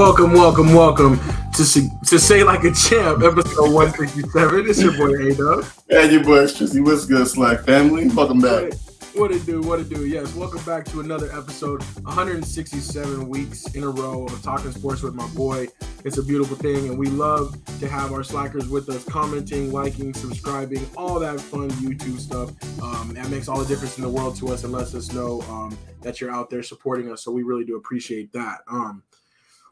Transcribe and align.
welcome, 0.00 0.32
welcome, 0.32 0.72
welcome 0.72 1.20
to 1.52 1.62
to 2.06 2.18
say 2.18 2.42
like 2.42 2.64
a 2.64 2.72
champ, 2.72 3.22
episode 3.22 3.70
one 3.70 3.92
sixty 3.92 4.22
seven. 4.30 4.64
It's 4.66 4.80
your 4.80 4.96
boy 4.96 5.12
A 5.12 5.34
Dub. 5.34 5.66
And 5.90 6.10
your 6.10 6.24
boy 6.24 6.44
Trizzy. 6.44 6.82
What's 6.82 7.04
good, 7.04 7.28
Slack 7.28 7.66
family? 7.66 8.08
Welcome 8.08 8.40
back. 8.40 8.72
What 9.14 9.30
it 9.30 9.44
do? 9.44 9.60
What 9.60 9.78
it 9.80 9.90
do? 9.90 10.06
Yes, 10.06 10.34
welcome 10.34 10.64
back 10.64 10.86
to 10.86 11.00
another 11.00 11.30
episode. 11.36 11.82
167 12.04 13.28
weeks 13.28 13.66
in 13.74 13.82
a 13.84 13.90
row 13.90 14.24
of 14.24 14.42
talking 14.42 14.72
sports 14.72 15.02
with 15.02 15.12
my 15.12 15.26
boy. 15.34 15.68
It's 16.02 16.16
a 16.16 16.22
beautiful 16.22 16.56
thing, 16.56 16.88
and 16.88 16.98
we 16.98 17.08
love 17.08 17.62
to 17.80 17.86
have 17.86 18.10
our 18.12 18.24
slackers 18.24 18.70
with 18.70 18.88
us, 18.88 19.04
commenting, 19.04 19.70
liking, 19.70 20.14
subscribing, 20.14 20.88
all 20.96 21.20
that 21.20 21.38
fun 21.38 21.68
YouTube 21.72 22.18
stuff. 22.18 22.50
Um, 22.82 23.12
that 23.12 23.28
makes 23.28 23.48
all 23.48 23.58
the 23.58 23.66
difference 23.66 23.98
in 23.98 24.04
the 24.04 24.08
world 24.08 24.34
to 24.36 24.48
us 24.48 24.64
and 24.64 24.72
lets 24.72 24.94
us 24.94 25.12
know 25.12 25.42
um, 25.42 25.76
that 26.00 26.22
you're 26.22 26.30
out 26.30 26.48
there 26.48 26.62
supporting 26.62 27.12
us. 27.12 27.22
So 27.22 27.30
we 27.32 27.42
really 27.42 27.66
do 27.66 27.76
appreciate 27.76 28.32
that. 28.32 28.60
Um, 28.66 29.02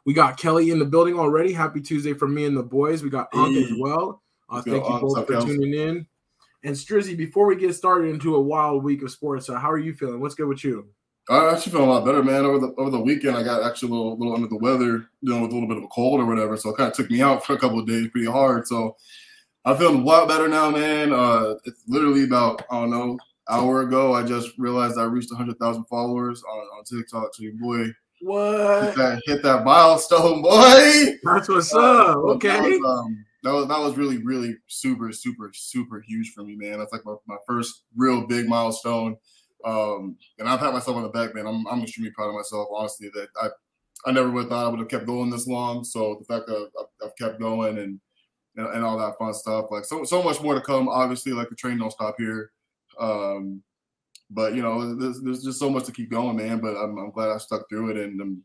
we 0.09 0.15
got 0.15 0.37
Kelly 0.37 0.71
in 0.71 0.79
the 0.79 0.85
building 0.85 1.19
already. 1.19 1.53
Happy 1.53 1.79
Tuesday 1.79 2.13
for 2.13 2.27
me 2.27 2.45
and 2.45 2.57
the 2.57 2.63
boys. 2.63 3.03
We 3.03 3.11
got 3.11 3.27
Unc 3.31 3.55
as 3.55 3.71
well. 3.77 4.23
Uh, 4.49 4.59
thank 4.59 4.83
you 4.83 4.99
both 4.99 5.27
for 5.27 5.41
tuning 5.41 5.75
in. 5.75 6.07
And 6.63 6.75
Strizzy, 6.75 7.15
before 7.15 7.45
we 7.45 7.55
get 7.55 7.75
started 7.75 8.09
into 8.09 8.35
a 8.35 8.41
wild 8.41 8.83
week 8.83 9.03
of 9.03 9.11
sports, 9.11 9.49
uh, 9.49 9.59
how 9.59 9.69
are 9.69 9.77
you 9.77 9.93
feeling? 9.93 10.19
What's 10.19 10.33
good 10.33 10.47
with 10.47 10.63
you? 10.63 10.87
I 11.29 11.53
actually 11.53 11.73
feel 11.73 11.83
a 11.83 11.93
lot 11.93 12.05
better, 12.05 12.23
man. 12.23 12.43
Over 12.43 12.57
the 12.57 12.73
over 12.79 12.89
the 12.89 12.99
weekend, 12.99 13.37
I 13.37 13.43
got 13.43 13.61
actually 13.61 13.91
a 13.91 13.93
little, 13.93 14.17
little 14.17 14.33
under 14.33 14.47
the 14.47 14.57
weather, 14.57 15.05
you 15.21 15.31
know, 15.31 15.41
with 15.41 15.51
a 15.51 15.53
little 15.53 15.69
bit 15.69 15.77
of 15.77 15.83
a 15.83 15.87
cold 15.89 16.19
or 16.19 16.25
whatever. 16.25 16.57
So 16.57 16.71
it 16.71 16.77
kind 16.77 16.89
of 16.89 16.95
took 16.95 17.11
me 17.11 17.21
out 17.27 17.45
for 17.45 17.53
a 17.53 17.59
couple 17.59 17.77
of 17.77 17.85
days, 17.85 18.07
pretty 18.07 18.31
hard. 18.31 18.65
So 18.65 18.97
I 19.63 19.77
feel 19.77 19.91
a 19.91 19.95
lot 19.95 20.27
better 20.27 20.47
now, 20.47 20.71
man. 20.71 21.13
Uh, 21.13 21.53
it's 21.65 21.83
literally 21.87 22.23
about 22.23 22.63
I 22.71 22.79
don't 22.79 22.89
know 22.89 23.19
hour 23.47 23.81
ago. 23.81 24.15
I 24.15 24.23
just 24.23 24.57
realized 24.57 24.97
I 24.97 25.03
reached 25.03 25.31
hundred 25.31 25.59
thousand 25.59 25.83
followers 25.83 26.41
on, 26.51 26.61
on 26.79 26.83
TikTok. 26.83 27.35
So 27.35 27.43
your 27.43 27.53
boy, 27.53 27.93
what 28.21 28.83
hit 28.83 28.95
that, 28.95 29.21
hit 29.25 29.43
that 29.43 29.63
milestone, 29.63 30.41
boy. 30.41 31.17
That's 31.23 31.49
what's 31.49 31.73
up. 31.73 32.17
Okay. 32.17 32.49
That 32.49 32.63
was, 32.63 32.99
um, 33.05 33.25
that 33.43 33.53
was 33.53 33.67
that 33.67 33.79
was 33.79 33.97
really 33.97 34.17
really 34.17 34.57
super 34.67 35.11
super 35.11 35.51
super 35.53 36.01
huge 36.01 36.33
for 36.33 36.43
me, 36.43 36.55
man. 36.55 36.79
That's 36.79 36.91
like 36.91 37.05
my, 37.05 37.15
my 37.27 37.37
first 37.47 37.83
real 37.95 38.27
big 38.27 38.47
milestone. 38.47 39.15
Um, 39.65 40.17
and 40.37 40.47
I've 40.47 40.59
had 40.59 40.73
myself 40.73 40.97
on 40.97 41.03
the 41.03 41.09
back, 41.09 41.35
man. 41.35 41.47
I'm 41.47 41.65
I'm 41.67 41.81
extremely 41.81 42.11
proud 42.11 42.29
of 42.29 42.35
myself, 42.35 42.67
honestly. 42.73 43.09
That 43.13 43.29
I 43.41 43.49
I 44.05 44.11
never 44.11 44.29
would 44.29 44.41
have 44.41 44.49
thought 44.49 44.65
I 44.65 44.69
would 44.69 44.79
have 44.79 44.89
kept 44.89 45.05
going 45.05 45.29
this 45.29 45.47
long. 45.47 45.83
So 45.83 46.15
the 46.19 46.25
fact 46.25 46.47
that 46.47 46.69
I've, 46.79 47.07
I've 47.07 47.15
kept 47.17 47.39
going 47.39 47.77
and, 47.77 47.99
and, 48.55 48.67
and 48.67 48.83
all 48.83 48.97
that 48.97 49.17
fun 49.17 49.33
stuff, 49.33 49.65
like 49.71 49.85
so 49.85 50.03
so 50.03 50.23
much 50.23 50.41
more 50.41 50.55
to 50.55 50.61
come. 50.61 50.87
Obviously, 50.87 51.33
like 51.33 51.49
the 51.49 51.55
train 51.55 51.77
don't 51.77 51.91
stop 51.91 52.15
here. 52.17 52.51
Um, 52.99 53.63
but 54.29 54.53
you 54.53 54.61
know, 54.61 54.95
there's, 54.95 55.21
there's 55.21 55.43
just 55.43 55.59
so 55.59 55.69
much 55.69 55.85
to 55.85 55.91
keep 55.91 56.11
going, 56.11 56.37
man. 56.37 56.59
But 56.59 56.75
I'm, 56.75 56.97
I'm 56.97 57.11
glad 57.11 57.29
I 57.29 57.37
stuck 57.37 57.67
through 57.69 57.91
it, 57.91 57.97
and 57.97 58.21
I'm 58.21 58.43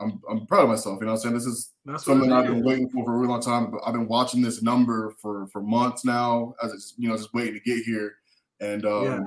I'm 0.00 0.20
I'm 0.28 0.46
proud 0.46 0.64
of 0.64 0.68
myself. 0.70 0.98
You 1.00 1.06
know, 1.06 1.12
I'm 1.12 1.18
saying 1.18 1.34
this 1.34 1.46
is 1.46 1.72
That's 1.84 2.04
something 2.04 2.32
I've 2.32 2.46
been 2.46 2.64
waiting 2.64 2.88
for 2.90 3.04
for 3.04 3.14
a 3.14 3.16
really 3.16 3.28
long 3.28 3.40
time. 3.40 3.70
But 3.70 3.80
I've 3.86 3.94
been 3.94 4.08
watching 4.08 4.42
this 4.42 4.62
number 4.62 5.14
for 5.20 5.46
for 5.48 5.62
months 5.62 6.04
now, 6.04 6.54
as 6.62 6.72
it's 6.72 6.94
you 6.96 7.08
know 7.08 7.16
just 7.16 7.32
waiting 7.34 7.54
to 7.54 7.60
get 7.60 7.84
here. 7.84 8.16
And 8.60 8.84
um, 8.86 9.04
yeah. 9.04 9.20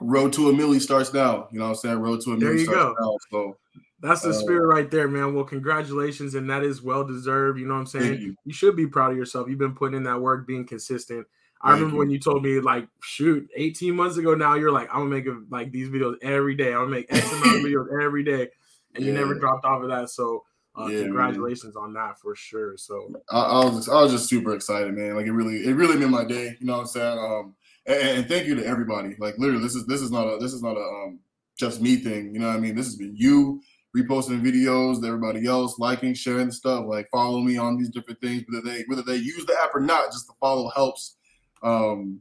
road 0.00 0.32
to 0.34 0.48
a 0.48 0.52
milli 0.52 0.80
starts 0.80 1.12
now. 1.12 1.48
You 1.52 1.58
know, 1.58 1.66
what 1.66 1.70
I'm 1.70 1.76
saying 1.76 1.98
road 1.98 2.22
to 2.22 2.32
a 2.32 2.36
milli 2.36 2.60
you 2.60 2.66
go. 2.66 2.94
Now, 2.98 3.16
so 3.30 3.56
that's 4.00 4.22
the 4.22 4.30
uh, 4.30 4.34
spirit 4.34 4.66
right 4.66 4.90
there, 4.90 5.08
man. 5.08 5.34
Well, 5.34 5.44
congratulations, 5.44 6.34
and 6.34 6.48
that 6.48 6.64
is 6.64 6.82
well 6.82 7.04
deserved. 7.04 7.58
You 7.58 7.66
know 7.66 7.74
what 7.74 7.80
I'm 7.80 7.86
saying? 7.86 8.20
You. 8.20 8.36
you. 8.44 8.52
should 8.52 8.76
be 8.76 8.86
proud 8.86 9.12
of 9.12 9.18
yourself. 9.18 9.48
You've 9.48 9.58
been 9.58 9.74
putting 9.74 9.96
in 9.96 10.04
that 10.04 10.20
work, 10.20 10.46
being 10.46 10.66
consistent. 10.66 11.26
I 11.62 11.70
Thank 11.70 11.74
remember 11.76 11.94
you. 11.94 11.98
when 12.00 12.10
you 12.10 12.18
told 12.18 12.42
me, 12.42 12.58
like, 12.60 12.88
shoot, 13.02 13.48
18 13.54 13.94
months 13.94 14.16
ago 14.16 14.34
now, 14.34 14.54
you're 14.54 14.72
like, 14.72 14.88
I'm 14.92 15.08
gonna 15.08 15.10
make 15.10 15.26
like 15.50 15.70
these 15.70 15.88
videos 15.88 16.16
every 16.20 16.56
day. 16.56 16.72
I'm 16.72 16.84
gonna 16.84 16.90
make 16.90 17.06
X 17.08 17.30
amount 17.32 17.56
of 17.58 17.62
videos 17.64 18.02
every 18.02 18.24
day 18.24 18.48
and 18.94 19.04
yeah. 19.04 19.12
you 19.12 19.18
never 19.18 19.34
dropped 19.34 19.64
off 19.64 19.82
of 19.82 19.88
that. 19.88 20.10
So 20.10 20.44
uh, 20.78 20.86
yeah, 20.86 21.02
congratulations 21.02 21.74
man. 21.74 21.84
on 21.84 21.92
that 21.94 22.18
for 22.18 22.34
sure. 22.34 22.76
So 22.76 23.12
I, 23.30 23.40
I, 23.40 23.64
was 23.64 23.76
just, 23.76 23.88
I 23.88 24.02
was 24.02 24.12
just 24.12 24.28
super 24.28 24.54
excited, 24.54 24.94
man. 24.94 25.16
Like 25.16 25.26
it 25.26 25.32
really 25.32 25.66
it 25.66 25.74
really 25.74 25.96
made 25.96 26.10
my 26.10 26.24
day. 26.24 26.56
You 26.60 26.66
know 26.66 26.74
what 26.74 26.80
I'm 26.80 26.86
saying? 26.86 27.18
Um, 27.18 27.54
and, 27.86 28.18
and, 28.18 28.28
thank 28.28 28.46
you 28.46 28.54
to 28.54 28.64
everybody. 28.64 29.16
Like 29.18 29.36
literally, 29.38 29.62
this 29.62 29.74
is 29.74 29.86
this 29.86 30.00
is 30.00 30.10
not 30.10 30.26
a 30.26 30.38
this 30.38 30.52
is 30.52 30.62
not 30.62 30.76
a 30.76 30.80
um 30.80 31.20
just 31.58 31.80
me 31.80 31.96
thing. 31.96 32.34
You 32.34 32.40
know 32.40 32.48
what 32.48 32.56
I 32.56 32.60
mean? 32.60 32.74
This 32.74 32.86
has 32.86 32.96
been 32.96 33.14
you 33.16 33.60
reposting 33.96 34.40
videos, 34.40 35.04
everybody 35.04 35.46
else 35.46 35.78
liking, 35.78 36.14
sharing 36.14 36.50
stuff. 36.50 36.86
Like 36.86 37.08
follow 37.10 37.40
me 37.40 37.58
on 37.58 37.76
these 37.76 37.90
different 37.90 38.20
things. 38.20 38.44
Whether 38.48 38.62
they 38.62 38.84
whether 38.86 39.02
they 39.02 39.16
use 39.16 39.44
the 39.44 39.56
app 39.62 39.74
or 39.74 39.80
not, 39.80 40.12
just 40.12 40.26
the 40.26 40.34
follow 40.40 40.70
helps. 40.70 41.16
Um, 41.62 42.20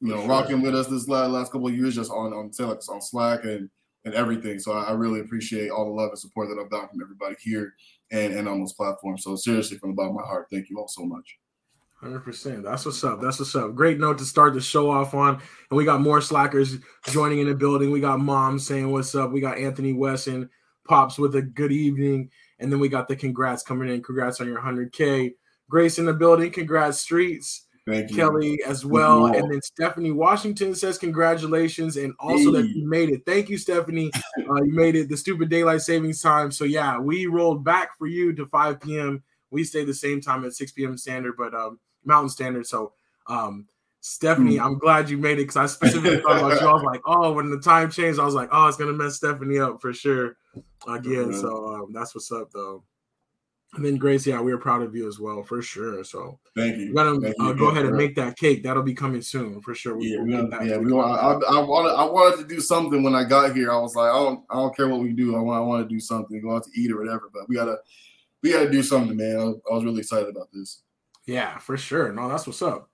you 0.00 0.08
know, 0.08 0.18
sure. 0.18 0.28
rocking 0.28 0.62
with 0.62 0.74
us 0.74 0.88
this 0.88 1.08
last, 1.08 1.30
last 1.30 1.52
couple 1.52 1.68
of 1.68 1.76
years 1.76 1.94
just 1.94 2.10
on 2.10 2.32
on 2.32 2.50
on 2.58 3.00
Slack 3.00 3.44
and 3.44 3.70
and 4.04 4.14
everything. 4.14 4.58
So 4.58 4.72
I, 4.72 4.84
I, 4.84 4.92
really 4.92 5.20
appreciate 5.20 5.70
all 5.70 5.84
the 5.84 5.92
love 5.92 6.10
and 6.10 6.18
support 6.18 6.48
that 6.48 6.60
I've 6.60 6.70
gotten 6.70 6.88
from 6.88 7.02
everybody 7.02 7.36
here 7.40 7.74
and, 8.10 8.34
and 8.34 8.48
on 8.48 8.58
those 8.58 8.72
platforms. 8.72 9.22
So 9.22 9.36
seriously, 9.36 9.78
from 9.78 9.90
the 9.90 9.94
bottom 9.94 10.16
of 10.16 10.22
my 10.22 10.26
heart, 10.26 10.48
thank 10.50 10.68
you 10.68 10.78
all 10.78 10.88
so 10.88 11.04
much. 11.04 11.38
Hundred 11.94 12.24
percent. 12.24 12.64
That's 12.64 12.84
what's 12.84 13.04
up. 13.04 13.20
That's 13.20 13.38
what's 13.38 13.54
up. 13.54 13.76
Great 13.76 14.00
note 14.00 14.18
to 14.18 14.24
start 14.24 14.54
the 14.54 14.60
show 14.60 14.90
off 14.90 15.14
on. 15.14 15.34
And 15.34 15.76
we 15.76 15.84
got 15.84 16.00
more 16.00 16.20
slackers 16.20 16.78
joining 17.06 17.38
in 17.38 17.46
the 17.46 17.54
building. 17.54 17.92
We 17.92 18.00
got 18.00 18.18
mom 18.18 18.58
saying 18.58 18.90
what's 18.90 19.14
up. 19.14 19.30
We 19.30 19.40
got 19.40 19.58
Anthony 19.58 19.92
Weston 19.92 20.50
pops 20.84 21.16
with 21.16 21.36
a 21.36 21.42
good 21.42 21.70
evening, 21.70 22.28
and 22.58 22.72
then 22.72 22.80
we 22.80 22.88
got 22.88 23.06
the 23.06 23.14
congrats 23.14 23.62
coming 23.62 23.88
in. 23.88 24.02
Congrats 24.02 24.40
on 24.40 24.48
your 24.48 24.60
hundred 24.60 24.92
k. 24.92 25.34
Grace 25.70 26.00
in 26.00 26.04
the 26.04 26.12
building. 26.12 26.50
Congrats, 26.50 26.98
streets. 26.98 27.68
Thank 27.86 28.10
you. 28.10 28.16
Kelly 28.16 28.60
as 28.64 28.84
well. 28.84 29.26
And 29.26 29.50
then 29.50 29.60
Stephanie 29.60 30.12
Washington 30.12 30.74
says 30.74 30.98
congratulations 30.98 31.96
and 31.96 32.14
also 32.20 32.52
hey. 32.52 32.62
that 32.62 32.68
you 32.68 32.88
made 32.88 33.10
it. 33.10 33.22
Thank 33.26 33.48
you, 33.48 33.58
Stephanie. 33.58 34.10
uh, 34.38 34.62
you 34.62 34.72
made 34.72 34.94
it 34.94 35.08
the 35.08 35.16
stupid 35.16 35.48
daylight 35.48 35.82
savings 35.82 36.22
time. 36.22 36.52
So 36.52 36.64
yeah, 36.64 36.98
we 36.98 37.26
rolled 37.26 37.64
back 37.64 37.98
for 37.98 38.06
you 38.06 38.32
to 38.34 38.46
5 38.46 38.80
p.m. 38.80 39.22
We 39.50 39.64
stay 39.64 39.84
the 39.84 39.94
same 39.94 40.20
time 40.20 40.44
at 40.44 40.54
6 40.54 40.72
p.m. 40.72 40.96
standard, 40.96 41.34
but 41.36 41.54
um 41.54 41.80
mountain 42.04 42.30
standard. 42.30 42.66
So 42.66 42.92
um 43.26 43.66
Stephanie, 44.00 44.56
mm. 44.56 44.64
I'm 44.64 44.78
glad 44.78 45.10
you 45.10 45.16
made 45.16 45.38
it 45.38 45.42
because 45.42 45.56
I 45.56 45.66
specifically 45.66 46.20
thought 46.20 46.38
about 46.38 46.60
you. 46.60 46.66
I 46.66 46.72
was 46.72 46.82
like, 46.82 47.02
oh, 47.06 47.32
when 47.32 47.50
the 47.50 47.60
time 47.60 47.88
changed, 47.88 48.18
I 48.18 48.24
was 48.24 48.34
like, 48.34 48.48
oh, 48.50 48.66
it's 48.66 48.76
gonna 48.76 48.92
mess 48.92 49.16
Stephanie 49.16 49.58
up 49.58 49.80
for 49.80 49.92
sure 49.92 50.36
again. 50.88 51.30
Mm-hmm. 51.30 51.40
So 51.40 51.74
um, 51.74 51.92
that's 51.92 52.14
what's 52.14 52.30
up 52.30 52.50
though. 52.52 52.84
And 53.74 53.82
then 53.82 53.96
Grace, 53.96 54.26
yeah, 54.26 54.38
we 54.38 54.52
are 54.52 54.58
proud 54.58 54.82
of 54.82 54.94
you 54.94 55.08
as 55.08 55.18
well, 55.18 55.42
for 55.42 55.62
sure. 55.62 56.04
So 56.04 56.38
thank 56.54 56.76
you. 56.76 56.92
Gotta, 56.92 57.18
thank 57.18 57.34
uh, 57.40 57.54
go 57.54 57.68
ahead 57.68 57.86
and 57.86 57.96
make 57.96 58.14
that 58.16 58.36
cake. 58.36 58.62
That'll 58.62 58.82
be 58.82 58.92
coming 58.92 59.22
soon 59.22 59.62
for 59.62 59.74
sure. 59.74 59.96
We, 59.96 60.08
yeah, 60.08 60.20
we 60.20 60.68
yeah. 60.68 60.76
We 60.76 60.92
want, 60.92 61.18
I, 61.18 61.56
I, 61.56 61.60
wanted, 61.60 61.94
I 61.94 62.04
wanted 62.04 62.42
to 62.42 62.54
do 62.54 62.60
something 62.60 63.02
when 63.02 63.14
I 63.14 63.24
got 63.24 63.56
here. 63.56 63.72
I 63.72 63.78
was 63.78 63.96
like, 63.96 64.10
I 64.10 64.18
don't, 64.18 64.44
I 64.50 64.56
don't 64.56 64.76
care 64.76 64.88
what 64.88 65.00
we 65.00 65.14
do. 65.14 65.36
I 65.36 65.40
want, 65.40 65.56
I 65.56 65.64
want 65.64 65.88
to 65.88 65.94
do 65.94 66.00
something, 66.00 66.38
go 66.42 66.54
out 66.54 66.64
to 66.64 66.70
eat 66.78 66.92
or 66.92 66.98
whatever. 66.98 67.30
But 67.32 67.48
we 67.48 67.56
gotta, 67.56 67.78
we 68.42 68.52
gotta 68.52 68.70
do 68.70 68.82
something, 68.82 69.16
man. 69.16 69.38
I, 69.38 69.70
I 69.70 69.74
was 69.74 69.84
really 69.84 70.00
excited 70.00 70.28
about 70.28 70.48
this. 70.52 70.82
Yeah, 71.24 71.56
for 71.56 71.78
sure. 71.78 72.12
No, 72.12 72.28
that's 72.28 72.46
what's 72.46 72.60
up. 72.60 72.90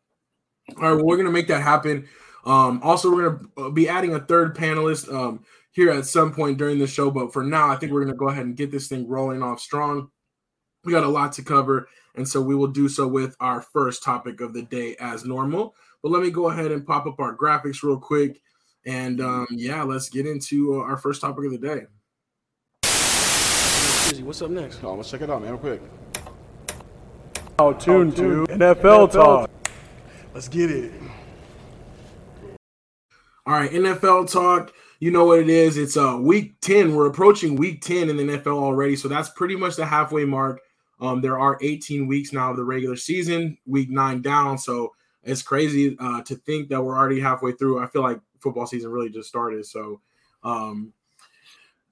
All 0.76 0.82
right, 0.82 0.94
well, 0.94 1.06
we're 1.06 1.16
gonna 1.16 1.32
make 1.32 1.48
that 1.48 1.62
happen. 1.62 2.06
Um, 2.44 2.80
also, 2.84 3.10
we're 3.10 3.30
gonna 3.30 3.66
uh, 3.66 3.70
be 3.70 3.88
adding 3.88 4.14
a 4.14 4.20
third 4.20 4.54
panelist 4.54 5.12
um, 5.12 5.44
here 5.72 5.90
at 5.90 6.06
some 6.06 6.32
point 6.32 6.56
during 6.56 6.78
the 6.78 6.86
show. 6.86 7.10
But 7.10 7.32
for 7.32 7.42
now, 7.42 7.68
I 7.68 7.74
think 7.74 7.90
we're 7.90 8.04
gonna 8.04 8.16
go 8.16 8.28
ahead 8.28 8.46
and 8.46 8.56
get 8.56 8.70
this 8.70 8.86
thing 8.86 9.08
rolling 9.08 9.42
off 9.42 9.58
strong 9.58 10.10
we 10.88 10.94
got 10.94 11.04
a 11.04 11.08
lot 11.08 11.32
to 11.34 11.42
cover, 11.42 11.86
and 12.14 12.26
so 12.26 12.40
we 12.40 12.54
will 12.54 12.66
do 12.66 12.88
so 12.88 13.06
with 13.06 13.36
our 13.40 13.60
first 13.60 14.02
topic 14.02 14.40
of 14.40 14.54
the 14.54 14.62
day 14.62 14.96
as 15.00 15.22
normal. 15.22 15.74
But 16.02 16.12
let 16.12 16.22
me 16.22 16.30
go 16.30 16.48
ahead 16.48 16.72
and 16.72 16.86
pop 16.86 17.06
up 17.06 17.20
our 17.20 17.36
graphics 17.36 17.82
real 17.82 17.98
quick, 17.98 18.40
and 18.86 19.20
um, 19.20 19.46
yeah, 19.50 19.82
let's 19.82 20.08
get 20.08 20.26
into 20.26 20.76
uh, 20.76 20.78
our 20.78 20.96
first 20.96 21.20
topic 21.20 21.44
of 21.44 21.50
the 21.50 21.58
day. 21.58 21.82
What's 24.22 24.40
up 24.40 24.50
next? 24.50 24.82
Oh, 24.82 24.94
let's 24.94 25.10
check 25.10 25.20
it 25.20 25.28
out, 25.28 25.42
man, 25.42 25.50
real 25.50 25.58
quick. 25.58 25.82
Oh, 27.58 27.74
tune 27.74 28.10
to 28.12 28.46
NFL 28.48 29.12
talk. 29.12 29.50
Let's 30.32 30.48
get 30.48 30.70
it. 30.70 30.94
All 33.44 33.52
right, 33.52 33.70
NFL 33.70 34.32
talk. 34.32 34.72
You 35.00 35.10
know 35.10 35.26
what 35.26 35.40
it 35.40 35.50
is. 35.50 35.76
It's 35.76 35.98
uh 35.98 36.16
week 36.18 36.62
10. 36.62 36.96
We're 36.96 37.08
approaching 37.08 37.56
week 37.56 37.82
10 37.82 38.08
in 38.08 38.16
the 38.16 38.24
NFL 38.38 38.56
already. 38.56 38.96
So 38.96 39.06
that's 39.06 39.28
pretty 39.28 39.54
much 39.54 39.76
the 39.76 39.84
halfway 39.84 40.24
mark. 40.24 40.62
Um, 41.00 41.20
there 41.20 41.38
are 41.38 41.58
18 41.60 42.06
weeks 42.06 42.32
now 42.32 42.50
of 42.50 42.56
the 42.56 42.64
regular 42.64 42.96
season, 42.96 43.58
week 43.66 43.90
nine 43.90 44.20
down. 44.20 44.58
So 44.58 44.92
it's 45.22 45.42
crazy 45.42 45.96
uh, 46.00 46.22
to 46.22 46.34
think 46.36 46.68
that 46.68 46.82
we're 46.82 46.96
already 46.96 47.20
halfway 47.20 47.52
through. 47.52 47.82
I 47.82 47.86
feel 47.86 48.02
like 48.02 48.20
football 48.40 48.66
season 48.66 48.90
really 48.90 49.10
just 49.10 49.28
started. 49.28 49.64
So, 49.66 50.00
um, 50.42 50.92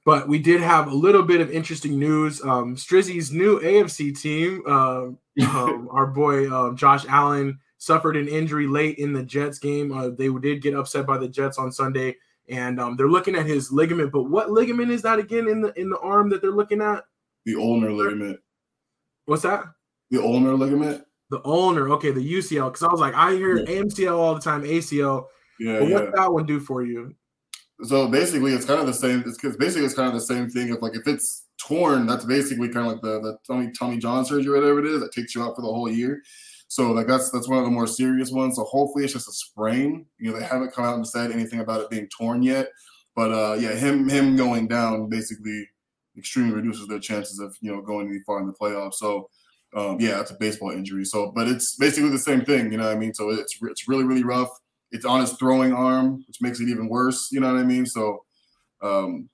but 0.05 0.29
we 0.29 0.39
did 0.39 0.61
have 0.61 0.87
a 0.87 0.95
little 0.95 1.23
bit 1.23 1.41
of 1.41 1.51
interesting 1.51 1.99
news. 1.99 2.41
Um, 2.43 2.77
Strizzy's 2.77 3.33
new 3.33 3.61
AFC 3.61 4.19
team, 4.21 4.63
uh, 4.67 5.09
um, 5.49 5.89
our 5.91 6.07
boy 6.07 6.51
um, 6.51 6.77
Josh 6.77 7.05
Allen 7.09 7.59
suffered 7.79 8.17
an 8.17 8.29
injury 8.29 8.67
late 8.67 8.99
in 8.99 9.13
the 9.13 9.23
Jets 9.23 9.59
game. 9.59 9.93
Uh, 9.93 10.09
they 10.09 10.29
did 10.29 10.63
get 10.63 10.75
upset 10.75 11.07
by 11.07 11.19
the 11.19 11.29
Jets 11.29 11.59
on 11.59 11.73
Sunday, 11.73 12.17
and 12.49 12.81
um, 12.81 12.97
they're 12.97 13.09
looking 13.09 13.35
at 13.35 13.47
his 13.47 13.71
ligament. 13.71 14.13
But 14.13 14.25
what 14.25 14.51
ligament 14.51 14.91
is 14.91 15.03
that 15.03 15.19
again 15.19 15.49
in 15.49 15.61
the 15.61 15.79
in 15.79 15.91
the 15.91 15.99
arm 15.99 16.31
that 16.31 16.41
they're 16.41 16.51
looking 16.51 16.81
at? 16.81 17.05
The 17.45 17.57
ulnar 17.57 17.93
ligament. 17.93 18.41
What's 19.27 19.43
that? 19.43 19.65
The 20.11 20.23
ulnar 20.23 20.55
ligament. 20.55 21.05
The 21.31 21.41
ulnar. 21.45 21.91
Okay, 21.91 22.13
the 22.13 22.21
UCL. 22.21 22.73
Because 22.73 22.83
I 22.83 22.91
was 22.91 23.01
like, 23.01 23.15
I 23.15 23.33
hear 23.33 23.59
yeah. 23.59 23.65
AMCL 23.83 24.17
all 24.17 24.35
the 24.35 24.41
time, 24.41 24.63
ACL. 24.63 25.27
Yeah. 25.59 25.81
But 25.81 25.89
yeah. 25.89 25.95
what's 25.95 26.17
that 26.17 26.33
one 26.33 26.47
do 26.47 26.61
for 26.61 26.85
you? 26.85 27.15
So 27.83 28.09
basically, 28.09 28.53
it's 28.53 28.65
kind 28.65 28.81
of 28.81 28.87
the 28.87 28.95
same. 28.95 29.23
It's 29.27 29.37
because 29.37 29.57
basically 29.57 29.85
it's 29.85 29.95
kind 29.95 30.09
of 30.09 30.15
the 30.15 30.21
same 30.21 30.49
thing. 30.49 30.69
If 30.69 30.81
like 30.81 30.97
if 30.97 31.07
it's 31.07 31.45
torn, 31.59 32.07
that's 32.07 32.25
basically 32.25 32.69
kind 32.69 32.87
of 32.87 32.93
like 32.93 33.03
the 33.03 33.21
the 33.21 33.39
Tommy 33.47 33.71
Tommy 33.79 33.99
John 33.99 34.25
surgery, 34.25 34.59
whatever 34.59 34.79
it 34.79 34.87
is, 34.87 35.01
that 35.01 35.13
takes 35.13 35.35
you 35.35 35.43
out 35.43 35.57
for 35.57 35.63
the 35.63 35.69
whole 35.69 35.91
year. 35.91 36.23
So 36.69 36.93
like 36.93 37.07
that's 37.07 37.31
that's 37.31 37.49
one 37.49 37.59
of 37.59 37.65
the 37.65 37.71
more 37.71 37.87
serious 37.87 38.31
ones. 38.31 38.57
So 38.57 38.65
hopefully 38.65 39.05
it's 39.05 39.13
just 39.13 39.29
a 39.29 39.33
sprain. 39.33 40.07
You 40.19 40.31
know, 40.31 40.39
they 40.39 40.45
haven't 40.45 40.73
come 40.73 40.85
out 40.85 40.97
and 40.97 41.07
said 41.07 41.31
anything 41.31 41.61
about 41.61 41.83
it 41.83 41.91
being 41.91 42.09
torn 42.09 42.43
yet. 42.43 42.69
But 43.15 43.33
uh 43.33 43.55
yeah, 43.55 43.75
him 43.75 44.09
him 44.09 44.37
going 44.37 44.69
down 44.69 45.09
basically 45.09 45.69
extremely 46.17 46.55
reduces 46.55 46.87
their 46.87 46.99
chances 46.99 47.39
of 47.39 47.57
you 47.61 47.73
know 47.73 47.83
going 47.83 48.09
any 48.09 48.21
far 48.27 48.41
in 48.41 48.47
the 48.47 48.53
playoffs. 48.53 48.95
So 48.95 49.29
um, 49.75 49.99
yeah, 50.01 50.21
it's 50.21 50.31
a 50.31 50.37
baseball 50.39 50.71
injury. 50.71 51.05
So, 51.05 51.33
but 51.35 51.49
it's 51.49 51.77
basically 51.77 52.11
the 52.11 52.19
same 52.19 52.45
thing. 52.45 52.73
You 52.73 52.79
know 52.79 52.85
what 52.85 52.97
I 52.97 52.99
mean? 52.99 53.15
So 53.15 53.31
it's 53.31 53.59
it's 53.63 53.89
really 53.89 54.05
really 54.05 54.25
rough. 54.25 54.51
It's 54.93 55.05
on 55.05 55.21
his 55.21 55.33
throwing 55.35 55.73
arm, 55.73 56.25
which 56.27 56.41
makes 56.41 56.61
it 56.61 56.69
even 56.69 56.89
worse. 56.89 57.29
You 57.33 57.41
know 57.41 57.53
what 57.53 57.61
I 57.61 57.65
mean? 57.65 57.87
So 57.87 58.25
um, 58.83 59.29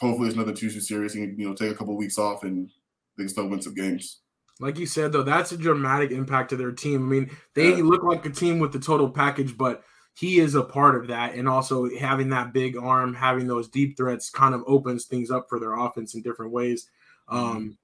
hopefully 0.00 0.28
it's 0.28 0.36
nothing 0.36 0.54
too 0.54 0.70
too 0.70 0.80
serious. 0.80 1.12
He 1.14 1.20
can 1.20 1.38
you 1.38 1.48
know 1.48 1.54
take 1.54 1.70
a 1.70 1.74
couple 1.74 1.96
weeks 1.96 2.18
off 2.18 2.42
and 2.42 2.68
they 3.16 3.24
can 3.24 3.28
still 3.28 3.48
win 3.48 3.62
some 3.62 3.74
games. 3.74 4.20
Like 4.58 4.78
you 4.78 4.86
said, 4.86 5.12
though, 5.12 5.22
that's 5.22 5.52
a 5.52 5.58
dramatic 5.58 6.10
impact 6.10 6.50
to 6.50 6.56
their 6.56 6.72
team. 6.72 7.06
I 7.06 7.10
mean, 7.10 7.30
they 7.54 7.76
yeah. 7.76 7.84
look 7.84 8.02
like 8.02 8.24
a 8.24 8.30
team 8.30 8.58
with 8.58 8.72
the 8.72 8.78
total 8.78 9.10
package, 9.10 9.56
but 9.56 9.84
he 10.16 10.38
is 10.38 10.54
a 10.54 10.62
part 10.62 10.96
of 10.96 11.08
that. 11.08 11.34
And 11.34 11.46
also 11.48 11.88
having 11.98 12.30
that 12.30 12.52
big 12.52 12.76
arm, 12.76 13.12
having 13.12 13.46
those 13.46 13.68
deep 13.68 13.96
threats 13.96 14.30
kind 14.30 14.54
of 14.54 14.64
opens 14.66 15.04
things 15.04 15.30
up 15.30 15.46
for 15.48 15.60
their 15.60 15.76
offense 15.76 16.14
in 16.14 16.22
different 16.22 16.52
ways. 16.52 16.88
Mm-hmm. 17.30 17.56
Um, 17.56 17.78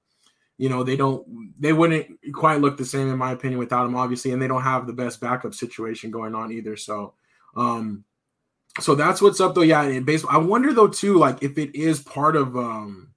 you 0.57 0.69
know, 0.69 0.83
they 0.83 0.95
don't, 0.95 1.53
they 1.59 1.73
wouldn't 1.73 2.17
quite 2.33 2.61
look 2.61 2.77
the 2.77 2.85
same, 2.85 3.09
in 3.09 3.17
my 3.17 3.31
opinion, 3.33 3.59
without 3.59 3.85
him, 3.85 3.95
obviously. 3.95 4.31
And 4.31 4.41
they 4.41 4.47
don't 4.47 4.63
have 4.63 4.87
the 4.87 4.93
best 4.93 5.19
backup 5.19 5.53
situation 5.53 6.09
going 6.09 6.33
on 6.33 6.51
either. 6.51 6.75
So, 6.75 7.13
um, 7.55 8.03
so 8.79 8.95
that's 8.95 9.21
what's 9.21 9.39
up 9.39 9.53
though. 9.53 9.61
Yeah, 9.61 9.83
in 9.83 10.03
baseball. 10.03 10.31
I 10.33 10.37
wonder 10.37 10.73
though 10.73 10.87
too, 10.87 11.19
like 11.19 11.43
if 11.43 11.57
it 11.57 11.75
is 11.75 12.01
part 12.01 12.35
of 12.35 12.57
um 12.57 13.13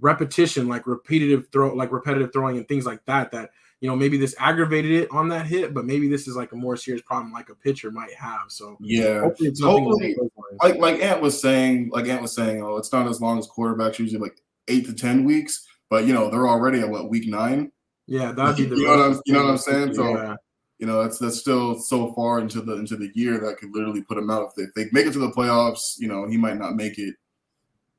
repetition, 0.00 0.68
like 0.68 0.86
repetitive 0.86 1.48
throw, 1.52 1.74
like 1.74 1.92
repetitive 1.92 2.32
throwing 2.32 2.56
and 2.56 2.66
things 2.66 2.86
like 2.86 3.04
that, 3.04 3.30
that 3.32 3.50
you 3.84 3.90
know, 3.90 3.96
maybe 3.96 4.16
this 4.16 4.34
aggravated 4.38 4.92
it 4.92 5.10
on 5.10 5.28
that 5.28 5.44
hit, 5.44 5.74
but 5.74 5.84
maybe 5.84 6.08
this 6.08 6.26
is 6.26 6.36
like 6.36 6.52
a 6.52 6.56
more 6.56 6.74
serious 6.74 7.02
problem 7.02 7.34
like 7.34 7.50
a 7.50 7.54
pitcher 7.54 7.90
might 7.90 8.14
have. 8.14 8.44
So 8.48 8.78
yeah, 8.80 9.20
hopefully, 9.20 9.52
hopefully 9.60 10.16
like 10.62 10.76
like 10.76 11.00
Ant 11.02 11.20
was 11.20 11.38
saying, 11.38 11.90
like 11.92 12.06
Ant 12.06 12.22
was 12.22 12.34
saying, 12.34 12.62
oh, 12.62 12.78
it's 12.78 12.94
not 12.94 13.06
as 13.06 13.20
long 13.20 13.38
as 13.38 13.46
quarterbacks 13.46 13.98
usually 13.98 14.22
like 14.22 14.40
eight 14.68 14.86
to 14.86 14.94
ten 14.94 15.24
weeks, 15.24 15.66
but 15.90 16.06
you 16.06 16.14
know 16.14 16.30
they're 16.30 16.48
already 16.48 16.80
at 16.80 16.88
what 16.88 17.10
week 17.10 17.28
nine. 17.28 17.70
Yeah, 18.06 18.32
that'd 18.32 18.56
be 18.56 18.64
the 18.64 18.74
you 18.74 18.86
know, 18.86 18.96
what 18.96 19.00
I'm, 19.00 19.20
you 19.26 19.34
know 19.34 19.42
what 19.42 19.50
I'm 19.50 19.58
saying. 19.58 19.94
So 19.96 20.16
yeah. 20.16 20.36
you 20.78 20.86
know 20.86 21.02
that's 21.02 21.18
that's 21.18 21.38
still 21.38 21.78
so 21.78 22.14
far 22.14 22.40
into 22.40 22.62
the 22.62 22.76
into 22.76 22.96
the 22.96 23.10
year 23.14 23.38
that 23.40 23.58
could 23.58 23.74
literally 23.74 24.00
put 24.00 24.16
him 24.16 24.30
out 24.30 24.48
if 24.48 24.54
they, 24.54 24.82
they 24.82 24.88
make 24.92 25.04
it 25.04 25.12
to 25.12 25.18
the 25.18 25.30
playoffs. 25.30 25.96
You 25.98 26.08
know 26.08 26.26
he 26.26 26.38
might 26.38 26.56
not 26.56 26.74
make 26.74 26.98
it. 26.98 27.16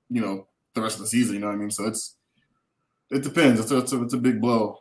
You 0.09 0.21
know 0.21 0.47
the 0.73 0.81
rest 0.81 0.95
of 0.95 1.01
the 1.01 1.09
season. 1.09 1.35
You 1.35 1.41
know 1.41 1.47
what 1.49 1.53
I 1.53 1.57
mean? 1.57 1.69
So 1.69 1.85
it's 1.85 2.15
it 3.11 3.21
depends. 3.21 3.59
It's 3.59 3.69
a, 3.69 3.77
it's 3.77 3.93
a, 3.93 4.01
it's 4.01 4.15
a 4.15 4.17
big 4.17 4.41
blow. 4.41 4.79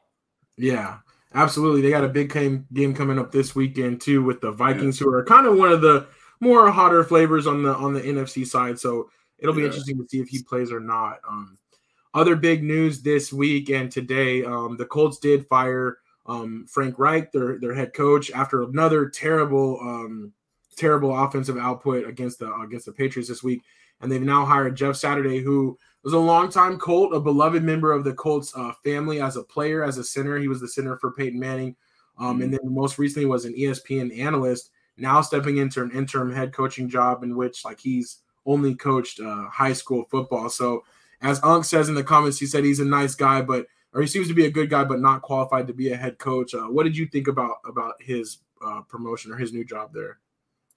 Yeah, 0.57 0.99
absolutely. 1.35 1.83
They 1.83 1.91
got 1.91 2.05
a 2.05 2.09
big 2.09 2.33
game 2.33 2.67
game 2.73 2.95
coming 2.95 3.19
up 3.19 3.33
this 3.33 3.55
weekend 3.55 4.01
too 4.01 4.23
with 4.23 4.41
the 4.41 4.53
Vikings, 4.53 5.01
yeah. 5.01 5.05
who 5.05 5.15
are 5.15 5.25
kind 5.25 5.47
of 5.47 5.57
one 5.57 5.73
of 5.73 5.81
the 5.81 6.07
more 6.41 6.71
hotter 6.71 7.05
flavors 7.05 7.47
on 7.47 7.63
the 7.63 7.75
on 7.75 7.93
the 7.93 8.01
NFC 8.01 8.47
side. 8.47 8.79
So 8.79 9.11
it'll 9.39 9.55
be 9.55 9.63
yeah. 9.63 9.69
interesting 9.69 9.99
to 9.99 10.09
see 10.09 10.21
if 10.21 10.29
he 10.29 10.43
plays 10.43 10.71
or 10.71 10.81
not. 10.81 11.19
Um, 11.29 11.59
other 12.13 12.37
big 12.37 12.63
news 12.63 13.03
this 13.03 13.33
week 13.33 13.71
and 13.71 13.91
today, 13.91 14.45
um, 14.45 14.77
the 14.77 14.87
Colts 14.87 15.19
did 15.19 15.47
fire 15.49 15.99
um, 16.27 16.67
Frank 16.69 16.99
Reich, 16.99 17.33
their 17.33 17.59
their 17.59 17.75
head 17.75 17.93
coach, 17.93 18.31
after 18.31 18.63
another 18.63 19.09
terrible 19.09 19.79
um, 19.81 20.33
terrible 20.77 21.17
offensive 21.17 21.59
output 21.59 22.09
against 22.09 22.39
the 22.39 22.53
against 22.55 22.87
the 22.87 22.93
Patriots 22.93 23.29
this 23.29 23.43
week, 23.43 23.63
and 24.01 24.11
they've 24.11 24.23
now 24.23 24.45
hired 24.45 24.77
Jeff 24.77 24.97
Saturday, 24.97 25.41
who 25.41 25.79
was 26.05 26.13
a 26.13 26.19
longtime 26.19 26.79
Colt, 26.79 27.15
a 27.15 27.21
beloved 27.21 27.63
member 27.63 27.91
of 27.91 28.05
the 28.05 28.13
Colts 28.13 28.53
uh, 28.55 28.73
family 28.85 29.21
as 29.21 29.37
a 29.37 29.43
player, 29.43 29.83
as 29.83 29.99
a 29.99 30.05
center. 30.05 30.39
He 30.39 30.49
was 30.49 30.61
the 30.61 30.69
center 30.69 30.99
for 30.99 31.11
Peyton 31.13 31.41
Manning. 31.41 31.75
Um, 32.19 32.43
and 32.43 32.53
then 32.53 32.61
most 32.65 32.99
recently 32.99 33.27
was 33.27 33.45
an 33.45 33.55
ESPN 33.55 34.17
analyst, 34.21 34.71
now 34.97 35.21
stepping 35.21 35.57
into 35.57 35.83
an 35.83 35.91
interim 35.91 36.33
head 36.33 36.53
coaching 36.53 36.89
job 36.89 37.25
in 37.25 37.37
which 37.37 37.65
like 37.65 37.81
he's 37.81 38.19
only 38.47 38.75
coached 38.75 39.19
uh, 39.21 39.49
high 39.49 39.73
school 39.73 40.05
football. 40.11 40.49
So 40.49 40.85
as 41.23 41.43
Unc 41.43 41.65
says 41.65 41.89
in 41.89 41.95
the 41.95 42.05
comments, 42.05 42.39
he 42.39 42.47
said 42.47 42.65
he's 42.65 42.81
a 42.81 42.85
nice 42.85 43.15
guy, 43.15 43.43
but 43.43 43.67
or 43.93 44.01
he 44.01 44.07
seems 44.07 44.29
to 44.29 44.35
be 44.35 44.45
a 44.45 44.51
good 44.51 44.71
guy, 44.71 44.85
but 44.85 45.01
not 45.01 45.23
qualified 45.23 45.67
to 45.69 45.73
be 45.73 45.91
a 45.91 45.97
head 45.97 46.19
coach. 46.19 46.55
Uh, 46.55 46.67
what 46.67 46.85
did 46.85 46.97
you 46.97 47.07
think 47.07 47.29
about 47.29 47.57
about 47.65 47.95
his 48.01 48.39
uh, 48.65 48.83
promotion 48.83 49.33
or 49.33 49.37
his 49.37 49.53
new 49.53 49.65
job 49.65 49.93
there? 49.93 50.19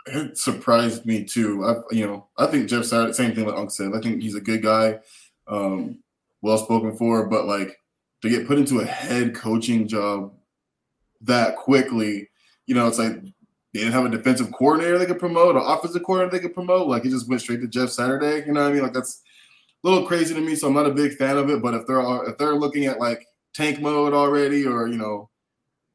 It 0.08 0.38
surprised 0.38 1.06
me 1.06 1.24
too. 1.24 1.66
I, 1.66 1.76
you 1.96 2.06
know, 2.06 2.28
I 2.38 2.48
think 2.48 2.70
Jeff 2.70 2.86
Saturday, 2.86 3.14
same 3.14 3.36
thing 3.36 3.46
like 3.46 3.58
Unc 3.58 3.72
said. 3.72 3.92
I 3.96 4.00
think 4.00 4.22
he's 4.22 4.36
a 4.36 4.42
good 4.42 4.64
guy, 4.64 5.00
um, 5.48 6.00
well 6.42 6.58
spoken 6.58 6.96
for, 6.96 7.28
but 7.28 7.46
like 7.46 7.78
to 8.22 8.30
get 8.30 8.48
put 8.48 8.58
into 8.58 8.80
a 8.80 8.86
head 8.86 9.36
coaching 9.36 9.88
job 9.88 10.34
that 11.22 11.56
quickly, 11.56 12.30
you 12.66 12.76
know, 12.76 12.88
it's 12.88 13.00
like 13.00 13.22
they 13.74 13.80
didn't 13.82 13.94
have 13.94 14.06
a 14.06 14.10
defensive 14.10 14.52
coordinator 14.52 14.98
they 14.98 15.06
could 15.06 15.20
promote, 15.20 15.56
or 15.56 15.64
offensive 15.64 16.04
coordinator 16.04 16.36
they 16.36 16.42
could 16.42 16.54
promote. 16.54 16.88
Like 16.88 17.04
he 17.04 17.10
just 17.10 17.30
went 17.30 17.42
straight 17.42 17.62
to 17.62 17.68
Jeff 17.68 17.90
Saturday. 17.90 18.46
You 18.46 18.54
know 18.54 18.64
what 18.64 18.72
I 18.72 18.74
mean? 18.74 18.84
Like 18.84 18.94
that's 18.94 19.22
a 19.84 19.88
little 19.88 20.08
crazy 20.08 20.34
to 20.34 20.42
me. 20.42 20.56
So 20.56 20.68
I'm 20.68 20.74
not 20.74 20.88
a 20.88 20.94
big 20.94 21.14
fan 21.14 21.38
of 21.38 21.50
it. 21.50 21.62
But 21.62 21.74
if 21.74 21.86
they're 21.86 22.02
if 22.28 22.38
they're 22.38 22.56
looking 22.56 22.86
at 22.86 23.00
like 23.00 23.26
tank 23.54 23.80
mode 23.80 24.14
already, 24.14 24.66
or 24.66 24.88
you 24.88 24.98
know, 24.98 25.30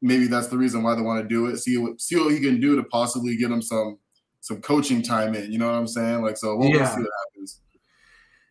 maybe 0.01 0.27
that's 0.27 0.49
the 0.49 0.59
reason 0.59 0.83
why 0.83 0.95
they 0.95 1.03
want 1.03 1.23
to 1.23 1.29
do 1.29 1.47
it. 1.47 1.59
See 1.59 1.79
what 1.79 2.01
see 2.01 2.17
what 2.17 2.33
he 2.33 2.41
can 2.41 2.61
do 2.61 2.77
to 2.77 2.85
possibly 2.85 3.37
get 3.37 3.51
him 3.51 3.63
some 3.63 3.99
some 4.43 4.61
coaching 4.61 5.01
time 5.03 5.35
in. 5.35 5.51
You 5.51 5.59
know 5.59 5.69
what 5.69 5.77
I'm 5.77 5.87
saying? 5.87 6.21
Like, 6.21 6.37
so 6.37 6.57
we'll, 6.57 6.69
yeah. 6.69 6.89
see 6.95 7.01
what 7.01 7.11
happens. 7.27 7.61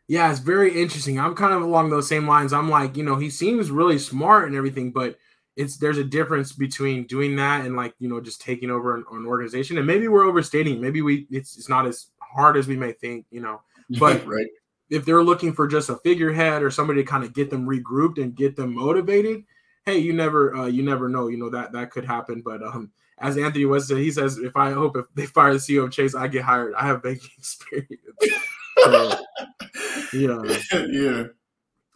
Yeah, 0.08 0.32
it's 0.32 0.40
very 0.40 0.82
interesting. 0.82 1.20
I'm 1.20 1.36
kind 1.36 1.54
of 1.54 1.62
along 1.62 1.90
those 1.90 2.08
same 2.08 2.28
lines. 2.28 2.54
I'm 2.54 2.70
like, 2.70 2.98
you 2.98 3.04
know, 3.04 3.18
he 3.18 3.30
seems 3.30 3.70
really 3.70 4.00
smart 4.00 4.48
and 4.48 4.56
everything, 4.56 4.92
but 4.92 5.18
it's 5.58 5.78
there's 5.78 5.98
a 5.98 6.04
difference 6.04 6.54
between 6.54 7.06
doing 7.08 7.36
that 7.36 7.66
and 7.66 7.76
like 7.76 7.94
you 8.00 8.08
know 8.08 8.22
just 8.22 8.42
taking 8.42 8.72
over 8.72 8.96
an, 8.96 9.04
an 9.12 9.26
organization. 9.26 9.78
And 9.78 9.86
maybe 9.86 10.08
we're 10.08 10.26
overstating. 10.26 10.82
Maybe 10.82 11.02
we 11.02 11.28
it's 11.30 11.58
it's 11.58 11.70
not 11.70 11.86
as 11.86 12.08
hard 12.20 12.58
as 12.58 12.68
we 12.68 12.78
may 12.78 12.94
think. 12.94 13.26
You 13.32 13.42
know, 13.42 13.62
but 14.00 14.26
right. 14.26 14.48
if 14.90 15.06
they're 15.06 15.24
looking 15.24 15.54
for 15.54 15.68
just 15.68 15.90
a 15.90 15.98
figurehead 15.98 16.64
or 16.64 16.72
somebody 16.72 17.04
to 17.04 17.10
kind 17.10 17.24
of 17.24 17.34
get 17.34 17.50
them 17.50 17.68
regrouped 17.68 18.22
and 18.22 18.34
get 18.34 18.56
them 18.56 18.74
motivated, 18.74 19.44
hey, 19.86 19.98
you 19.98 20.14
never 20.14 20.56
uh, 20.56 20.66
you 20.68 20.84
never 20.84 21.10
know. 21.10 21.28
You 21.28 21.38
know 21.38 21.50
that 21.50 21.72
that 21.74 21.92
could 21.92 22.06
happen. 22.06 22.42
But 22.42 22.64
um, 22.64 22.92
as 23.20 23.38
Anthony 23.38 23.66
West 23.66 23.88
said, 23.88 23.98
he 23.98 24.12
says, 24.12 24.38
if 24.38 24.56
I 24.56 24.72
hope 24.72 24.98
if 24.98 25.06
they 25.16 25.26
fire 25.26 25.54
the 25.54 25.60
CEO 25.60 25.86
of 25.86 25.92
Chase, 25.92 26.16
I 26.16 26.28
get 26.28 26.44
hired. 26.44 26.74
I 26.76 26.86
have 26.86 27.04
banking 27.04 27.30
experience. 27.38 28.02
so, 28.84 29.20
yeah. 30.14 30.58
Yeah. 30.90 31.24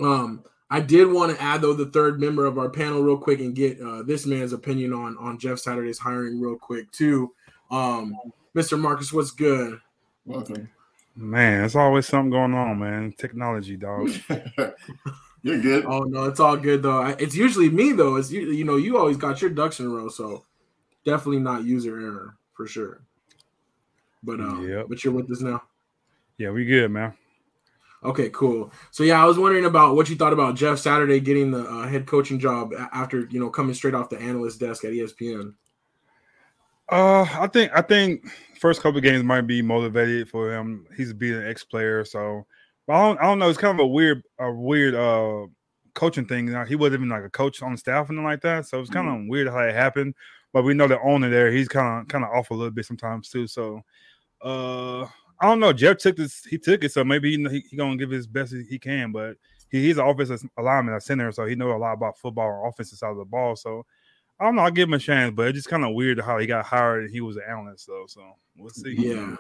Um, 0.01 0.43
I 0.69 0.81
did 0.81 1.05
want 1.09 1.35
to 1.35 1.41
add 1.41 1.61
though 1.61 1.73
the 1.73 1.85
third 1.85 2.19
member 2.19 2.45
of 2.45 2.57
our 2.57 2.69
panel 2.69 3.01
real 3.01 3.17
quick 3.17 3.39
and 3.39 3.55
get 3.55 3.79
uh, 3.79 4.03
this 4.03 4.25
man's 4.25 4.51
opinion 4.51 4.93
on 4.93 5.17
on 5.17 5.39
Jeff 5.39 5.59
Saturday's 5.59 5.99
hiring 5.99 6.41
real 6.41 6.57
quick 6.57 6.91
too. 6.91 7.33
Um, 7.71 8.15
Mr. 8.55 8.77
Marcus, 8.77 9.13
what's 9.13 9.31
good? 9.31 9.79
Welcome. 10.25 10.69
Man, 11.15 11.63
it's 11.63 11.75
always 11.75 12.07
something 12.07 12.31
going 12.31 12.53
on, 12.53 12.79
man. 12.79 13.13
Technology, 13.17 13.77
dog. 13.77 14.09
You're 15.45 15.61
good. 15.61 15.85
Oh 15.85 15.99
no, 15.99 16.23
it's 16.23 16.39
all 16.39 16.57
good 16.57 16.81
though. 16.81 17.05
It's 17.19 17.35
usually 17.35 17.69
me 17.69 17.91
though. 17.91 18.15
It's 18.15 18.31
you, 18.31 18.49
you 18.51 18.63
know 18.63 18.77
you 18.77 18.97
always 18.97 19.15
got 19.15 19.43
your 19.43 19.51
ducks 19.51 19.79
in 19.79 19.85
a 19.85 19.89
row, 19.89 20.09
so 20.09 20.43
definitely 21.05 21.39
not 21.39 21.63
user 21.63 21.99
error 21.99 22.35
for 22.55 22.65
sure. 22.65 23.03
But 24.23 24.39
um, 24.39 24.67
yep. 24.67 24.87
but 24.89 25.03
you're 25.03 25.13
with 25.13 25.29
us 25.29 25.41
now. 25.41 25.61
Yeah, 26.39 26.49
we 26.49 26.65
good, 26.65 26.89
man. 26.89 27.13
Okay, 28.03 28.31
cool. 28.31 28.73
So 28.89 29.03
yeah, 29.03 29.21
I 29.21 29.25
was 29.25 29.37
wondering 29.37 29.65
about 29.65 29.95
what 29.95 30.09
you 30.09 30.15
thought 30.15 30.33
about 30.33 30.55
Jeff 30.55 30.79
Saturday 30.79 31.19
getting 31.19 31.51
the 31.51 31.59
uh, 31.59 31.87
head 31.87 32.07
coaching 32.07 32.39
job 32.39 32.73
after 32.91 33.27
you 33.29 33.39
know 33.39 33.51
coming 33.51 33.75
straight 33.75 33.93
off 33.93 34.09
the 34.09 34.19
analyst 34.19 34.59
desk 34.59 34.83
at 34.83 34.93
ESPN. 34.93 35.53
Uh, 36.89 37.21
I 37.21 37.45
think 37.53 37.71
I 37.71 37.83
think 37.83 38.25
first 38.59 38.81
couple 38.81 38.99
games 38.99 39.23
might 39.23 39.41
be 39.41 39.61
motivated 39.61 40.27
for 40.27 40.51
him. 40.51 40.87
He's 40.97 41.13
being 41.13 41.35
an 41.35 41.47
ex 41.47 41.63
player, 41.63 42.03
so 42.03 42.47
I 42.87 43.01
don't, 43.01 43.19
I 43.19 43.23
don't 43.23 43.39
know. 43.39 43.49
It's 43.49 43.57
kind 43.57 43.79
of 43.79 43.83
a 43.83 43.87
weird 43.87 44.23
a 44.39 44.51
weird 44.51 44.95
uh 44.95 45.47
coaching 45.93 46.25
thing. 46.25 46.47
He 46.67 46.75
wasn't 46.75 47.01
even 47.01 47.09
like 47.09 47.23
a 47.23 47.29
coach 47.29 47.61
on 47.61 47.77
staff 47.77 48.09
and 48.09 48.23
like 48.23 48.41
that, 48.41 48.67
so 48.67 48.79
it's 48.79 48.89
kind 48.89 49.07
of 49.07 49.15
mm-hmm. 49.15 49.29
weird 49.29 49.47
how 49.47 49.59
it 49.59 49.73
happened 49.73 50.13
but 50.55 50.63
we 50.63 50.73
know 50.73 50.87
the 50.87 51.01
owner 51.01 51.29
there. 51.29 51.51
He's 51.51 51.67
kind 51.67 52.01
of 52.01 52.07
kind 52.07 52.23
of 52.23 52.31
off 52.31 52.49
a 52.49 52.53
little 52.53 52.71
bit 52.71 52.85
sometimes 52.85 53.29
too. 53.29 53.45
So 53.45 53.81
uh 54.41 55.01
I 55.03 55.47
don't 55.47 55.59
know. 55.59 55.73
Jeff 55.73 55.97
took 55.97 56.15
this. 56.15 56.45
He 56.45 56.57
took 56.57 56.85
it, 56.85 56.93
so 56.93 57.03
maybe 57.03 57.35
he, 57.35 57.49
he, 57.49 57.59
he 57.71 57.75
gonna 57.75 57.97
give 57.97 58.09
his 58.09 58.25
best 58.25 58.55
he 58.69 58.79
can. 58.79 59.11
But 59.11 59.35
he, 59.69 59.83
he's 59.83 59.97
an 59.97 60.07
offensive 60.07 60.49
alignment, 60.57 60.95
a 60.95 61.01
center, 61.01 61.29
so 61.33 61.45
he 61.45 61.55
knows 61.55 61.73
a 61.73 61.77
lot 61.77 61.91
about 61.91 62.17
football 62.17 62.45
or 62.45 62.69
offensive 62.69 62.97
side 62.97 63.11
of 63.11 63.17
the 63.17 63.25
ball. 63.25 63.57
So 63.57 63.85
I 64.39 64.45
don't 64.45 64.55
know. 64.55 64.61
I'll 64.61 64.71
give 64.71 64.87
him 64.87 64.93
a 64.93 64.99
chance, 64.99 65.33
but 65.35 65.49
it's 65.49 65.57
just 65.57 65.67
kind 65.67 65.83
of 65.83 65.93
weird 65.93 66.21
how 66.21 66.37
he 66.37 66.47
got 66.47 66.65
hired 66.65 67.03
and 67.03 67.11
he 67.11 67.19
was 67.19 67.35
an 67.35 67.43
analyst 67.49 67.87
though. 67.87 68.05
So 68.07 68.21
we'll 68.55 68.69
see. 68.69 68.95
Yeah 68.97 69.35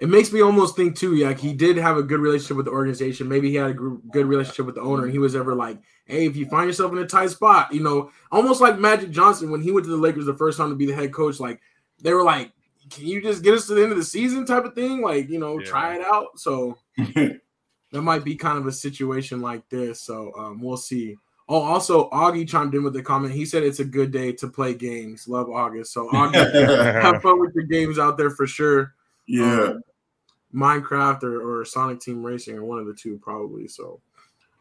it 0.00 0.08
makes 0.08 0.32
me 0.32 0.40
almost 0.40 0.74
think 0.76 0.96
too, 0.96 1.14
like 1.16 1.38
he 1.38 1.52
did 1.52 1.76
have 1.76 1.96
a 1.96 2.02
good 2.02 2.20
relationship 2.20 2.56
with 2.56 2.66
the 2.66 2.72
organization. 2.72 3.28
Maybe 3.28 3.50
he 3.50 3.56
had 3.56 3.70
a 3.70 3.74
good 3.74 4.26
relationship 4.26 4.66
with 4.66 4.74
the 4.74 4.80
owner, 4.80 5.04
and 5.04 5.12
he 5.12 5.18
was 5.18 5.36
ever 5.36 5.54
like, 5.54 5.78
"Hey, 6.06 6.26
if 6.26 6.36
you 6.36 6.46
find 6.46 6.66
yourself 6.66 6.90
in 6.92 6.98
a 6.98 7.06
tight 7.06 7.30
spot, 7.30 7.72
you 7.72 7.80
know, 7.82 8.10
almost 8.32 8.60
like 8.60 8.78
Magic 8.78 9.10
Johnson 9.10 9.50
when 9.50 9.60
he 9.62 9.70
went 9.70 9.84
to 9.84 9.90
the 9.90 9.96
Lakers 9.96 10.26
the 10.26 10.34
first 10.34 10.58
time 10.58 10.70
to 10.70 10.74
be 10.74 10.86
the 10.86 10.94
head 10.94 11.12
coach, 11.12 11.38
like 11.38 11.60
they 12.00 12.12
were 12.14 12.24
like, 12.24 12.50
can 12.90 13.06
you 13.06 13.22
just 13.22 13.42
get 13.44 13.54
us 13.54 13.66
to 13.66 13.74
the 13.74 13.82
end 13.82 13.92
of 13.92 13.98
the 13.98 14.04
season 14.04 14.46
type 14.46 14.64
of 14.64 14.74
thing? 14.74 15.02
Like, 15.02 15.28
you 15.28 15.38
know, 15.38 15.58
Yeah. 15.60 15.66
try 15.66 15.94
it 15.96 16.02
out. 16.04 16.38
So 16.40 16.78
that 16.96 17.40
might 17.92 18.24
be 18.24 18.36
kind 18.36 18.58
of 18.58 18.66
a 18.66 18.72
situation 18.72 19.40
like 19.40 19.68
this. 19.68 20.00
So 20.00 20.32
um, 20.38 20.60
we'll 20.60 20.76
see. 20.76 21.16
Oh, 21.48 21.60
also 21.62 22.08
Augie 22.10 22.48
chimed 22.48 22.74
in 22.74 22.84
with 22.84 22.96
a 22.96 23.02
comment. 23.02 23.34
He 23.34 23.44
said 23.44 23.64
it's 23.64 23.80
a 23.80 23.84
good 23.84 24.12
day 24.12 24.32
to 24.32 24.48
play 24.48 24.72
games. 24.72 25.28
Love 25.28 25.50
August. 25.50 25.92
So 25.92 26.08
Augie, 26.10 27.02
have 27.02 27.20
fun 27.22 27.40
with 27.40 27.54
your 27.54 27.64
games 27.64 27.98
out 27.98 28.16
there 28.16 28.30
for 28.30 28.46
sure. 28.46 28.94
yeah. 29.26 29.64
Um, 29.64 29.82
Minecraft 30.54 31.22
or, 31.22 31.60
or 31.60 31.64
Sonic 31.64 32.00
Team 32.00 32.24
Racing 32.24 32.56
or 32.56 32.64
one 32.64 32.78
of 32.78 32.86
the 32.86 32.94
two 32.94 33.18
probably. 33.18 33.68
So 33.68 34.00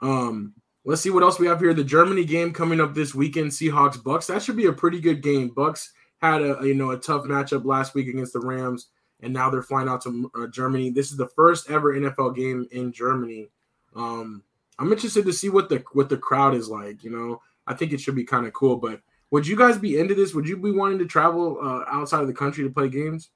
um 0.01 0.53
let's 0.85 1.01
see 1.01 1.09
what 1.09 1.23
else 1.23 1.39
we 1.39 1.47
have 1.47 1.59
here. 1.59 1.73
The 1.73 1.83
Germany 1.83 2.25
game 2.25 2.53
coming 2.53 2.79
up 2.79 2.93
this 2.93 3.13
weekend, 3.13 3.51
Seahawks 3.51 4.01
Bucks. 4.01 4.27
That 4.27 4.41
should 4.41 4.57
be 4.57 4.65
a 4.65 4.73
pretty 4.73 4.99
good 4.99 5.21
game. 5.21 5.49
Bucks 5.49 5.93
had 6.21 6.41
a 6.41 6.59
you 6.63 6.73
know 6.73 6.91
a 6.91 6.97
tough 6.97 7.23
matchup 7.25 7.65
last 7.65 7.93
week 7.93 8.07
against 8.07 8.33
the 8.33 8.39
Rams, 8.39 8.87
and 9.21 9.33
now 9.33 9.49
they're 9.49 9.61
flying 9.61 9.89
out 9.89 10.01
to 10.03 10.31
uh, 10.35 10.47
Germany. 10.47 10.89
This 10.89 11.11
is 11.11 11.17
the 11.17 11.27
first 11.27 11.69
ever 11.69 11.93
NFL 11.93 12.35
game 12.35 12.67
in 12.71 12.91
Germany. 12.91 13.49
Um, 13.95 14.43
I'm 14.77 14.91
interested 14.91 15.25
to 15.25 15.33
see 15.33 15.49
what 15.49 15.69
the 15.69 15.83
what 15.93 16.09
the 16.09 16.17
crowd 16.17 16.55
is 16.55 16.69
like. 16.69 17.03
You 17.03 17.11
know, 17.11 17.41
I 17.67 17.73
think 17.73 17.93
it 17.93 18.01
should 18.01 18.15
be 18.15 18.25
kind 18.25 18.45
of 18.45 18.53
cool. 18.53 18.77
But 18.77 19.01
would 19.31 19.47
you 19.47 19.55
guys 19.55 19.77
be 19.77 19.99
into 19.99 20.15
this? 20.15 20.33
Would 20.33 20.47
you 20.47 20.57
be 20.57 20.71
wanting 20.71 20.99
to 20.99 21.05
travel 21.05 21.57
uh, 21.61 21.83
outside 21.87 22.21
of 22.21 22.27
the 22.27 22.33
country 22.33 22.63
to 22.63 22.69
play 22.69 22.89
games? 22.89 23.29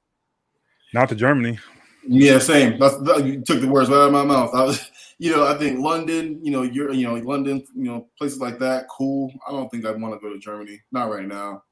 Not 0.92 1.08
to 1.08 1.14
Germany. 1.14 1.58
Yeah, 2.06 2.38
same. 2.38 2.78
That's, 2.78 2.96
that, 2.98 3.24
you 3.24 3.40
took 3.40 3.60
the 3.60 3.68
words 3.68 3.88
right 3.88 3.96
out 3.96 4.06
of 4.06 4.12
my 4.12 4.24
mouth. 4.24 4.54
I 4.54 4.64
was, 4.64 4.90
you 5.18 5.34
know, 5.34 5.46
I 5.46 5.56
think 5.56 5.80
London, 5.80 6.38
you 6.42 6.50
know, 6.50 6.62
you're, 6.62 6.92
you 6.92 7.06
know, 7.06 7.14
London, 7.14 7.64
you 7.74 7.84
know, 7.84 8.08
places 8.18 8.40
like 8.40 8.58
that, 8.58 8.88
cool. 8.88 9.32
I 9.46 9.52
don't 9.52 9.70
think 9.70 9.86
I'd 9.86 10.00
want 10.00 10.14
to 10.14 10.20
go 10.20 10.32
to 10.32 10.38
Germany. 10.38 10.80
Not 10.92 11.10
right 11.10 11.26
now. 11.26 11.62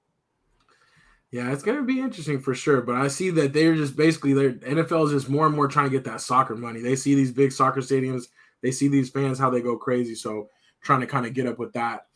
Yeah, 1.33 1.51
it's 1.51 1.63
to 1.63 1.83
be 1.83 1.99
interesting 1.99 2.41
for 2.41 2.55
sure. 2.55 2.83
But 2.83 2.97
I 2.97 3.09
see 3.09 3.31
that 3.31 3.55
they're 3.55 3.75
just 3.75 3.97
basically 3.97 4.35
their 4.35 4.53
NFL 4.53 5.07
is 5.07 5.13
just 5.13 5.31
more 5.31 5.47
and 5.47 5.57
more 5.57 5.67
trying 5.67 5.87
to 5.87 5.91
get 5.91 6.05
that 6.05 6.21
soccer 6.21 6.55
money. 6.55 6.81
They 6.81 6.95
see 6.95 7.15
these 7.15 7.33
big 7.33 7.53
soccer 7.53 7.81
stadiums, 7.81 8.25
they 8.63 8.71
see 8.71 8.89
these 8.89 9.09
fans 9.09 9.39
how 9.39 9.49
they 9.49 9.63
go 9.63 9.77
crazy. 9.77 10.15
So 10.15 10.51
trying 10.83 11.01
to 11.01 11.07
kind 11.07 11.25
of 11.25 11.33
get 11.33 11.47
up 11.47 11.59
with 11.59 11.73
that. 11.73 12.07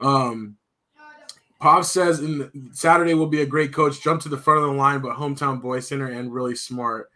Um, 0.00 0.56
Pop 1.60 1.84
says 1.84 2.20
in 2.20 2.50
Saturday 2.72 3.14
will 3.14 3.28
be 3.28 3.42
a 3.42 3.46
great 3.46 3.72
coach. 3.72 4.02
Jump 4.02 4.20
to 4.22 4.28
the 4.28 4.36
front 4.36 4.62
of 4.62 4.66
the 4.66 4.74
line, 4.74 5.00
but 5.00 5.16
hometown 5.16 5.62
boy 5.62 5.80
center 5.80 6.08
and 6.08 6.34
really 6.34 6.56
smart. 6.56 7.10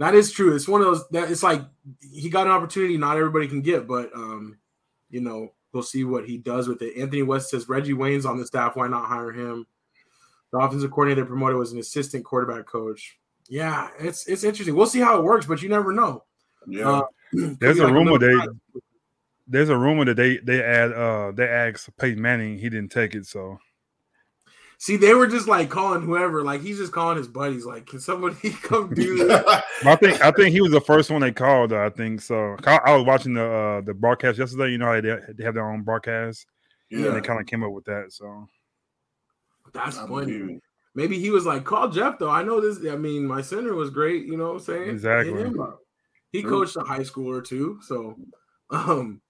That 0.00 0.14
is 0.14 0.32
true. 0.32 0.56
It's 0.56 0.66
one 0.66 0.80
of 0.80 0.86
those 0.86 1.06
that 1.10 1.30
it's 1.30 1.42
like 1.42 1.62
he 2.00 2.30
got 2.30 2.46
an 2.46 2.52
opportunity 2.54 2.96
not 2.96 3.18
everybody 3.18 3.46
can 3.46 3.60
get, 3.60 3.86
but 3.86 4.10
um, 4.14 4.58
you 5.10 5.20
know 5.20 5.52
we'll 5.74 5.82
see 5.82 6.04
what 6.04 6.26
he 6.26 6.38
does 6.38 6.68
with 6.68 6.80
it. 6.80 6.96
Anthony 6.96 7.22
West 7.22 7.50
says 7.50 7.68
Reggie 7.68 7.92
Wayne's 7.92 8.24
on 8.24 8.38
the 8.38 8.46
staff. 8.46 8.76
Why 8.76 8.88
not 8.88 9.06
hire 9.06 9.30
him? 9.30 9.66
The 10.52 10.58
offensive 10.58 10.90
coordinator 10.90 11.26
promoted 11.26 11.58
was 11.58 11.72
an 11.72 11.78
assistant 11.78 12.24
quarterback 12.24 12.66
coach. 12.66 13.18
Yeah, 13.50 13.90
it's 13.98 14.26
it's 14.26 14.42
interesting. 14.42 14.74
We'll 14.74 14.86
see 14.86 15.00
how 15.00 15.18
it 15.18 15.22
works, 15.22 15.44
but 15.44 15.60
you 15.60 15.68
never 15.68 15.92
know. 15.92 16.24
Yeah. 16.66 16.88
Uh, 16.88 17.02
There's 17.60 17.78
a 17.78 17.84
like 17.84 17.92
rumor 17.92 18.12
little 18.12 18.46
they 18.46 18.80
there's 19.46 19.68
a 19.68 19.76
rumor 19.76 20.06
that 20.06 20.16
they 20.16 20.38
they 20.38 20.62
add 20.62 20.92
uh 20.92 21.32
they 21.32 21.46
asked 21.46 21.94
Peyton 21.98 22.22
Manning 22.22 22.56
he 22.56 22.70
didn't 22.70 22.90
take 22.90 23.14
it 23.14 23.26
so 23.26 23.58
See, 24.82 24.96
they 24.96 25.12
were 25.12 25.26
just 25.26 25.46
like 25.46 25.68
calling 25.68 26.00
whoever, 26.00 26.42
like 26.42 26.62
he's 26.62 26.78
just 26.78 26.90
calling 26.90 27.18
his 27.18 27.28
buddies, 27.28 27.66
like, 27.66 27.84
can 27.84 28.00
somebody 28.00 28.48
come 28.62 28.94
do 28.94 29.28
this? 29.28 29.44
I 29.84 29.94
think 29.96 30.24
I 30.24 30.30
think 30.30 30.52
he 30.52 30.62
was 30.62 30.72
the 30.72 30.80
first 30.80 31.10
one 31.10 31.20
they 31.20 31.32
called. 31.32 31.74
uh, 31.74 31.84
I 31.84 31.90
think 31.90 32.22
so. 32.22 32.56
I, 32.64 32.80
I 32.86 32.96
was 32.96 33.04
watching 33.04 33.34
the 33.34 33.44
uh, 33.44 33.80
the 33.82 33.92
broadcast 33.92 34.38
yesterday. 34.38 34.72
You 34.72 34.78
know 34.78 34.86
how 34.86 34.98
they, 34.98 35.18
they 35.36 35.44
have 35.44 35.52
their 35.52 35.70
own 35.70 35.82
broadcast. 35.82 36.46
And 36.90 37.04
yeah. 37.04 37.10
they 37.10 37.20
kind 37.20 37.38
of 37.38 37.46
came 37.46 37.62
up 37.62 37.72
with 37.72 37.84
that. 37.84 38.06
So 38.08 38.48
That's 39.74 39.98
I 39.98 40.08
funny. 40.08 40.38
believe. 40.38 40.60
Maybe 40.94 41.18
he 41.18 41.28
was 41.28 41.44
like, 41.44 41.64
call 41.64 41.90
Jeff 41.90 42.18
though. 42.18 42.30
I 42.30 42.42
know 42.42 42.58
this. 42.62 42.90
I 42.90 42.96
mean, 42.96 43.26
my 43.26 43.42
center 43.42 43.74
was 43.74 43.90
great. 43.90 44.24
You 44.24 44.38
know 44.38 44.46
what 44.46 44.54
I'm 44.54 44.60
saying? 44.60 44.88
Exactly. 44.88 45.42
him. 45.42 45.60
He 46.32 46.40
True. 46.40 46.50
coached 46.50 46.76
a 46.76 46.80
high 46.80 47.00
schooler 47.00 47.44
too. 47.44 47.80
So, 47.82 48.16
um, 48.70 49.20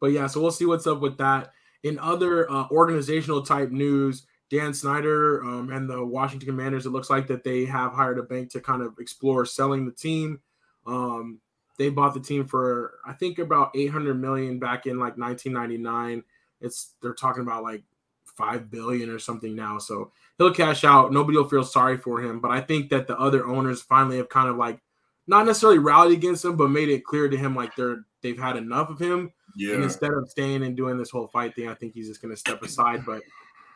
but 0.00 0.12
yeah, 0.12 0.28
so 0.28 0.40
we'll 0.40 0.50
see 0.50 0.64
what's 0.64 0.86
up 0.86 1.00
with 1.00 1.18
that. 1.18 1.50
In 1.82 1.98
other 1.98 2.50
uh, 2.50 2.68
organizational 2.70 3.42
type 3.42 3.70
news, 3.70 4.26
Dan 4.54 4.72
Snyder 4.72 5.42
um, 5.42 5.70
and 5.70 5.90
the 5.90 6.04
Washington 6.04 6.46
Commanders, 6.48 6.86
it 6.86 6.90
looks 6.90 7.10
like 7.10 7.26
that 7.26 7.42
they 7.42 7.64
have 7.64 7.92
hired 7.92 8.18
a 8.20 8.22
bank 8.22 8.50
to 8.50 8.60
kind 8.60 8.82
of 8.82 8.98
explore 9.00 9.44
selling 9.44 9.84
the 9.84 9.90
team. 9.92 10.40
Um, 10.86 11.40
they 11.76 11.88
bought 11.88 12.14
the 12.14 12.20
team 12.20 12.46
for 12.46 12.98
I 13.04 13.14
think 13.14 13.40
about 13.40 13.72
800 13.74 14.14
million 14.14 14.60
back 14.60 14.86
in 14.86 14.98
like 14.98 15.18
1999. 15.18 16.22
It's 16.60 16.92
they're 17.02 17.14
talking 17.14 17.42
about 17.42 17.64
like 17.64 17.82
five 18.24 18.70
billion 18.70 19.10
or 19.10 19.18
something 19.18 19.56
now. 19.56 19.78
So 19.78 20.12
he'll 20.38 20.54
cash 20.54 20.84
out. 20.84 21.12
Nobody 21.12 21.36
will 21.36 21.48
feel 21.48 21.64
sorry 21.64 21.96
for 21.96 22.20
him. 22.20 22.38
But 22.40 22.52
I 22.52 22.60
think 22.60 22.90
that 22.90 23.08
the 23.08 23.18
other 23.18 23.46
owners 23.46 23.82
finally 23.82 24.18
have 24.18 24.28
kind 24.28 24.48
of 24.48 24.56
like 24.56 24.78
not 25.26 25.46
necessarily 25.46 25.78
rallied 25.78 26.16
against 26.16 26.44
him, 26.44 26.56
but 26.56 26.68
made 26.68 26.90
it 26.90 27.04
clear 27.04 27.28
to 27.28 27.36
him 27.36 27.56
like 27.56 27.74
they're 27.74 28.04
they've 28.22 28.38
had 28.38 28.56
enough 28.56 28.88
of 28.88 29.00
him. 29.00 29.20
And 29.20 29.32
Yeah. 29.56 29.82
instead 29.82 30.12
of 30.12 30.28
staying 30.28 30.62
and 30.62 30.76
doing 30.76 30.96
this 30.96 31.10
whole 31.10 31.26
fight 31.26 31.56
thing, 31.56 31.68
I 31.68 31.74
think 31.74 31.94
he's 31.94 32.08
just 32.08 32.22
going 32.22 32.32
to 32.32 32.38
step 32.38 32.62
aside. 32.62 33.04
But 33.04 33.22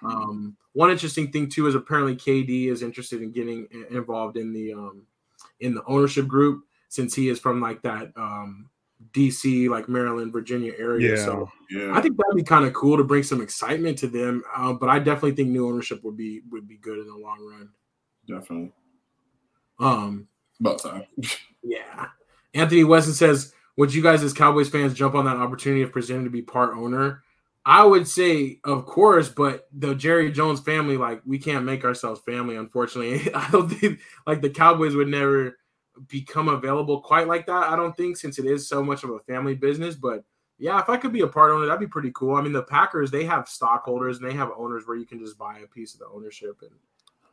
um, 0.02 0.56
one 0.72 0.90
interesting 0.90 1.32
thing 1.32 1.48
too 1.48 1.66
is 1.66 1.74
apparently 1.74 2.16
KD 2.16 2.70
is 2.70 2.82
interested 2.82 3.22
in 3.22 3.32
getting 3.32 3.66
involved 3.90 4.36
in 4.36 4.52
the 4.52 4.72
um, 4.72 5.02
in 5.60 5.74
the 5.74 5.84
ownership 5.86 6.26
group 6.26 6.64
since 6.88 7.14
he 7.14 7.28
is 7.28 7.38
from 7.38 7.60
like 7.60 7.82
that 7.82 8.12
um, 8.16 8.70
DC, 9.12 9.68
like 9.68 9.88
Maryland, 9.88 10.32
Virginia 10.32 10.72
area. 10.78 11.16
Yeah. 11.16 11.24
So 11.24 11.50
Yeah. 11.70 11.92
I 11.94 12.00
think 12.00 12.16
that'd 12.16 12.36
be 12.36 12.42
kind 12.42 12.64
of 12.64 12.72
cool 12.72 12.96
to 12.96 13.04
bring 13.04 13.22
some 13.22 13.40
excitement 13.40 13.98
to 13.98 14.08
them. 14.08 14.42
Uh, 14.56 14.72
but 14.72 14.88
I 14.88 14.98
definitely 14.98 15.32
think 15.32 15.50
new 15.50 15.68
ownership 15.68 16.02
would 16.04 16.16
be 16.16 16.42
would 16.50 16.68
be 16.68 16.76
good 16.76 16.98
in 16.98 17.06
the 17.06 17.16
long 17.16 17.38
run. 17.40 17.68
Definitely. 18.26 18.72
Um, 19.78 20.28
About 20.60 20.82
time. 20.82 21.04
yeah. 21.62 22.06
Anthony 22.54 22.84
Weston 22.84 23.14
says, 23.14 23.52
Would 23.76 23.94
you 23.94 24.02
guys 24.02 24.22
as 24.22 24.32
Cowboys 24.32 24.68
fans 24.68 24.94
jump 24.94 25.14
on 25.14 25.24
that 25.26 25.36
opportunity 25.36 25.82
if 25.82 25.92
presented 25.92 26.24
to 26.24 26.30
be 26.30 26.42
part 26.42 26.76
owner? 26.76 27.22
I 27.68 27.84
would 27.84 28.08
say, 28.08 28.60
of 28.64 28.86
course, 28.86 29.28
but 29.28 29.68
the 29.74 29.94
Jerry 29.94 30.32
Jones 30.32 30.58
family, 30.58 30.96
like, 30.96 31.20
we 31.26 31.38
can't 31.38 31.66
make 31.66 31.84
ourselves 31.84 32.22
family, 32.22 32.56
unfortunately. 32.56 33.30
I 33.34 33.50
don't 33.50 33.68
think 33.68 34.00
like 34.26 34.40
the 34.40 34.48
Cowboys 34.48 34.94
would 34.94 35.08
never 35.08 35.58
become 36.08 36.48
available 36.48 37.02
quite 37.02 37.28
like 37.28 37.44
that. 37.44 37.64
I 37.64 37.76
don't 37.76 37.94
think 37.94 38.16
since 38.16 38.38
it 38.38 38.46
is 38.46 38.66
so 38.66 38.82
much 38.82 39.04
of 39.04 39.10
a 39.10 39.18
family 39.20 39.54
business. 39.54 39.96
But 39.96 40.24
yeah, 40.56 40.80
if 40.80 40.88
I 40.88 40.96
could 40.96 41.12
be 41.12 41.20
a 41.20 41.26
part 41.26 41.50
owner, 41.50 41.66
that'd 41.66 41.78
be 41.78 41.86
pretty 41.86 42.10
cool. 42.14 42.36
I 42.36 42.40
mean, 42.40 42.54
the 42.54 42.62
Packers, 42.62 43.10
they 43.10 43.26
have 43.26 43.50
stockholders 43.50 44.16
and 44.16 44.26
they 44.26 44.34
have 44.34 44.50
owners 44.56 44.86
where 44.86 44.96
you 44.96 45.04
can 45.04 45.18
just 45.18 45.36
buy 45.36 45.58
a 45.58 45.66
piece 45.66 45.92
of 45.92 46.00
the 46.00 46.06
ownership 46.06 46.62
and 46.62 46.70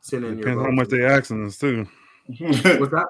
send 0.02 0.26
in 0.26 0.36
your 0.36 0.42
depends 0.42 0.62
how 0.62 0.70
much 0.70 0.88
they're 0.88 1.10
asking 1.10 1.46
us 1.46 1.56
too. 1.56 1.88
What's 2.26 2.60
that? 2.60 3.06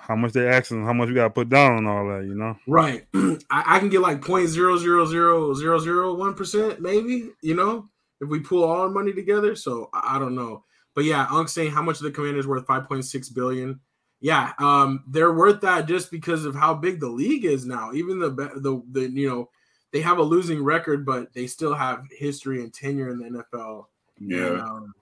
How 0.00 0.16
much 0.16 0.32
they 0.32 0.48
asking, 0.48 0.84
how 0.84 0.92
much 0.92 1.08
we 1.08 1.14
got 1.14 1.24
to 1.24 1.30
put 1.30 1.48
down 1.48 1.78
and 1.78 1.88
all 1.88 2.06
that. 2.08 2.24
You 2.24 2.34
know. 2.34 2.56
Right. 2.66 3.06
I, 3.14 3.76
I 3.76 3.78
can 3.78 3.88
get 3.88 4.00
like 4.00 4.22
point 4.22 4.48
zero 4.48 4.76
zero 4.76 5.06
zero 5.06 5.54
zero 5.54 5.78
zero 5.78 6.14
one 6.14 6.34
percent, 6.34 6.80
maybe, 6.80 7.30
you 7.42 7.54
know, 7.54 7.88
if 8.20 8.28
we 8.28 8.40
pull 8.40 8.64
all 8.64 8.82
our 8.82 8.88
money 8.88 9.12
together. 9.12 9.54
So 9.54 9.88
I, 9.92 10.16
I 10.16 10.18
don't 10.18 10.34
know. 10.34 10.64
But 10.94 11.04
yeah, 11.04 11.26
Unc 11.30 11.48
saying 11.48 11.70
how 11.70 11.82
much 11.82 11.98
of 11.98 12.02
the 12.02 12.10
commander's 12.10 12.46
worth 12.46 12.66
5.6 12.66 13.34
billion. 13.34 13.80
Yeah, 14.20 14.52
um, 14.58 15.04
they're 15.08 15.32
worth 15.32 15.62
that 15.62 15.86
just 15.86 16.10
because 16.10 16.44
of 16.44 16.54
how 16.54 16.74
big 16.74 17.00
the 17.00 17.08
league 17.08 17.44
is 17.46 17.64
now. 17.64 17.92
Even 17.94 18.18
the 18.18 18.30
the 18.30 18.82
the 18.92 19.08
you 19.08 19.28
know, 19.28 19.48
they 19.92 20.00
have 20.02 20.18
a 20.18 20.22
losing 20.22 20.62
record, 20.62 21.06
but 21.06 21.32
they 21.32 21.46
still 21.46 21.74
have 21.74 22.04
history 22.10 22.62
and 22.62 22.72
tenure 22.72 23.08
in 23.08 23.18
the 23.18 23.44
NFL. 23.54 23.86
And, 24.18 24.30
yeah. 24.30 24.62
um, 24.62 24.92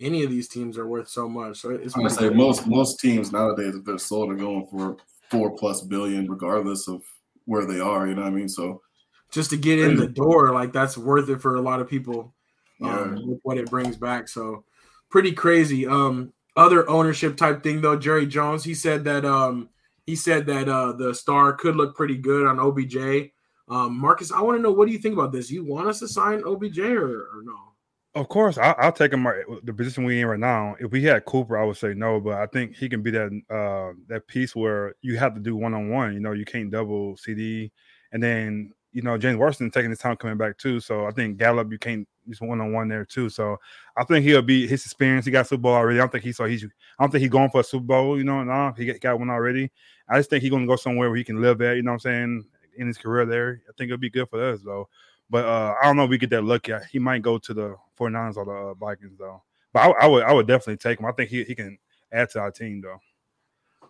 any 0.00 0.22
of 0.22 0.30
these 0.30 0.48
teams 0.48 0.78
are 0.78 0.86
worth 0.86 1.08
so 1.08 1.28
much. 1.28 1.60
So 1.60 1.70
it's 1.70 1.94
I'm 1.94 2.02
gonna 2.02 2.14
say 2.14 2.30
most 2.30 2.66
most 2.66 3.00
teams 3.00 3.32
nowadays, 3.32 3.74
if 3.74 3.84
they're 3.84 3.98
sold, 3.98 4.30
are 4.30 4.36
going 4.36 4.66
for 4.66 4.96
four 5.30 5.56
plus 5.56 5.82
billion, 5.82 6.30
regardless 6.30 6.88
of 6.88 7.02
where 7.44 7.66
they 7.66 7.80
are. 7.80 8.06
You 8.06 8.14
know 8.14 8.22
what 8.22 8.28
I 8.28 8.34
mean? 8.34 8.48
So 8.48 8.82
just 9.30 9.50
to 9.50 9.56
get 9.56 9.78
in 9.78 9.96
the 9.96 10.06
door, 10.06 10.52
like 10.52 10.72
that's 10.72 10.96
worth 10.96 11.28
it 11.28 11.40
for 11.40 11.56
a 11.56 11.60
lot 11.60 11.80
of 11.80 11.88
people. 11.88 12.34
Yeah. 12.80 13.00
um, 13.00 13.28
with 13.28 13.40
what 13.42 13.58
it 13.58 13.70
brings 13.70 13.96
back. 13.96 14.28
So 14.28 14.64
pretty 15.10 15.32
crazy. 15.32 15.86
Um, 15.86 16.32
other 16.56 16.88
ownership 16.88 17.36
type 17.36 17.62
thing 17.62 17.80
though, 17.80 17.96
Jerry 17.96 18.26
Jones, 18.26 18.64
he 18.64 18.74
said 18.74 19.04
that 19.04 19.24
um 19.24 19.68
he 20.06 20.16
said 20.16 20.46
that 20.46 20.68
uh 20.68 20.92
the 20.92 21.14
star 21.14 21.52
could 21.52 21.76
look 21.76 21.96
pretty 21.96 22.16
good 22.16 22.46
on 22.46 22.58
OBJ. 22.58 23.30
Um, 23.68 23.98
Marcus, 23.98 24.32
I 24.32 24.40
want 24.40 24.58
to 24.58 24.62
know 24.62 24.72
what 24.72 24.86
do 24.86 24.92
you 24.92 24.98
think 24.98 25.12
about 25.12 25.30
this? 25.30 25.50
You 25.50 25.64
want 25.64 25.88
us 25.88 25.98
to 26.00 26.08
sign 26.08 26.42
OBJ 26.44 26.78
or, 26.78 27.28
or 27.28 27.42
no? 27.44 27.67
Of 28.14 28.28
course, 28.28 28.58
I, 28.58 28.72
I'll 28.78 28.92
take 28.92 29.12
him 29.12 29.26
right, 29.26 29.44
the 29.62 29.72
position 29.72 30.04
we 30.04 30.20
in 30.20 30.26
right 30.26 30.38
now. 30.40 30.74
If 30.80 30.90
we 30.90 31.02
had 31.04 31.24
Cooper, 31.24 31.56
I 31.58 31.64
would 31.64 31.76
say 31.76 31.94
no, 31.94 32.20
but 32.20 32.34
I 32.34 32.46
think 32.46 32.74
he 32.74 32.88
can 32.88 33.02
be 33.02 33.10
that 33.12 33.28
uh, 33.50 33.92
that 34.08 34.26
piece 34.26 34.56
where 34.56 34.94
you 35.02 35.18
have 35.18 35.34
to 35.34 35.40
do 35.40 35.54
one 35.54 35.74
on 35.74 35.90
one. 35.90 36.14
You 36.14 36.20
know, 36.20 36.32
you 36.32 36.44
can't 36.44 36.70
double 36.70 37.14
CeeDee, 37.16 37.70
and 38.12 38.22
then 38.22 38.72
you 38.92 39.02
know 39.02 39.18
James 39.18 39.38
Washington 39.38 39.70
taking 39.70 39.90
his 39.90 40.00
time 40.00 40.16
coming 40.16 40.38
back 40.38 40.56
too. 40.58 40.80
So 40.80 41.06
I 41.06 41.10
think 41.12 41.36
Gallup, 41.36 41.70
you 41.70 41.78
can't 41.78 42.08
just 42.28 42.40
one 42.40 42.60
on 42.60 42.72
one 42.72 42.88
there 42.88 43.04
too. 43.04 43.28
So 43.28 43.56
I 43.96 44.04
think 44.04 44.24
he'll 44.24 44.42
be 44.42 44.66
his 44.66 44.84
experience. 44.84 45.26
He 45.26 45.30
got 45.30 45.46
Super 45.46 45.60
Bowl 45.62 45.74
already. 45.74 45.98
I 45.98 46.02
don't 46.02 46.10
think 46.10 46.24
he's 46.24 46.38
so 46.38 46.46
he's. 46.46 46.64
I 46.64 47.04
don't 47.04 47.10
think 47.12 47.20
he's 47.22 47.30
going 47.30 47.50
for 47.50 47.60
a 47.60 47.64
Super 47.64 47.84
Bowl. 47.84 48.18
You 48.18 48.24
know, 48.24 48.42
no, 48.42 48.72
he 48.76 48.86
got- 48.94 49.18
one 49.20 49.30
already. 49.30 49.70
I 50.08 50.18
just 50.18 50.30
think 50.30 50.40
he's 50.42 50.50
going 50.50 50.62
to 50.62 50.68
go 50.68 50.76
somewhere 50.76 51.10
where 51.10 51.16
he 51.18 51.24
can 51.24 51.40
live 51.42 51.60
at. 51.60 51.76
You 51.76 51.82
know 51.82 51.92
what 51.92 52.04
I'm 52.06 52.10
saying? 52.10 52.44
In 52.78 52.86
his 52.86 52.96
career 52.98 53.26
there, 53.26 53.60
I 53.68 53.72
think 53.76 53.88
it'll 53.90 53.98
be 53.98 54.10
good 54.10 54.28
for 54.30 54.42
us 54.42 54.60
though. 54.64 54.88
But 55.30 55.44
uh, 55.44 55.74
I 55.80 55.86
don't 55.86 55.96
know 55.96 56.04
if 56.04 56.10
we 56.10 56.18
get 56.18 56.30
that 56.30 56.44
lucky. 56.44 56.72
He 56.90 56.98
might 56.98 57.22
go 57.22 57.38
to 57.38 57.54
the 57.54 57.76
49ers 57.98 58.36
or 58.36 58.44
the 58.44 58.50
uh, 58.50 58.74
Vikings 58.74 59.18
though. 59.18 59.42
But 59.72 59.80
I, 59.80 60.04
I 60.04 60.06
would 60.06 60.24
I 60.24 60.32
would 60.32 60.46
definitely 60.46 60.78
take 60.78 60.98
him. 60.98 61.06
I 61.06 61.12
think 61.12 61.30
he, 61.30 61.44
he 61.44 61.54
can 61.54 61.78
add 62.12 62.30
to 62.30 62.40
our 62.40 62.50
team 62.50 62.80
though. 62.80 62.98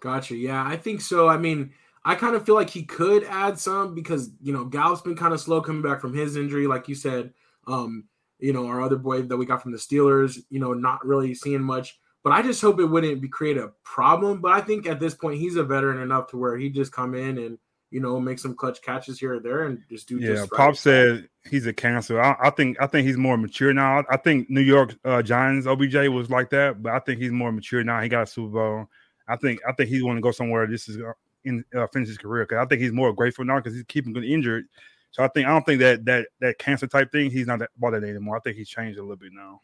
Gotcha. 0.00 0.37
Yeah, 0.37 0.64
I 0.64 0.76
think 0.76 1.00
so. 1.00 1.28
I 1.28 1.37
mean, 1.37 1.73
I 2.04 2.14
kind 2.14 2.35
of 2.35 2.47
feel 2.47 2.54
like 2.54 2.71
he 2.71 2.85
could 2.85 3.25
add 3.25 3.59
some 3.59 3.95
because 3.95 4.30
you 4.40 4.52
know 4.52 4.64
Gallup's 4.64 5.02
been 5.02 5.16
kind 5.16 5.35
of 5.35 5.40
slow 5.40 5.61
coming 5.61 5.83
back 5.83 6.00
from 6.00 6.14
his 6.14 6.37
injury, 6.37 6.66
like 6.66 6.88
you 6.88 6.95
said. 6.95 7.33
Um, 7.66 8.04
you 8.38 8.52
know, 8.52 8.66
our 8.66 8.80
other 8.80 8.97
boy 8.97 9.23
that 9.23 9.37
we 9.37 9.47
got 9.47 9.62
from 9.62 9.73
the 9.73 9.78
Steelers, 9.78 10.38
you 10.49 10.61
know, 10.61 10.73
not 10.73 11.04
really 11.04 11.35
seeing 11.35 11.62
much. 11.62 11.99
But 12.23 12.33
I 12.33 12.42
just 12.42 12.61
hope 12.61 12.80
it 12.80 12.85
wouldn't 12.85 13.21
be 13.21 13.28
create 13.28 13.57
a 13.57 13.73
problem. 13.85 14.40
But 14.40 14.52
I 14.52 14.61
think 14.61 14.87
at 14.87 15.00
this 15.00 15.14
point 15.14 15.40
he's 15.40 15.57
a 15.57 15.64
veteran 15.64 16.00
enough 16.00 16.28
to 16.28 16.37
where 16.37 16.57
he 16.57 16.68
just 16.68 16.92
come 16.92 17.14
in 17.14 17.38
and 17.38 17.59
you 17.90 18.00
know 18.00 18.21
make 18.21 18.38
some 18.38 18.54
clutch 18.54 18.83
catches 18.83 19.18
here 19.18 19.35
or 19.35 19.40
there 19.40 19.64
and 19.64 19.83
just 19.88 20.09
do. 20.09 20.18
Yeah, 20.18 20.35
just 20.35 20.50
Pop 20.50 20.76
said 20.76 21.28
he's 21.49 21.66
a 21.66 21.73
cancer. 21.73 22.21
I, 22.21 22.37
I, 22.40 22.50
think 22.50 22.80
I 22.80 22.87
think 22.87 23.07
he's 23.07 23.16
more 23.16 23.37
mature 23.37 23.73
now. 23.73 24.04
I 24.11 24.16
think 24.16 24.50
New 24.50 24.61
York 24.61 24.95
uh, 25.04 25.23
Giants 25.23 25.66
OBJ 25.66 26.09
was 26.09 26.30
like 26.30 26.50
that, 26.50 26.83
but 26.83 26.92
I 26.92 26.99
think 26.99 27.21
he's 27.21 27.33
more 27.33 27.52
mature 27.52 27.83
now. 27.83 28.00
He 28.00 28.09
got 28.09 28.25
a 28.25 28.26
Super 28.26 28.52
Bowl. 28.52 28.87
I 29.26 29.37
think 29.37 29.61
I 29.68 29.73
think 29.73 29.88
he's 29.88 30.02
want 30.02 30.16
to 30.16 30.23
go 30.23 30.33
somewhere. 30.33 30.66
This 30.66 30.88
is 30.88 30.99
uh, 30.99 31.12
in 31.45 31.64
uh, 31.75 31.87
finish 31.88 32.09
his 32.09 32.18
career 32.18 32.45
because 32.45 32.64
I 32.64 32.68
think 32.68 32.83
he's 32.83 32.92
more 32.92 33.12
grateful 33.12 33.45
now 33.45 33.57
because 33.57 33.75
he's 33.75 33.85
keeping 33.85 34.12
good 34.12 34.25
injured. 34.25 34.66
So 35.11 35.23
I 35.25 35.28
think 35.28 35.47
I 35.47 35.50
don't 35.50 35.64
think 35.64 35.80
that 35.80 36.04
that 36.04 36.28
that 36.40 36.59
cancer 36.59 36.87
type 36.87 37.11
thing 37.11 37.30
he's 37.30 37.47
not 37.47 37.61
that 37.61 37.71
about 37.76 37.92
that 37.92 38.04
anymore. 38.04 38.37
I 38.37 38.40
think 38.40 38.57
he's 38.57 38.68
changed 38.68 38.99
a 38.99 39.02
little 39.02 39.16
bit 39.16 39.33
now. 39.33 39.61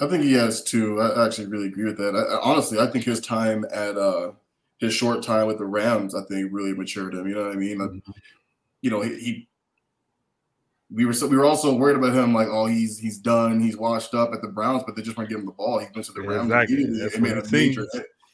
I 0.00 0.08
think 0.08 0.24
he 0.24 0.32
has 0.34 0.62
too. 0.62 1.00
I 1.00 1.26
actually 1.26 1.46
really 1.46 1.68
agree 1.68 1.84
with 1.84 1.98
that. 1.98 2.16
I, 2.16 2.38
honestly, 2.42 2.78
I 2.78 2.86
think 2.86 3.04
his 3.04 3.20
time 3.20 3.64
at 3.72 3.96
uh 3.96 4.32
his 4.82 4.92
short 4.92 5.22
time 5.22 5.46
with 5.46 5.58
the 5.58 5.64
Rams, 5.64 6.14
I 6.14 6.22
think 6.22 6.52
really 6.52 6.74
matured 6.74 7.14
him. 7.14 7.28
You 7.28 7.36
know 7.36 7.44
what 7.44 7.52
I 7.52 7.56
mean? 7.56 7.78
Mm-hmm. 7.78 8.10
You 8.82 8.90
know, 8.90 9.00
he, 9.00 9.18
he 9.18 9.48
we 10.90 11.06
were 11.06 11.12
so, 11.12 11.28
we 11.28 11.36
were 11.36 11.44
also 11.44 11.72
worried 11.72 11.96
about 11.96 12.14
him, 12.14 12.34
like, 12.34 12.48
oh, 12.48 12.66
he's 12.66 12.98
he's 12.98 13.18
done, 13.18 13.60
he's 13.60 13.76
washed 13.76 14.12
up 14.12 14.32
at 14.34 14.42
the 14.42 14.48
Browns, 14.48 14.82
but 14.84 14.96
they 14.96 15.02
just 15.02 15.16
weren't 15.16 15.30
giving 15.30 15.42
him 15.42 15.46
the 15.46 15.52
ball. 15.52 15.78
He 15.78 15.86
went 15.94 16.04
to 16.04 16.12
the 16.12 16.22
Rams. 16.22 16.52
Exactly. 16.52 17.20
Made 17.20 17.38
a 17.38 17.50
major, 17.50 17.86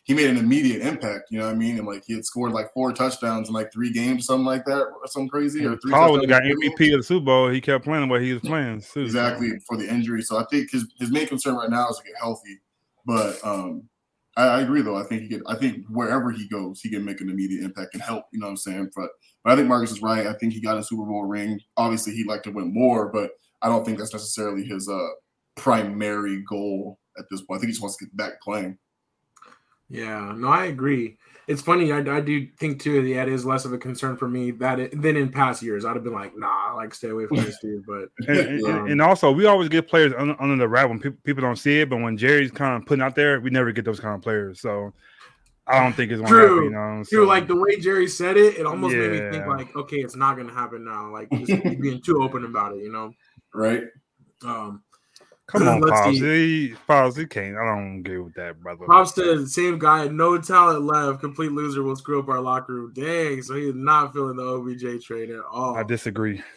he 0.05 0.15
made 0.15 0.31
an 0.31 0.39
immediate 0.39 0.81
impact. 0.81 1.31
You 1.31 1.39
know 1.39 1.45
what 1.45 1.55
I 1.55 1.59
mean? 1.59 1.77
And 1.77 1.87
like 1.87 2.03
he 2.07 2.15
had 2.15 2.25
scored 2.25 2.53
like 2.53 2.73
four 2.73 2.95
touchdowns 2.95 3.49
in 3.49 3.55
like 3.55 3.71
three 3.71 3.93
games, 3.93 4.25
something 4.25 4.47
like 4.47 4.65
that, 4.65 4.85
or 4.85 5.07
something 5.07 5.29
crazy. 5.29 5.67
Or 5.67 5.77
three. 5.77 5.93
Paul 5.93 6.27
got 6.27 6.43
MVP 6.43 6.95
of 6.95 7.01
the 7.01 7.03
Super 7.03 7.27
Bowl. 7.27 7.51
He 7.51 7.61
kept 7.61 7.85
playing 7.85 8.09
what 8.09 8.23
he 8.23 8.33
was 8.33 8.41
playing. 8.41 8.81
Too. 8.81 9.03
Exactly 9.03 9.51
for 9.67 9.77
the 9.77 9.87
injury. 9.87 10.23
So 10.23 10.39
I 10.39 10.45
think 10.51 10.71
his 10.71 10.87
his 10.99 11.11
main 11.11 11.27
concern 11.27 11.57
right 11.57 11.69
now 11.69 11.91
is 11.91 11.99
to 11.99 12.05
get 12.05 12.15
healthy. 12.19 12.59
But 13.05 13.39
um, 13.45 13.89
I, 14.39 14.47
I, 14.47 14.61
agree 14.61 14.83
though. 14.83 14.97
I 14.97 15.03
think 15.03 15.23
he 15.23 15.29
could. 15.29 15.43
I 15.47 15.57
think 15.57 15.85
wherever 15.89 16.31
he 16.31 16.49
goes, 16.49 16.81
he 16.81 16.89
can 16.89 17.05
make 17.05 17.21
an 17.21 17.29
immediate 17.29 17.65
impact 17.65 17.95
and 17.95 18.03
help. 18.03 18.25
You 18.33 18.39
know 18.39 18.47
what 18.47 18.53
I'm 18.53 18.57
saying? 18.57 18.91
But 18.95 19.11
but 19.43 19.53
I 19.53 19.57
think 19.57 19.69
Marcus 19.69 19.91
is 19.91 20.01
right. 20.01 20.27
I 20.27 20.33
think 20.35 20.53
he 20.53 20.61
got 20.61 20.79
a 20.79 20.83
Super 20.83 21.05
Bowl 21.05 21.25
ring. 21.25 21.61
Obviously, 21.77 22.15
he'd 22.15 22.29
like 22.29 22.45
to 22.45 22.53
win 22.53 22.73
more, 22.73 23.11
but 23.13 23.33
I 23.63 23.69
don't 23.69 23.85
think 23.85 23.99
that's 23.99 24.13
necessarily 24.13 24.65
his 24.65 24.89
uh 24.89 25.09
primary 25.57 26.45
goal 26.49 26.99
at 27.19 27.25
this 27.31 27.43
point. 27.43 27.59
I 27.59 27.61
think 27.61 27.69
he 27.69 27.73
just 27.73 27.83
wants 27.83 27.97
to 27.99 28.05
get 28.07 28.17
back 28.17 28.41
playing. 28.41 28.79
Yeah, 29.89 30.33
no, 30.37 30.49
I 30.49 30.67
agree. 30.67 31.17
It's 31.49 31.63
funny. 31.63 31.91
I, 31.93 31.99
I 31.99 32.21
do 32.21 32.47
think 32.59 32.83
too. 32.83 33.03
Yeah, 33.03 33.23
it 33.23 33.31
is 33.31 33.47
less 33.47 33.65
of 33.65 33.73
a 33.73 33.79
concern 33.79 34.19
for 34.19 34.29
me 34.29 34.51
that 34.53 34.79
it, 34.79 35.03
than 35.03 35.17
in 35.17 35.33
past 35.33 35.63
years. 35.63 35.87
I'd 35.87 35.97
have 35.97 36.05
been 36.05 36.13
like, 36.13 36.37
nah, 36.37 36.75
like 36.77 36.93
stay 36.93 37.09
away 37.09 37.27
from 37.27 37.39
this 37.39 37.59
dude. 37.59 37.85
But 37.87 38.11
and, 38.29 38.63
um, 38.65 38.91
and, 38.91 39.01
also, 39.01 39.33
we 39.33 39.47
always 39.47 39.71
get 39.71 39.89
players 39.89 40.13
under, 40.17 40.41
under 40.43 40.57
the 40.57 40.69
wrap 40.69 40.91
when 40.91 41.01
pe- 41.01 41.11
people 41.11 41.41
don't 41.41 41.57
see 41.57 41.81
it. 41.81 41.89
But 41.89 42.03
when 42.03 42.19
Jerry's 42.19 42.51
kind 42.51 42.77
of 42.81 42.87
putting 42.87 43.03
out 43.03 43.15
there, 43.15 43.41
we 43.41 43.49
never 43.49 43.73
get 43.73 43.87
those 43.87 43.99
kind 43.99 44.15
of 44.15 44.21
players. 44.21 44.61
So 44.61 44.93
I 45.67 45.83
don't 45.83 45.95
think 45.95 46.13
it's 46.13 46.21
going 46.21 46.33
to 46.33 46.39
happen. 46.39 46.65
You 46.65 46.71
know, 46.71 47.05
true. 47.09 47.27
Like 47.27 47.49
the 47.49 47.57
way 47.57 47.81
Jerry 47.81 48.09
said 48.09 48.37
it, 48.37 48.59
it 48.59 48.67
almost 48.67 48.95
yeah. 48.95 49.09
made 49.09 49.23
me 49.23 49.31
think 49.31 49.47
like, 49.47 49.75
okay, 49.75 49.97
it's 49.97 50.17
not 50.17 50.37
going 50.37 50.49
to 50.49 50.55
happen 50.55 50.85
now. 50.85 51.11
Like 51.11 51.31
just 51.31 51.63
being 51.81 52.03
too 52.03 52.23
open 52.23 52.45
about 52.45 52.75
it. 52.75 52.83
You 52.83 52.93
know, 52.93 53.13
right? 53.55 53.85
Um, 54.45 54.83
Come 55.49 55.67
on, 55.67 55.81
Pops. 55.81 56.19
He, 56.19 56.75
Pops, 56.87 57.17
he 57.17 57.25
can't. 57.25 57.57
I 57.57 57.65
don't 57.65 58.01
agree 58.01 58.19
with 58.19 58.35
that, 58.35 58.61
brother. 58.63 58.85
Pops 58.85 59.15
said, 59.15 59.49
same 59.49 59.79
guy, 59.79 60.07
no 60.07 60.39
talent 60.39 60.85
left, 60.85 61.21
complete 61.21 61.53
loser 61.53 61.83
will 61.83 61.97
screw 61.97 62.21
up 62.21 62.29
our 62.29 62.41
locker 62.41 62.75
room. 62.75 62.93
Dang, 62.93 63.41
so 63.43 63.55
he's 63.55 63.75
not 63.75 64.13
feeling 64.13 64.37
the 64.37 64.43
OBJ 64.43 65.03
trade 65.03 65.31
at 65.31 65.41
all. 65.51 65.77
I 65.77 65.83
disagree. 65.83 66.43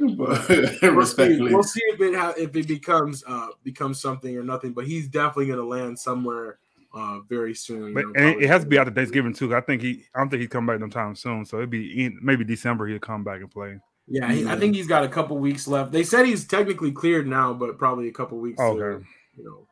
But 0.00 0.48
we'll, 0.82 1.06
see, 1.06 1.40
we'll 1.40 1.62
see 1.62 1.82
if 1.84 2.00
it 2.00 2.16
ha- 2.16 2.34
if 2.36 2.56
it 2.56 2.66
becomes 2.66 3.22
uh 3.24 3.48
becomes 3.62 4.00
something 4.00 4.36
or 4.36 4.42
nothing. 4.42 4.72
But 4.72 4.84
he's 4.84 5.06
definitely 5.06 5.46
going 5.46 5.60
to 5.60 5.64
land 5.64 5.96
somewhere 5.96 6.58
uh 6.92 7.20
very 7.28 7.54
soon. 7.54 7.94
But 7.94 8.06
know, 8.06 8.38
it 8.40 8.48
has 8.48 8.62
to 8.64 8.68
be 8.68 8.78
after 8.78 8.90
Thanksgiving 8.90 9.32
too. 9.32 9.54
I 9.54 9.60
think 9.60 9.80
he, 9.80 10.06
I 10.12 10.18
don't 10.18 10.28
think 10.28 10.40
he's 10.40 10.48
coming 10.48 10.66
back 10.66 10.80
no 10.80 10.88
time 10.88 11.14
soon. 11.14 11.44
So 11.44 11.58
it'd 11.58 11.70
be 11.70 12.04
in, 12.04 12.18
maybe 12.20 12.42
December 12.42 12.88
he'll 12.88 12.98
come 12.98 13.22
back 13.22 13.42
and 13.42 13.50
play. 13.50 13.78
Yeah, 14.12 14.30
he, 14.30 14.46
I 14.46 14.56
think 14.56 14.74
he's 14.74 14.86
got 14.86 15.04
a 15.04 15.08
couple 15.08 15.38
weeks 15.38 15.66
left. 15.66 15.90
They 15.90 16.02
said 16.04 16.26
he's 16.26 16.46
technically 16.46 16.92
cleared 16.92 17.26
now, 17.26 17.54
but 17.54 17.78
probably 17.78 18.08
a 18.08 18.12
couple 18.12 18.36
weeks 18.36 18.60
okay. 18.60 18.78
to, 18.78 19.04
you 19.38 19.44
know, 19.44 19.66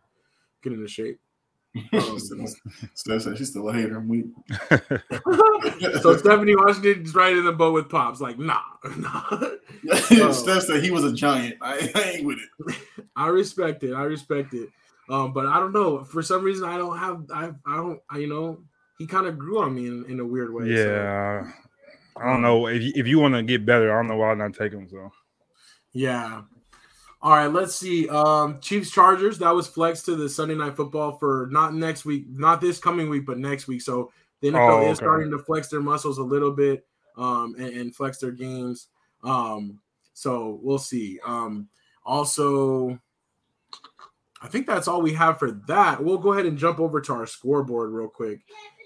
get 0.62 0.72
into 0.72 0.88
shape. 0.88 1.20
Um, 1.92 2.18
so 3.18 3.34
she's 3.36 3.50
still 3.50 3.68
a 3.68 3.72
hater. 3.72 3.98
I'm 3.98 4.08
weak. 4.08 4.26
so 6.00 6.16
Stephanie 6.16 6.56
Washington's 6.56 7.14
right 7.14 7.36
in 7.36 7.44
the 7.44 7.52
boat 7.52 7.74
with 7.74 7.88
Pops. 7.88 8.20
Like, 8.20 8.38
nah, 8.38 8.60
nah. 8.96 9.22
um, 9.30 10.32
Steph 10.32 10.62
said 10.64 10.82
he 10.82 10.90
was 10.90 11.04
a 11.04 11.12
giant. 11.12 11.56
I, 11.60 11.92
I, 11.94 12.02
ain't 12.02 12.26
with 12.26 12.38
it. 12.38 12.76
I 13.14 13.28
respect 13.28 13.84
it. 13.84 13.94
I 13.94 14.02
respect 14.02 14.52
it. 14.54 14.68
Um, 15.08 15.32
but 15.32 15.46
I 15.46 15.60
don't 15.60 15.72
know. 15.72 16.02
For 16.02 16.22
some 16.22 16.42
reason, 16.42 16.68
I 16.68 16.76
don't 16.76 16.98
have. 16.98 17.24
I. 17.32 17.50
I 17.64 17.76
don't. 17.76 18.00
I, 18.10 18.18
you 18.18 18.26
know, 18.26 18.58
he 18.98 19.06
kind 19.06 19.26
of 19.26 19.38
grew 19.38 19.62
on 19.62 19.74
me 19.74 19.86
in, 19.86 20.04
in 20.06 20.20
a 20.20 20.26
weird 20.26 20.52
way. 20.52 20.66
Yeah. 20.66 21.44
So. 21.44 21.52
I 22.20 22.26
don't 22.26 22.42
know 22.42 22.66
if 22.66 22.82
you, 22.82 22.92
if 22.94 23.06
you 23.06 23.18
want 23.18 23.34
to 23.34 23.42
get 23.42 23.64
better. 23.64 23.92
I 23.92 23.96
don't 23.96 24.08
know 24.08 24.16
why 24.16 24.34
not 24.34 24.54
take 24.54 24.72
him. 24.72 24.88
So, 24.88 25.10
yeah. 25.92 26.42
All 27.22 27.32
right, 27.32 27.48
let's 27.48 27.74
see. 27.74 28.08
Um, 28.08 28.60
Chiefs 28.60 28.90
Chargers. 28.90 29.38
That 29.38 29.54
was 29.54 29.66
flexed 29.66 30.06
to 30.06 30.16
the 30.16 30.28
Sunday 30.28 30.54
Night 30.54 30.76
Football 30.76 31.18
for 31.18 31.48
not 31.50 31.74
next 31.74 32.04
week, 32.04 32.26
not 32.30 32.60
this 32.60 32.78
coming 32.78 33.10
week, 33.10 33.26
but 33.26 33.38
next 33.38 33.68
week. 33.68 33.82
So 33.82 34.10
the 34.40 34.48
NFL 34.48 34.70
oh, 34.70 34.78
okay. 34.78 34.90
is 34.90 34.98
starting 34.98 35.30
to 35.30 35.38
flex 35.38 35.68
their 35.68 35.80
muscles 35.82 36.18
a 36.18 36.22
little 36.22 36.52
bit, 36.52 36.86
um, 37.16 37.54
and, 37.58 37.76
and 37.76 37.94
flex 37.94 38.18
their 38.18 38.30
games. 38.30 38.88
Um, 39.22 39.80
so 40.14 40.60
we'll 40.62 40.78
see. 40.78 41.18
Um, 41.26 41.68
also, 42.04 42.98
I 44.40 44.48
think 44.48 44.66
that's 44.66 44.88
all 44.88 45.02
we 45.02 45.12
have 45.12 45.38
for 45.38 45.50
that. 45.68 46.02
We'll 46.02 46.18
go 46.18 46.32
ahead 46.32 46.46
and 46.46 46.56
jump 46.56 46.80
over 46.80 47.00
to 47.02 47.12
our 47.12 47.26
scoreboard 47.26 47.90
real 47.90 48.08
quick 48.08 48.40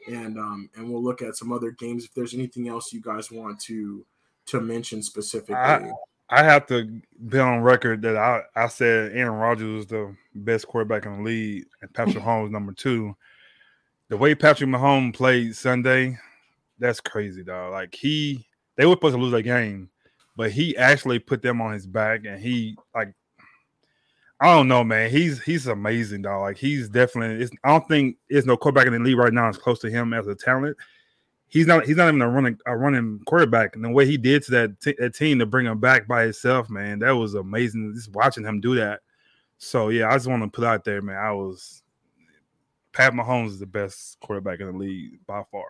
and 0.07 0.39
um, 0.39 0.69
and 0.77 0.89
we'll 0.89 1.03
look 1.03 1.23
at 1.23 1.37
some 1.37 1.53
other 1.53 1.71
games 1.71 2.05
if 2.05 2.15
there's 2.15 2.35
anything 2.35 2.69
else 2.69 2.93
you 2.93 3.01
guys 3.01 3.31
want 3.31 3.61
to 3.61 4.05
to 4.47 4.61
mention 4.61 5.03
specifically. 5.03 5.55
I, 5.55 5.91
I 6.31 6.43
have 6.43 6.67
to 6.67 7.01
be 7.29 7.39
on 7.39 7.61
record 7.61 8.03
that 8.03 8.17
I, 8.17 8.43
I 8.57 8.69
said 8.69 9.13
Aaron 9.13 9.35
Rodgers 9.35 9.77
was 9.77 9.87
the 9.87 10.15
best 10.35 10.67
quarterback 10.67 11.07
in 11.07 11.19
the 11.19 11.23
league 11.23 11.67
and 11.83 11.93
Patrick 11.93 12.17
Mahomes 12.25 12.51
number 12.51 12.73
two. 12.73 13.17
The 14.09 14.17
way 14.17 14.35
Patrick 14.35 14.69
Mahomes 14.69 15.15
played 15.15 15.57
Sunday, 15.57 16.19
that's 16.79 17.01
crazy, 17.01 17.43
dog. 17.43 17.73
Like 17.73 17.95
he, 17.95 18.47
they 18.77 18.87
were 18.87 18.93
supposed 18.93 19.17
to 19.17 19.21
lose 19.21 19.33
that 19.33 19.43
game, 19.43 19.91
but 20.37 20.51
he 20.51 20.77
actually 20.77 21.19
put 21.19 21.43
them 21.43 21.61
on 21.61 21.73
his 21.73 21.87
back 21.87 22.25
and 22.27 22.41
he 22.41 22.77
like 22.95 23.15
I 24.41 24.47
don't 24.55 24.69
know, 24.69 24.83
man. 24.83 25.11
He's 25.11 25.43
he's 25.43 25.67
amazing, 25.67 26.23
dog. 26.23 26.43
Like 26.43 26.57
he's 26.57 26.89
definitely. 26.89 27.49
I 27.63 27.71
don't 27.71 27.89
think 27.89 28.17
there's 28.29 28.47
no 28.47 28.57
quarterback 28.57 28.87
in 28.87 28.93
the 28.93 28.99
league 28.99 29.17
right 29.17 29.33
now 29.33 29.49
as 29.49 29.57
close 29.57 29.79
to 29.81 29.91
him 29.91 30.13
as 30.13 30.27
a 30.27 30.35
talent. 30.35 30.77
He's 31.47 31.67
not. 31.67 31.87
He's 31.87 31.97
not 31.97 32.09
even 32.09 32.21
a 32.21 32.29
running 32.29 32.59
a 32.67 32.77
running 32.77 33.21
quarterback. 33.27 33.77
And 33.77 33.85
the 33.85 33.91
way 33.91 34.07
he 34.07 34.17
did 34.17 34.43
to 34.45 34.51
that, 34.51 34.81
t- 34.81 34.97
that 34.99 35.15
team 35.15 35.39
to 35.39 35.47
bring 35.47 35.67
him 35.67 35.79
back 35.79 36.09
by 36.09 36.25
himself, 36.25 36.69
man, 36.69 36.99
that 36.99 37.13
was 37.13 37.35
amazing. 37.35 37.93
Just 37.95 38.13
watching 38.13 38.45
him 38.45 38.61
do 38.61 38.75
that. 38.75 39.01
So 39.59 39.89
yeah, 39.89 40.09
I 40.09 40.15
just 40.15 40.27
want 40.27 40.43
to 40.43 40.49
put 40.49 40.65
out 40.65 40.85
there, 40.85 41.01
man. 41.01 41.17
I 41.17 41.31
was 41.31 41.85
Pat 42.93 43.13
Mahomes 43.13 43.49
is 43.49 43.59
the 43.59 43.67
best 43.67 44.19
quarterback 44.21 44.61
in 44.61 44.67
the 44.67 44.73
league 44.73 45.21
by 45.27 45.43
far. 45.51 45.67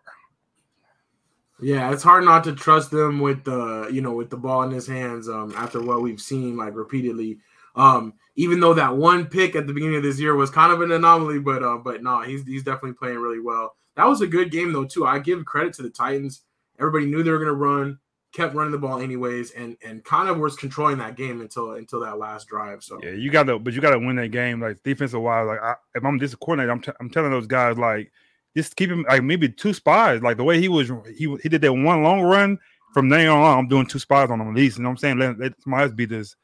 Yeah, 1.61 1.92
it's 1.92 2.03
hard 2.03 2.24
not 2.24 2.44
to 2.44 2.53
trust 2.55 2.90
them 2.90 3.20
with 3.20 3.44
the 3.44 3.88
you 3.92 4.00
know 4.00 4.12
with 4.12 4.31
the 4.31 4.37
ball 4.37 4.62
in 4.62 4.70
his 4.70 4.87
hands. 4.87 5.29
Um, 5.29 5.55
after 5.57 5.83
what 5.83 6.03
we've 6.03 6.20
seen 6.20 6.57
like 6.57 6.74
repeatedly 6.74 7.38
um, 7.74 8.14
even 8.37 8.60
though 8.60 8.74
that 8.74 8.96
one 8.96 9.26
pick 9.26 9.54
at 9.54 9.66
the 9.66 9.72
beginning 9.72 9.96
of 9.96 10.02
this 10.02 10.20
year 10.20 10.34
was 10.34 10.50
kind 10.50 10.72
of 10.72 10.80
an 10.80 10.92
anomaly, 10.92 11.38
but 11.38 11.62
uh, 11.62 11.78
but 11.78 12.02
no, 12.02 12.20
he's 12.22 12.44
he's 12.46 12.62
definitely 12.62 12.94
playing 12.94 13.18
really 13.18 13.40
well. 13.40 13.74
That 13.96 14.06
was 14.06 14.20
a 14.20 14.26
good 14.26 14.50
game 14.50 14.72
though 14.72 14.84
too. 14.84 15.06
I 15.06 15.18
give 15.18 15.44
credit 15.44 15.74
to 15.74 15.82
the 15.82 15.90
Titans. 15.90 16.42
Everybody 16.78 17.06
knew 17.06 17.22
they 17.22 17.30
were 17.30 17.38
going 17.38 17.46
to 17.48 17.54
run, 17.54 17.98
kept 18.32 18.54
running 18.54 18.72
the 18.72 18.78
ball 18.78 19.00
anyways, 19.00 19.52
and 19.52 19.76
and 19.84 20.04
kind 20.04 20.28
of 20.28 20.38
was 20.38 20.56
controlling 20.56 20.98
that 20.98 21.16
game 21.16 21.40
until 21.40 21.72
until 21.72 22.00
that 22.00 22.18
last 22.18 22.48
drive. 22.48 22.82
So 22.82 23.00
yeah, 23.02 23.12
you 23.12 23.30
got 23.30 23.44
to, 23.44 23.58
but 23.58 23.72
you 23.72 23.80
got 23.80 23.90
to 23.90 23.98
win 23.98 24.16
that 24.16 24.30
game 24.30 24.60
like 24.60 24.82
defensive 24.82 25.20
wise. 25.20 25.46
Like 25.46 25.62
I, 25.62 25.74
if 25.94 26.04
I'm 26.04 26.18
this 26.18 26.34
coordinator, 26.34 26.72
I'm 26.72 26.80
t- 26.80 26.92
I'm 26.98 27.10
telling 27.10 27.30
those 27.30 27.46
guys 27.46 27.78
like 27.78 28.10
just 28.56 28.76
keep 28.76 28.90
him 28.90 29.04
like 29.08 29.22
maybe 29.22 29.48
two 29.48 29.72
spies. 29.72 30.22
Like 30.22 30.37
the 30.37 30.44
way 30.44 30.60
he 30.60 30.68
was, 30.68 30.90
he 31.16 31.37
he 31.42 31.48
did 31.48 31.62
that 31.62 31.72
one 31.72 32.02
long 32.02 32.22
run. 32.22 32.58
From 32.92 33.08
there 33.08 33.28
on, 33.32 33.58
I'm 33.58 33.66
doing 33.66 33.87
two 33.87 33.98
spies 33.98 34.30
on 34.30 34.40
him 34.40 34.48
at 34.50 34.54
least. 34.54 34.76
You 34.76 34.84
know 34.84 34.90
what 34.90 34.92
I'm 34.92 34.98
saying? 34.98 35.18
Let, 35.18 35.38
let 35.40 35.60
somebody 35.60 35.82
else 35.82 35.92
beat 35.92 36.10
this. 36.10 36.37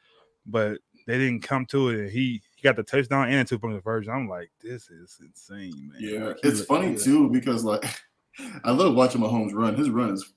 But 0.45 0.79
they 1.11 1.19
didn't 1.19 1.43
come 1.43 1.67
to 1.67 1.89
it. 1.91 2.01
And 2.01 2.11
he 2.11 2.41
he 2.55 2.63
got 2.63 2.77
the 2.77 2.83
touchdown 2.83 3.31
and 3.31 3.47
two 3.47 3.59
point 3.59 3.75
conversion. 3.75 4.13
I'm 4.13 4.29
like, 4.29 4.51
this 4.63 4.91
is 4.91 5.19
insane, 5.21 5.93
man. 5.93 6.01
Yeah, 6.01 6.25
like, 6.29 6.37
it's 6.43 6.65
funny 6.65 6.97
too 6.97 7.31
because 7.31 7.65
like 7.65 7.85
I 8.65 8.71
love 8.71 8.95
watching 8.95 9.21
Mahomes 9.21 9.55
run. 9.55 9.75
His 9.75 9.91
run 9.91 10.11
is 10.11 10.33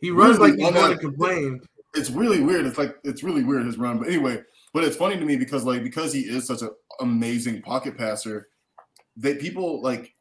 he 0.00 0.10
runs 0.10 0.38
really, 0.38 0.52
like 0.52 0.58
he's 0.58 0.70
going 0.70 0.92
to 0.92 0.98
complain. 0.98 1.60
It's 1.94 2.10
really 2.10 2.40
weird. 2.40 2.66
It's 2.66 2.78
like 2.78 2.96
it's 3.04 3.22
really 3.22 3.44
weird 3.44 3.66
his 3.66 3.78
run. 3.78 3.98
But 3.98 4.08
anyway, 4.08 4.42
but 4.72 4.84
it's 4.84 4.96
funny 4.96 5.16
to 5.16 5.24
me 5.24 5.36
because 5.36 5.64
like 5.64 5.82
because 5.82 6.12
he 6.12 6.20
is 6.20 6.46
such 6.46 6.62
an 6.62 6.70
amazing 7.00 7.62
pocket 7.62 7.98
passer, 7.98 8.48
that 9.18 9.40
people 9.40 9.82
like 9.82 10.14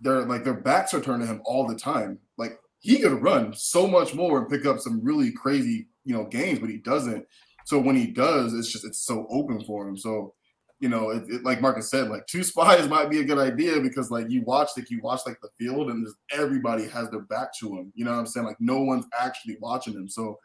their 0.00 0.22
like 0.26 0.44
their 0.44 0.54
backs 0.54 0.94
are 0.94 1.00
turned 1.00 1.22
to 1.22 1.26
him 1.26 1.42
all 1.44 1.66
the 1.66 1.74
time. 1.74 2.18
Like 2.36 2.58
he 2.80 2.98
could 2.98 3.22
run 3.22 3.52
so 3.54 3.86
much 3.86 4.14
more 4.14 4.38
and 4.38 4.48
pick 4.48 4.66
up 4.66 4.78
some 4.78 5.02
really 5.02 5.32
crazy, 5.32 5.88
you 6.04 6.14
know, 6.14 6.24
games, 6.24 6.60
but 6.60 6.70
he 6.70 6.78
doesn't. 6.78 7.26
So 7.68 7.78
when 7.78 7.96
he 7.96 8.06
does, 8.06 8.54
it's 8.54 8.72
just 8.72 8.86
it's 8.86 9.02
so 9.02 9.26
open 9.28 9.62
for 9.62 9.86
him. 9.86 9.94
So 9.94 10.32
you 10.80 10.88
know, 10.88 11.10
it, 11.10 11.24
it, 11.28 11.44
like 11.44 11.60
Marcus 11.60 11.90
said, 11.90 12.08
like 12.08 12.26
two 12.26 12.42
spies 12.50 12.88
might 12.88 13.10
be 13.10 13.18
a 13.18 13.24
good 13.24 13.36
idea 13.36 13.78
because 13.78 14.10
like 14.10 14.30
you 14.30 14.40
watch 14.40 14.70
like 14.74 14.88
you 14.88 15.02
watch 15.02 15.20
like 15.26 15.38
the 15.42 15.50
field 15.58 15.90
and 15.90 16.06
just 16.06 16.16
everybody 16.30 16.88
has 16.88 17.10
their 17.10 17.20
back 17.20 17.52
to 17.60 17.76
him. 17.76 17.92
You 17.94 18.06
know 18.06 18.12
what 18.12 18.20
I'm 18.20 18.26
saying? 18.26 18.46
Like 18.46 18.58
no 18.58 18.80
one's 18.80 19.04
actually 19.20 19.58
watching 19.60 19.92
him. 19.92 20.08
So 20.08 20.38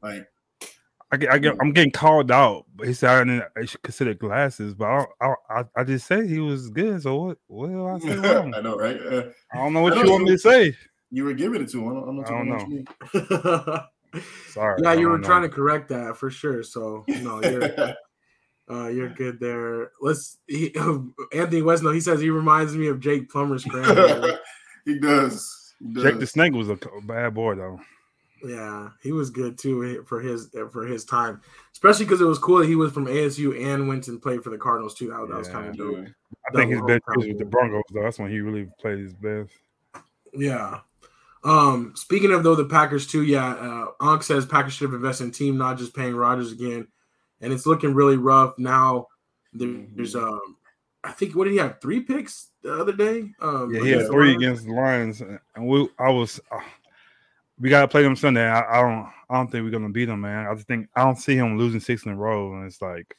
like 0.00 0.24
I 1.10 1.16
get, 1.16 1.32
I 1.32 1.38
get, 1.38 1.56
I'm 1.60 1.72
getting 1.72 1.90
called 1.90 2.30
out. 2.30 2.66
But 2.76 2.86
he 2.86 2.94
said 2.94 3.10
I, 3.10 3.24
didn't, 3.24 3.44
I 3.56 3.64
should 3.64 3.82
consider 3.82 4.14
glasses, 4.14 4.72
but 4.72 4.84
I, 4.84 5.06
I, 5.20 5.34
I, 5.50 5.64
I 5.78 5.82
just 5.82 6.06
say 6.06 6.28
he 6.28 6.38
was 6.38 6.70
good. 6.70 7.02
So 7.02 7.16
what? 7.16 7.38
What 7.48 7.66
do 7.70 7.86
I 7.88 7.98
say 7.98 8.16
wrong? 8.18 8.54
I 8.56 8.60
know, 8.60 8.76
right? 8.76 9.00
Uh, 9.00 9.22
I 9.52 9.56
don't 9.56 9.72
know 9.72 9.80
what 9.80 9.96
you 9.96 10.08
want 10.08 10.22
me 10.22 10.30
to 10.30 10.38
say. 10.38 10.76
You 11.10 11.24
were 11.24 11.34
giving 11.34 11.60
it 11.60 11.70
to 11.70 11.80
him. 11.80 11.88
I 11.88 12.00
don't, 12.00 12.24
I 12.24 12.54
don't 12.54 13.72
know. 13.74 13.84
Sorry. 14.48 14.80
Yeah, 14.82 14.94
you 14.94 15.08
were 15.08 15.18
know. 15.18 15.26
trying 15.26 15.42
to 15.42 15.48
correct 15.48 15.88
that 15.88 16.16
for 16.16 16.30
sure. 16.30 16.62
So 16.62 17.04
no, 17.08 17.42
you're 17.42 17.94
uh, 18.70 18.88
you're 18.88 19.10
good 19.10 19.38
there. 19.40 19.92
Let's 20.00 20.38
he, 20.46 20.74
Anthony 21.34 21.62
Weston. 21.62 21.94
He 21.94 22.00
says 22.00 22.20
he 22.20 22.30
reminds 22.30 22.74
me 22.74 22.88
of 22.88 23.00
Jake 23.00 23.30
Plummer's 23.30 23.64
grandfather. 23.64 24.38
he 24.84 24.98
does. 24.98 25.74
He 25.80 25.92
does. 25.92 26.04
Jake 26.04 26.18
the 26.18 26.26
Snake 26.26 26.52
was 26.52 26.68
a 26.68 26.78
bad 27.04 27.34
boy 27.34 27.54
though. 27.54 27.80
Yeah, 28.44 28.90
he 29.02 29.12
was 29.12 29.30
good 29.30 29.58
too 29.58 30.04
for 30.06 30.20
his 30.20 30.50
for 30.70 30.86
his 30.86 31.04
time, 31.04 31.40
especially 31.72 32.04
because 32.04 32.20
it 32.20 32.26
was 32.26 32.38
cool 32.38 32.58
that 32.58 32.68
he 32.68 32.76
was 32.76 32.92
from 32.92 33.06
ASU 33.06 33.72
and 33.72 33.88
went 33.88 34.08
and 34.08 34.20
played 34.20 34.44
for 34.44 34.50
the 34.50 34.58
Cardinals 34.58 34.94
too. 34.94 35.08
That, 35.08 35.26
that 35.28 35.38
was 35.38 35.48
kind 35.48 35.68
of 35.68 35.76
dope. 35.76 36.06
I 36.46 36.54
think 36.54 36.70
his 36.70 36.80
Double 36.80 36.88
best 36.88 37.02
was 37.16 37.26
with 37.26 37.38
the 37.38 37.44
Broncos 37.44 37.82
though. 37.92 38.02
That's 38.02 38.18
when 38.18 38.30
he 38.30 38.40
really 38.40 38.68
played 38.78 38.98
his 38.98 39.14
best. 39.14 39.50
Yeah. 40.32 40.80
Um, 41.46 41.92
speaking 41.94 42.32
of 42.32 42.42
though 42.42 42.56
the 42.56 42.64
Packers 42.64 43.06
too, 43.06 43.22
yeah, 43.22 43.46
uh 43.54 43.86
Unc 44.00 44.22
says 44.22 44.44
Packers 44.46 44.72
should 44.72 44.88
have 44.90 44.94
invested 44.94 45.24
in 45.24 45.30
team, 45.30 45.56
not 45.56 45.78
just 45.78 45.94
paying 45.94 46.16
Rodgers 46.16 46.50
again. 46.52 46.88
And 47.40 47.52
it's 47.52 47.66
looking 47.66 47.94
really 47.94 48.16
rough 48.16 48.58
now. 48.58 49.06
There's 49.52 50.16
um 50.16 50.56
I 51.04 51.12
think 51.12 51.36
what 51.36 51.44
did 51.44 51.52
he 51.52 51.58
have? 51.58 51.80
Three 51.80 52.00
picks 52.00 52.48
the 52.62 52.74
other 52.74 52.92
day? 52.92 53.30
Um 53.40 53.72
Yeah, 53.72 53.80
he 53.80 53.90
had 53.90 54.06
three 54.08 54.34
Lions? 54.34 54.42
against 54.42 54.66
the 54.66 54.72
Lions, 54.72 55.20
and 55.20 55.66
we 55.66 55.88
I 55.98 56.10
was. 56.10 56.40
Uh, 56.50 56.58
we 57.58 57.70
gotta 57.70 57.88
play 57.88 58.02
them 58.02 58.16
Sunday. 58.16 58.44
I, 58.46 58.78
I 58.78 58.82
don't. 58.82 59.08
I 59.30 59.34
don't 59.34 59.50
think 59.50 59.64
we're 59.64 59.70
gonna 59.70 59.88
beat 59.88 60.06
them, 60.06 60.22
man. 60.22 60.46
I 60.46 60.54
just 60.54 60.66
think 60.66 60.88
I 60.96 61.04
don't 61.04 61.16
see 61.16 61.36
him 61.36 61.56
losing 61.56 61.80
six 61.80 62.04
in 62.04 62.12
a 62.12 62.16
row, 62.16 62.54
and 62.54 62.66
it's 62.66 62.82
like 62.82 63.16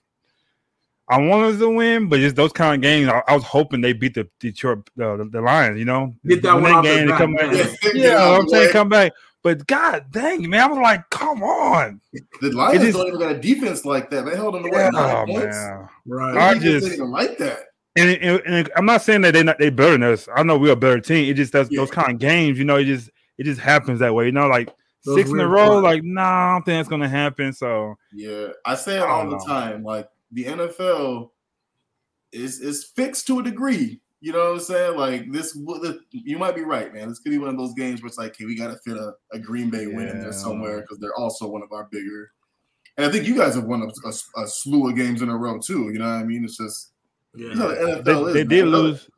I 1.10 1.20
wanted 1.22 1.54
us 1.56 1.60
to 1.60 1.70
win, 1.70 2.10
but 2.10 2.20
just 2.20 2.36
those 2.36 2.52
kind 2.52 2.76
of 2.76 2.82
games. 2.82 3.08
I, 3.10 3.22
I 3.28 3.34
was 3.36 3.43
hoping 3.43 3.80
they 3.82 3.93
beat 3.93 4.13
the 4.13 4.28
Detroit 4.39 4.89
the, 4.98 5.17
the, 5.17 5.26
the 5.26 5.41
Lions. 5.41 5.80
You 5.80 5.86
know, 5.86 6.15
Get 6.28 6.41
that 6.43 6.56
Win 6.56 6.63
one 6.74 6.84
game, 6.84 7.06
they 7.06 7.12
back, 7.12 7.17
come 7.17 7.34
back. 7.36 7.52
man. 7.52 7.76
Get 7.82 7.96
Yeah, 7.96 8.30
I'm 8.38 8.43
the 8.46 8.50
saying 8.50 8.72
come 8.72 8.89
back. 8.89 9.13
But 9.43 9.65
god 9.67 10.08
dang, 10.12 10.50
man, 10.50 10.62
I 10.62 10.67
was 10.67 10.80
like, 10.80 11.10
come 11.10 11.41
on. 11.43 12.02
The 12.41 12.52
Lions 12.52 12.82
It 12.84 12.88
is- 12.89 12.96
don't 12.96 13.08
even 13.08 13.20
got 13.20 13.32
a 13.36 13.39
defense 13.39 13.86
like 13.86 14.10
that. 14.10 14.26
They 14.26 14.36
held 14.36 14.56
them 14.56 14.63
to 14.63 14.70
Yeah, 14.72 14.86
what, 14.86 14.93
nine 14.93 15.28
points. 15.28 15.56
man. 15.56 15.89
Right. 16.08 16.38
I 16.38 16.54
The 16.56 16.60
defense 16.60 16.74
just- 16.74 16.86
ain't 16.88 16.93
even 16.96 17.12
like 17.12 17.38
that. 17.38 17.60
And, 17.96 18.10
and, 18.22 18.41
and 18.46 18.70
I'm 18.76 18.86
not 18.86 19.02
saying 19.02 19.22
that 19.22 19.34
they're 19.34 19.43
not 19.43 19.58
they 19.58 19.70
better 19.72 19.93
than 19.93 20.04
us. 20.04 20.28
I 20.36 20.43
know 20.43 20.58
we're 20.58 20.74
a 20.74 20.76
better 20.76 21.00
team. 21.00 21.32
It 21.32 21.34
just 21.36 21.54
does 21.54 21.67
Yeah. 21.72 21.80
those 21.82 21.89
kind 21.89 22.12
of 22.12 22.20
games, 22.20 22.60
you 22.60 22.65
know. 22.65 22.76
It 22.76 22.84
just 22.86 23.10
it 23.39 23.46
just 23.46 23.60
happens 23.62 24.00
that 24.02 24.13
way, 24.13 24.26
you 24.26 24.32
know. 24.32 24.48
Like 24.48 24.70
Those 25.06 25.15
six 25.15 25.30
in 25.32 25.39
a 25.39 25.48
row, 25.48 25.80
spots. 25.80 25.84
like 25.84 26.04
nah, 26.04 26.22
I 26.22 26.54
don't 26.54 26.63
think 26.65 26.78
that's 26.80 26.89
gonna 26.89 27.10
happen. 27.10 27.54
So 27.54 27.96
Yeah, 28.13 28.50
I 28.65 28.76
say 28.76 28.98
it 28.98 29.02
I 29.02 29.08
all 29.08 29.24
don't 29.30 29.39
the 29.39 29.46
time. 29.46 29.84
Like 29.84 30.08
the 30.32 30.44
NFL 30.46 31.30
is 32.32 32.60
is 32.60 32.84
fixed 32.96 33.28
to 33.28 33.40
a 33.40 33.44
degree. 33.44 34.02
You 34.20 34.32
know 34.34 34.40
what 34.46 34.54
I'm 34.54 34.60
saying? 34.60 34.98
Like 34.98 35.32
this, 35.32 35.58
you 36.12 36.38
might 36.40 36.56
be 36.56 36.63
right, 36.63 36.92
man. 36.94 37.08
This 37.08 37.20
could 37.20 37.30
be 37.30 37.38
one 37.38 37.50
of 37.50 37.58
those 37.58 37.74
games 37.76 38.02
where 38.02 38.08
it's 38.08 38.18
like, 38.18 38.36
hey, 38.38 38.46
we 38.46 38.56
got 38.58 38.68
to 38.72 38.78
fit 38.84 38.98
a, 38.98 39.13
a 39.32 39.40
Green 39.40 39.70
Bay 39.70 39.86
win 39.88 40.08
in 40.08 40.20
there 40.20 40.32
somewhere 40.34 40.82
because 40.82 40.98
they're 40.98 41.16
also 41.16 41.48
one 41.48 41.62
of 41.62 41.72
our 41.72 41.88
bigger. 41.92 42.32
And 42.98 43.06
I 43.06 43.12
think 43.12 43.28
you 43.28 43.38
guys 43.38 43.54
have 43.54 43.66
won 43.66 43.84
a, 43.84 44.08
a, 44.08 44.44
a 44.44 44.48
slew 44.48 44.90
of 44.90 44.96
games 44.96 45.22
in 45.22 45.30
a 45.30 45.38
row 45.38 45.60
too. 45.60 45.92
You 45.92 46.00
know 46.00 46.06
what 46.06 46.20
I 46.20 46.24
mean? 46.24 46.44
It's 46.46 46.58
just 46.58 46.94
Yeah. 47.36 47.50
you 47.50 47.56
know, 47.56 48.02
the 48.02 48.02
they, 48.02 48.12
is, 48.20 48.34
they 48.34 48.40
man. 48.44 48.48
did 48.48 48.66
lose. 48.66 49.10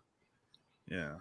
Yeah, 0.91 1.11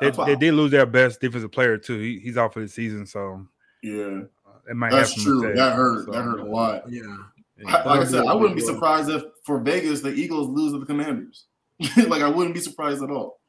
they, 0.00 0.10
they 0.10 0.36
did 0.36 0.54
lose 0.54 0.70
their 0.70 0.86
best 0.86 1.20
defensive 1.20 1.52
player 1.52 1.76
too. 1.76 1.98
He, 1.98 2.18
he's 2.20 2.38
out 2.38 2.54
for 2.54 2.60
the 2.60 2.68
season, 2.68 3.04
so 3.04 3.46
Yeah, 3.82 4.22
it 4.70 4.74
might 4.74 4.90
that's 4.92 5.10
have 5.12 5.20
some 5.20 5.24
true. 5.24 5.40
mistakes, 5.42 5.58
That 5.58 5.76
hurt. 5.76 6.04
so, 6.06 6.12
That 6.12 6.22
hurt 6.22 6.40
a 6.40 6.44
lot. 6.44 6.84
Yeah. 6.90 7.16
Yeah. 7.60 7.76
I, 7.76 7.88
like 7.88 8.00
I 8.00 8.04
said, 8.04 8.26
I 8.26 8.34
wouldn't 8.34 8.34
be 8.34 8.34
That'll 8.34 8.48
be 8.48 8.52
a 8.52 8.54
big 8.54 8.64
surprised 8.64 9.10
if 9.10 9.22
for 9.44 9.60
Vegas 9.60 10.00
the 10.00 10.12
Eagles 10.12 10.48
lose 10.48 10.72
to 10.72 10.78
the 10.78 10.86
Commanders. 10.86 11.46
like 12.08 12.22
I 12.22 12.28
wouldn't 12.28 12.54
be 12.54 12.60
surprised 12.60 13.02
at 13.02 13.10
all. 13.10 13.40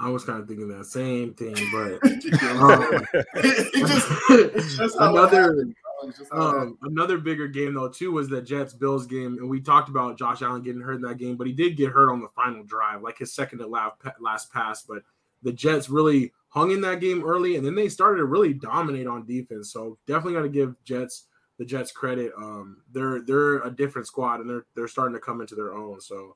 I 0.00 0.08
was 0.08 0.24
kind 0.24 0.40
of 0.40 0.48
thinking 0.48 0.68
that 0.68 0.86
same 0.86 1.34
thing, 1.34 1.54
but 1.72 2.00
Um, 2.42 3.06
it 3.34 3.86
just, 3.86 4.08
it's 4.30 4.76
just 4.76 4.98
how 4.98 5.14
it 5.14 5.18
another 5.18 5.42
happened, 5.42 5.74
bro. 5.82 6.08
It's 6.08 6.18
just 6.18 6.32
how 6.32 6.40
it 6.40 6.52
happened. 6.52 6.76
um, 6.82 6.90
another 6.90 7.18
bigger 7.18 7.46
game 7.48 7.74
though 7.74 7.88
too 7.88 8.12
was 8.12 8.28
the 8.28 8.40
Jets 8.40 8.72
Bills 8.72 9.06
game, 9.06 9.36
and 9.38 9.48
we 9.48 9.60
talked 9.60 9.88
about 9.90 10.18
Josh 10.18 10.42
Allen 10.42 10.62
getting 10.62 10.80
hurt 10.80 10.94
in 10.94 11.02
that 11.02 11.18
game, 11.18 11.36
but 11.36 11.46
he 11.46 11.52
did 11.52 11.76
get 11.76 11.92
hurt 11.92 12.10
on 12.10 12.20
the 12.20 12.28
final 12.28 12.64
drive, 12.64 13.02
like 13.02 13.18
his 13.18 13.34
second 13.34 13.58
to 13.58 13.66
last 13.66 13.96
last 14.20 14.52
pass. 14.52 14.82
But 14.82 15.02
the 15.42 15.52
Jets 15.52 15.90
really 15.90 16.32
hung 16.48 16.70
in 16.70 16.80
that 16.80 17.00
game 17.00 17.22
early, 17.24 17.56
and 17.56 17.64
then 17.64 17.74
they 17.74 17.88
started 17.88 18.18
to 18.18 18.24
really 18.24 18.54
dominate 18.54 19.06
on 19.06 19.26
defense. 19.26 19.70
So 19.72 19.98
definitely 20.06 20.34
got 20.34 20.42
to 20.42 20.48
give 20.48 20.74
Jets 20.84 21.26
the 21.60 21.66
Jets 21.66 21.92
credit. 21.92 22.32
Um, 22.38 22.78
they're 22.90 23.20
they're 23.20 23.58
a 23.60 23.70
different 23.70 24.06
squad, 24.06 24.40
and 24.40 24.48
they're 24.48 24.64
they're 24.74 24.88
starting 24.88 25.14
to 25.14 25.20
come 25.20 25.42
into 25.42 25.54
their 25.54 25.74
own. 25.74 26.00
So 26.00 26.34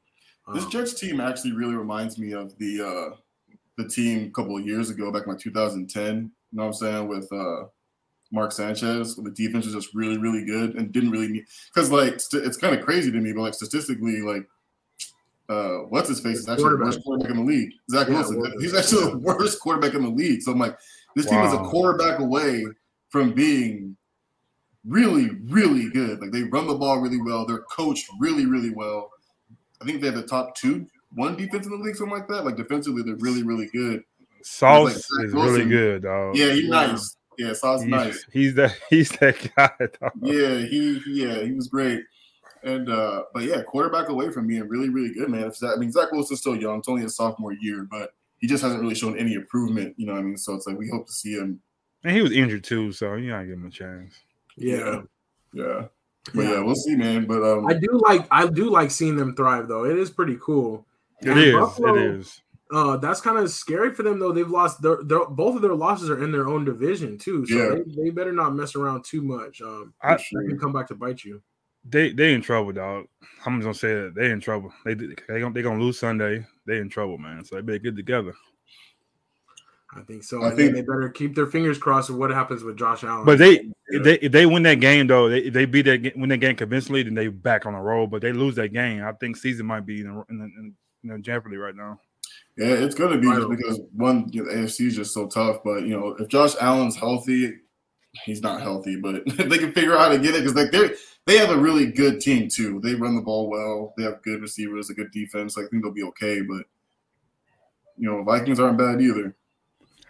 This 0.52 0.64
um, 0.64 0.70
Jets 0.70 0.92
team 1.00 1.18
actually 1.18 1.52
really 1.52 1.74
reminds 1.74 2.18
me 2.18 2.32
of 2.32 2.56
the 2.58 2.82
uh 2.82 3.16
the 3.78 3.88
team 3.88 4.26
a 4.26 4.30
couple 4.30 4.56
of 4.58 4.66
years 4.66 4.90
ago, 4.90 5.10
back 5.10 5.22
in 5.24 5.30
like 5.30 5.40
2010. 5.40 6.14
You 6.14 6.30
know 6.52 6.62
what 6.62 6.66
I'm 6.66 6.72
saying? 6.74 7.08
With 7.08 7.32
uh 7.32 7.68
Mark 8.32 8.52
Sanchez, 8.52 9.16
the 9.16 9.30
defense 9.30 9.64
was 9.64 9.74
just 9.74 9.94
really, 9.94 10.18
really 10.18 10.44
good 10.44 10.74
and 10.74 10.92
didn't 10.92 11.10
really 11.10 11.28
need 11.28 11.46
because 11.74 11.90
like 11.90 12.20
st- 12.20 12.44
it's 12.44 12.58
kind 12.58 12.78
of 12.78 12.84
crazy 12.84 13.10
to 13.10 13.18
me, 13.18 13.32
but 13.32 13.40
like 13.40 13.54
statistically, 13.54 14.20
like 14.20 14.46
uh 15.48 15.87
what's 15.88 16.10
his 16.10 16.20
face 16.20 16.40
is 16.40 16.48
actually 16.50 16.76
the 16.76 16.84
worst 16.84 17.02
quarterback 17.02 17.30
in 17.30 17.38
the 17.38 17.50
league. 17.50 17.72
Zach 17.90 18.08
Yeah, 18.08 18.16
Wilson. 18.16 18.40
Wilson. 18.40 18.60
He's 18.60 18.74
actually 18.74 19.10
the 19.10 19.18
worst 19.18 19.58
quarterback 19.58 19.94
in 19.94 20.02
the 20.02 20.10
league. 20.10 20.42
So 20.42 20.52
I'm 20.52 20.58
like, 20.58 20.76
this 21.16 21.24
team 21.24 21.40
is 21.40 21.54
a 21.54 21.58
quarterback 21.60 22.18
away 22.18 22.66
from 23.08 23.32
being 23.32 23.96
really, 24.86 25.30
really 25.44 25.90
good. 25.90 26.20
Like 26.20 26.30
they 26.32 26.42
run 26.44 26.66
the 26.66 26.74
ball 26.74 26.98
really 26.98 27.20
well. 27.20 27.46
They're 27.46 27.60
coached 27.70 28.06
really, 28.18 28.46
really 28.46 28.70
well. 28.70 29.10
I 29.80 29.84
think 29.84 30.00
they're 30.00 30.10
the 30.10 30.22
top 30.26 30.54
two, 30.56 30.86
one 31.14 31.36
defense 31.36 31.66
in 31.66 31.72
the 31.72 31.78
league, 31.78 31.96
something 31.96 32.16
like 32.16 32.28
that. 32.28 32.44
Like 32.44 32.56
defensively, 32.56 33.02
they're 33.02 33.16
really, 33.16 33.42
really 33.42 33.66
good. 33.72 34.02
Sauce 34.42 35.10
Like 35.16 35.26
is 35.26 35.32
really 35.32 35.64
good, 35.64 36.02
dog. 36.02 36.36
Yeah, 36.36 36.52
he's 36.52 36.64
Yeah. 36.64 36.70
nice. 36.70 37.16
Yeah, 37.36 37.52
Sauce 37.52 37.80
he's, 37.82 37.90
nice. 37.90 38.26
he's 38.32 38.54
that 38.54 38.76
he's 38.90 39.08
that 39.18 39.36
guy. 39.56 39.70
Dog. 39.78 40.12
Yeah, 40.22 40.58
he 40.58 41.00
yeah, 41.06 41.42
he 41.42 41.52
was 41.52 41.68
great. 41.68 42.02
And 42.62 42.88
uh, 42.88 43.24
but 43.34 43.42
yeah, 43.42 43.62
quarterback 43.62 44.08
away 44.08 44.30
from 44.30 44.46
being 44.46 44.66
really, 44.68 44.88
really 44.88 45.12
good, 45.12 45.28
man. 45.28 45.44
If 45.44 45.56
Zach, 45.56 45.72
I 45.76 45.78
mean, 45.78 45.90
Zach 45.92 46.12
Wilson's 46.12 46.40
still 46.40 46.56
young; 46.56 46.78
it's 46.78 46.88
only 46.88 47.02
his 47.02 47.16
sophomore 47.16 47.52
year, 47.52 47.86
but 47.90 48.14
he 48.38 48.46
just 48.46 48.62
hasn't 48.62 48.80
really 48.80 48.94
shown 48.94 49.18
any 49.18 49.34
improvement. 49.34 49.94
You 49.98 50.06
know 50.06 50.12
what 50.12 50.20
I 50.20 50.22
mean? 50.22 50.36
So 50.36 50.54
it's 50.54 50.66
like 50.66 50.78
we 50.78 50.88
hope 50.88 51.06
to 51.06 51.12
see 51.12 51.32
him. 51.32 51.60
And 52.04 52.14
he 52.14 52.22
was 52.22 52.32
injured 52.32 52.64
too, 52.64 52.92
so 52.92 53.14
you 53.14 53.30
gotta 53.30 53.46
give 53.46 53.54
him 53.54 53.66
a 53.66 53.70
chance. 53.70 54.14
Yeah. 54.56 55.02
yeah. 55.52 55.86
But 56.34 56.42
yeah, 56.42 56.60
we'll 56.60 56.74
see, 56.74 56.96
man. 56.96 57.26
But 57.26 57.42
um, 57.42 57.66
I 57.66 57.74
do 57.74 58.00
like 58.06 58.26
I 58.30 58.46
do 58.46 58.70
like 58.70 58.90
seeing 58.90 59.16
them 59.16 59.36
thrive 59.36 59.68
though. 59.68 59.84
It 59.84 59.98
is 59.98 60.10
pretty 60.10 60.38
cool. 60.40 60.86
It 61.20 61.28
And 61.28 61.38
is. 61.40 61.52
Buffalo, 61.54 61.94
it 61.94 62.02
is. 62.16 62.40
Uh, 62.72 62.96
that's 62.96 63.20
kind 63.20 63.38
of 63.38 63.50
scary 63.50 63.92
for 63.92 64.02
them 64.02 64.18
though. 64.18 64.32
They've 64.32 64.48
lost 64.50 64.80
their, 64.80 64.98
their 65.04 65.26
both 65.26 65.54
of 65.54 65.62
their 65.62 65.74
losses 65.74 66.08
are 66.08 66.24
in 66.24 66.32
their 66.32 66.48
own 66.48 66.64
division 66.64 67.18
too. 67.18 67.44
So 67.46 67.54
Yeah. 67.54 67.82
they, 67.86 68.04
they 68.04 68.10
better 68.10 68.32
not 68.32 68.54
mess 68.54 68.74
around 68.74 69.04
too 69.04 69.22
much. 69.22 69.60
Um, 69.60 69.92
I- 70.02 70.16
can 70.16 70.58
come 70.58 70.72
back 70.72 70.88
to 70.88 70.94
bite 70.94 71.24
you. 71.24 71.42
They 71.86 72.12
they 72.12 72.32
in 72.32 72.40
trouble, 72.40 72.72
dog. 72.72 73.04
I'm 73.44 73.60
just 73.60 73.64
gonna 73.64 73.74
say 73.74 73.94
that 73.94 74.14
they 74.14 74.30
in 74.30 74.40
trouble. 74.40 74.72
They 74.86 74.94
they 74.94 75.40
gonna 75.40 75.52
they 75.52 75.60
gonna 75.60 75.78
lose 75.82 75.98
Sunday. 75.98 76.46
They 76.66 76.78
in 76.78 76.88
trouble, 76.88 77.18
man. 77.18 77.44
So 77.44 77.56
they 77.56 77.60
better 77.60 77.78
get 77.78 77.96
together. 77.96 78.32
I 79.96 80.00
think 80.02 80.24
so. 80.24 80.42
I 80.42 80.48
and 80.48 80.57
think- 80.57 80.74
they 80.74 80.80
better 80.80 81.09
keep 81.09 81.35
their 81.35 81.46
fingers 81.46 81.78
crossed 81.78 82.11
of 82.11 82.16
what 82.16 82.30
happens 82.30 82.62
with 82.64 82.76
Josh 82.76 83.04
Allen. 83.04 83.24
But 83.24 83.38
they 83.38 83.70
Yeah. 83.90 84.00
they 84.02 84.18
they 84.28 84.46
win 84.46 84.62
that 84.64 84.80
game 84.80 85.07
though, 85.07 85.28
they 85.28 85.48
they 85.50 85.66
beat 85.66 85.83
that 85.83 85.98
ga- 86.02 86.12
win 86.16 86.30
that 86.30 86.38
game 86.38 86.57
convincingly, 86.57 87.02
then 87.02 87.14
they 87.14 87.28
back 87.28 87.64
on 87.66 87.74
the 87.74 87.78
roll. 87.80 88.07
But 88.07 88.22
they 88.22 88.33
lose 88.33 88.54
that 88.57 88.72
game, 88.72 89.02
I 89.04 89.12
think 89.12 89.37
season 89.37 89.66
might 89.66 89.87
be 89.87 90.00
in, 90.00 90.07
the- 90.14 90.24
in, 90.30 90.38
the- 90.38 90.44
in, 90.44 90.74
you 91.02 91.11
know 91.11 91.18
jeopardy 91.18 91.57
right 91.57 91.76
now. 91.76 92.00
Yeah, 92.57 92.68
it's 92.68 92.94
gonna 92.94 93.18
be 93.18 93.26
just 93.28 93.48
because 93.50 93.80
one, 93.92 94.28
you 94.33 94.44
know, 94.44 94.50
AFC 94.50 94.87
is 94.87 94.96
just 94.96 95.12
so 95.14 95.26
tough. 95.26 95.59
But 95.64 95.83
you 95.87 95.98
know, 95.98 96.16
if 96.18 96.28
Josh 96.28 96.54
Allen's 96.61 96.96
healthy, 96.96 97.52
he's 98.24 98.42
not 98.42 98.62
healthy, 98.62 98.96
but 98.96 99.16
if 99.16 99.24
they 99.48 99.59
can 99.59 99.72
figure 99.72 99.92
out 99.94 100.00
how 100.00 100.09
to 100.09 100.18
get 100.18 100.35
it, 100.35 100.40
because 100.44 100.54
like 100.54 100.70
they 100.72 100.90
they 101.26 101.37
have 101.38 101.50
a 101.50 101.57
really 101.57 101.87
good 101.87 102.20
team 102.20 102.48
too. 102.48 102.80
They 102.83 102.94
run 102.94 103.16
the 103.16 103.22
ball 103.22 103.48
well. 103.50 103.92
They 103.96 104.04
have 104.04 104.22
good 104.22 104.40
receivers, 104.40 104.88
a 104.90 104.94
good 104.94 105.11
defense. 105.12 105.57
I 105.59 105.62
think 105.66 105.83
they'll 105.83 105.92
be 105.92 106.02
okay. 106.04 106.40
But 106.42 106.64
you 107.96 108.09
know, 108.11 108.22
Vikings 108.24 108.59
aren't 108.61 108.78
bad 108.78 109.00
either. 109.00 109.35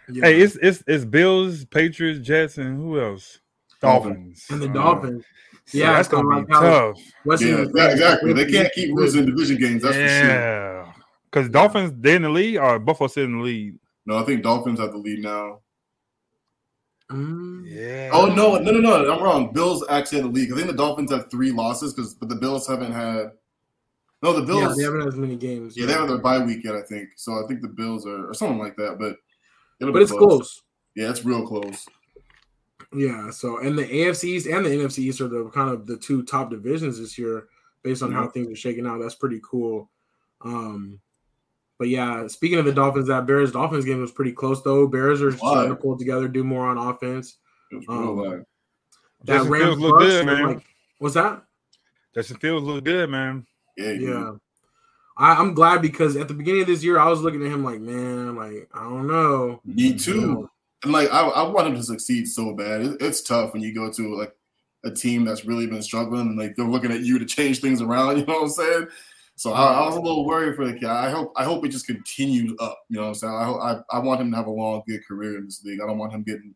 Yeah. 0.09 0.25
Hey, 0.25 0.41
it's 0.41 0.55
it's 0.61 0.83
it's 0.87 1.05
Bills, 1.05 1.65
Patriots, 1.65 2.19
Jets, 2.25 2.57
and 2.57 2.77
who 2.77 2.99
else? 2.99 3.39
Dolphins. 3.81 4.45
Dolphins 4.47 4.49
and 4.49 4.61
the 4.61 4.79
Uh, 4.79 4.83
Dolphins. 4.83 5.25
so 5.65 5.77
Yeah, 5.77 5.93
that's 5.93 6.09
so 6.09 6.21
gonna 6.21 6.45
be 6.45 6.51
how- 6.53 6.61
tough. 6.61 6.99
Wesley 7.25 7.49
Yeah, 7.49 7.59
was 7.61 7.71
yeah, 7.75 7.91
exactly. 7.91 8.33
They 8.33 8.45
can't 8.51 8.73
keep 8.73 8.93
losing 8.95 9.25
division 9.25 9.57
games. 9.57 9.83
That's 9.83 9.95
for 9.95 10.01
sure. 10.07 10.07
yeah, 10.07 10.93
Because 11.31 11.49
Dolphins 11.49 11.93
they're 11.97 12.15
in 12.15 12.21
the 12.23 12.29
lead 12.29 12.57
or 12.57 12.79
Buffalo 12.79 13.07
still 13.07 13.25
in 13.25 13.37
the 13.37 13.43
lead. 13.43 13.79
No, 14.05 14.17
I 14.17 14.23
think 14.23 14.43
Dolphins 14.43 14.79
have 14.79 14.91
the 14.91 14.97
lead 14.97 15.19
now. 15.23 15.59
Mm. 17.11 17.63
Yeah. 17.67 18.09
Oh 18.13 18.25
no, 18.27 18.55
no, 18.57 18.71
no, 18.71 18.79
no! 18.79 19.11
I'm 19.13 19.21
wrong. 19.23 19.53
Bills 19.53 19.83
actually 19.89 20.21
have 20.21 20.33
the 20.33 20.39
lead. 20.39 20.51
I 20.51 20.55
think 20.55 20.67
the 20.67 20.73
Dolphins 20.73 21.11
have 21.11 21.29
three 21.29 21.51
losses 21.51 21.93
because, 21.93 22.15
but 22.15 22.29
the 22.29 22.35
Bills 22.35 22.67
haven't 22.67 22.93
had. 22.93 23.31
No, 24.23 24.33
the 24.33 24.41
Bills. 24.41 24.61
Yeah, 24.61 24.73
they 24.75 24.83
haven't 24.83 24.99
had 25.01 25.09
as 25.09 25.15
many 25.15 25.35
games. 25.35 25.77
Yeah, 25.77 25.85
they 25.85 25.93
haven't 25.93 26.07
their 26.07 26.17
bye 26.17 26.39
week 26.43 26.63
yet. 26.63 26.73
I 26.75 26.81
think 26.81 27.09
so. 27.15 27.33
I 27.33 27.47
think 27.47 27.61
the 27.61 27.67
Bills 27.67 28.07
are 28.07 28.27
or 28.27 28.33
something 28.33 28.57
like 28.57 28.75
that. 28.77 28.97
But 28.99 29.17
it'll 29.79 29.93
but 29.93 30.01
it's 30.01 30.11
close. 30.11 30.61
Yeah, 30.95 31.09
it's 31.09 31.25
real 31.25 31.45
close. 31.45 31.85
Yeah. 32.93 33.29
So, 33.29 33.59
and 33.59 33.77
the 33.77 33.83
AFC 33.85 34.23
East 34.25 34.47
and 34.47 34.65
the 34.65 34.69
NFC 34.69 34.99
East 34.99 35.21
are 35.21 35.27
the 35.27 35.49
kind 35.49 35.69
of 35.69 35.85
the 35.85 35.97
two 35.97 36.23
top 36.23 36.49
divisions 36.49 36.99
this 36.99 37.17
year, 37.17 37.47
based 37.83 38.01
on 38.03 38.11
how 38.11 38.27
things 38.27 38.49
are 38.49 38.55
shaking 38.55 38.87
out. 38.87 39.01
That's 39.01 39.15
pretty 39.15 39.41
cool. 39.43 39.89
Um, 40.41 40.99
but 41.77 41.89
yeah, 41.89 42.27
speaking 42.27 42.57
of 42.59 42.65
the 42.65 42.71
Dolphins, 42.71 43.07
that 43.07 43.25
Bears 43.25 43.51
Dolphins 43.51 43.83
game 43.85 43.99
was 43.99 44.11
pretty 44.11 44.31
close 44.31 44.61
though. 44.63 44.87
Bears 44.87 45.21
are 45.21 45.31
starting 45.31 45.69
to 45.69 45.75
pull 45.75 45.97
together, 45.97 46.27
do 46.27 46.43
more 46.43 46.67
on 46.67 46.77
offense. 46.77 47.37
It 47.71 47.75
was 47.75 47.85
Um. 47.89 48.45
That 49.25 49.37
Justin 49.37 49.51
Rams 49.51 49.65
Fields 49.65 49.81
look 49.81 49.99
good, 49.99 50.25
man. 50.25 50.47
like- 50.47 50.65
what's 50.99 51.15
that? 51.15 51.43
Justin 52.13 52.37
Fields 52.37 52.65
look 52.65 52.83
good, 52.83 53.09
man. 53.09 53.45
Yeah, 53.75 53.91
yeah. 53.91 54.31
I, 55.17 55.35
I'm 55.35 55.53
glad 55.53 55.81
because 55.81 56.15
at 56.17 56.27
the 56.27 56.33
beginning 56.33 56.61
of 56.61 56.67
this 56.67 56.83
year, 56.83 56.99
I 56.99 57.09
was 57.09 57.21
looking 57.21 57.45
at 57.45 57.51
him 57.51 57.63
like, 57.63 57.79
man, 57.79 58.35
like 58.35 58.69
I 58.73 58.83
don't 58.83 59.07
know. 59.07 59.61
Me 59.65 59.93
too. 59.93 60.49
And 60.83 60.91
like 60.91 61.11
I, 61.11 61.21
I 61.21 61.47
want 61.47 61.67
him 61.67 61.75
to 61.75 61.83
succeed 61.83 62.27
so 62.27 62.53
bad. 62.53 62.81
It, 62.81 62.97
it's 63.01 63.21
tough 63.21 63.53
when 63.53 63.61
you 63.61 63.73
go 63.73 63.91
to 63.91 64.15
like 64.15 64.35
a 64.83 64.91
team 64.91 65.25
that's 65.25 65.45
really 65.45 65.67
been 65.67 65.81
struggling 65.81 66.27
and 66.27 66.37
like 66.37 66.55
they're 66.55 66.65
looking 66.65 66.91
at 66.91 67.01
you 67.01 67.17
to 67.17 67.25
change 67.25 67.59
things 67.59 67.81
around. 67.81 68.17
You 68.17 68.25
know 68.25 68.33
what 68.33 68.43
I'm 68.43 68.49
saying? 68.49 68.87
So 69.37 69.51
I, 69.51 69.73
I 69.73 69.85
was 69.85 69.95
a 69.95 70.01
little 70.01 70.25
worried 70.25 70.55
for 70.55 70.65
the 70.65 70.73
kid. 70.73 70.85
I 70.85 71.09
hope 71.09 71.33
I 71.35 71.43
hope 71.43 71.65
it 71.65 71.69
just 71.69 71.87
continues 71.87 72.53
up. 72.59 72.79
You 72.89 72.97
know 72.97 73.03
what 73.03 73.07
I'm 73.09 73.15
saying? 73.15 73.33
I 73.33 73.43
hope, 73.45 73.61
I, 73.61 73.97
I 73.97 73.99
want 73.99 74.21
him 74.21 74.31
to 74.31 74.37
have 74.37 74.47
a 74.47 74.51
long, 74.51 74.83
good 74.87 75.05
career 75.05 75.37
in 75.37 75.45
this 75.45 75.63
league. 75.63 75.81
I 75.81 75.87
don't 75.87 75.97
want 75.97 76.13
him 76.13 76.23
getting 76.23 76.55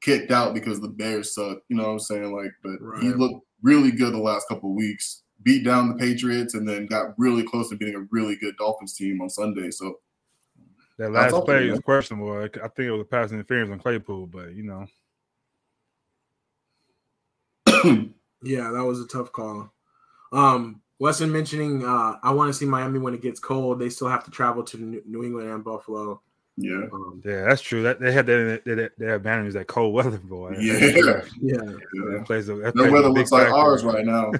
kicked 0.00 0.30
out 0.30 0.54
because 0.54 0.80
the 0.80 0.88
Bears 0.88 1.34
suck. 1.34 1.58
You 1.68 1.76
know 1.76 1.84
what 1.84 1.90
I'm 1.90 1.98
saying? 2.00 2.34
Like, 2.34 2.52
but 2.62 3.00
he 3.00 3.08
looked 3.08 3.46
really 3.62 3.90
good 3.90 4.12
the 4.12 4.18
last 4.18 4.48
couple 4.48 4.70
of 4.70 4.76
weeks. 4.76 5.22
Beat 5.42 5.64
down 5.64 5.88
the 5.88 5.94
Patriots 5.94 6.54
and 6.54 6.68
then 6.68 6.86
got 6.86 7.18
really 7.18 7.42
close 7.44 7.68
to 7.70 7.76
beating 7.76 7.94
a 7.94 8.06
really 8.10 8.36
good 8.36 8.56
Dolphins 8.56 8.94
team 8.94 9.20
on 9.20 9.30
Sunday. 9.30 9.70
So 9.70 10.00
That 10.98 11.12
last 11.12 11.32
okay, 11.32 11.44
play 11.44 11.60
man. 11.60 11.70
was 11.70 11.80
questionable. 11.80 12.32
I 12.32 12.44
I 12.44 12.68
think 12.68 12.78
it 12.78 12.90
was 12.90 13.02
a 13.02 13.04
pass 13.04 13.30
interference 13.32 13.70
on 13.70 13.78
Claypool, 13.78 14.26
but 14.26 14.54
you 14.54 14.64
know, 14.64 14.86
Yeah, 18.42 18.70
that 18.70 18.84
was 18.84 19.00
a 19.00 19.06
tough 19.06 19.32
call. 19.32 19.72
Um, 20.32 20.80
Weston 21.00 21.32
mentioning, 21.32 21.84
uh, 21.84 22.18
I 22.22 22.32
want 22.32 22.48
to 22.48 22.54
see 22.58 22.66
Miami 22.66 22.98
when 22.98 23.14
it 23.14 23.22
gets 23.22 23.40
cold. 23.40 23.78
They 23.78 23.88
still 23.88 24.08
have 24.08 24.24
to 24.24 24.30
travel 24.30 24.62
to 24.64 24.76
New 24.76 25.02
New 25.06 25.24
England 25.24 25.50
and 25.50 25.64
Buffalo. 25.64 26.20
Yeah. 26.60 26.86
Um, 26.92 27.22
yeah, 27.24 27.44
that's 27.44 27.62
true. 27.62 27.82
That 27.82 28.00
they 28.00 28.10
had 28.12 28.26
that 28.26 28.62
that, 28.64 28.92
that 28.98 29.14
advantage 29.14 29.52
that 29.54 29.66
cold 29.68 29.94
weather, 29.94 30.18
boy. 30.18 30.56
Yeah. 30.58 30.72
that, 30.74 31.28
yeah, 31.40 32.12
yeah. 32.12 32.22
plays 32.24 32.48
a, 32.48 32.56
that 32.56 32.74
No 32.74 32.82
plays 32.82 32.92
weather 32.92 33.08
big 33.08 33.16
looks 33.18 33.32
like 33.32 33.48
ours 33.52 33.84
right 33.84 34.04
now. 34.04 34.32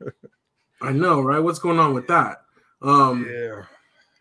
I 0.82 0.92
know, 0.92 1.20
right? 1.20 1.38
What's 1.40 1.58
going 1.58 1.78
on 1.78 1.92
with 1.92 2.06
that? 2.08 2.42
Um, 2.80 3.26
Yeah, 3.30 3.64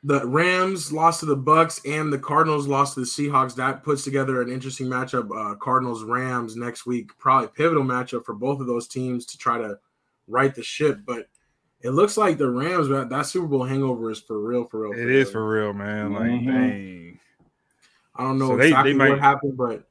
the 0.03 0.25
Rams 0.27 0.91
lost 0.91 1.21
to 1.21 1.25
the 1.25 1.35
Bucks 1.35 1.79
and 1.85 2.11
the 2.11 2.19
Cardinals 2.19 2.67
lost 2.67 2.95
to 2.95 2.99
the 3.01 3.05
Seahawks. 3.05 3.55
That 3.55 3.83
puts 3.83 4.03
together 4.03 4.41
an 4.41 4.49
interesting 4.51 4.87
matchup. 4.87 5.29
Uh, 5.33 5.55
Cardinals 5.55 6.03
Rams 6.03 6.57
next 6.57 6.85
week, 6.85 7.11
probably 7.17 7.47
pivotal 7.55 7.83
matchup 7.83 8.25
for 8.25 8.33
both 8.33 8.59
of 8.59 8.67
those 8.67 8.87
teams 8.87 9.25
to 9.27 9.37
try 9.37 9.57
to 9.57 9.79
right 10.27 10.53
the 10.53 10.63
ship. 10.63 10.99
But 11.05 11.27
it 11.81 11.91
looks 11.91 12.17
like 12.17 12.37
the 12.37 12.49
Rams 12.49 12.89
that, 12.89 13.09
that 13.09 13.25
Super 13.25 13.47
Bowl 13.47 13.63
hangover 13.63 14.11
is 14.11 14.19
for 14.19 14.39
real, 14.39 14.65
for 14.65 14.81
real. 14.89 14.91
it 14.99 15.09
is 15.09 15.31
for 15.31 15.49
real, 15.49 15.71
man. 15.73 16.13
Like, 16.13 16.23
Mhm. 16.23 16.45
dang. 16.45 17.19
I 18.19 18.23
don't 18.23 18.37
know 18.37 18.49
So 18.49 18.57
they- 18.57 18.63
they 18.63 18.67
exactly 18.69 18.93
might- 18.93 19.09
what 19.11 19.19
happened, 19.19 19.57
but 19.57 19.85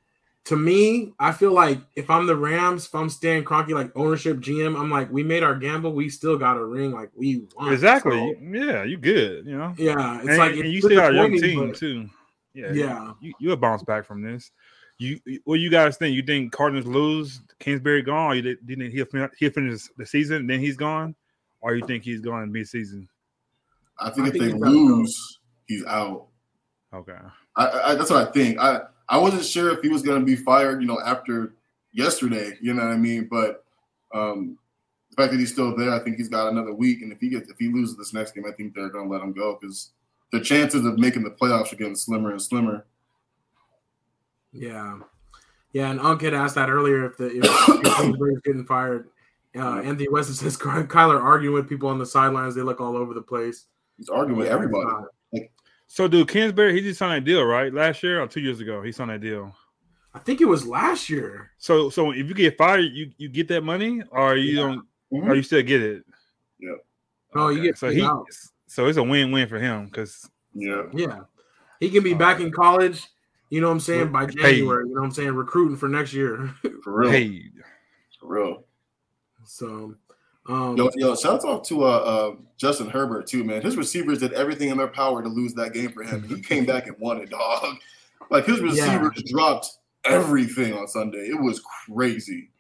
to 0.45 0.57
me, 0.57 1.13
I 1.19 1.33
feel 1.33 1.53
like 1.53 1.79
if 1.97 2.09
I'm 2.11 2.27
the 2.27 2.37
Rams, 2.37 2.87
if 2.87 2.95
I'm 2.95 3.09
Stan 3.11 3.45
Kroenke, 3.45 3.71
like 3.71 3.91
ownership 3.97 4.39
GM, 4.39 4.79
I'm 4.79 4.91
like, 4.91 5.11
we 5.11 5.23
made 5.23 5.43
our 5.43 5.55
gamble, 5.57 5.93
we 5.93 6.09
still 6.09 6.39
got 6.39 6.57
a 6.57 6.65
ring, 6.65 6.93
like 6.93 7.11
we 7.15 7.47
won. 7.57 7.73
exactly. 7.73 8.13
So, 8.13 8.35
yeah, 8.57 8.85
you 8.85 8.97
good. 8.99 9.47
You 9.47 9.59
know, 9.59 9.75
yeah, 9.77 10.19
it's 10.21 10.29
and, 10.29 10.39
like 10.39 10.53
and 10.53 10.61
it's 10.61 10.69
you 10.71 10.81
still 10.83 10.97
got 10.97 11.13
a 11.13 11.17
young 11.17 11.33
team 11.33 11.69
but- 11.71 11.77
too. 11.77 12.09
Yeah, 12.55 12.73
Yeah. 12.73 13.13
You 13.21 13.33
you'll 13.41 13.57
bounce 13.57 13.83
back 13.83 14.05
from 14.07 14.23
this. 14.23 14.51
You 14.99 15.21
what 15.45 15.61
you 15.61 15.71
guys 15.71 15.97
think? 15.97 16.17
You 16.17 16.23
think 16.23 16.51
Cardinals 16.53 16.87
lose? 16.87 17.41
Kingsbury 17.61 18.03
gone? 18.03 18.33
Or 18.33 18.35
you 18.35 18.43
think- 18.43 18.67
do 18.67 18.73
you 18.73 18.79
think 18.79 18.93
he'll 18.95 19.05
fin- 19.07 19.31
he'll 19.39 19.51
finish 19.53 19.83
the 19.97 20.05
season, 20.07 20.47
then 20.47 20.61
he's 20.61 20.77
gone, 20.77 21.15
or 21.61 21.75
you 21.77 21.87
think 21.87 22.03
he's 22.05 22.21
going 22.21 22.51
mid 22.51 22.67
season? 22.67 23.09
I 24.01 24.11
think 24.11 24.27
I 24.27 24.29
if 24.29 24.33
think 24.33 24.45
they 24.45 24.51
he's 24.53 24.61
lose, 24.61 25.39
he's 25.67 25.85
out. 25.85 26.27
Okay. 26.93 27.19
I, 27.59 27.91
I, 27.91 27.95
that's 27.97 28.11
what 28.11 28.27
I 28.27 28.31
think. 28.31 28.59
I, 28.59 28.81
I 29.09 29.19
wasn't 29.19 29.45
sure 29.45 29.71
if 29.71 29.83
he 29.83 29.89
was 29.89 30.03
going 30.03 30.21
to 30.21 30.25
be 30.25 30.37
fired, 30.37 30.81
you 30.81 30.87
know, 30.87 31.01
after 31.01 31.55
yesterday. 31.93 32.53
You 32.61 32.73
know 32.73 32.85
what 32.85 32.93
I 32.93 32.97
mean? 32.97 33.29
But 33.31 33.65
um, 34.15 34.57
the 35.11 35.17
fact 35.17 35.33
that 35.33 35.41
he's 35.41 35.53
still 35.53 35.77
there, 35.77 35.93
I 35.93 35.99
think 35.99 36.17
he's 36.17 36.29
got 36.29 36.49
another 36.49 36.73
week. 36.73 37.03
And 37.03 37.13
if 37.13 37.21
he 37.21 37.29
gets 37.29 37.51
if 37.51 37.59
he 37.59 37.69
loses 37.69 37.97
this 37.97 38.15
next 38.15 38.33
game, 38.35 38.45
I 38.47 38.53
think 38.53 38.75
they're 38.75 38.91
going 38.91 39.09
to 39.09 39.13
let 39.13 39.23
him 39.23 39.33
go 39.33 39.59
because 39.61 39.91
the 40.33 40.41
chances 40.41 40.85
of 40.85 40.99
making 40.99 41.25
the 41.25 41.31
playoffs 41.31 41.73
are 41.73 41.77
getting 41.77 41.97
slimmer 41.97 42.31
and 42.31 42.41
slimmer. 42.41 42.87
Yeah, 44.53 45.01
yeah. 45.73 45.91
And 45.91 46.01
Unc 46.01 46.23
had 46.23 46.35
asked 46.35 46.55
that 46.55 46.71
earlier 46.71 47.07
if 47.07 47.17
the 47.17 47.27
if, 47.27 47.45
if 47.85 47.97
Kingsbury's 47.97 48.41
getting 48.45 48.65
fired. 48.67 49.09
Uh, 49.57 49.81
Anthony 49.81 50.09
Weston 50.09 50.35
says 50.35 50.57
Ky- 50.57 50.87
Kyler 50.87 51.21
arguing 51.21 51.55
with 51.55 51.69
people 51.69 51.89
on 51.89 51.99
the 51.99 52.07
sidelines. 52.07 52.55
They 52.55 52.63
look 52.63 52.81
all 52.81 52.97
over 52.97 53.15
the 53.15 53.23
place. 53.23 53.65
He's 53.97 54.09
arguing 54.09 54.39
with 54.39 54.49
everybody. 54.49 54.89
It's 55.89 55.99
not- 55.99 56.05
So, 56.05 56.09
dude, 56.09 56.29
Kingsbury, 56.29 56.73
he 56.75 56.81
just 56.81 56.99
signed 56.99 57.23
a 57.23 57.25
deal, 57.27 57.45
right? 57.45 57.73
Last 57.73 58.03
year 58.03 58.23
or 58.23 58.27
two 58.29 58.41
years 58.41 58.61
ago, 58.61 58.83
he 58.83 58.93
signed 58.93 59.11
a 59.11 59.19
deal. 59.19 59.55
I 60.15 60.21
think 60.21 60.41
it 60.41 60.47
was 60.47 60.67
last 60.67 61.09
year. 61.11 61.51
So, 61.59 61.91
so 61.91 62.11
if 62.13 62.27
you 62.29 62.35
get 62.35 62.57
fired, 62.57 62.81
you 62.93 63.13
you 63.19 63.29
get 63.29 63.47
that 63.49 63.63
money, 63.63 64.03
or 64.11 64.37
you 64.37 64.57
Yeah. 64.57 64.63
don't, 64.63 64.87
Mhm. 65.13 65.29
or 65.31 65.35
you 65.35 65.43
still 65.43 65.63
get 65.63 65.83
it. 65.83 66.05
Yeah. 66.59 66.75
Oh, 67.35 67.49
you 67.51 67.63
get 67.63 67.79
so 67.79 67.91
he, 67.91 68.03
out. 68.03 68.27
so 68.67 68.87
it's 68.87 68.99
a 68.99 69.03
win 69.03 69.31
win 69.31 69.49
for 69.49 69.59
him 69.59 69.85
because 69.87 70.29
Yeah. 70.55 70.85
Yeah, 70.93 71.21
he 71.79 71.91
can 71.91 72.03
be 72.03 72.15
back 72.15 72.41
in 72.41 72.51
college. 72.51 73.07
You 73.51 73.61
know 73.61 73.69
what 73.69 73.75
I'm 73.75 73.81
saying 73.81 74.11
by 74.13 74.27
Paid. 74.27 74.37
January. 74.39 74.89
You 74.89 74.95
know 74.95 75.01
what 75.03 75.07
I'm 75.07 75.13
saying 75.13 75.35
recruiting 75.35 75.77
for 75.77 75.89
next 75.89 76.13
year. 76.13 76.53
For 76.83 77.01
real. 77.01 77.11
paid. 77.11 77.53
For 78.19 78.27
real. 78.35 78.65
so, 79.45 79.95
um, 80.49 80.77
Yo, 80.77 80.91
yo, 80.97 81.15
shout 81.15 81.45
out 81.45 81.65
to 81.65 81.85
uh, 81.85 81.87
uh, 81.87 82.35
Justin 82.57 82.89
Herbert 82.89 83.27
too, 83.27 83.45
man. 83.45 83.63
His 83.63 83.77
receivers 83.77 84.19
did 84.21 84.33
everything 84.33 84.71
in 84.71 84.79
their 84.79 84.89
power 84.89 85.23
to 85.23 85.29
lose 85.29 85.55
that 85.55 85.73
game 85.75 85.93
for 85.93 86.03
him. 86.03 86.23
He 86.29 86.41
came 86.41 86.65
back 86.65 86.87
and 86.87 86.97
won 86.99 87.19
it, 87.21 87.31
dog. 87.31 87.77
Like 88.31 88.45
his 88.45 88.61
receivers 88.61 89.23
dropped 89.31 89.69
everything 90.05 90.75
on 90.75 90.87
Sunday. 90.87 91.29
It 91.31 91.41
was 91.41 91.63
crazy. 91.87 92.51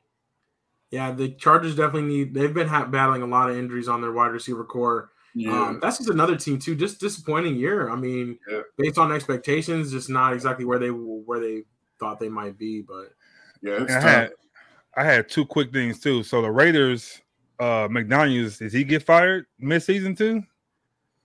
yeah, 0.90 1.12
the 1.12 1.28
Chargers 1.34 1.76
definitely 1.76 2.08
need. 2.08 2.32
They've 2.32 2.54
been 2.54 2.68
ha- 2.68 2.86
battling 2.86 3.20
a 3.20 3.26
lot 3.26 3.50
of 3.50 3.58
injuries 3.58 3.86
on 3.86 4.00
their 4.00 4.12
wide 4.12 4.28
receiver 4.30 4.64
core. 4.64 5.10
Yeah, 5.34 5.66
Um, 5.66 5.78
that's 5.82 5.98
just 5.98 6.08
another 6.08 6.36
team 6.36 6.58
too. 6.58 6.74
Just 6.74 7.00
disappointing 7.00 7.56
year. 7.56 7.90
I 7.90 7.96
mean, 7.96 8.38
Yeah. 8.50 8.62
based 8.78 8.96
on 8.96 9.12
expectations, 9.12 9.92
just 9.92 10.08
not 10.08 10.32
exactly 10.32 10.64
where 10.64 10.78
they 10.78 10.88
where 10.88 11.38
they 11.38 11.64
thought 12.00 12.18
they 12.18 12.30
might 12.30 12.56
be. 12.56 12.80
But 12.80 13.12
yeah. 13.60 13.82
It's 13.82 13.92
I 13.92 14.00
tough. 14.00 14.02
had 14.04 14.30
I 14.96 15.04
had 15.04 15.28
two 15.28 15.44
quick 15.44 15.70
things 15.70 16.00
too. 16.00 16.22
So 16.22 16.40
the 16.40 16.50
Raiders, 16.50 17.20
uh 17.58 17.88
McDaniels, 17.88 18.58
does 18.58 18.72
he 18.72 18.84
get 18.84 19.02
fired 19.02 19.46
mid 19.58 19.82
season 19.82 20.14
too? 20.14 20.42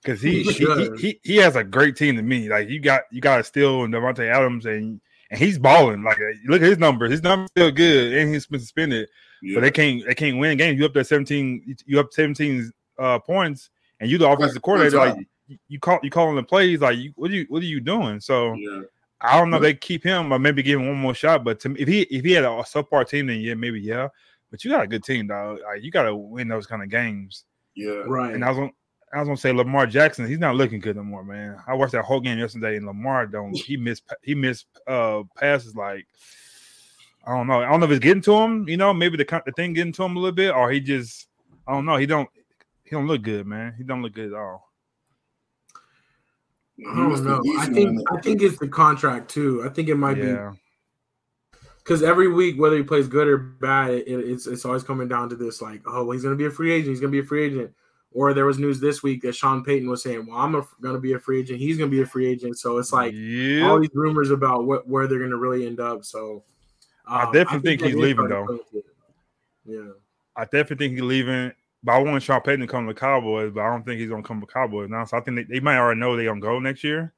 Because 0.02 0.22
he 0.22 0.44
He 0.44 0.52
he, 0.52 0.90
he, 1.00 1.20
he 1.24 1.36
has 1.38 1.56
a 1.56 1.64
great 1.64 1.96
team 1.96 2.16
to 2.18 2.22
me. 2.22 2.50
Like 2.50 2.70
you 2.70 2.80
got 2.80 3.04
you 3.12 3.22
got 3.22 3.40
a 3.40 3.44
Steele 3.44 3.84
and 3.84 3.94
Davante 3.94 4.28
Adams 4.30 4.66
and 4.66 5.00
and 5.30 5.40
he's 5.40 5.58
balling. 5.58 6.04
Like 6.04 6.18
look 6.46 6.62
at 6.62 6.68
his 6.68 6.78
numbers. 6.78 7.12
His 7.12 7.24
numbers 7.24 7.50
still 7.52 7.72
good 7.72 8.14
and 8.14 8.34
he's 8.34 8.48
been 8.48 8.60
suspended. 8.60 9.08
Yeah. 9.42 9.56
But 9.56 9.62
they 9.62 9.72
can't 9.72 10.06
they 10.06 10.16
can't 10.16 10.38
win 10.38 10.58
games. 10.58 10.80
You 10.80 10.86
up 10.86 10.94
there 10.94 11.04
17, 11.04 11.76
you 11.86 12.00
up 12.00 12.12
17 12.12 12.72
uh 13.00 13.20
points 13.20 13.70
and 14.00 14.10
you 14.10 14.18
the 14.18 14.30
offensive 14.30 14.62
coordinator. 14.62 14.98
Like 14.98 15.18
you- 15.68 15.80
call 15.80 16.00
you 16.04 16.10
calling 16.10 16.36
the 16.36 16.44
plays, 16.44 16.82
like 16.82 16.98
you, 16.98 17.12
what 17.16 17.30
are 17.30 17.34
you 17.34 17.46
what 17.50 17.62
are 17.62 17.66
you 17.66 17.80
doing? 17.80 18.20
So 18.20 18.54
yeah. 18.54 18.82
I 19.22 19.38
don't 19.40 19.50
know. 19.50 19.58
if 19.58 19.64
They 19.64 19.74
keep 19.74 20.04
him 20.04 20.32
or 20.34 20.40
maybe 20.40 20.64
give 20.64 20.80
him 20.80 20.88
one 20.88 20.98
more 20.98 21.14
shot. 21.14 21.44
But 21.44 21.60
to 21.62 21.76
if 21.78 21.88
he 21.88 22.02
if 22.04 22.26
he 22.26 22.32
had 22.34 22.44
a 22.44 22.48
subpar 22.64 23.08
team, 23.08 23.28
then 23.28 23.40
yeah, 23.40 23.54
maybe 23.54 23.80
yeah. 23.80 24.10
But 24.54 24.64
you 24.64 24.70
got 24.70 24.84
a 24.84 24.88
good 24.88 25.04
team, 25.04 25.26
dog. 25.26 25.62
Like, 25.66 25.82
you 25.82 25.90
got 25.90 26.04
to 26.04 26.16
win 26.16 26.48
those 26.48 26.68
kind 26.68 26.84
of 26.84 26.90
games. 26.90 27.46
Yeah. 27.76 28.04
right, 28.06 28.36
And 28.36 28.46
I 28.46 28.50
was 28.50 28.60
on, 28.60 28.72
I 29.12 29.18
was 29.18 29.28
gonna 29.28 29.38
say 29.38 29.52
Lamar 29.52 29.88
Jackson. 29.88 30.28
He's 30.28 30.38
not 30.38 30.54
looking 30.54 30.80
good 30.80 30.96
no 30.96 31.04
more, 31.04 31.24
man. 31.24 31.58
I 31.68 31.74
watched 31.74 31.94
that 31.94 32.04
whole 32.04 32.20
game 32.20 32.38
yesterday, 32.38 32.78
and 32.78 32.86
Lamar 32.86 33.26
don't. 33.26 33.58
He 33.66 33.78
missed 33.78 34.04
he 34.22 34.36
missed 34.36 34.68
uh 34.88 35.24
passes 35.36 35.76
like 35.76 36.06
I 37.26 37.36
don't 37.36 37.48
know. 37.48 37.64
I 37.64 37.70
don't 37.72 37.80
know 37.80 37.88
if 37.88 37.94
it's 37.94 38.04
getting 38.04 38.22
to 38.24 38.34
him. 38.34 38.70
You 38.70 38.78
know, 38.78 38.94
maybe 38.94 39.18
the 39.18 39.42
the 39.44 39.52
thing 39.54 39.74
getting 39.74 39.94
to 39.94 40.04
him 40.04 40.18
a 40.18 40.20
little 40.20 40.36
bit, 40.36 40.54
or 40.54 40.70
he 40.70 40.80
just 40.80 41.28
I 41.68 41.74
don't 41.74 41.86
know. 41.86 41.98
He 41.98 42.06
don't 42.06 42.30
he 42.84 42.92
don't 42.92 43.08
look 43.08 43.24
good, 43.24 43.48
man. 43.48 43.74
He 43.76 43.84
don't 43.84 44.04
look 44.04 44.14
good 44.14 44.34
at 44.34 44.40
all. 44.40 44.70
I 46.92 46.96
don't 46.96 47.24
know. 47.24 47.42
I 47.58 47.66
think 47.66 48.02
I 48.12 48.22
think 48.22 48.44
it's 48.44 48.60
the 48.60 48.68
contract 48.68 49.32
too. 49.32 49.64
I 49.66 49.70
think 49.70 49.90
it 49.90 49.96
might 49.96 50.16
be 50.16 50.28
yeah. 50.28 50.54
Because 51.84 52.02
every 52.02 52.30
week, 52.30 52.60
whether 52.60 52.78
he 52.78 52.84
plays 52.84 53.08
good 53.08 53.28
or 53.28 53.38
bad, 53.38 53.92
it, 53.92 54.08
it's 54.08 54.48
it's 54.48 54.66
always 54.66 54.84
coming 54.84 55.08
down 55.08 55.30
to 55.30 55.36
this 55.36 55.62
like, 55.62 55.82
oh, 55.86 56.04
well, 56.04 56.12
he's 56.12 56.24
gonna 56.24 56.36
be 56.36 56.46
a 56.46 56.52
free 56.52 56.72
agent. 56.72 56.90
He's 56.90 57.00
gonna 57.00 57.12
be 57.12 57.20
a 57.20 57.26
free 57.26 57.46
agent. 57.46 57.74
or 58.12 58.34
there 58.34 58.46
was 58.46 58.60
news 58.60 58.80
this 58.80 59.04
week 59.04 59.22
that 59.24 59.36
Sean 59.36 59.64
Payton 59.64 59.90
was 59.90 60.04
saying, 60.04 60.26
"Well, 60.28 60.38
I'm 60.38 60.52
going 60.52 60.96
to 60.96 61.02
be 61.02 61.14
a 61.14 61.20
free 61.20 61.40
agent. 61.40 61.60
He's 61.60 61.78
going 61.78 61.90
to 61.90 61.96
be 61.96 62.04
a 62.04 62.06
free 62.06 62.28
agent." 62.28 62.60
So 62.60 62.78
it's 62.78 62.94
like 62.94 63.14
yeah. 63.16 63.68
all 63.68 63.80
these 63.80 63.90
rumors 63.94 64.30
about 64.30 64.66
what 64.66 64.88
where 64.88 65.08
they're 65.08 65.18
going 65.18 65.32
to 65.32 65.38
really 65.38 65.66
end 65.66 65.80
up. 65.80 66.06
So 66.06 66.44
I 67.08 67.24
um, 67.24 67.34
definitely 67.34 67.70
think 67.70 67.82
that 67.82 67.88
he's 67.88 67.96
leaving, 67.96 68.28
though. 68.28 68.46
to 68.46 68.64
to. 68.72 68.84
Yeah. 69.66 69.92
I 70.36 70.44
definitely 70.46 70.88
think 70.88 70.94
he's 70.94 71.02
leaving. 71.02 71.52
But 71.84 71.92
I 71.94 71.98
want 72.00 72.24
Sean 72.24 72.40
Payton 72.42 72.62
to 72.62 72.68
come 72.68 72.88
to 72.88 72.94
the 72.94 73.00
Cowboys, 73.00 73.52
but 73.54 73.62
I 73.62 73.70
don't 73.70 73.84
think 73.84 74.00
he's 74.00 74.10
gonna 74.10 74.24
come 74.24 74.40
to 74.40 74.48
Cowboys 74.48 74.90
now. 74.90 75.04
So 75.06 75.18
I 75.18 75.22
think 75.22 75.36
they, 75.36 75.56
they 75.56 75.60
might 75.60 75.78
already 75.78 76.00
know 76.00 76.16
they're 76.16 76.26
gonna 76.26 76.40
go 76.40 76.60
next 76.60 76.84
year. 76.84 77.14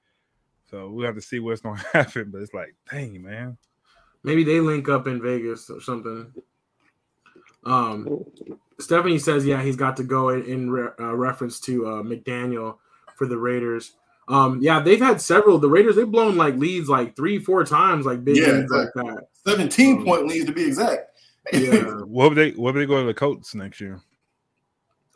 So 0.71 0.89
we 0.89 1.05
have 1.05 1.15
to 1.15 1.21
see 1.21 1.39
what's 1.39 1.61
gonna 1.61 1.83
happen. 1.93 2.31
But 2.31 2.41
it's 2.41 2.53
like, 2.53 2.73
dang, 2.89 3.21
man. 3.21 3.57
Maybe 4.25 4.43
they 4.43 4.59
link 4.59 4.89
up 4.89 5.05
in 5.07 5.21
Vegas 5.21 5.69
or 5.69 5.79
something. 5.79 6.33
Um, 7.63 8.25
Stephanie 8.79 9.19
says, 9.19 9.45
yeah, 9.45 9.61
he's 9.61 9.75
got 9.75 9.95
to 9.97 10.03
go 10.03 10.29
in, 10.29 10.43
in 10.45 10.71
re- 10.71 10.89
uh, 10.99 11.15
reference 11.15 11.59
to 11.61 11.85
uh, 11.87 12.01
McDaniel 12.01 12.77
for 13.15 13.27
the 13.27 13.37
Raiders. 13.37 13.93
Um, 14.27 14.59
yeah, 14.61 14.79
they've 14.79 14.99
had 14.99 15.21
several. 15.21 15.59
The 15.59 15.69
Raiders 15.69 15.95
they've 15.95 16.09
blown 16.09 16.35
like 16.37 16.55
leads 16.55 16.89
like 16.89 17.15
three, 17.15 17.37
four 17.37 17.63
times, 17.63 18.07
like 18.07 18.25
big 18.25 18.37
Yeah, 18.37 18.47
leads 18.53 18.71
like 18.71 18.89
that. 18.95 19.27
17 19.45 20.03
point 20.03 20.25
leads 20.27 20.47
to 20.47 20.51
be 20.53 20.65
exact. 20.65 21.11
Yeah. 21.53 21.83
What 22.05 22.29
would 22.29 22.37
they 22.37 22.51
what 22.51 22.73
would 22.73 22.81
they 22.81 22.87
go 22.87 22.99
to 23.01 23.05
the 23.05 23.13
Colts 23.13 23.53
next 23.53 23.79
year? 23.79 24.01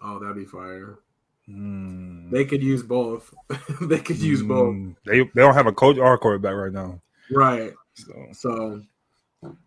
oh, 0.03 0.19
that'd 0.19 0.35
be 0.35 0.45
fire. 0.45 0.99
Hmm. 1.47 2.29
They 2.29 2.45
could 2.45 2.61
use 2.61 2.83
both. 2.83 3.33
they 3.81 3.99
could 3.99 4.17
use 4.17 4.43
both. 4.43 4.75
Hmm. 4.75 4.91
They 5.05 5.21
they 5.23 5.41
don't 5.41 5.55
have 5.55 5.65
a 5.67 5.73
coach 5.73 5.97
or 5.97 6.13
a 6.13 6.17
quarterback 6.19 6.53
right 6.53 6.71
now. 6.71 7.01
Right. 7.31 7.73
So 7.95 8.13
So 8.33 8.81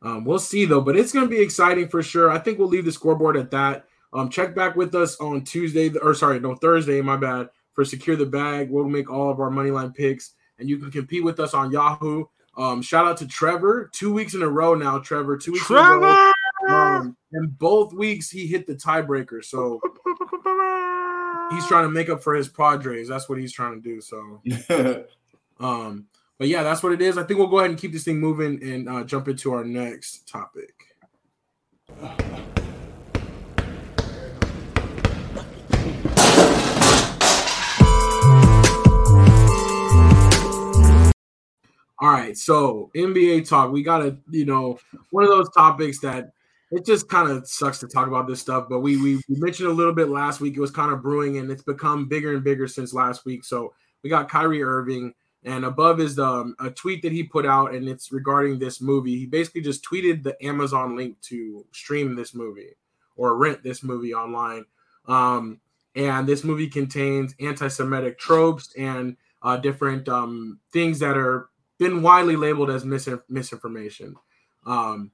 um, 0.03 0.25
we'll 0.25 0.39
see 0.39 0.65
though, 0.65 0.81
but 0.81 0.97
it's 0.97 1.13
going 1.13 1.25
to 1.25 1.31
be 1.31 1.41
exciting 1.41 1.89
for 1.89 2.03
sure. 2.03 2.31
I 2.31 2.39
think 2.39 2.59
we'll 2.59 2.69
leave 2.69 2.85
the 2.85 2.93
scoreboard 2.93 3.37
at 3.37 3.51
that. 3.53 3.87
Um, 4.13 4.29
check 4.29 4.55
back 4.55 4.77
with 4.77 4.95
us 4.95 5.17
on 5.21 5.43
Tuesday, 5.43 5.91
or 5.99 6.15
sorry, 6.15 6.39
no 6.39 6.55
Thursday, 6.55 7.01
my 7.01 7.17
bad, 7.17 7.49
for 7.73 7.85
secure 7.85 8.17
the 8.17 8.27
bag. 8.27 8.71
We'll 8.71 8.85
make 8.85 9.11
all 9.11 9.31
of 9.31 9.41
our 9.41 9.51
money 9.51 9.71
line 9.71 9.93
picks, 9.93 10.35
and 10.59 10.69
you 10.69 10.79
can 10.79 10.91
compete 10.91 11.25
with 11.25 11.41
us 11.41 11.55
on 11.55 11.71
Yahoo. 11.71 12.25
Um, 12.59 12.83
shout 12.83 13.07
out 13.07 13.17
to 13.19 13.27
Trevor, 13.27 13.91
two 13.93 14.13
weeks 14.13 14.35
in 14.35 14.43
a 14.43 14.49
row 14.49 14.75
now. 14.75 14.99
Trevor, 14.99 15.39
two 15.39 15.53
weeks 15.53 15.71
in 15.71 15.77
a 15.77 15.81
row. 15.81 16.33
Um, 16.69 17.17
and 17.33 17.59
both 17.59 17.93
weeks 17.93 18.31
he 18.31 18.47
hit 18.47 18.67
the 18.67 18.75
tiebreaker, 18.75 19.43
so 19.43 19.81
he's 21.51 21.67
trying 21.67 21.85
to 21.85 21.91
make 21.91 22.09
up 22.09 22.23
for 22.23 22.35
his 22.35 22.49
Padres. 22.49 23.09
That's 23.09 23.29
what 23.29 23.39
he's 23.39 23.53
trying 23.53 23.81
to 23.81 23.89
do. 23.89 24.01
So 24.01 25.07
um, 25.61 26.07
but 26.43 26.49
yeah, 26.49 26.65
that's 26.65 26.83
what 26.83 26.91
it 26.91 27.01
is. 27.01 27.17
I 27.17 27.23
think 27.23 27.39
we'll 27.39 27.47
go 27.47 27.61
ahead 27.61 27.71
and 27.71 27.79
keep 27.79 27.93
this 27.93 28.03
thing 28.03 28.19
moving 28.19 28.61
and 28.65 28.89
uh, 28.89 29.05
jump 29.05 29.29
into 29.29 29.53
our 29.53 29.63
next 29.63 30.29
topic. 30.29 30.75
All 42.01 42.11
right, 42.11 42.37
so 42.37 42.91
NBA 42.97 43.49
talk. 43.49 43.71
We 43.71 43.85
got 43.85 43.99
to, 43.99 44.19
you 44.29 44.45
know, 44.45 44.81
one 45.13 45.23
of 45.23 45.31
those 45.31 45.49
topics 45.51 46.01
that 46.01 46.33
it 46.73 46.85
just 46.85 47.09
kind 47.09 47.31
of 47.31 47.47
sucks 47.47 47.79
to 47.79 47.87
talk 47.87 48.09
about 48.09 48.27
this 48.27 48.41
stuff, 48.41 48.67
but 48.69 48.81
we, 48.81 48.97
we 48.97 49.23
we 49.29 49.37
mentioned 49.37 49.69
a 49.69 49.73
little 49.73 49.95
bit 49.95 50.09
last 50.09 50.41
week. 50.41 50.57
It 50.57 50.61
was 50.61 50.73
kind 50.73 50.91
of 50.93 51.03
brewing, 51.03 51.39
and 51.39 51.53
it's 51.53 51.63
become 51.63 52.09
bigger 52.09 52.35
and 52.35 52.43
bigger 52.43 52.67
since 52.67 52.93
last 52.93 53.25
week. 53.25 53.45
So 53.45 53.75
we 54.03 54.11
got 54.11 54.29
Kyrie 54.29 54.65
Irving, 54.65 55.15
and 55.45 55.65
above 55.65 56.01
is 56.01 56.19
um, 56.19 56.55
a 56.61 56.71
tweet 56.71 57.03
that 57.03 57.13
he 57.13 57.23
put 57.23 57.47
out, 57.47 57.75
and 57.75 57.89
it's 57.89 58.13
regarding 58.13 58.59
this 58.59 58.81
movie. 58.81 59.19
He 59.19 59.27
basically 59.27 59.61
just 59.61 59.85
tweeted 59.85 60.23
the 60.23 60.43
Amazon 60.45 60.97
link 60.97 61.21
to 61.23 61.67
stream 61.73 62.15
this 62.15 62.35
movie 62.35 62.77
or 63.17 63.37
rent 63.37 63.63
this 63.63 63.83
movie 63.83 64.15
online. 64.15 64.65
Um, 65.07 65.61
and 65.95 66.27
this 66.27 66.45
movie 66.45 66.69
contains 66.69 67.35
anti-Semitic 67.41 68.19
tropes 68.19 68.73
and 68.79 69.17
uh, 69.43 69.57
different 69.57 70.09
um, 70.09 70.61
things 70.73 70.99
that 71.01 71.17
are 71.17 71.51
been 71.79 72.03
widely 72.03 72.37
labeled 72.37 72.71
as 72.71 72.85
mis- 72.85 73.09
misinformation. 73.29 74.15
Um, 74.65 75.11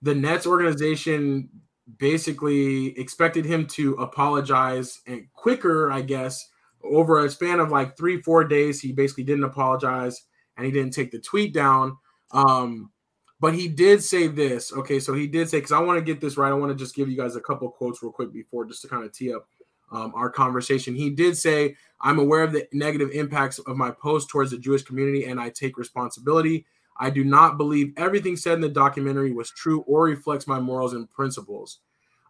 the 0.00 0.14
Nets 0.14 0.46
organization 0.46 1.50
basically 1.98 2.98
expected 2.98 3.44
him 3.44 3.66
to 3.66 3.94
apologize 3.94 5.00
and 5.06 5.26
quicker, 5.34 5.92
I 5.92 6.00
guess, 6.00 6.48
over 6.90 7.24
a 7.24 7.30
span 7.30 7.60
of 7.60 7.70
like 7.70 7.96
three, 7.96 8.20
four 8.20 8.44
days. 8.44 8.80
He 8.80 8.92
basically 8.92 9.24
didn't 9.24 9.44
apologize 9.44 10.22
and 10.56 10.66
he 10.66 10.72
didn't 10.72 10.92
take 10.92 11.10
the 11.10 11.20
tweet 11.20 11.52
down. 11.52 11.96
Um, 12.30 12.90
but 13.38 13.54
he 13.54 13.68
did 13.68 14.02
say 14.02 14.28
this. 14.28 14.72
Okay, 14.72 14.98
so 14.98 15.12
he 15.12 15.26
did 15.26 15.48
say, 15.48 15.58
because 15.58 15.72
I 15.72 15.80
want 15.80 15.98
to 15.98 16.04
get 16.04 16.20
this 16.20 16.36
right. 16.36 16.50
I 16.50 16.54
want 16.54 16.72
to 16.72 16.82
just 16.82 16.94
give 16.94 17.08
you 17.08 17.16
guys 17.16 17.36
a 17.36 17.40
couple 17.40 17.70
quotes 17.70 18.02
real 18.02 18.12
quick 18.12 18.32
before 18.32 18.64
just 18.64 18.82
to 18.82 18.88
kind 18.88 19.04
of 19.04 19.12
tee 19.12 19.32
up 19.32 19.46
um, 19.92 20.12
our 20.14 20.30
conversation. 20.30 20.94
He 20.94 21.10
did 21.10 21.36
say, 21.36 21.76
I'm 22.00 22.18
aware 22.18 22.42
of 22.42 22.52
the 22.52 22.66
negative 22.72 23.10
impacts 23.12 23.58
of 23.58 23.76
my 23.76 23.90
post 23.90 24.28
towards 24.28 24.50
the 24.50 24.58
Jewish 24.58 24.82
community 24.82 25.24
and 25.24 25.40
I 25.40 25.50
take 25.50 25.78
responsibility. 25.78 26.66
I 26.98 27.10
do 27.10 27.24
not 27.24 27.58
believe 27.58 27.92
everything 27.96 28.36
said 28.36 28.54
in 28.54 28.60
the 28.62 28.68
documentary 28.68 29.32
was 29.32 29.50
true 29.50 29.80
or 29.80 30.04
reflects 30.04 30.46
my 30.46 30.60
morals 30.60 30.94
and 30.94 31.10
principles. 31.10 31.80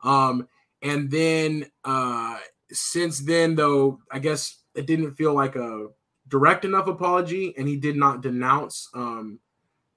Um, 0.03 0.49
and 0.83 1.11
then 1.11 1.67
uh, 1.85 2.39
since 2.73 3.21
then, 3.21 3.55
though, 3.55 4.01
I 4.11 4.19
guess 4.19 4.63
it 4.75 4.87
didn't 4.87 5.15
feel 5.15 5.35
like 5.35 5.57
a 5.57 5.89
direct 6.29 6.65
enough 6.65 6.87
apology, 6.87 7.55
and 7.57 7.69
he 7.69 7.77
did 7.77 7.97
not 7.97 8.21
denounce 8.21 8.89
um, 8.95 9.39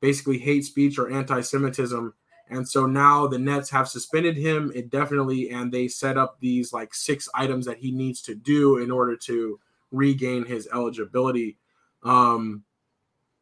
basically 0.02 0.38
hate 0.38 0.66
speech 0.66 0.98
or 0.98 1.12
anti 1.12 1.42
Semitism. 1.42 2.14
And 2.52 2.68
so 2.68 2.88
now 2.88 3.28
the 3.28 3.38
Nets 3.38 3.70
have 3.70 3.88
suspended 3.88 4.36
him 4.36 4.72
indefinitely, 4.74 5.52
and 5.52 5.72
they 5.72 5.88
set 5.88 6.18
up 6.18 6.38
these 6.40 6.74
like 6.74 6.94
six 6.96 7.30
items 7.36 7.66
that 7.66 7.78
he 7.78 7.92
needs 7.92 8.22
to 8.24 8.36
do 8.36 8.78
in 8.78 8.90
order 8.90 9.16
to 9.18 9.60
regain 9.92 10.46
his 10.46 10.68
eligibility. 10.74 11.58
Um, 12.04 12.64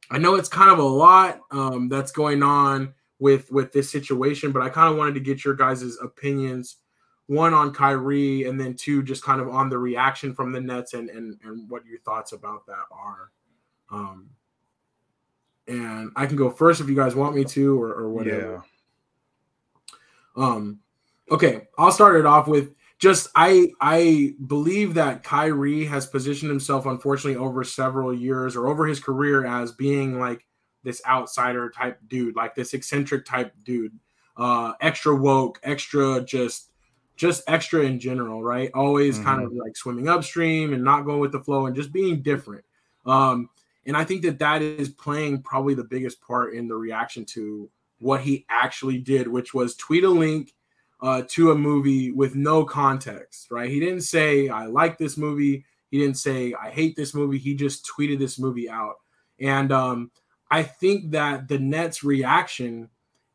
I 0.10 0.18
know 0.18 0.36
it's 0.36 0.50
kind 0.50 0.72
of 0.72 0.80
a 0.80 0.84
lot 0.84 1.42
um, 1.52 1.90
that's 1.90 2.12
going 2.12 2.44
on 2.44 2.94
with 3.20 3.52
with 3.52 3.72
this 3.72 3.90
situation, 3.90 4.52
but 4.52 4.62
I 4.62 4.70
kind 4.70 4.92
of 4.92 4.98
wanted 4.98 5.16
to 5.16 5.20
get 5.22 5.44
your 5.44 5.56
guys' 5.56 5.98
opinions. 6.02 6.78
One 7.28 7.54
on 7.54 7.74
Kyrie, 7.74 8.46
and 8.46 8.60
then 8.60 8.74
two 8.74 9.04
just 9.04 9.24
kind 9.24 9.42
of 9.42 9.50
on 9.50 9.70
the 9.70 9.78
reaction 9.78 10.34
from 10.34 10.52
the 10.52 10.62
Nets 10.62 10.94
and 10.94 11.10
and, 11.10 11.38
and 11.44 11.70
what 11.70 11.86
your 11.86 12.00
thoughts 12.00 12.32
about 12.32 12.66
that 12.68 12.86
are. 12.92 13.32
Um, 13.92 14.30
and 15.68 16.12
I 16.16 16.26
can 16.26 16.38
go 16.38 16.50
first 16.50 16.80
if 16.80 16.90
you 16.90 16.96
guys 16.96 17.16
want 17.16 17.36
me 17.36 17.44
to, 17.44 17.82
or, 17.82 17.94
or 17.94 18.10
whatever. 18.10 18.64
Um, 20.38 20.80
okay, 21.30 21.68
I'll 21.78 21.92
start 21.92 22.16
it 22.16 22.26
off 22.26 22.48
with 22.48 22.74
just 23.00 23.30
I 23.36 23.72
I 23.82 24.34
believe 24.48 24.94
that 24.96 25.24
Kyrie 25.24 25.86
has 25.86 26.06
positioned 26.06 26.50
himself, 26.50 26.86
unfortunately, 26.86 27.36
over 27.36 27.64
several 27.64 28.14
years 28.14 28.56
or 28.56 28.68
over 28.68 28.86
his 28.86 29.00
career 29.00 29.46
as 29.46 29.72
being 29.72 30.20
like 30.20 30.46
this 30.84 31.02
outsider 31.06 31.70
type 31.70 32.00
dude, 32.08 32.36
like 32.36 32.56
this 32.56 32.74
eccentric 32.74 33.26
type 33.26 33.54
dude, 33.64 33.92
uh, 34.38 34.74
extra 34.82 35.16
woke, 35.16 35.60
extra 35.64 36.22
just 36.22 36.72
just 37.18 37.44
extra 37.48 37.82
in 37.82 38.00
general, 38.00 38.44
right? 38.44 38.70
Always 38.74 39.18
kind 39.20 39.44
of 39.44 39.52
like 39.52 39.76
swimming 39.76 40.08
upstream 40.08 40.74
and 40.74 40.84
not 40.84 41.02
going 41.02 41.20
with 41.20 41.32
the 41.32 41.44
flow 41.44 41.66
and 41.66 41.76
just 41.76 41.92
being 41.92 42.22
different. 42.22 42.64
Um, 43.06 43.50
and 43.86 43.98
I 43.98 44.04
think 44.04 44.22
that 44.22 44.40
that 44.40 44.62
is 44.62 44.90
playing 44.90 45.42
probably 45.42 45.74
the 45.74 45.84
biggest 45.84 46.22
part 46.22 46.54
in 46.54 46.68
the 46.68 46.76
reaction 46.76 47.26
to 47.26 47.70
what 48.00 48.22
he 48.22 48.46
actually 48.50 49.00
did, 49.00 49.28
which 49.28 49.54
was 49.54 49.76
tweet 49.76 50.04
a 50.04 50.10
link 50.10 50.54
uh, 51.02 51.24
to 51.30 51.52
a 51.52 51.56
movie 51.56 52.12
with 52.12 52.36
no 52.36 52.64
context, 52.64 53.50
right? 53.50 53.70
He 53.70 53.80
didn't 53.80 54.02
say, 54.02 54.50
I 54.50 54.66
like 54.66 54.98
this 54.98 55.18
movie. 55.18 55.66
He 55.90 56.00
didn't 56.00 56.18
say, 56.18 56.54
I 56.54 56.70
hate 56.70 56.96
this 56.96 57.14
movie. 57.14 57.38
He 57.38 57.56
just 57.56 57.88
tweeted 57.88 58.20
this 58.20 58.38
movie 58.38 58.70
out. 58.70 58.96
And 59.40 59.72
um, 59.72 60.12
I 60.52 60.64
think 60.64 61.12
that 61.12 61.48
the 61.48 61.60
Nets' 61.60 62.04
reaction 62.04 62.90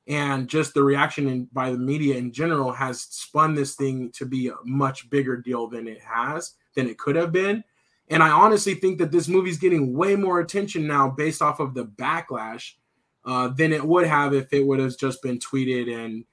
and 0.08 0.48
just 0.48 0.74
the 0.74 0.82
reaction 0.82 1.28
in, 1.28 1.44
by 1.52 1.70
the 1.70 1.78
media 1.78 2.16
in 2.16 2.32
general 2.32 2.72
has 2.72 3.02
spun 3.02 3.54
this 3.54 3.74
thing 3.74 4.10
to 4.12 4.26
be 4.26 4.48
a 4.48 4.54
much 4.64 5.08
bigger 5.10 5.36
deal 5.36 5.68
than 5.68 5.86
it 5.86 6.00
has, 6.00 6.54
than 6.74 6.88
it 6.88 6.98
could 6.98 7.16
have 7.16 7.32
been. 7.32 7.62
And 8.08 8.22
I 8.22 8.30
honestly 8.30 8.74
think 8.74 8.98
that 8.98 9.12
this 9.12 9.28
movie's 9.28 9.58
getting 9.58 9.94
way 9.94 10.16
more 10.16 10.40
attention 10.40 10.86
now 10.86 11.08
based 11.08 11.40
off 11.40 11.60
of 11.60 11.74
the 11.74 11.86
backlash 11.86 12.72
uh, 13.24 13.48
than 13.48 13.72
it 13.72 13.84
would 13.84 14.06
have 14.06 14.34
if 14.34 14.52
it 14.52 14.66
would 14.66 14.80
have 14.80 14.98
just 14.98 15.22
been 15.22 15.38
tweeted 15.38 15.94
and 15.94 16.24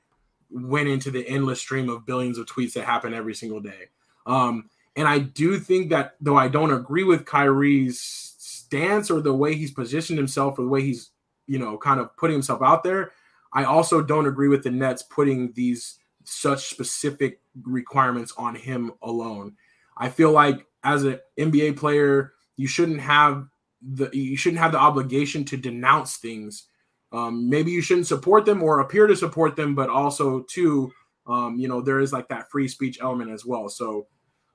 went 0.50 0.90
into 0.90 1.12
the 1.12 1.28
endless 1.28 1.62
stream 1.62 1.90
of 1.90 2.06
billions 2.06 2.38
of 2.38 2.48
tweets 2.48 2.74
that 2.74 2.86
happen 2.86 3.14
every 3.14 3.36
single 3.36 3.60
day. 3.60 3.90
Um, 4.26 4.70
and 4.96 5.08
I 5.08 5.20
do 5.20 5.60
think 5.60 5.92
that 5.92 6.16
though 6.20 6.36
I 6.36 6.48
don't 6.48 6.74
agree 6.74 7.04
with 7.04 7.26
Kyrie's 7.26 8.02
stance 8.02 9.10
or 9.12 9.22
the 9.22 9.34
way 9.34 9.56
he's 9.56 9.72
positioned 9.72 10.18
himself 10.18 10.58
or 10.58 10.64
the 10.64 10.70
way 10.70 10.82
he's, 10.82 11.12
you 11.48 11.60
know, 11.60 11.78
kind 11.78 12.00
of 12.00 12.16
putting 12.18 12.34
himself 12.34 12.62
out 12.62 12.84
there, 12.84 13.12
I 13.54 13.64
also 13.64 14.02
don't 14.02 14.28
agree 14.28 14.48
with 14.48 14.64
the 14.64 14.72
Nets 14.72 15.04
putting 15.04 15.52
these 15.54 16.00
such 16.24 16.70
specific 16.70 17.42
requirements 17.64 18.34
on 18.38 18.56
him 18.56 18.92
alone. 19.02 19.56
I 19.98 20.10
feel 20.10 20.32
like 20.32 20.66
as 20.84 21.04
an 21.04 21.20
NBA 21.38 21.78
player, 21.78 22.34
you 22.58 22.68
shouldn't 22.68 23.02
have 23.02 23.48
the 23.82 24.10
you 24.14 24.38
shouldn't 24.38 24.62
have 24.62 24.74
the 24.74 24.78
obligation 24.80 25.46
to 25.46 25.58
denounce 25.58 26.18
things 26.18 26.68
um, 27.12 27.50
maybe 27.50 27.72
you 27.72 27.82
shouldn't 27.82 28.08
support 28.08 28.46
them 28.46 28.62
or 28.62 28.80
appear 28.80 29.08
to 29.08 29.16
support 29.16 29.56
them, 29.56 29.74
but 29.74 29.90
also 29.90 30.42
too, 30.42 30.92
um, 31.28 31.58
you 31.58 31.68
know, 31.68 31.82
there 31.82 32.00
is 32.00 32.14
like 32.14 32.28
that 32.30 32.52
free 32.52 32.68
speech 32.68 33.00
element 33.02 33.32
as 33.32 33.46
well. 33.46 33.68
So 33.70 34.08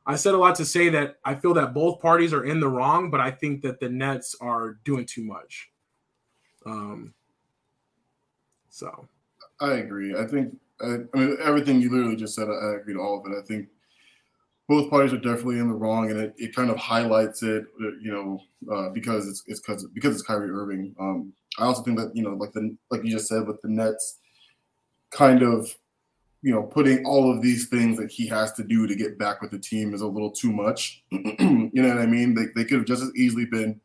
I 0.06 0.16
said 0.16 0.34
a 0.34 0.38
lot 0.38 0.54
to 0.56 0.64
say 0.64 0.88
that 0.90 1.16
I 1.24 1.34
feel 1.34 1.54
that 1.54 1.74
both 1.74 2.00
parties 2.00 2.32
are 2.32 2.44
in 2.44 2.60
the 2.60 2.68
wrong, 2.68 3.10
but 3.10 3.20
I 3.20 3.30
think 3.30 3.62
that 3.62 3.80
the 3.80 3.88
Nets 3.88 4.36
are 4.40 4.78
doing 4.84 5.06
too 5.06 5.24
much. 5.24 5.70
Um, 6.66 7.14
so 8.74 9.06
I 9.60 9.74
agree. 9.74 10.16
I 10.16 10.26
think 10.26 10.56
I, 10.80 10.96
I 11.14 11.18
mean 11.18 11.36
everything 11.40 11.80
you 11.80 11.92
literally 11.92 12.16
just 12.16 12.34
said. 12.34 12.48
I, 12.48 12.74
agree 12.74 12.94
to 12.94 13.00
all 13.00 13.20
of 13.20 13.32
it. 13.32 13.38
I 13.38 13.46
think 13.46 13.68
both 14.68 14.90
parties 14.90 15.12
are 15.12 15.18
definitely 15.18 15.60
in 15.60 15.68
the 15.68 15.74
wrong, 15.74 16.10
and 16.10 16.18
it, 16.18 16.34
it 16.36 16.56
kind 16.56 16.70
of 16.70 16.76
highlights 16.76 17.44
it, 17.44 17.66
uh, 17.80 17.92
you 18.02 18.10
know, 18.10 18.40
uh, 18.74 18.88
because 18.90 19.28
it's 19.28 19.44
it's 19.46 19.60
because 19.60 19.86
because 19.94 20.16
it's 20.16 20.26
Kyrie 20.26 20.50
Irving. 20.50 20.92
Um, 20.98 21.32
I 21.56 21.66
also 21.66 21.82
think 21.82 21.98
that 21.98 22.16
you 22.16 22.24
know, 22.24 22.34
like 22.34 22.52
the 22.52 22.76
like 22.90 23.04
you 23.04 23.12
just 23.12 23.28
said 23.28 23.46
with 23.46 23.62
the 23.62 23.68
Nets, 23.68 24.18
kind 25.12 25.42
of, 25.42 25.72
you 26.42 26.52
know, 26.52 26.64
putting 26.64 27.06
all 27.06 27.32
of 27.32 27.42
these 27.42 27.68
things 27.68 27.96
that 27.98 28.10
he 28.10 28.26
has 28.26 28.54
to 28.54 28.64
do 28.64 28.88
to 28.88 28.96
get 28.96 29.20
back 29.20 29.40
with 29.40 29.52
the 29.52 29.58
team 29.60 29.94
is 29.94 30.00
a 30.00 30.08
little 30.08 30.32
too 30.32 30.52
much. 30.52 31.04
you 31.12 31.70
know 31.74 31.90
what 31.90 31.98
I 31.98 32.06
mean? 32.06 32.34
They 32.34 32.46
they 32.56 32.64
could 32.64 32.78
have 32.78 32.88
just 32.88 33.04
as 33.04 33.12
easily 33.14 33.44
been, 33.44 33.80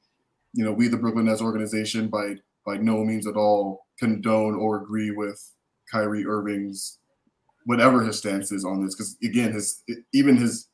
you 0.53 0.65
know, 0.65 0.73
we 0.73 0.87
the 0.87 0.97
Brooklyn 0.97 1.25
Nets 1.25 1.43
organization 1.43 2.07
by 2.07 2.37
by 2.65 2.77
no 2.77 3.03
means 3.03 3.27
at 3.27 3.35
all 3.35 3.85
condone 3.99 4.55
or 4.55 4.81
agree 4.81 5.11
with 5.11 5.51
Kyrie 5.91 6.25
Irving's 6.25 6.97
whatever 7.65 8.03
his 8.03 8.17
stance 8.17 8.51
is 8.51 8.65
on 8.65 8.83
this 8.83 8.95
because 8.95 9.17
again 9.21 9.51
his 9.51 9.83
even 10.13 10.37
his 10.37 10.69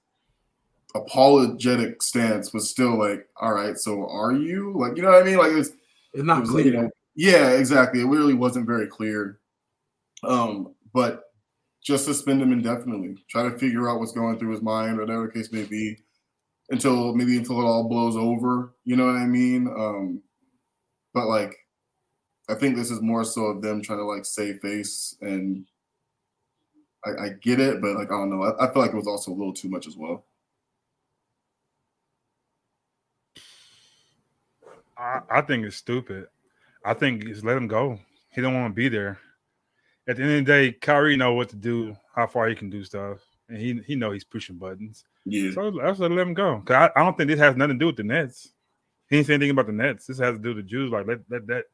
apologetic 0.96 2.02
stance 2.02 2.54
was 2.54 2.70
still 2.70 2.98
like, 2.98 3.28
all 3.40 3.54
right, 3.54 3.78
so 3.78 4.08
are 4.08 4.32
you 4.32 4.74
like, 4.78 4.96
you 4.96 5.04
know 5.04 5.12
what 5.12 5.22
I 5.22 5.26
mean? 5.26 5.38
Like 5.38 5.52
it's, 5.52 5.72
it's 6.14 6.24
not 6.24 6.38
it 6.38 6.42
was, 6.42 6.50
clear. 6.52 6.66
You 6.66 6.72
know, 6.72 6.90
yeah, 7.16 7.50
exactly. 7.52 8.02
It 8.02 8.08
really 8.08 8.34
wasn't 8.34 8.66
very 8.66 8.88
clear. 8.88 9.40
Um, 10.24 10.74
but 10.94 11.24
just 11.84 12.06
suspend 12.06 12.42
him 12.42 12.52
indefinitely. 12.52 13.18
Try 13.30 13.44
to 13.44 13.58
figure 13.58 13.90
out 13.90 14.00
what's 14.00 14.14
going 14.14 14.40
through 14.40 14.52
his 14.52 14.62
mind, 14.62 14.98
whatever 14.98 15.28
the 15.28 15.34
case 15.34 15.52
may 15.52 15.64
be, 15.64 15.98
until 16.70 17.14
maybe 17.14 17.38
until 17.38 17.60
it 17.60 17.66
all 17.66 17.88
blows 17.88 18.16
over. 18.16 18.74
You 18.86 18.96
know 18.96 19.06
what 19.06 19.18
I 19.18 19.26
mean? 19.26 19.68
Um, 19.68 20.22
but 21.14 21.28
like, 21.28 21.56
I 22.50 22.56
think 22.56 22.76
this 22.76 22.92
is 22.92 23.02
more 23.02 23.24
so 23.24 23.46
of 23.46 23.62
them 23.62 23.82
trying 23.82 24.00
to 24.00 24.06
like 24.06 24.26
save 24.26 24.60
face, 24.60 25.16
and 25.22 25.66
I, 27.04 27.26
I 27.26 27.30
get 27.30 27.60
it, 27.60 27.82
but 27.82 27.96
like 27.96 28.08
I 28.08 28.18
don't 28.18 28.30
know. 28.30 28.44
I, 28.44 28.66
I 28.66 28.74
feel 28.74 28.82
like 28.82 28.92
it 28.92 28.98
was 28.98 29.08
also 29.08 29.32
a 29.32 29.34
little 29.34 29.54
too 29.54 29.70
much 29.70 29.88
as 29.88 29.96
well. 29.96 30.26
I, 34.98 35.22
I 35.30 35.42
think 35.42 35.66
it's 35.66 35.76
stupid. 35.76 36.28
I 36.84 36.94
think 36.94 37.26
just 37.26 37.44
let 37.44 37.58
him 37.58 37.68
go. 37.68 38.00
He 38.32 38.42
don't 38.42 38.54
want 38.54 38.72
to 38.72 38.76
be 38.76 38.90
there. 38.90 39.20
At 40.08 40.18
the 40.18 40.24
end 40.24 40.32
of 40.34 40.46
the 40.46 40.52
day, 40.52 40.72
Kyrie 40.72 41.18
know 41.18 41.34
what 41.34 41.50
to 41.50 41.56
do, 41.56 41.98
how 42.16 42.28
far 42.28 42.48
he 42.48 42.56
can 42.56 42.70
do 42.70 42.84
stuff, 42.84 43.20
and 43.50 43.58
he 43.58 43.82
he 43.88 43.96
know 43.96 44.12
he's 44.12 44.24
pushing 44.24 44.58
buttons. 44.58 45.04
Yeah. 45.26 45.52
So 45.52 45.70
let's 45.70 46.00
let 46.00 46.12
him 46.12 46.36
go. 46.36 46.62
Cause 46.64 46.76
I, 46.96 47.00
I 47.00 47.04
don't 47.04 47.18
think 47.18 47.30
this 47.30 47.40
has 47.40 47.56
nothing 47.56 47.80
to 47.80 47.84
do 47.84 47.88
with 47.88 47.98
the 47.98 48.04
Nets. 48.04 48.52
He 49.10 49.18
ain't 49.18 49.28
saying 49.28 49.38
anything 49.38 49.52
about 49.52 49.68
the 49.68 49.74
Nets. 49.74 50.06
This 50.06 50.20
has 50.20 50.36
to 50.36 50.42
do 50.42 50.50
with 50.50 50.58
the 50.58 50.70
Jews. 50.70 50.92
Like 50.92 51.08
let 51.08 51.20
let 51.30 51.48
that 51.48 51.66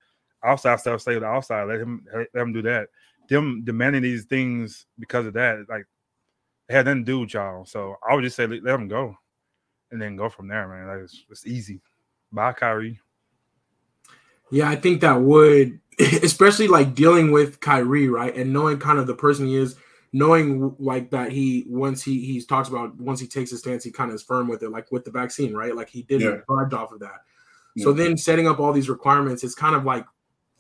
outside 0.44 0.80
stuff 0.80 1.02
stay 1.02 1.14
with 1.14 1.24
the 1.24 1.28
outside. 1.28 1.64
Let 1.64 1.80
him 1.80 2.06
let 2.34 2.42
him 2.42 2.54
do 2.54 2.62
that. 2.64 2.90
Them 3.30 3.64
demanding 3.64 4.02
these 4.02 4.26
things 4.26 4.86
because 5.00 5.26
of 5.26 5.34
that, 5.34 5.66
like 5.70 5.86
it 6.70 6.74
had 6.74 6.86
nothing 6.86 7.06
to 7.06 7.12
do 7.12 7.20
with 7.20 7.34
y'all. 7.34 7.66
So 7.66 7.96
I 8.08 8.16
would 8.16 8.24
just 8.24 8.36
say 8.36 8.48
let, 8.48 8.64
let 8.64 8.76
him 8.76 8.88
go, 8.88 9.16
and 9.92 10.02
then 10.02 10.16
go 10.16 10.30
from 10.30 10.48
there, 10.48 10.68
man. 10.68 10.88
Like 10.88 11.04
it's, 11.04 11.24
it's 11.30 11.46
easy. 11.48 11.82
Bye, 12.32 12.54
Kyrie. 12.54 13.00
Yeah, 14.52 14.70
I 14.70 14.76
think 14.76 15.02
that 15.02 15.22
would, 15.22 15.80
especially 16.00 16.68
like 16.68 16.94
dealing 16.94 17.32
with 17.32 17.60
Kyrie, 17.62 18.10
right, 18.10 18.36
and 18.36 18.52
knowing 18.52 18.80
kind 18.80 19.00
of 19.00 19.08
the 19.08 19.16
person 19.16 19.46
he 19.48 19.56
is, 19.56 19.76
knowing 20.14 20.76
like 20.78 21.10
that 21.12 21.32
he 21.32 21.64
once 21.68 22.04
he 22.04 22.26
he 22.26 22.42
talks 22.42 22.68
about 22.68 23.00
once 23.00 23.20
he 23.20 23.28
takes 23.28 23.52
his 23.52 23.60
stance, 23.60 23.84
he 23.84 23.92
kind 23.92 24.10
of 24.12 24.16
is 24.16 24.24
firm 24.24 24.48
with 24.48 24.62
it, 24.64 24.70
like 24.70 24.92
with 24.92 25.06
the 25.06 25.12
vaccine, 25.12 25.54
right? 25.54 25.76
Like 25.76 25.90
he 25.90 26.04
didn't 26.04 26.30
Yeah. 26.30 26.42
budge 26.48 26.74
off 26.74 26.92
of 26.92 27.00
that. 27.00 27.22
Yeah. 27.76 27.86
So 27.86 27.94
then 27.94 28.18
setting 28.18 28.48
up 28.48 28.60
all 28.60 28.74
these 28.74 28.90
requirements, 28.90 29.44
it's 29.44 29.56
kind 29.56 29.76
of 29.76 29.86
like 29.86 30.06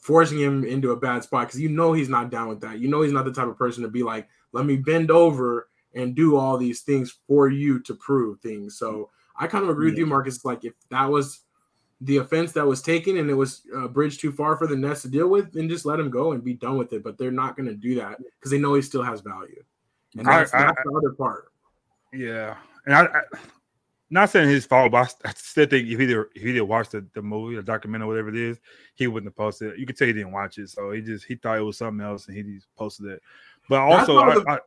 forcing 0.02 0.39
him 0.39 0.64
into 0.66 0.91
a 0.91 0.95
bad 0.97 1.24
spot 1.24 1.47
because 1.47 1.60
you 1.62 1.70
know 1.70 1.93
he's 1.93 2.10
not 2.10 2.30
down 2.30 2.49
with 2.49 2.60
that. 2.62 2.80
You 2.80 2.89
know 2.89 3.02
he's 3.02 3.14
not 3.14 3.26
the 3.26 3.32
type 3.32 3.47
of 3.47 3.58
person 3.58 3.84
to 3.84 3.89
be 3.89 4.04
like, 4.04 4.28
let 4.52 4.66
me 4.66 4.76
bend 4.76 5.10
over 5.12 5.70
and 5.95 6.16
do 6.16 6.36
all 6.38 6.58
these 6.58 6.82
things 6.82 7.18
for 7.28 7.49
you 7.49 7.80
to 7.82 7.93
prove 7.95 8.39
things. 8.39 8.78
So 8.78 9.10
I 9.38 9.47
kind 9.47 9.64
of 9.64 9.70
agree 9.70 9.89
with 9.89 9.97
you, 9.97 10.06
Marcus. 10.06 10.43
Like 10.43 10.66
if 10.66 10.74
that 10.89 11.10
was 11.10 11.41
the 12.02 12.18
offense 12.18 12.52
that 12.54 12.66
was 12.66 12.82
taken 12.82 13.18
and 13.18 13.30
it 13.30 13.34
was 13.36 13.62
a 13.76 13.88
bridge 13.88 14.18
too 14.18 14.32
far 14.32 14.58
for 14.58 14.66
the 14.68 14.76
Nets 14.76 15.04
to 15.04 15.08
deal 15.08 15.28
with, 15.28 15.54
then 15.54 15.70
just 15.70 15.86
let 15.86 15.99
him 15.99 16.10
go 16.10 16.32
and 16.32 16.43
be 16.43 16.54
done 16.56 16.78
with 16.78 16.93
it. 16.93 17.04
But 17.04 17.18
they're 17.18 17.30
not 17.32 17.56
going 17.56 17.70
to 17.70 17.76
do 17.76 17.93
that 17.95 18.18
because 18.39 18.49
they 18.52 18.58
know 18.58 18.74
he 18.74 18.82
still 18.82 19.04
has 19.04 19.22
value. 19.22 19.64
And 20.18 20.28
I- 20.28 20.39
that's, 20.39 20.54
I- 20.54 20.64
that's 20.66 20.80
the 20.84 20.95
other 20.97 21.12
part. 21.12 21.52
Yeah, 22.14 22.56
and 22.86 22.95
I, 22.95 23.04
I 23.06 23.22
not 24.12 24.30
saying 24.30 24.49
his 24.49 24.66
fault, 24.66 24.91
but 24.91 24.97
I 24.97 25.01
s- 25.01 25.16
I, 25.26 25.34
still 25.36 25.66
think 25.66 25.88
if 25.89 25.99
he 25.99 26.05
did 26.05 26.18
if 26.36 26.43
he 26.43 26.51
did 26.53 26.62
watch 26.62 26.89
the, 26.89 27.05
the 27.14 27.22
movie, 27.22 27.55
the 27.55 27.64
documentary, 27.64 28.07
whatever 28.07 28.30
it 28.30 28.36
is, 28.36 28.59
he 28.95 29.07
wouldn't 29.07 29.30
have 29.32 29.36
posted 29.36 29.74
it. 29.74 29.80
You 29.80 29.86
could 29.86 29.97
tell 29.97 30.07
he 30.07 30.14
didn't 30.14 30.32
watch 30.32 30.57
it, 30.59 30.70
so 30.70 30.91
he 30.91 31.01
just 31.01 31.26
he 31.26 31.36
thought 31.36 31.57
it 31.57 31.62
was 31.62 31.78
something 31.78 32.05
else 32.05 32.28
and 32.28 32.38
he 32.38 32.43
just 32.43 32.68
posted 32.76 33.07
it. 33.07 33.22
But 33.70 33.80
also, 33.80 34.16
one 34.16 34.30
I, 34.30 34.34
the- 34.36 34.49
I, 34.49 34.59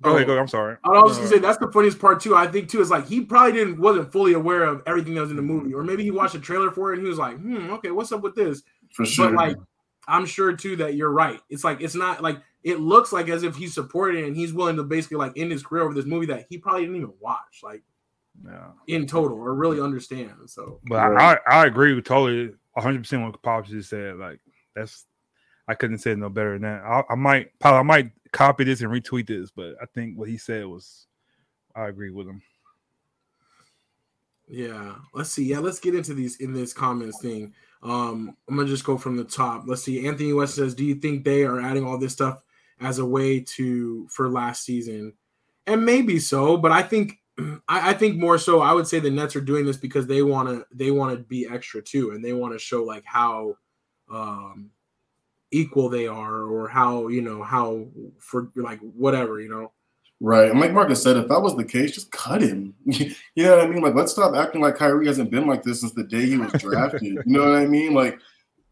go 0.00 0.16
ahead, 0.16 0.28
Oh. 0.28 0.34
go. 0.34 0.40
I'm 0.40 0.48
sorry. 0.48 0.76
I 0.84 0.88
was 0.88 1.12
just 1.12 1.20
gonna 1.20 1.28
say 1.30 1.38
that's 1.38 1.58
the 1.58 1.70
funniest 1.70 1.98
part 2.00 2.20
too. 2.20 2.34
I 2.34 2.46
think 2.46 2.68
too 2.68 2.80
is 2.80 2.90
like 2.90 3.06
he 3.06 3.20
probably 3.20 3.52
didn't 3.52 3.78
wasn't 3.78 4.10
fully 4.10 4.32
aware 4.32 4.64
of 4.64 4.82
everything 4.86 5.14
that 5.14 5.20
was 5.20 5.30
in 5.30 5.36
the 5.36 5.42
movie, 5.42 5.74
or 5.74 5.84
maybe 5.84 6.02
he 6.02 6.10
watched 6.10 6.34
a 6.34 6.40
trailer 6.40 6.70
for 6.70 6.92
it 6.92 6.96
and 6.98 7.06
he 7.06 7.08
was 7.10 7.18
like, 7.18 7.36
"Hmm, 7.38 7.70
okay, 7.74 7.90
what's 7.90 8.10
up 8.10 8.22
with 8.22 8.34
this?" 8.34 8.62
For 8.94 9.04
sure. 9.04 9.28
But 9.28 9.36
like, 9.36 9.56
I'm 10.08 10.26
sure 10.26 10.56
too 10.56 10.76
that 10.76 10.94
you're 10.94 11.12
right. 11.12 11.40
It's 11.50 11.62
like 11.62 11.80
it's 11.80 11.94
not 11.94 12.22
like 12.22 12.38
it 12.64 12.80
looks 12.80 13.12
like 13.12 13.28
as 13.28 13.42
if 13.42 13.54
he's 13.56 13.74
supporting 13.74 14.24
and 14.24 14.36
he's 14.36 14.52
willing 14.52 14.76
to 14.76 14.82
basically 14.82 15.18
like 15.18 15.32
end 15.36 15.50
his 15.52 15.62
career 15.62 15.82
over 15.82 15.94
this 15.94 16.04
movie 16.06 16.26
that 16.26 16.46
he 16.48 16.58
probably 16.58 16.82
didn't 16.82 16.96
even 16.96 17.12
watch, 17.20 17.60
like 17.62 17.82
yeah. 18.44 18.70
in 18.86 19.06
total, 19.06 19.38
or 19.38 19.54
really 19.54 19.80
understand. 19.80 20.32
So 20.46 20.80
But 20.84 20.98
I, 20.98 21.32
I, 21.32 21.38
I 21.50 21.66
agree 21.66 21.94
with 21.94 22.04
totally 22.04 22.52
100 22.74 22.98
percent 22.98 23.22
what 23.22 23.42
Pops 23.42 23.70
just 23.70 23.90
said. 23.90 24.16
Like 24.16 24.40
that's 24.74 25.06
I 25.68 25.74
couldn't 25.74 25.98
say 25.98 26.14
no 26.14 26.28
better 26.28 26.54
than 26.54 26.62
that. 26.62 26.82
I, 26.82 27.02
I 27.10 27.14
might 27.14 27.58
Pop, 27.58 27.74
I 27.74 27.82
might 27.82 28.10
copy 28.32 28.64
this 28.64 28.80
and 28.80 28.90
retweet 28.90 29.26
this, 29.26 29.50
but 29.50 29.74
I 29.80 29.86
think 29.94 30.18
what 30.18 30.28
he 30.28 30.38
said 30.38 30.66
was 30.66 31.06
I 31.74 31.88
agree 31.88 32.10
with 32.10 32.26
him. 32.26 32.42
Yeah, 34.48 34.96
let's 35.14 35.30
see. 35.30 35.44
Yeah, 35.44 35.60
let's 35.60 35.80
get 35.80 35.94
into 35.94 36.14
these 36.14 36.36
in 36.36 36.52
this 36.52 36.72
comments 36.72 37.20
thing. 37.22 37.54
Um, 37.82 38.36
I'm 38.48 38.56
gonna 38.56 38.68
just 38.68 38.84
go 38.84 38.98
from 38.98 39.16
the 39.16 39.24
top. 39.24 39.64
Let's 39.66 39.82
see. 39.82 40.06
Anthony 40.06 40.32
West 40.32 40.56
says, 40.56 40.74
"Do 40.74 40.84
you 40.84 40.96
think 40.96 41.24
they 41.24 41.44
are 41.44 41.60
adding 41.60 41.84
all 41.84 41.98
this 41.98 42.12
stuff 42.12 42.42
as 42.80 42.98
a 42.98 43.04
way 43.04 43.40
to 43.40 44.06
for 44.08 44.28
last 44.28 44.64
season?" 44.64 45.14
And 45.66 45.86
maybe 45.86 46.18
so, 46.18 46.56
but 46.56 46.70
I 46.72 46.82
think 46.82 47.21
I, 47.38 47.90
I 47.90 47.92
think 47.94 48.16
more 48.16 48.38
so. 48.38 48.60
I 48.60 48.72
would 48.72 48.86
say 48.86 49.00
the 49.00 49.10
Nets 49.10 49.36
are 49.36 49.40
doing 49.40 49.64
this 49.64 49.76
because 49.76 50.06
they 50.06 50.22
want 50.22 50.48
to 50.48 50.66
they 50.72 50.90
want 50.90 51.16
to 51.16 51.24
be 51.24 51.46
extra 51.50 51.82
too, 51.82 52.10
and 52.10 52.24
they 52.24 52.32
want 52.32 52.52
to 52.52 52.58
show 52.58 52.84
like 52.84 53.04
how 53.06 53.56
um 54.10 54.70
equal 55.50 55.88
they 55.88 56.06
are, 56.06 56.42
or 56.42 56.68
how 56.68 57.08
you 57.08 57.22
know 57.22 57.42
how 57.42 57.86
for 58.18 58.50
like 58.54 58.80
whatever 58.80 59.40
you 59.40 59.48
know. 59.48 59.72
Right. 60.24 60.50
And 60.50 60.60
like 60.60 60.72
Marcus 60.72 61.02
said, 61.02 61.16
if 61.16 61.26
that 61.28 61.40
was 61.40 61.56
the 61.56 61.64
case, 61.64 61.90
just 61.90 62.12
cut 62.12 62.42
him. 62.42 62.74
you 62.84 63.14
know 63.36 63.56
what 63.56 63.64
I 63.64 63.68
mean? 63.68 63.82
Like, 63.82 63.96
let's 63.96 64.12
stop 64.12 64.36
acting 64.36 64.60
like 64.60 64.76
Kyrie 64.76 65.08
hasn't 65.08 65.32
been 65.32 65.48
like 65.48 65.64
this 65.64 65.80
since 65.80 65.94
the 65.94 66.04
day 66.04 66.26
he 66.26 66.36
was 66.36 66.52
drafted. 66.52 67.02
you 67.02 67.22
know 67.26 67.48
what 67.48 67.58
I 67.58 67.66
mean? 67.66 67.92
Like, 67.92 68.20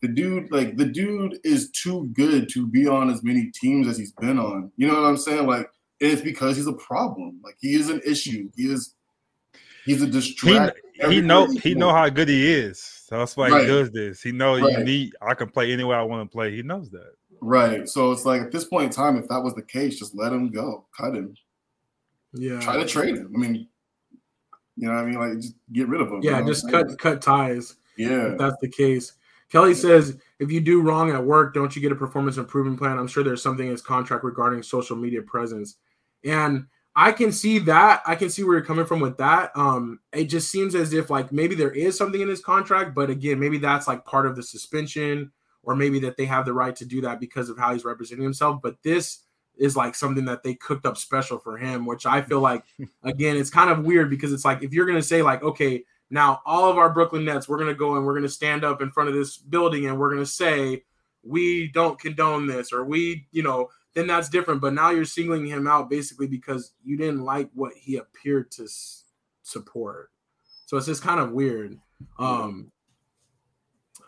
the 0.00 0.06
dude, 0.06 0.52
like 0.52 0.76
the 0.76 0.84
dude 0.84 1.38
is 1.42 1.70
too 1.72 2.08
good 2.12 2.48
to 2.50 2.68
be 2.68 2.86
on 2.86 3.11
as 3.11 3.24
many 3.24 3.50
teams 3.52 3.88
as 3.88 3.98
he's 3.98 4.12
been 4.12 4.38
on. 4.38 4.70
You 4.76 4.86
know 4.86 4.94
what 4.94 5.08
I'm 5.08 5.16
saying? 5.16 5.48
Like, 5.48 5.68
and 6.01 6.12
it's 6.12 6.22
because 6.22 6.57
he's 6.57 6.66
a 6.66 6.72
problem. 6.74 7.40
Like, 7.44 7.57
he 7.61 7.74
is 7.74 7.88
an 7.90 8.01
issue. 8.07 8.51
He 8.57 8.64
is. 8.72 8.94
He's 9.84 10.03
a 10.03 10.07
He 10.07 10.11
distraction. 10.11 10.74
he 10.94 11.03
everywhere 11.03 11.26
know 11.26 11.46
he 11.46 11.59
he 11.59 11.74
know 11.74 11.90
how 11.92 12.09
good 12.11 12.28
he 12.28 12.53
is. 12.53 12.80
So 12.82 13.18
that's 13.18 13.34
why 13.36 13.48
Right. 13.48 13.62
he 13.62 13.66
does 13.66 13.90
this. 13.90 14.20
He 14.22 14.30
know 14.30 14.57
you 14.57 14.66
Right. 14.66 14.84
need 14.84 15.14
I 15.22 15.32
can 15.34 15.48
play 15.48 15.72
anywhere 15.72 15.98
I 15.98 16.03
want 16.03 16.30
to 16.30 16.32
play. 16.32 16.55
He 16.55 16.62
knows 16.62 16.90
that. 16.90 17.12
Right. 17.40 17.88
So 17.88 18.12
it's 18.12 18.26
like 18.26 18.42
at 18.42 18.53
this 18.53 18.64
point 18.66 18.84
in 18.84 18.90
time, 18.90 19.16
if 19.16 19.26
that 19.28 19.40
was 19.42 19.55
the 19.55 19.62
case, 19.62 19.98
just 19.98 20.14
let 20.14 20.32
him 20.34 20.51
go, 20.51 20.86
cut 20.94 21.14
him, 21.14 21.34
Yeah, 22.34 22.61
try 22.61 22.76
to 22.76 22.84
trade 22.86 23.16
him. 23.16 23.32
I 23.34 23.38
mean, 23.38 23.68
you 24.76 24.88
know 24.88 24.94
what 24.94 25.05
I 25.05 25.07
mean? 25.07 25.18
Like, 25.18 25.40
just 25.40 25.55
get 25.72 25.88
rid 25.88 26.03
of 26.03 26.09
him. 26.09 26.20
you 26.22 26.30
yeah, 26.30 26.40
know 26.40 26.46
just 26.46 26.64
what 26.66 26.74
I'm 26.74 26.88
cut 26.88 26.98
cut 26.98 27.22
ties. 27.22 27.76
Yeah. 27.96 28.32
if 28.32 28.38
that's 28.38 28.57
the 28.61 28.68
case. 28.68 29.14
Kelly 29.51 29.74
says, 29.74 30.16
if 30.38 30.53
you 30.53 30.61
do 30.61 30.80
wrong 30.82 31.11
at 31.11 31.24
work, 31.24 31.55
don't 31.55 31.74
you 31.74 31.82
get 31.82 31.90
a 31.90 31.96
performance 31.96 32.36
improvement 32.36 32.78
plan? 32.78 32.98
I'm 32.98 33.09
sure 33.09 33.24
there's 33.24 33.42
something 33.42 33.66
in 33.66 33.72
his 33.72 33.82
contract 33.82 34.22
regarding 34.24 34.62
social 34.62 34.96
media 34.96 35.22
presence. 35.22 35.76
And 36.24 36.66
I 36.96 37.12
can 37.12 37.32
see 37.32 37.58
that. 37.60 38.02
I 38.06 38.14
can 38.14 38.30
see 38.30 38.42
where 38.42 38.56
you're 38.56 38.64
coming 38.64 38.84
from 38.84 39.00
with 39.00 39.16
that. 39.18 39.52
Um, 39.54 40.00
it 40.12 40.24
just 40.24 40.50
seems 40.50 40.74
as 40.74 40.92
if 40.92 41.08
like 41.08 41.32
maybe 41.32 41.54
there 41.54 41.70
is 41.70 41.96
something 41.96 42.20
in 42.20 42.28
his 42.28 42.42
contract, 42.42 42.94
but 42.94 43.10
again, 43.10 43.38
maybe 43.38 43.58
that's 43.58 43.86
like 43.86 44.04
part 44.04 44.26
of 44.26 44.36
the 44.36 44.42
suspension, 44.42 45.30
or 45.62 45.76
maybe 45.76 46.00
that 46.00 46.16
they 46.16 46.24
have 46.24 46.44
the 46.44 46.52
right 46.52 46.74
to 46.76 46.84
do 46.84 47.00
that 47.02 47.20
because 47.20 47.48
of 47.48 47.58
how 47.58 47.72
he's 47.72 47.84
representing 47.84 48.24
himself. 48.24 48.60
But 48.62 48.76
this 48.82 49.20
is 49.56 49.76
like 49.76 49.94
something 49.94 50.24
that 50.24 50.42
they 50.42 50.54
cooked 50.54 50.86
up 50.86 50.96
special 50.96 51.38
for 51.38 51.56
him, 51.56 51.86
which 51.86 52.06
I 52.06 52.22
feel 52.22 52.40
like 52.40 52.64
again, 53.02 53.36
it's 53.36 53.50
kind 53.50 53.70
of 53.70 53.84
weird 53.84 54.10
because 54.10 54.32
it's 54.32 54.44
like 54.44 54.62
if 54.62 54.72
you're 54.72 54.86
gonna 54.86 55.02
say 55.02 55.22
like, 55.22 55.42
okay, 55.42 55.84
now 56.10 56.40
all 56.44 56.68
of 56.68 56.76
our 56.76 56.92
Brooklyn 56.92 57.24
Nets, 57.24 57.48
we're 57.48 57.58
gonna 57.58 57.74
go 57.74 57.96
and 57.96 58.04
we're 58.04 58.14
gonna 58.14 58.28
stand 58.28 58.64
up 58.64 58.82
in 58.82 58.90
front 58.90 59.08
of 59.08 59.14
this 59.14 59.38
building 59.38 59.86
and 59.86 59.98
we're 59.98 60.10
gonna 60.10 60.26
say 60.26 60.82
we 61.22 61.68
don't 61.68 62.00
condone 62.00 62.46
this 62.46 62.72
or 62.72 62.84
we, 62.84 63.26
you 63.30 63.42
know, 63.42 63.68
then 63.95 64.07
that's 64.07 64.28
different. 64.28 64.61
But 64.61 64.74
now 64.74 64.91
you're 64.91 65.05
singling 65.05 65.47
him 65.47 65.66
out 65.66 65.91
basically 65.91 66.26
because 66.26 66.72
you 66.84 66.97
didn't 66.97 67.24
like 67.24 67.51
what 67.55 67.72
he 67.74 67.97
appeared 67.97 68.51
to 68.53 68.64
s- 68.64 69.05
support. 69.43 70.11
So 70.66 70.76
it's 70.76 70.86
just 70.86 71.03
kind 71.03 71.20
of 71.20 71.32
weird. 71.32 71.76
Um, 72.18 72.70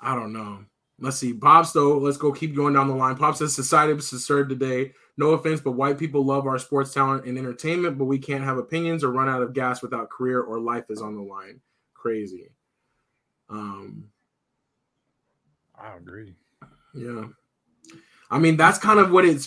I 0.00 0.14
don't 0.14 0.32
know. 0.32 0.64
Let's 1.00 1.16
see. 1.16 1.32
Bob 1.32 1.66
Stowe, 1.66 1.98
let's 1.98 2.16
go 2.16 2.30
keep 2.32 2.54
going 2.54 2.74
down 2.74 2.86
the 2.86 2.94
line. 2.94 3.16
Pop 3.16 3.36
says 3.36 3.52
society 3.54 3.92
was 3.92 4.08
disturbed 4.08 4.50
today. 4.50 4.92
No 5.16 5.30
offense, 5.30 5.60
but 5.60 5.72
white 5.72 5.98
people 5.98 6.24
love 6.24 6.46
our 6.46 6.58
sports 6.58 6.94
talent 6.94 7.26
and 7.26 7.36
entertainment, 7.36 7.98
but 7.98 8.04
we 8.04 8.18
can't 8.18 8.44
have 8.44 8.56
opinions 8.56 9.02
or 9.02 9.10
run 9.10 9.28
out 9.28 9.42
of 9.42 9.52
gas 9.52 9.82
without 9.82 10.10
career 10.10 10.40
or 10.40 10.60
life 10.60 10.84
is 10.90 11.02
on 11.02 11.16
the 11.16 11.22
line. 11.22 11.60
Crazy. 11.94 12.50
Um, 13.50 14.04
I 15.78 15.96
agree. 15.96 16.34
yeah. 16.94 17.24
I 18.30 18.38
mean, 18.38 18.56
that's 18.56 18.78
kind 18.78 18.98
of 18.98 19.10
what 19.10 19.24
it 19.24 19.46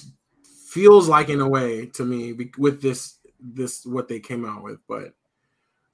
feels 0.76 1.07
like 1.07 1.30
in 1.30 1.39
a 1.39 1.47
way 1.47 1.86
to 1.86 2.03
me 2.03 2.34
with 2.57 2.82
this 2.82 3.17
this 3.39 3.86
what 3.86 4.09
they 4.09 4.19
came 4.19 4.45
out 4.45 4.61
with, 4.61 4.78
but 4.89 5.13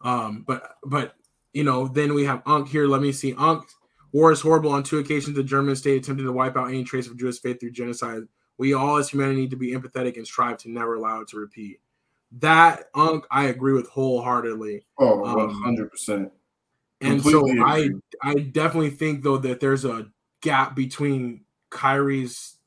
um 0.01 0.43
but 0.47 0.77
but 0.83 1.13
you 1.53 1.63
know, 1.63 1.87
then 1.87 2.15
we 2.15 2.25
have 2.25 2.41
Unc 2.47 2.67
here. 2.67 2.87
Let 2.87 3.01
me 3.01 3.11
see. 3.11 3.35
Unc 3.35 3.63
war 4.11 4.31
is 4.31 4.41
horrible 4.41 4.71
on 4.71 4.81
two 4.81 4.97
occasions 4.97 5.35
the 5.35 5.43
German 5.43 5.75
state 5.75 6.01
attempted 6.01 6.23
to 6.23 6.31
wipe 6.31 6.57
out 6.57 6.69
any 6.69 6.83
trace 6.83 7.05
of 7.05 7.19
Jewish 7.19 7.39
faith 7.39 7.59
through 7.59 7.71
genocide. 7.71 8.23
We 8.57 8.73
all 8.73 8.97
as 8.97 9.09
humanity 9.09 9.41
need 9.41 9.51
to 9.51 9.55
be 9.55 9.71
empathetic 9.73 10.17
and 10.17 10.25
strive 10.25 10.57
to 10.59 10.71
never 10.71 10.95
allow 10.95 11.21
it 11.21 11.27
to 11.29 11.37
repeat. 11.37 11.79
That 12.39 12.85
Unc 12.95 13.23
I 13.29 13.45
agree 13.45 13.73
with 13.73 13.87
wholeheartedly. 13.87 14.83
Oh, 14.97 15.23
Um, 15.25 15.63
100%. 15.63 16.31
And 17.01 17.21
so 17.21 17.45
Completely 17.45 17.61
I. 17.61 17.89
I 18.23 18.33
definitely 18.33 18.91
think 18.91 19.21
though 19.21 19.37
that 19.37 19.59
there's 19.59 19.85
a 19.85 20.07
gap 20.41 20.75
between 20.75 21.41
Kyrie's 21.69 22.57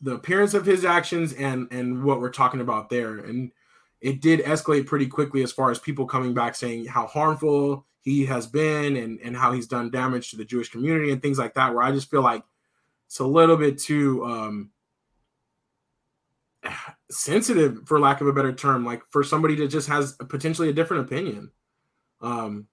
the 0.00 0.14
appearance 0.14 0.54
of 0.54 0.66
his 0.66 0.84
actions 0.84 1.32
and 1.32 1.68
and 1.70 2.02
what 2.04 2.20
we're 2.20 2.30
talking 2.30 2.60
about 2.60 2.90
there. 2.90 3.18
And 3.18 3.52
it 4.00 4.20
did 4.20 4.40
escalate 4.40 4.86
pretty 4.86 5.06
quickly 5.06 5.42
as 5.42 5.52
far 5.52 5.70
as 5.70 5.78
people 5.78 6.06
coming 6.06 6.34
back 6.34 6.54
saying 6.54 6.86
how 6.86 7.06
harmful 7.06 7.86
he 8.00 8.26
has 8.26 8.46
been 8.46 8.96
and 8.96 9.20
and 9.20 9.36
how 9.36 9.52
he's 9.52 9.66
done 9.66 9.90
damage 9.90 10.30
to 10.30 10.36
the 10.36 10.44
Jewish 10.44 10.70
community 10.70 11.10
and 11.10 11.22
things 11.22 11.38
like 11.38 11.54
that. 11.54 11.74
Where 11.74 11.82
I 11.82 11.92
just 11.92 12.10
feel 12.10 12.22
like 12.22 12.44
it's 13.06 13.20
a 13.20 13.26
little 13.26 13.56
bit 13.56 13.78
too 13.78 14.24
um 14.24 14.70
sensitive 17.10 17.86
for 17.86 18.00
lack 18.00 18.20
of 18.20 18.26
a 18.26 18.32
better 18.32 18.52
term 18.52 18.84
like 18.84 19.02
for 19.10 19.22
somebody 19.22 19.54
that 19.54 19.68
just 19.68 19.86
has 19.86 20.14
potentially 20.28 20.70
a 20.70 20.72
different 20.72 21.04
opinion 21.04 21.50
um 22.22 22.66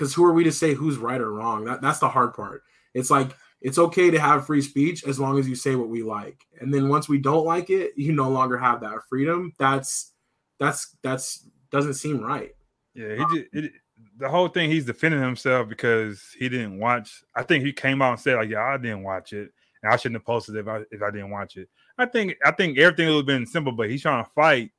because 0.00 0.14
who 0.14 0.24
are 0.24 0.32
we 0.32 0.44
to 0.44 0.52
say 0.52 0.72
who's 0.72 0.96
right 0.96 1.20
or 1.20 1.30
wrong? 1.30 1.64
That 1.64 1.82
that's 1.82 1.98
the 1.98 2.08
hard 2.08 2.32
part. 2.32 2.62
It's 2.94 3.10
like 3.10 3.36
it's 3.60 3.78
okay 3.78 4.10
to 4.10 4.18
have 4.18 4.46
free 4.46 4.62
speech 4.62 5.04
as 5.06 5.20
long 5.20 5.38
as 5.38 5.48
you 5.48 5.54
say 5.54 5.76
what 5.76 5.88
we 5.88 6.02
like, 6.02 6.46
and 6.60 6.72
then 6.72 6.88
once 6.88 7.08
we 7.08 7.18
don't 7.18 7.44
like 7.44 7.70
it, 7.70 7.92
you 7.96 8.12
no 8.12 8.28
longer 8.28 8.56
have 8.56 8.80
that 8.80 9.00
freedom. 9.08 9.52
That's 9.58 10.12
that's 10.58 10.96
that's 11.02 11.46
doesn't 11.70 11.94
seem 11.94 12.20
right. 12.20 12.54
Yeah, 12.94 13.16
he 13.16 13.24
just 13.36 13.48
it, 13.52 13.72
the 14.18 14.28
whole 14.28 14.48
thing. 14.48 14.70
He's 14.70 14.86
defending 14.86 15.22
himself 15.22 15.68
because 15.68 16.22
he 16.38 16.48
didn't 16.48 16.78
watch. 16.78 17.22
I 17.34 17.42
think 17.42 17.64
he 17.64 17.72
came 17.72 18.02
out 18.02 18.12
and 18.12 18.20
said 18.20 18.36
like, 18.36 18.48
"Yeah, 18.48 18.64
I 18.64 18.76
didn't 18.76 19.02
watch 19.02 19.32
it, 19.32 19.50
and 19.82 19.92
I 19.92 19.96
shouldn't 19.96 20.20
have 20.20 20.26
posted 20.26 20.56
if 20.56 20.68
I 20.68 20.82
if 20.90 21.02
I 21.02 21.10
didn't 21.10 21.30
watch 21.30 21.56
it." 21.56 21.68
I 21.98 22.06
think 22.06 22.36
I 22.44 22.50
think 22.50 22.78
everything 22.78 23.08
would 23.08 23.16
have 23.16 23.26
been 23.26 23.46
simple, 23.46 23.72
but 23.72 23.90
he's 23.90 24.02
trying 24.02 24.24
to 24.24 24.30
fight. 24.30 24.70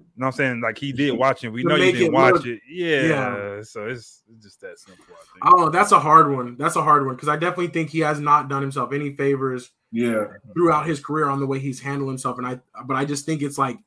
You 0.00 0.20
know 0.20 0.26
what 0.26 0.26
I'm 0.26 0.32
saying? 0.32 0.60
Like 0.60 0.78
he 0.78 0.92
did 0.92 1.12
watch 1.12 1.44
it. 1.44 1.50
We 1.50 1.62
know 1.62 1.76
you 1.76 1.92
didn't 1.92 2.06
it 2.08 2.12
watch 2.12 2.34
look- 2.34 2.46
it. 2.46 2.60
Yeah. 2.68 3.02
Yeah. 3.56 3.62
So 3.62 3.86
it's, 3.88 4.22
it's 4.32 4.42
just 4.42 4.60
that 4.60 4.78
simple. 4.78 5.04
I 5.10 5.50
think. 5.56 5.68
I. 5.68 5.70
That's 5.70 5.92
a 5.92 5.98
hard 6.00 6.32
one. 6.32 6.56
That's 6.58 6.76
a 6.76 6.82
hard 6.82 7.06
one 7.06 7.14
because 7.14 7.28
I 7.28 7.36
definitely 7.36 7.68
think 7.68 7.90
he 7.90 8.00
has 8.00 8.20
not 8.20 8.48
done 8.48 8.62
himself 8.62 8.92
any 8.92 9.14
favors 9.16 9.70
Yeah. 9.92 10.24
throughout 10.54 10.86
his 10.86 11.00
career 11.00 11.28
on 11.28 11.40
the 11.40 11.46
way 11.46 11.58
he's 11.58 11.80
handled 11.80 12.10
himself. 12.10 12.38
And 12.38 12.46
I, 12.46 12.60
but 12.84 12.96
I 12.96 13.04
just 13.04 13.24
think 13.26 13.42
it's 13.42 13.58
like 13.58 13.78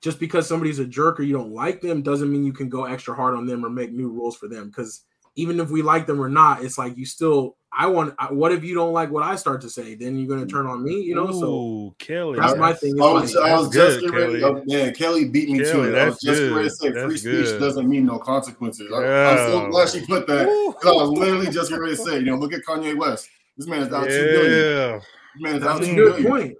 just 0.00 0.18
because 0.20 0.46
somebody's 0.48 0.78
a 0.78 0.84
jerk 0.84 1.18
or 1.18 1.22
you 1.22 1.32
don't 1.32 1.52
like 1.52 1.80
them 1.80 2.02
doesn't 2.02 2.30
mean 2.30 2.44
you 2.44 2.52
can 2.52 2.68
go 2.68 2.84
extra 2.84 3.14
hard 3.14 3.34
on 3.34 3.46
them 3.46 3.64
or 3.64 3.70
make 3.70 3.92
new 3.92 4.08
rules 4.08 4.36
for 4.36 4.48
them. 4.48 4.66
Because 4.68 5.02
even 5.36 5.58
if 5.60 5.70
we 5.70 5.82
like 5.82 6.06
them 6.06 6.20
or 6.20 6.28
not, 6.28 6.62
it's 6.64 6.78
like 6.78 6.96
you 6.96 7.06
still. 7.06 7.56
I 7.74 7.86
want. 7.86 8.14
I- 8.18 8.32
What 8.32 8.52
if 8.52 8.62
you 8.64 8.74
don't 8.74 8.92
like 8.92 9.10
what 9.10 9.22
I 9.22 9.36
start 9.36 9.60
to 9.62 9.70
say? 9.70 9.94
Then 9.94 10.16
you're 10.16 10.28
gonna 10.28 10.46
turn 10.46 10.66
on 10.66 10.82
me. 10.84 11.00
You 11.00 11.14
know. 11.14 11.32
So 11.32 11.94
Kelly. 11.98 12.38
that's 12.38 12.58
my 12.58 12.72
oh, 12.72 12.74
thing. 12.74 13.00
I 13.00 13.12
was, 13.12 13.34
like, 13.34 13.50
I 13.50 13.58
was 13.58 13.68
just 13.70 14.00
good, 14.00 14.10
getting 14.12 14.16
ready. 14.16 14.40
Kelly. 14.40 14.62
oh, 14.62 14.64
man, 14.66 14.94
Kelly 14.94 15.24
beat 15.26 15.48
me 15.48 15.58
Kelly, 15.60 15.72
to 15.72 15.82
it. 15.84 15.98
I 15.98 16.04
was 16.06 16.14
that's 16.14 16.22
just 16.24 16.40
getting 16.40 16.54
ready 16.54 16.68
to 16.68 16.74
good. 16.74 16.78
say 16.78 16.92
free 16.92 17.00
That's 17.08 17.20
speech 17.22 17.44
good. 17.46 17.60
doesn't 17.60 17.88
mean 17.88 18.04
no 18.06 18.18
consequences. 18.18 18.92
I, 18.92 18.96
I'm 19.04 19.36
so 19.50 19.68
glad 19.70 19.88
she 19.88 20.04
put 20.04 20.26
that. 20.26 20.46
Woo. 20.46 20.72
'cause 20.74 20.84
I 20.86 20.92
was 21.02 21.10
literally 21.10 21.50
just 21.50 21.70
getting 21.70 21.82
ready 21.84 21.96
to 21.96 22.02
say, 22.02 22.18
you 22.18 22.26
know, 22.26 22.36
look 22.36 22.52
at 22.52 22.60
Kanye 22.68 22.96
West. 22.96 23.28
This 23.56 23.66
man 23.66 23.82
is 23.82 23.92
out 23.92 24.04
two 24.08 24.10
billion. 24.10 24.52
Yeah. 24.52 24.98
This 24.98 25.40
man 25.42 25.56
is 25.56 25.62
out 25.62 25.78
that's 25.78 25.86
a 25.86 25.90
two 25.90 25.96
good 25.96 26.12
billion. 26.22 26.30
point. 26.30 26.56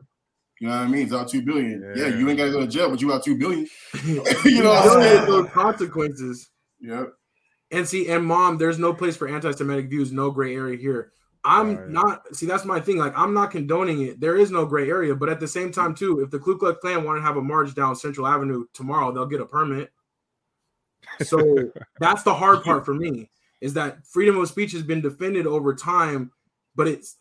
You 0.60 0.68
know 0.68 0.74
what 0.76 0.82
I 0.82 0.86
mean? 0.86 1.02
It's 1.04 1.12
out 1.12 1.28
two 1.28 1.42
billion. 1.42 1.92
Yeah, 1.96 2.06
Yeah. 2.06 2.16
you 2.16 2.28
ain't 2.28 2.38
got 2.38 2.44
to 2.46 2.52
go 2.52 2.60
to 2.60 2.66
jail, 2.68 2.88
but 2.88 3.00
you 3.02 3.12
out 3.12 3.24
two 3.24 3.36
billion. 3.36 3.66
you 4.04 4.14
know 4.62 4.70
what 4.70 4.96
I'm 4.96 5.02
saying? 5.02 5.26
have 5.44 5.50
consequences. 5.52 6.50
Yeah. 6.80 7.04
And 7.72 7.88
see, 7.88 8.08
and 8.10 8.24
mom, 8.24 8.58
there's 8.58 8.78
no 8.78 8.92
place 8.92 9.16
for 9.16 9.26
anti-Semitic 9.26 9.88
views, 9.88 10.12
no 10.12 10.30
gray 10.30 10.54
area 10.54 10.76
here. 10.76 11.12
I'm 11.44 11.76
Right. 11.76 11.88
not 11.88 12.36
see 12.36 12.46
that's 12.46 12.64
my 12.64 12.78
thing. 12.78 12.98
Like 12.98 13.18
I'm 13.18 13.34
not 13.34 13.50
condoning 13.50 14.02
it. 14.02 14.20
There 14.20 14.36
is 14.36 14.52
no 14.52 14.64
gray 14.64 14.88
area, 14.88 15.16
but 15.16 15.28
at 15.28 15.40
the 15.40 15.48
same 15.48 15.72
time, 15.72 15.94
too, 15.94 16.20
if 16.20 16.30
the 16.30 16.38
Ku 16.38 16.56
Klux 16.56 16.78
Klan 16.80 17.02
want 17.02 17.18
to 17.18 17.22
have 17.22 17.36
a 17.36 17.42
march 17.42 17.74
down 17.74 17.96
Central 17.96 18.28
Avenue 18.28 18.66
tomorrow, 18.72 19.10
they'll 19.10 19.26
get 19.26 19.40
a 19.40 19.46
permit. 19.46 19.90
So 21.20 21.72
that's 21.98 22.22
the 22.22 22.34
hard 22.34 22.62
part 22.62 22.84
for 22.84 22.94
me 22.94 23.30
is 23.60 23.74
that 23.74 24.04
freedom 24.06 24.38
of 24.38 24.48
speech 24.48 24.72
has 24.72 24.82
been 24.82 25.00
defended 25.00 25.46
over 25.46 25.74
time, 25.74 26.30
but 26.76 26.86
it's 26.86 27.16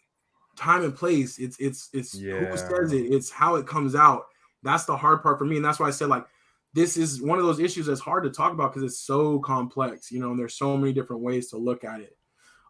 time 0.56 0.84
and 0.84 0.96
place. 0.96 1.40
It's 1.40 1.58
it's 1.60 1.90
it's 1.94 2.14
Yeah. 2.16 2.34
who 2.38 2.58
says 2.58 2.94
it. 2.94 3.06
It's 3.06 3.32
how 3.32 3.56
it 3.56 3.66
comes 3.66 3.96
out. 3.96 4.26
That's 4.64 4.86
the 4.86 4.98
hard 4.98 5.24
part 5.24 5.40
for 5.40 5.46
me, 5.46 5.56
and 5.56 5.66
that's 5.66 5.80
why 5.80 5.88
I 5.88 5.92
said 5.92 6.10
like 6.10 6.26
this 6.74 6.98
is 6.98 7.22
one 7.22 7.38
of 7.38 7.46
those 7.46 7.60
issues 7.60 7.86
that's 7.86 8.00
hard 8.00 8.24
to 8.24 8.30
talk 8.30 8.54
about 8.54 8.74
because 8.74 8.84
it's 8.90 9.00
so 9.00 9.40
complex, 9.40 10.12
you 10.12 10.20
know, 10.20 10.32
and 10.32 10.40
there's 10.40 10.56
so 10.56 10.78
many 10.78 10.94
different 10.94 11.22
ways 11.22 11.50
to 11.50 11.58
look 11.58 11.84
at 11.84 12.00
it. 12.00 12.18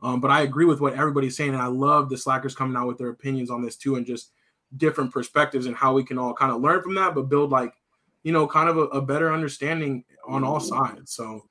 Um, 0.01 0.19
but 0.19 0.31
I 0.31 0.41
agree 0.41 0.65
with 0.65 0.81
what 0.81 0.95
everybody's 0.95 1.37
saying, 1.37 1.53
and 1.53 1.61
I 1.61 1.67
love 1.67 2.09
the 2.09 2.17
slackers 2.17 2.55
coming 2.55 2.75
out 2.75 2.87
with 2.87 2.97
their 2.97 3.09
opinions 3.09 3.51
on 3.51 3.61
this 3.61 3.75
too, 3.75 3.95
and 3.95 4.05
just 4.05 4.31
different 4.77 5.11
perspectives 5.11 5.67
and 5.67 5.75
how 5.75 5.93
we 5.93 6.03
can 6.03 6.17
all 6.17 6.33
kind 6.33 6.51
of 6.51 6.61
learn 6.61 6.81
from 6.81 6.95
that, 6.95 7.13
but 7.13 7.29
build 7.29 7.51
like, 7.51 7.73
you 8.23 8.31
know, 8.31 8.47
kind 8.47 8.69
of 8.69 8.77
a, 8.77 8.83
a 8.85 9.01
better 9.01 9.31
understanding 9.31 10.03
on 10.27 10.43
all 10.43 10.59
sides. 10.59 11.13
So, 11.13 11.47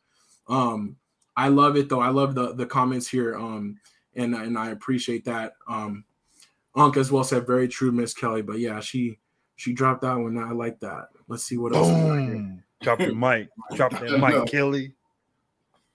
um, 0.48 0.96
I 1.36 1.48
love 1.48 1.76
it 1.76 1.88
though. 1.88 2.00
I 2.00 2.08
love 2.08 2.34
the 2.34 2.54
the 2.54 2.66
comments 2.66 3.08
here, 3.08 3.36
um, 3.36 3.78
and 4.14 4.34
and 4.34 4.58
I 4.58 4.70
appreciate 4.70 5.24
that. 5.24 5.54
Um, 5.68 6.04
Unc 6.74 6.96
as 6.96 7.10
well 7.10 7.24
said 7.24 7.46
very 7.46 7.68
true, 7.68 7.92
Miss 7.92 8.14
Kelly. 8.14 8.42
But 8.42 8.58
yeah, 8.58 8.80
she 8.80 9.18
she 9.56 9.72
dropped 9.72 10.02
that 10.02 10.18
one. 10.18 10.36
I 10.38 10.52
like 10.52 10.80
that. 10.80 11.08
Let's 11.30 11.44
see 11.44 11.56
what 11.56 11.74
else. 11.74 11.86
we 11.86 11.94
got 11.94 12.18
here. 12.18 12.26
Boom. 12.32 12.64
Drop 12.82 12.98
the 12.98 13.14
mic. 13.14 13.48
Drop 13.76 13.92
that 13.92 14.18
mic, 14.18 14.50
Kelly. 14.50 14.94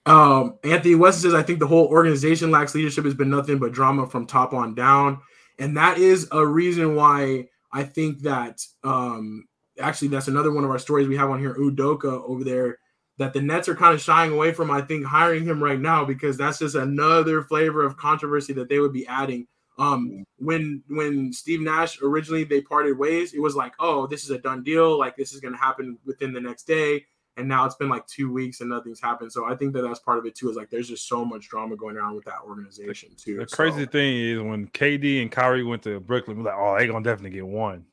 Um, 0.05 0.57
Anthony 0.63 0.95
West 0.95 1.21
says, 1.21 1.33
I 1.33 1.43
think 1.43 1.59
the 1.59 1.67
whole 1.67 1.87
organization 1.87 2.51
lacks 2.51 2.73
leadership 2.73 3.03
has 3.03 3.15
been 3.15 3.29
nothing 3.29 3.57
but 3.57 3.73
drama 3.73 4.07
from 4.07 4.25
top 4.25 4.53
on 4.53 4.75
down. 4.75 5.19
And 5.59 5.75
that 5.75 5.97
is 5.97 6.27
a 6.31 6.45
reason 6.45 6.95
why 6.95 7.49
I 7.73 7.83
think 7.83 8.21
that 8.21 8.65
um 8.83 9.47
actually 9.79 10.07
that's 10.07 10.29
another 10.29 10.53
one 10.53 10.63
of 10.63 10.69
our 10.69 10.79
stories 10.79 11.07
we 11.07 11.17
have 11.17 11.29
on 11.29 11.39
here, 11.39 11.55
Udoka 11.55 12.23
over 12.25 12.45
there, 12.45 12.77
that 13.17 13.33
the 13.33 13.41
Nets 13.41 13.67
are 13.67 13.75
kind 13.75 13.93
of 13.93 14.01
shying 14.01 14.31
away 14.31 14.53
from, 14.53 14.71
I 14.71 14.81
think, 14.81 15.05
hiring 15.05 15.43
him 15.43 15.61
right 15.61 15.79
now 15.79 16.05
because 16.05 16.37
that's 16.37 16.59
just 16.59 16.75
another 16.75 17.41
flavor 17.41 17.83
of 17.83 17.97
controversy 17.97 18.53
that 18.53 18.69
they 18.69 18.79
would 18.79 18.93
be 18.93 19.07
adding. 19.07 19.47
Um, 19.77 20.23
when 20.37 20.83
when 20.87 21.33
Steve 21.33 21.61
Nash 21.61 22.01
originally 22.01 22.43
they 22.45 22.61
parted 22.61 22.97
ways, 22.97 23.33
it 23.33 23.39
was 23.39 23.55
like, 23.55 23.73
oh, 23.79 24.07
this 24.07 24.23
is 24.23 24.29
a 24.29 24.37
done 24.37 24.63
deal, 24.63 24.97
like 24.97 25.15
this 25.17 25.33
is 25.33 25.41
gonna 25.41 25.57
happen 25.57 25.97
within 26.05 26.33
the 26.33 26.41
next 26.41 26.63
day 26.63 27.05
and 27.37 27.47
now 27.47 27.65
it's 27.65 27.75
been 27.75 27.89
like 27.89 28.05
two 28.07 28.31
weeks 28.31 28.61
and 28.61 28.69
nothing's 28.69 29.01
happened. 29.01 29.31
So 29.31 29.45
I 29.45 29.55
think 29.55 29.73
that 29.73 29.81
that's 29.81 29.99
part 29.99 30.17
of 30.17 30.25
it 30.25 30.35
too. 30.35 30.49
Is 30.49 30.55
like 30.55 30.69
there's 30.69 30.87
just 30.87 31.07
so 31.07 31.25
much 31.25 31.49
drama 31.49 31.75
going 31.75 31.97
around 31.97 32.15
with 32.15 32.25
that 32.25 32.39
organization 32.47 33.09
too. 33.17 33.37
The 33.37 33.47
So, 33.47 33.55
crazy 33.55 33.85
thing 33.85 34.17
is 34.17 34.41
when 34.41 34.67
KD 34.67 35.21
and 35.21 35.31
Kyrie 35.31 35.63
went 35.63 35.83
to 35.83 35.99
Brooklyn, 35.99 36.37
we're 36.37 36.45
like, 36.45 36.55
oh, 36.57 36.77
they're 36.77 36.87
gonna 36.87 37.03
definitely 37.03 37.31
get 37.31 37.47
one. 37.47 37.85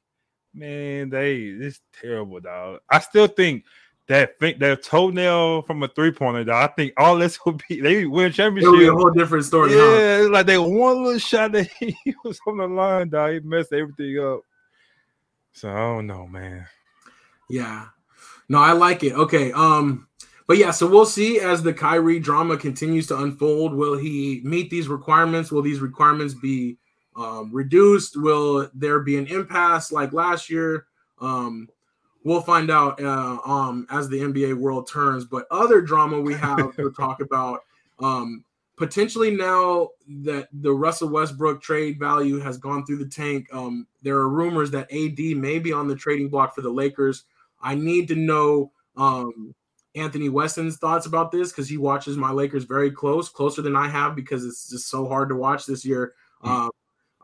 Man, 0.54 1.08
they 1.10 1.36
it's 1.36 1.80
terrible, 2.00 2.40
dog. 2.40 2.80
I 2.88 3.00
still 3.00 3.26
think 3.26 3.64
that 4.08 4.38
think 4.38 4.58
that 4.58 4.82
toenail 4.82 5.62
from 5.62 5.82
a 5.82 5.88
three 5.88 6.10
pointer. 6.10 6.52
I 6.52 6.66
think 6.68 6.92
all 6.96 7.16
this 7.16 7.38
will 7.44 7.58
be 7.68 7.80
they 7.80 8.04
win 8.04 8.32
championship. 8.32 8.68
it'll 8.68 8.78
be 8.78 8.86
a 8.86 8.92
whole 8.92 9.10
different 9.10 9.44
story. 9.44 9.72
Yeah, 9.72 10.26
like 10.28 10.46
they 10.46 10.58
one 10.58 11.04
little 11.04 11.18
shot 11.18 11.52
that 11.52 11.70
he 11.78 11.96
was 12.24 12.40
on 12.46 12.58
the 12.58 12.66
line, 12.66 13.08
dog. 13.08 13.32
He 13.32 13.40
messed 13.40 13.72
everything 13.72 14.18
up. 14.18 14.40
So 15.52 15.70
I 15.70 15.76
don't 15.76 16.06
know, 16.06 16.26
man. 16.26 16.66
Yeah. 17.48 17.86
No, 18.48 18.58
I 18.58 18.72
like 18.72 19.04
it. 19.04 19.12
Okay. 19.12 19.52
Um, 19.52 20.08
but 20.46 20.58
yeah, 20.58 20.70
so 20.70 20.86
we'll 20.86 21.06
see 21.06 21.40
as 21.40 21.62
the 21.62 21.72
Kyrie 21.72 22.18
drama 22.18 22.56
continues 22.56 23.06
to 23.08 23.18
unfold. 23.18 23.74
Will 23.74 23.96
he 23.96 24.40
meet 24.44 24.70
these 24.70 24.88
requirements? 24.88 25.52
Will 25.52 25.62
these 25.62 25.80
requirements 25.80 26.34
be 26.34 26.76
um, 27.16 27.50
reduced? 27.52 28.16
Will 28.16 28.68
there 28.74 29.00
be 29.00 29.16
an 29.16 29.26
impasse 29.26 29.92
like 29.92 30.12
last 30.12 30.50
year? 30.50 30.86
Um, 31.20 31.68
we'll 32.24 32.40
find 32.40 32.70
out 32.70 33.00
uh, 33.02 33.38
um, 33.44 33.86
as 33.90 34.08
the 34.08 34.20
NBA 34.20 34.54
world 34.54 34.88
turns. 34.88 35.24
But 35.24 35.46
other 35.50 35.80
drama 35.80 36.20
we 36.20 36.34
have 36.34 36.74
to 36.76 36.90
talk 36.96 37.20
about. 37.20 37.64
Um, 37.98 38.44
potentially 38.76 39.30
now 39.30 39.90
that 40.08 40.48
the 40.52 40.72
Russell 40.72 41.08
Westbrook 41.08 41.62
trade 41.62 41.98
value 41.98 42.40
has 42.40 42.58
gone 42.58 42.84
through 42.84 42.98
the 42.98 43.06
tank, 43.06 43.46
um, 43.52 43.86
there 44.02 44.16
are 44.16 44.28
rumors 44.28 44.70
that 44.72 44.92
AD 44.92 45.36
may 45.36 45.58
be 45.58 45.72
on 45.72 45.86
the 45.86 45.94
trading 45.94 46.28
block 46.28 46.54
for 46.54 46.62
the 46.62 46.70
Lakers. 46.70 47.24
I 47.60 47.74
need 47.74 48.08
to 48.08 48.16
know 48.16 48.72
um, 48.96 49.54
Anthony 49.94 50.28
Weston's 50.28 50.78
thoughts 50.78 51.06
about 51.06 51.30
this 51.30 51.52
because 51.52 51.68
he 51.68 51.76
watches 51.76 52.16
my 52.16 52.30
Lakers 52.30 52.64
very 52.64 52.90
close, 52.90 53.28
closer 53.28 53.62
than 53.62 53.76
I 53.76 53.88
have 53.88 54.16
because 54.16 54.44
it's 54.44 54.70
just 54.70 54.88
so 54.88 55.06
hard 55.06 55.28
to 55.28 55.36
watch 55.36 55.66
this 55.66 55.84
year. 55.84 56.14
Mm-hmm. 56.42 56.66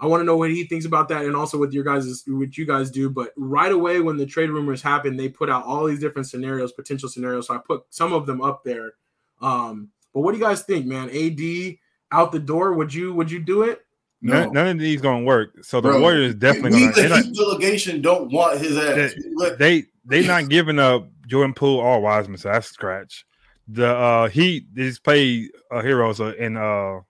I 0.01 0.07
want 0.07 0.21
to 0.21 0.25
know 0.25 0.37
what 0.37 0.51
he 0.51 0.65
thinks 0.65 0.85
about 0.85 1.09
that, 1.09 1.25
and 1.25 1.35
also 1.35 1.59
what 1.59 1.73
your 1.73 1.85
guys 1.85 2.23
what 2.27 2.57
you 2.57 2.65
guys 2.67 2.91
do. 2.91 3.11
But 3.11 3.33
right 3.37 3.73
away, 3.73 4.01
when 4.01 4.17
the 4.17 4.27
trade 4.27 4.51
rumors 4.51 4.81
happen, 4.81 5.17
they 5.17 5.29
put 5.29 5.51
out 5.51 5.65
all 5.65 5.87
these 5.87 6.01
different 6.01 6.29
scenarios, 6.29 6.73
potential 6.73 7.09
scenarios. 7.09 7.49
So 7.49 7.55
I 7.55 7.59
put 7.59 7.85
some 7.91 8.13
of 8.13 8.27
them 8.27 8.41
up 8.41 8.63
there. 8.65 8.93
Um, 9.41 9.91
but 10.15 10.21
what 10.21 10.33
do 10.33 10.39
you 10.39 10.45
guys 10.45 10.63
think, 10.63 10.87
man? 10.87 11.11
AD 11.11 11.77
out 12.13 12.33
the 12.33 12.39
door? 12.39 12.75
Would 12.75 12.95
you 12.95 13.13
would 13.15 13.31
you 13.31 13.41
do 13.41 13.63
it? 13.63 13.85
No. 14.21 14.45
None, 14.45 14.53
none 14.53 14.67
of 14.69 14.79
these 14.79 15.01
gonna 15.01 15.25
work. 15.25 15.65
So 15.65 15.81
the 15.81 15.91
Bro, 15.91 16.01
Warriors 16.01 16.35
definitely 16.35 16.87
we, 16.87 16.93
gonna. 16.93 17.23
The 17.23 17.33
delegation 17.35 18.03
don't 18.03 18.33
want 18.33 18.61
his 18.61 18.77
ass. 18.77 19.15
They 19.59 19.85
they, 20.05 20.27
not 20.27 20.49
giving 20.49 20.79
up 20.79 21.09
Jordan 21.27 21.55
Poole 21.55 21.79
or 21.79 22.01
Wiseman, 22.01 22.39
so 22.39 22.51
that's 22.51 22.69
scratch. 22.69 23.25
The 23.69 23.87
uh 23.87 24.29
Heat 24.29 24.65
he's 24.75 24.99
played 24.99 25.51
uh, 25.71 25.83
heroes 25.83 26.21
uh, 26.21 26.33
and 26.39 26.57
uh 26.57 27.01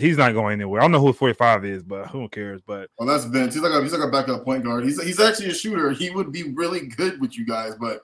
he's 0.00 0.16
not 0.16 0.34
going 0.34 0.54
anywhere. 0.54 0.80
I 0.80 0.84
don't 0.84 0.92
know 0.92 1.00
who 1.00 1.12
45 1.12 1.64
is, 1.64 1.82
but 1.82 2.08
who 2.08 2.28
cares? 2.28 2.60
But 2.66 2.90
well, 2.98 3.08
that's 3.08 3.24
Vince. 3.24 3.54
He's 3.54 3.62
like 3.62 3.72
a, 3.72 3.82
he's 3.82 3.92
like 3.92 4.06
a 4.06 4.10
backup 4.10 4.44
point 4.44 4.64
guard. 4.64 4.84
He's 4.84 5.02
he's 5.02 5.20
actually 5.20 5.50
a 5.50 5.54
shooter. 5.54 5.90
He 5.92 6.10
would 6.10 6.32
be 6.32 6.52
really 6.54 6.86
good 6.86 7.20
with 7.20 7.36
you 7.36 7.46
guys, 7.46 7.74
but 7.80 8.02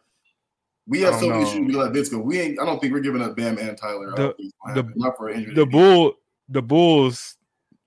we 0.86 1.00
have 1.00 1.16
so 1.16 1.28
many 1.28 1.44
shooters. 1.44 1.68
We 1.68 1.74
let 1.74 1.92
Vince 1.92 2.08
go. 2.08 2.18
We 2.18 2.40
ain't. 2.40 2.60
I 2.60 2.64
don't 2.64 2.80
think 2.80 2.92
we're 2.92 3.00
giving 3.00 3.22
up 3.22 3.36
Bam 3.36 3.58
and 3.58 3.76
Tyler. 3.76 4.12
The, 4.14 4.34
the, 4.74 4.92
not 4.94 5.16
for 5.16 5.30
injury. 5.30 5.54
The 5.54 5.66
bull, 5.66 6.14
the 6.48 6.62
Bulls. 6.62 7.36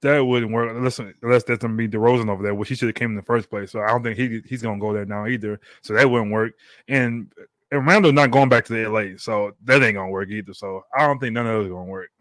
That 0.01 0.20
wouldn't 0.20 0.53
work 0.53 0.72
unless 0.74 0.99
unless 0.99 1.43
there's 1.43 1.60
gonna 1.60 1.74
be 1.74 1.88
DeRozan 1.88 2.30
over 2.30 2.41
there, 2.41 2.55
which 2.55 2.70
he 2.70 2.76
should 2.76 2.88
have 2.88 2.95
came 2.95 3.10
in 3.10 3.18
the 3.18 3.22
first 3.22 3.49
place. 3.49 3.72
So 3.72 3.82
I 3.82 3.88
don't 3.88 4.01
think 4.01 4.18
he 4.18 4.41
he's 4.47 4.62
gonna 4.62 4.80
go 4.80 4.93
there 4.93 5.05
now 5.05 5.28
either. 5.28 5.60
So 5.82 5.93
that 5.93 6.10
wouldn't 6.10 6.32
work. 6.32 6.53
And 6.88 7.34
and 7.72 8.16
not 8.16 8.32
going 8.32 8.49
back 8.49 8.66
to 8.66 8.74
the 8.74 8.89
LA, 8.89 9.18
so 9.18 9.51
that 9.66 9.84
ain't 9.84 9.95
gonna 9.95 10.10
work 10.10 10.30
either. 10.30 10.53
So 10.53 10.86
I 10.97 11.05
don't 11.05 11.20
think 11.20 11.34
none 11.34 11.45
of 11.45 11.53
those 11.53 11.68
are 11.68 11.74
gonna 11.74 11.84
work. 11.84 12.12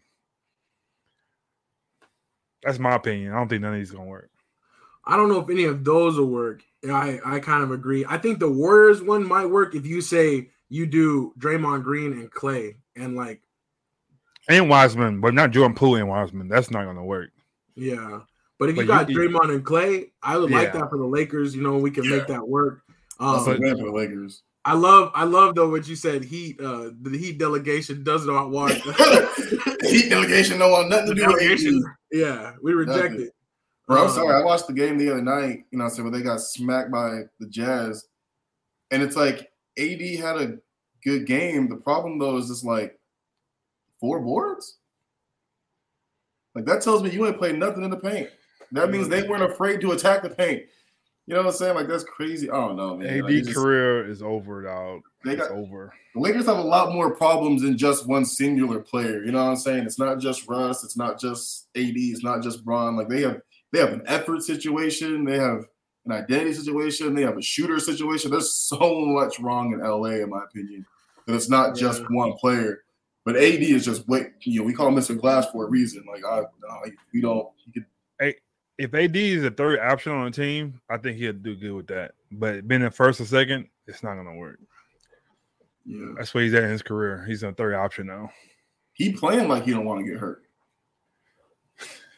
That's 2.62 2.78
my 2.78 2.94
opinion. 2.94 3.32
I 3.32 3.36
don't 3.36 3.48
think 3.48 3.62
none 3.62 3.74
of 3.74 3.78
these 3.78 3.90
gonna 3.90 4.04
work. 4.04 4.30
I 5.04 5.16
don't 5.16 5.28
know 5.28 5.40
if 5.40 5.48
any 5.48 5.64
of 5.64 5.84
those 5.84 6.18
will 6.18 6.26
work. 6.26 6.62
I 6.88 7.18
I 7.24 7.40
kind 7.40 7.62
of 7.62 7.70
agree. 7.70 8.04
I 8.08 8.18
think 8.18 8.38
the 8.38 8.50
Warriors 8.50 9.02
one 9.02 9.26
might 9.26 9.46
work 9.46 9.74
if 9.74 9.86
you 9.86 10.00
say 10.00 10.50
you 10.68 10.86
do 10.86 11.32
Draymond 11.38 11.82
Green 11.82 12.12
and 12.12 12.30
Klay 12.30 12.76
and 12.96 13.16
like 13.16 13.42
and 14.48 14.68
Wiseman, 14.68 15.20
but 15.20 15.34
not 15.34 15.50
Jordan 15.50 15.74
Poole 15.74 15.96
and 15.96 16.08
Wiseman. 16.08 16.48
That's 16.48 16.70
not 16.70 16.84
gonna 16.84 17.04
work. 17.04 17.30
Yeah, 17.74 18.20
but 18.58 18.68
if 18.68 18.76
but 18.76 18.82
you 18.82 18.88
got 18.88 19.08
you, 19.08 19.16
Draymond 19.16 19.54
and 19.54 19.64
Klay, 19.64 20.10
I 20.22 20.36
would 20.36 20.50
yeah. 20.50 20.58
like 20.58 20.72
that 20.72 20.90
for 20.90 20.98
the 20.98 21.06
Lakers. 21.06 21.54
You 21.54 21.62
know, 21.62 21.76
we 21.78 21.90
can 21.90 22.04
yeah. 22.04 22.16
make 22.16 22.26
that 22.26 22.46
work. 22.46 22.82
Um, 23.20 23.44
That's 23.44 23.58
for 23.58 23.86
the 23.86 23.92
Lakers. 23.92 24.42
I 24.68 24.74
love, 24.74 25.10
I 25.14 25.24
love 25.24 25.54
though 25.54 25.70
what 25.70 25.88
you 25.88 25.96
said. 25.96 26.22
Heat, 26.22 26.60
uh, 26.60 26.90
the 27.00 27.16
Heat 27.18 27.38
delegation 27.38 28.04
does 28.04 28.26
not 28.26 28.50
want 28.50 28.74
the 28.84 29.78
Heat 29.88 30.10
delegation 30.10 30.58
don't 30.58 30.70
want 30.70 30.90
nothing 30.90 31.06
to 31.06 31.14
do 31.14 31.22
delegation. 31.22 31.76
with 31.76 32.20
Yeah, 32.20 32.52
we 32.62 32.74
reject 32.74 33.12
nothing. 33.12 33.26
it. 33.28 33.32
Bro, 33.86 34.02
I'm 34.02 34.08
um, 34.08 34.12
sorry. 34.12 34.34
I 34.34 34.44
watched 34.44 34.66
the 34.66 34.74
game 34.74 34.98
the 34.98 35.10
other 35.10 35.22
night. 35.22 35.64
You 35.70 35.78
know, 35.78 35.86
I 35.86 35.88
said 35.88 36.04
when 36.04 36.12
they 36.12 36.20
got 36.20 36.42
smacked 36.42 36.90
by 36.90 37.22
the 37.40 37.48
Jazz, 37.48 38.08
and 38.90 39.02
it's 39.02 39.16
like 39.16 39.50
AD 39.78 40.02
had 40.20 40.36
a 40.36 40.58
good 41.02 41.24
game. 41.26 41.70
The 41.70 41.76
problem 41.76 42.18
though 42.18 42.36
is 42.36 42.48
just 42.48 42.62
like 42.62 42.98
four 43.98 44.20
boards. 44.20 44.76
Like 46.54 46.66
that 46.66 46.82
tells 46.82 47.02
me 47.02 47.08
you 47.08 47.26
ain't 47.26 47.38
played 47.38 47.56
nothing 47.56 47.84
in 47.84 47.90
the 47.90 47.96
paint. 47.96 48.28
That 48.72 48.90
means 48.90 49.08
they 49.08 49.22
weren't 49.22 49.50
afraid 49.50 49.80
to 49.80 49.92
attack 49.92 50.24
the 50.24 50.28
paint. 50.28 50.64
You 51.28 51.34
know 51.34 51.42
what 51.42 51.50
I'm 51.50 51.56
saying? 51.56 51.74
Like 51.74 51.88
that's 51.88 52.04
crazy. 52.04 52.50
I 52.50 52.54
don't 52.54 52.76
know, 52.76 52.96
man. 52.96 53.18
AD 53.18 53.24
like, 53.24 53.44
just, 53.44 53.54
career 53.54 54.10
is 54.10 54.22
over, 54.22 54.62
dog. 54.62 55.02
They 55.26 55.36
got 55.36 55.50
it's 55.50 55.52
over. 55.52 55.92
The 56.14 56.20
Lakers 56.20 56.46
have 56.46 56.56
a 56.56 56.62
lot 56.62 56.94
more 56.94 57.14
problems 57.14 57.60
than 57.60 57.76
just 57.76 58.06
one 58.06 58.24
singular 58.24 58.80
player. 58.80 59.22
You 59.22 59.32
know 59.32 59.44
what 59.44 59.50
I'm 59.50 59.56
saying? 59.56 59.84
It's 59.84 59.98
not 59.98 60.20
just 60.20 60.48
Russ. 60.48 60.84
It's 60.84 60.96
not 60.96 61.20
just 61.20 61.68
AD. 61.76 61.92
It's 61.94 62.24
not 62.24 62.42
just 62.42 62.64
Bron. 62.64 62.96
Like 62.96 63.10
they 63.10 63.20
have 63.20 63.42
they 63.72 63.78
have 63.78 63.92
an 63.92 64.04
effort 64.06 64.42
situation. 64.42 65.26
They 65.26 65.36
have 65.36 65.66
an 66.06 66.12
identity 66.12 66.54
situation. 66.54 67.14
They 67.14 67.24
have 67.24 67.36
a 67.36 67.42
shooter 67.42 67.78
situation. 67.78 68.30
There's 68.30 68.54
so 68.54 69.04
much 69.04 69.38
wrong 69.38 69.74
in 69.74 69.80
LA, 69.80 70.22
in 70.22 70.30
my 70.30 70.44
opinion, 70.44 70.86
that 71.26 71.34
it's 71.34 71.50
not 71.50 71.76
yeah. 71.76 71.88
just 71.88 72.04
one 72.08 72.32
player. 72.38 72.84
But 73.26 73.36
AD 73.36 73.60
is 73.60 73.84
just 73.84 74.08
wait. 74.08 74.28
You 74.44 74.60
know, 74.60 74.66
we 74.66 74.72
call 74.72 74.88
him 74.88 74.94
Mr. 74.94 75.20
Glass 75.20 75.44
for 75.52 75.66
a 75.66 75.68
reason. 75.68 76.06
Like 76.10 76.24
I, 76.24 76.38
like, 76.80 76.96
we 77.12 77.20
don't. 77.20 77.46
He 77.66 77.72
could. 77.72 77.84
Hey, 78.78 78.84
if 78.84 78.94
AD 78.94 79.16
is 79.16 79.44
a 79.44 79.50
third 79.50 79.80
option 79.80 80.12
on 80.12 80.26
the 80.26 80.30
team, 80.30 80.80
I 80.88 80.96
think 80.98 81.18
he'll 81.18 81.32
do 81.32 81.56
good 81.56 81.72
with 81.72 81.86
that. 81.88 82.12
But 82.30 82.66
being 82.66 82.82
in 82.82 82.90
first 82.90 83.20
or 83.20 83.24
second, 83.24 83.68
it's 83.86 84.02
not 84.02 84.14
gonna 84.14 84.34
work. 84.34 84.58
Yeah, 85.84 86.12
that's 86.16 86.34
where 86.34 86.44
he's 86.44 86.54
at 86.54 86.64
in 86.64 86.70
his 86.70 86.82
career. 86.82 87.24
He's 87.26 87.42
a 87.42 87.52
third 87.52 87.74
option 87.74 88.06
now. 88.06 88.30
He 88.92 89.12
playing 89.12 89.48
like 89.48 89.64
he 89.64 89.72
don't 89.72 89.84
want 89.84 90.04
to 90.04 90.10
get 90.10 90.20
hurt. 90.20 90.42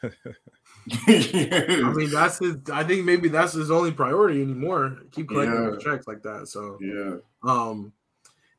I 1.07 1.93
mean, 1.95 2.09
that's 2.11 2.39
his. 2.39 2.57
I 2.71 2.83
think 2.83 3.05
maybe 3.05 3.29
that's 3.29 3.53
his 3.53 3.71
only 3.71 3.91
priority 3.91 4.41
anymore. 4.41 4.97
Keep 5.11 5.29
collecting 5.29 5.73
yeah. 5.73 5.77
checks 5.79 6.07
like 6.07 6.23
that. 6.23 6.47
So 6.47 6.77
yeah. 6.81 7.17
Um, 7.43 7.93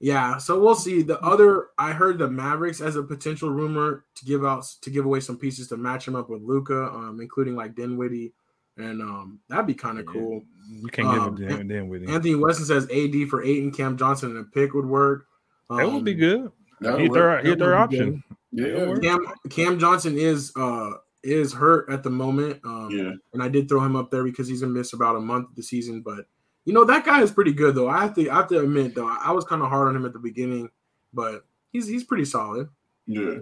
yeah. 0.03 0.36
So 0.36 0.61
we'll 0.61 0.74
see. 0.74 1.03
The 1.03 1.20
other, 1.20 1.68
I 1.78 1.92
heard 1.92 2.18
the 2.18 2.28
Mavericks 2.28 2.80
as 2.80 2.96
a 2.96 3.03
potential 3.05 3.50
rumor 3.50 4.05
to 4.16 4.24
give 4.24 4.44
out 4.44 4.66
to 4.82 4.90
give 4.90 5.05
away 5.05 5.20
some 5.20 5.38
pieces 5.38 5.68
to 5.68 5.76
match 5.76 6.07
him 6.07 6.16
up 6.16 6.28
with 6.28 6.42
Luka, 6.42 6.86
um, 6.86 7.20
including 7.22 7.55
like 7.55 7.76
Dinwiddie, 7.76 8.32
and 8.76 9.00
um, 9.00 9.38
that'd 9.48 9.66
be 9.66 9.74
kind 9.74 10.00
of 10.00 10.07
yeah. 10.07 10.12
cool. 10.12 10.42
You 10.68 10.88
can't 10.88 11.07
um, 11.09 11.34
give 11.36 11.50
it 11.53 11.68
Dinwiddie. 11.68 12.09
Anthony 12.09 12.34
Weston 12.34 12.66
says 12.66 12.84
AD 12.90 13.28
for 13.30 13.44
Ayton, 13.44 13.70
Cam 13.70 13.96
Johnson, 13.96 14.30
and 14.30 14.40
a 14.40 14.44
pick 14.44 14.74
would 14.74 14.86
work. 14.86 15.26
Um, 15.70 15.76
that 15.76 15.90
would 15.90 16.05
be 16.05 16.14
good. 16.14 16.50
He's 16.80 17.11
their, 17.11 17.55
their 17.55 17.76
option. 17.76 18.24
Yeah. 18.50 18.96
Cam, 19.00 19.24
Cam 19.50 19.78
Johnson 19.78 20.18
is 20.18 20.53
uh 20.57 20.94
is 21.22 21.53
hurt 21.53 21.88
at 21.90 22.03
the 22.03 22.11
moment. 22.11 22.61
Um, 22.64 22.90
yeah. 22.90 23.12
And 23.32 23.40
I 23.42 23.48
did 23.48 23.68
throw 23.68 23.84
him 23.84 23.94
up 23.94 24.11
there 24.11 24.24
because 24.24 24.48
he's 24.48 24.62
gonna 24.62 24.72
miss 24.72 24.92
about 24.92 25.14
a 25.14 25.20
month 25.20 25.50
of 25.50 25.55
the 25.55 25.62
season. 25.62 26.03
But 26.03 26.26
you 26.64 26.72
know 26.72 26.84
that 26.84 27.04
guy 27.04 27.22
is 27.22 27.30
pretty 27.30 27.52
good 27.52 27.74
though. 27.74 27.88
I 27.88 28.02
have 28.02 28.14
to 28.14 28.30
I 28.30 28.36
have 28.36 28.48
to 28.48 28.60
admit 28.60 28.94
though 28.94 29.08
I 29.08 29.32
was 29.32 29.44
kind 29.44 29.62
of 29.62 29.68
hard 29.68 29.88
on 29.88 29.96
him 29.96 30.06
at 30.06 30.12
the 30.12 30.18
beginning, 30.18 30.70
but 31.12 31.44
he's 31.72 31.88
he's 31.88 32.04
pretty 32.04 32.24
solid. 32.24 32.68
Yeah, 33.06 33.38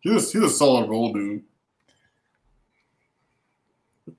he's 0.00 0.32
he's 0.32 0.42
a 0.42 0.50
solid 0.50 0.88
role 0.88 1.12
dude. 1.12 1.42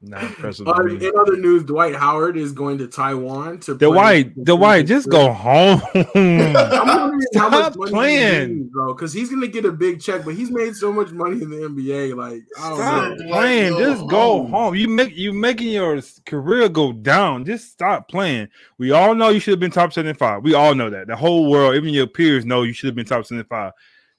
Not 0.02 0.24
impressive. 0.24 0.68
Uh, 0.68 0.86
in 0.86 1.12
other 1.20 1.36
news, 1.36 1.64
Dwight 1.64 1.96
Howard 1.96 2.38
is 2.38 2.54
going 2.54 2.78
to 2.78 2.88
Taiwan 2.88 3.60
to 3.62 3.76
Dwight. 3.78 4.42
Dwight, 4.44 4.86
just 4.88 5.10
go 5.10 5.34
home. 5.34 5.82
Stop 7.32 7.74
playing, 7.74 8.70
bro. 8.70 8.94
Because 8.94 9.12
he's 9.12 9.30
gonna 9.30 9.48
get 9.48 9.66
a 9.66 9.72
big 9.72 10.02
check, 10.02 10.24
but 10.24 10.36
he's 10.36 10.52
made 10.52 10.76
so 10.76 10.94
much 10.94 11.12
money 11.12 11.42
in 11.42 11.50
the 11.50 11.58
NBA. 11.58 12.16
Like, 12.16 12.44
stop 12.56 13.18
know. 13.18 13.28
playing. 13.28 13.78
Just 13.78 14.08
go 14.08 14.46
home. 14.48 14.76
You 14.76 14.88
make 14.88 15.16
you 15.16 15.34
making 15.34 15.70
your 15.70 16.02
career 16.26 16.70
go 16.70 16.94
down. 16.94 17.44
Just 17.46 17.72
stop 17.72 18.08
playing. 18.08 18.48
We 18.78 18.92
all 18.92 19.16
know 19.16 19.30
you 19.30 19.40
should 19.40 19.52
have 19.52 19.60
been 19.60 19.72
top 19.72 19.94
seventy 19.94 20.18
five. 20.18 20.44
We 20.44 20.54
all 20.54 20.76
know 20.76 20.90
that. 20.90 21.08
The 21.08 21.16
whole 21.16 21.50
world, 21.50 21.76
even 21.76 21.94
your 21.94 22.08
peers, 22.08 22.46
know 22.46 22.64
you 22.64 22.74
should 22.74 22.88
have 22.88 22.96
been 22.96 23.06
top 23.06 23.26
seventy 23.26 23.48
five. 23.48 23.74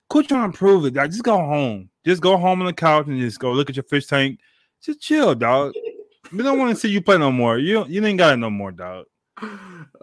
Quit 0.08 0.28
trying 0.28 0.52
to 0.52 0.58
prove 0.58 0.84
it. 0.84 0.94
Just 0.94 1.22
go 1.22 1.36
home. 1.38 1.88
Just 2.04 2.20
go 2.20 2.36
home 2.36 2.60
on 2.60 2.66
the 2.66 2.72
couch 2.72 3.06
and 3.06 3.18
just 3.18 3.38
go 3.38 3.52
look 3.52 3.70
at 3.70 3.76
your 3.76 3.84
fish 3.84 4.06
tank 4.06 4.38
just 4.84 5.00
chill, 5.00 5.34
dog. 5.34 5.72
we 6.32 6.42
don't 6.42 6.58
want 6.58 6.70
to 6.70 6.76
see 6.76 6.88
you 6.88 7.00
play 7.00 7.18
no 7.18 7.32
more. 7.32 7.58
You 7.58 7.86
you 7.86 8.04
ain't 8.04 8.18
got 8.18 8.34
it 8.34 8.36
no 8.38 8.50
more, 8.50 8.72
dog. 8.72 9.06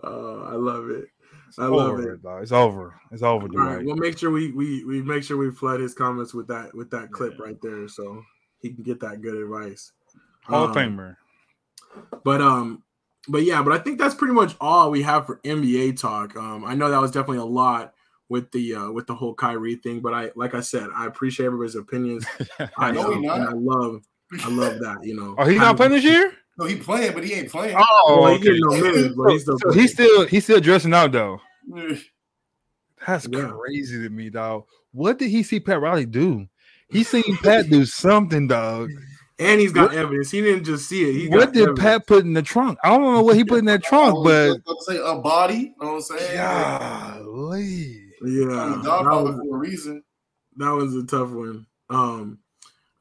Oh, 0.04 0.48
I 0.50 0.56
love 0.56 0.90
it. 0.90 1.10
It's 1.48 1.60
I 1.60 1.66
love 1.66 1.92
over, 1.92 2.14
it. 2.14 2.24
Dog. 2.24 2.42
It's 2.42 2.52
over. 2.52 3.00
It's 3.12 3.22
over. 3.22 3.46
All 3.46 3.76
right, 3.76 3.86
we'll 3.86 3.96
make 3.96 4.18
sure 4.18 4.32
we 4.32 4.52
we 4.52 4.84
we 4.84 5.04
make 5.04 5.24
sure 5.24 5.38
we 5.38 5.52
flood 5.52 5.80
his 5.80 5.94
comments 5.94 6.34
with 6.34 6.48
that 6.48 6.74
with 6.74 6.90
that 6.90 7.12
clip 7.12 7.36
yeah. 7.38 7.46
right 7.46 7.62
there, 7.62 7.88
so 7.88 8.24
he 8.62 8.74
can 8.74 8.84
get 8.84 9.00
that 9.02 9.22
good 9.22 9.36
advice. 9.36 9.92
Hall 10.46 10.64
um, 10.64 10.70
of 10.72 10.76
Famer. 10.76 11.18
But 12.24 12.42
um, 12.42 12.82
but 13.28 13.44
yeah, 13.44 13.62
but 13.62 13.74
I 13.74 13.78
think 13.78 14.00
that's 14.00 14.16
pretty 14.16 14.34
much 14.34 14.56
all 14.60 14.90
we 14.90 15.04
have 15.04 15.28
for 15.28 15.40
NBA 15.44 16.00
talk. 16.00 16.36
Um, 16.36 16.66
I 16.66 16.74
know 16.74 16.90
that 16.90 17.02
was 17.02 17.12
definitely 17.12 17.38
a 17.38 17.46
lot 17.46 17.94
with 18.30 18.50
the 18.52 18.74
uh 18.76 18.92
with 18.92 19.06
the 19.06 19.14
whole 19.14 19.36
Kyrie 19.36 19.76
thing, 19.76 20.00
but 20.00 20.14
I 20.14 20.32
like 20.36 20.56
I 20.56 20.62
said, 20.62 20.88
I 20.96 21.06
appreciate 21.06 21.46
everybody's 21.46 21.76
opinions. 21.76 22.26
I 22.78 22.92
know, 22.92 23.12
and 23.12 23.30
I 23.30 23.52
love 23.52 24.02
I 24.44 24.50
love 24.50 24.80
that. 24.80 25.04
You 25.04 25.16
know. 25.16 25.36
Oh, 25.38 25.46
he's 25.46 25.60
not 25.60 25.78
playing 25.78 25.94
this 25.94 26.04
year. 26.04 26.34
No, 26.58 26.66
he 26.66 26.76
playing, 26.76 27.14
but 27.14 27.24
he 27.24 27.34
ain't 27.34 27.50
playing. 27.50 27.76
Oh, 27.78 28.20
well, 28.22 28.38
he 28.38 28.60
no 28.60 28.70
minutes, 28.70 29.16
but 29.16 29.32
he's 29.32 29.42
still, 29.44 29.58
so 29.60 29.72
he's 29.72 29.94
still 29.94 30.26
he's 30.28 30.44
still 30.44 30.60
dressing 30.60 30.94
out 30.94 31.12
though. 31.12 31.40
That's 33.06 33.28
yeah. 33.28 33.52
crazy 33.52 34.04
to 34.04 34.10
me, 34.10 34.30
dog. 34.30 34.66
What 34.92 35.18
did 35.18 35.30
he 35.30 35.44
see 35.44 35.60
Pat 35.60 35.82
Riley 35.82 36.06
do? 36.06 36.48
He 36.90 37.04
seen 37.04 37.38
Pat 37.38 37.70
do 37.70 37.86
something, 37.86 38.48
dog. 38.48 38.90
And 39.40 39.60
he's 39.60 39.72
got 39.72 39.90
what, 39.90 39.98
evidence. 39.98 40.30
He 40.30 40.42
didn't 40.42 40.66
just 40.66 40.88
see 40.88 41.10
it. 41.10 41.16
He 41.16 41.28
what 41.30 41.52
did 41.52 41.64
evidence. 41.64 41.80
Pat 41.80 42.06
put 42.06 42.26
in 42.26 42.34
the 42.34 42.44
trunk? 42.44 42.78
I 42.84 42.90
don't 42.90 43.02
know 43.02 43.24
what 43.24 43.36
he 43.36 43.44
put 43.44 43.60
in 43.60 43.66
that 43.66 43.84
trunk, 43.84 44.24
but 44.24 44.58
say 44.82 45.00
a 45.04 45.16
body. 45.16 45.56
You 45.56 45.74
know 45.82 45.94
what 45.94 45.96
I'm 45.96 46.02
saying? 46.02 46.38
Golly. 46.38 48.06
Yeah, 48.24 48.82
that 48.84 49.04
was, 49.04 49.36
for 49.36 49.56
a 49.56 49.58
reason. 49.58 50.04
That 50.58 50.70
was 50.70 50.96
a 50.96 51.04
tough 51.04 51.32
one. 51.32 51.66
Um, 51.90 52.38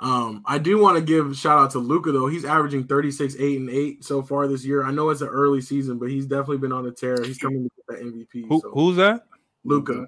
Um, 0.00 0.42
I 0.46 0.56
do 0.58 0.78
want 0.80 0.96
to 0.96 1.02
give 1.02 1.30
a 1.30 1.34
shout 1.34 1.58
out 1.58 1.70
to 1.72 1.78
Luka 1.78 2.10
though. 2.10 2.26
He's 2.26 2.44
averaging 2.46 2.84
36, 2.84 3.36
8, 3.38 3.58
and 3.60 3.68
8 3.70 4.02
so 4.04 4.22
far 4.22 4.48
this 4.48 4.64
year. 4.64 4.82
I 4.84 4.90
know 4.90 5.10
it's 5.10 5.20
an 5.20 5.28
early 5.28 5.60
season, 5.60 5.98
but 5.98 6.08
he's 6.10 6.24
definitely 6.26 6.56
been 6.58 6.72
on 6.72 6.86
a 6.86 6.90
tear. 6.90 7.22
He's 7.22 7.36
coming 7.38 7.64
to 7.64 7.70
get 7.76 7.98
that 7.98 8.06
MVP. 8.06 8.48
Who, 8.48 8.60
so. 8.60 8.70
Who's 8.72 8.96
that? 8.96 9.26
Luka. 9.64 10.06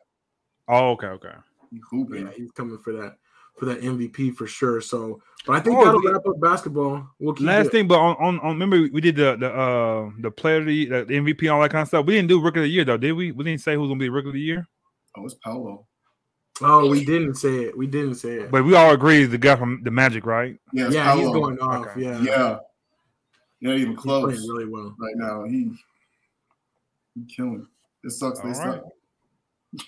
Oh, 0.68 0.92
okay, 0.92 1.08
okay. 1.08 1.34
Hooping. 1.90 2.26
Yeah, 2.26 2.32
he's 2.34 2.50
coming 2.52 2.78
for 2.78 2.92
that 2.94 3.16
for 3.58 3.66
that 3.66 3.82
MVP 3.82 4.34
for 4.34 4.46
sure. 4.46 4.80
So, 4.80 5.20
but 5.46 5.56
I 5.56 5.60
think 5.60 5.76
Oh, 5.78 5.84
that'll 5.84 6.00
the- 6.00 6.12
wrap 6.12 6.26
up 6.26 6.40
basketball. 6.40 7.06
We'll 7.18 7.34
keep 7.34 7.46
Last 7.46 7.66
it. 7.66 7.72
thing, 7.72 7.86
but 7.86 7.98
on, 7.98 8.16
on, 8.16 8.40
on 8.40 8.52
remember 8.54 8.88
we 8.92 9.00
did 9.02 9.16
the 9.16 9.36
the 9.36 9.52
uh 9.52 10.10
the 10.20 10.30
player 10.30 10.56
of 10.58 10.66
the, 10.66 10.86
the 10.86 11.04
MVP 11.04 11.52
all 11.52 11.60
that 11.60 11.70
kind 11.70 11.82
of 11.82 11.88
stuff. 11.88 12.06
We 12.06 12.14
didn't 12.14 12.28
do 12.28 12.40
rookie 12.40 12.60
of 12.60 12.64
the 12.64 12.68
year 12.70 12.84
though, 12.86 12.96
did 12.96 13.12
we? 13.12 13.30
We 13.32 13.44
didn't 13.44 13.60
say 13.60 13.74
who's 13.74 13.88
gonna 13.88 14.00
be 14.00 14.08
rookie 14.08 14.28
of 14.28 14.34
the 14.34 14.40
year, 14.40 14.66
Oh, 15.18 15.26
it's 15.26 15.34
Paolo. 15.34 15.86
Oh, 16.64 16.88
we 16.88 17.04
didn't 17.04 17.34
say 17.34 17.64
it. 17.64 17.76
We 17.76 17.86
didn't 17.86 18.16
say 18.16 18.34
it. 18.34 18.50
but 18.50 18.64
we 18.64 18.74
all 18.74 18.92
agree 18.92 19.24
the 19.24 19.38
guy 19.38 19.56
from 19.56 19.80
the 19.82 19.90
Magic, 19.90 20.26
right? 20.26 20.58
Yeah, 20.72 20.86
it's 20.86 20.94
yeah, 20.94 21.14
he's 21.16 21.28
going 21.30 21.58
off. 21.60 21.86
Okay. 21.86 22.02
Yeah, 22.02 22.20
Yeah. 22.20 22.58
Not 23.60 23.76
even 23.76 23.94
close 23.94 24.24
playing 24.34 24.48
really 24.50 24.66
well. 24.66 24.94
right 24.98 25.14
now. 25.16 25.44
He, 25.44 25.72
he 27.14 27.24
killing. 27.34 27.66
It 28.02 28.10
sucks. 28.10 28.40
They 28.40 28.48
All 28.48 28.54
suck. 28.54 28.84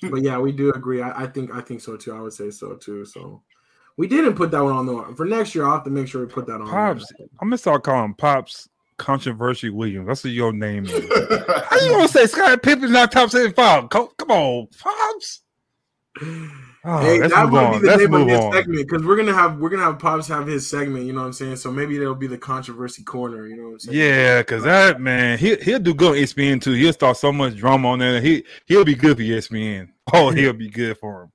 But 0.10 0.22
yeah, 0.22 0.38
we 0.38 0.52
do 0.52 0.70
agree. 0.70 1.02
I, 1.02 1.24
I 1.24 1.26
think 1.26 1.52
I 1.54 1.60
think 1.60 1.80
so 1.80 1.96
too. 1.96 2.14
I 2.14 2.20
would 2.20 2.32
say 2.32 2.50
so 2.50 2.74
too. 2.74 3.04
So 3.04 3.42
we 3.98 4.06
didn't 4.06 4.34
put 4.34 4.50
that 4.52 4.62
one 4.64 4.72
on 4.72 4.86
the 4.86 5.14
for 5.14 5.26
next 5.26 5.54
year. 5.54 5.66
I'll 5.66 5.72
have 5.72 5.84
to 5.84 5.90
make 5.90 6.08
sure 6.08 6.24
we 6.24 6.32
put 6.32 6.46
that 6.46 6.60
on. 6.60 6.68
Pops, 6.68 7.12
there. 7.18 7.26
I'm 7.40 7.48
gonna 7.48 7.58
start 7.58 7.84
calling 7.84 8.14
Pops 8.14 8.66
Controversy 8.96 9.68
Williams. 9.68 10.06
That's 10.06 10.24
what 10.24 10.32
your 10.32 10.52
name 10.54 10.86
is. 10.86 10.92
How 11.68 11.76
you 11.80 11.90
gonna 11.90 12.08
say 12.08 12.26
Scott 12.26 12.62
Pippen's 12.62 12.92
not 12.92 13.12
top 13.12 13.28
seven 13.30 13.52
five? 13.52 13.90
Co- 13.90 14.06
Come 14.16 14.30
on, 14.30 14.68
Pops. 14.78 15.42
Oh, 16.86 17.00
hey, 17.00 17.18
that 17.20 17.50
would 17.50 17.62
on. 17.64 17.72
be 17.72 17.78
the 17.78 17.86
Let's 17.86 18.02
name 18.02 18.14
of 18.14 18.28
his 18.28 18.40
on. 18.40 18.52
segment 18.52 18.86
because 18.88 19.04
we're 19.06 19.16
gonna 19.16 19.32
have 19.34 19.58
we're 19.58 19.70
gonna 19.70 19.82
have 19.84 19.98
Pops 19.98 20.28
have 20.28 20.46
his 20.46 20.68
segment. 20.68 21.06
You 21.06 21.12
know 21.14 21.20
what 21.20 21.26
I'm 21.28 21.32
saying? 21.32 21.56
So 21.56 21.72
maybe 21.72 21.96
that'll 21.98 22.14
be 22.14 22.26
the 22.26 22.36
controversy 22.38 23.02
corner. 23.02 23.46
You 23.46 23.56
know 23.56 23.62
what 23.64 23.72
I'm 23.72 23.78
saying? 23.80 23.98
Yeah, 23.98 24.40
because 24.42 24.64
that 24.64 25.00
man, 25.00 25.38
he 25.38 25.56
he'll 25.56 25.78
do 25.78 25.94
good 25.94 26.10
on 26.10 26.14
ESPN 26.22 26.60
too. 26.60 26.72
He'll 26.72 26.92
start 26.92 27.16
so 27.16 27.32
much 27.32 27.56
drama 27.56 27.88
on 27.88 28.00
there. 28.00 28.20
He 28.20 28.44
he'll 28.66 28.84
be 28.84 28.94
good 28.94 29.16
for 29.16 29.22
ESPN. 29.22 29.88
Oh, 30.12 30.30
he'll 30.32 30.52
be 30.52 30.68
good 30.68 30.98
for 30.98 31.22
him. 31.22 31.32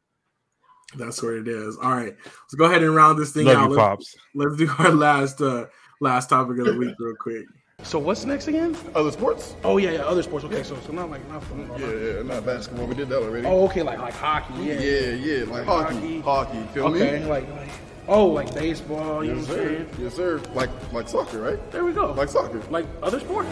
that's 0.96 1.24
what 1.24 1.34
it 1.34 1.48
is. 1.48 1.76
All 1.78 1.90
right, 1.92 2.16
let's 2.24 2.54
go 2.56 2.66
ahead 2.66 2.84
and 2.84 2.96
round 2.96 3.18
this 3.18 3.32
thing 3.32 3.46
Love 3.46 3.58
out. 3.58 3.70
you, 3.72 3.76
Let's, 3.76 3.80
pops. 3.80 4.16
let's 4.36 4.56
do 4.58 4.70
our 4.78 4.92
last 5.08 5.42
uh 5.42 5.66
last 6.00 6.30
topic 6.30 6.60
of 6.60 6.66
the 6.68 6.78
week 6.78 6.94
real 7.00 7.16
quick. 7.20 7.46
So 7.84 7.98
what's 7.98 8.26
next 8.26 8.48
again? 8.48 8.76
Other 8.94 9.12
sports? 9.12 9.56
Oh 9.64 9.78
yeah, 9.78 9.92
yeah, 9.92 10.00
other 10.02 10.22
sports. 10.22 10.46
Okay, 10.46 10.64
so 10.64 10.78
so 10.86 10.92
not 10.92 11.10
like 11.10 11.28
not 11.30 11.44
football. 11.44 11.80
Yeah, 11.80 11.88
not- 11.88 11.96
yeah, 11.96 12.22
not 12.36 12.46
basketball. 12.46 12.86
We 12.86 12.94
did 12.96 13.10
that 13.10 13.22
already. 13.24 13.48
Oh, 13.48 13.66
okay, 13.66 13.82
like 13.84 14.00
like 14.00 14.14
hockey. 14.14 14.54
Yeah. 14.64 14.74
yeah, 14.80 15.10
yeah, 15.14 15.44
like 15.46 15.66
hockey, 15.66 16.20
hockey. 16.22 16.62
Feel 16.74 16.88
Okay, 16.88 17.20
me? 17.20 17.26
like 17.26 17.50
like 17.50 17.70
oh, 18.08 18.28
like 18.28 18.54
baseball. 18.54 19.24
You 19.24 19.34
know 19.34 19.40
Yes, 19.40 19.48
what 19.48 19.58
I'm 19.60 19.64
sir. 19.66 19.70
saying? 19.70 19.90
Yes, 20.00 20.14
sir. 20.16 20.42
Like, 20.54 20.70
like 20.94 21.08
soccer, 21.10 21.40
right? 21.42 21.72
There 21.72 21.84
we 21.86 21.94
go. 21.94 22.12
Like 22.14 22.30
soccer. 22.30 22.62
like 22.70 22.86
other 23.02 23.20
sports. 23.20 23.50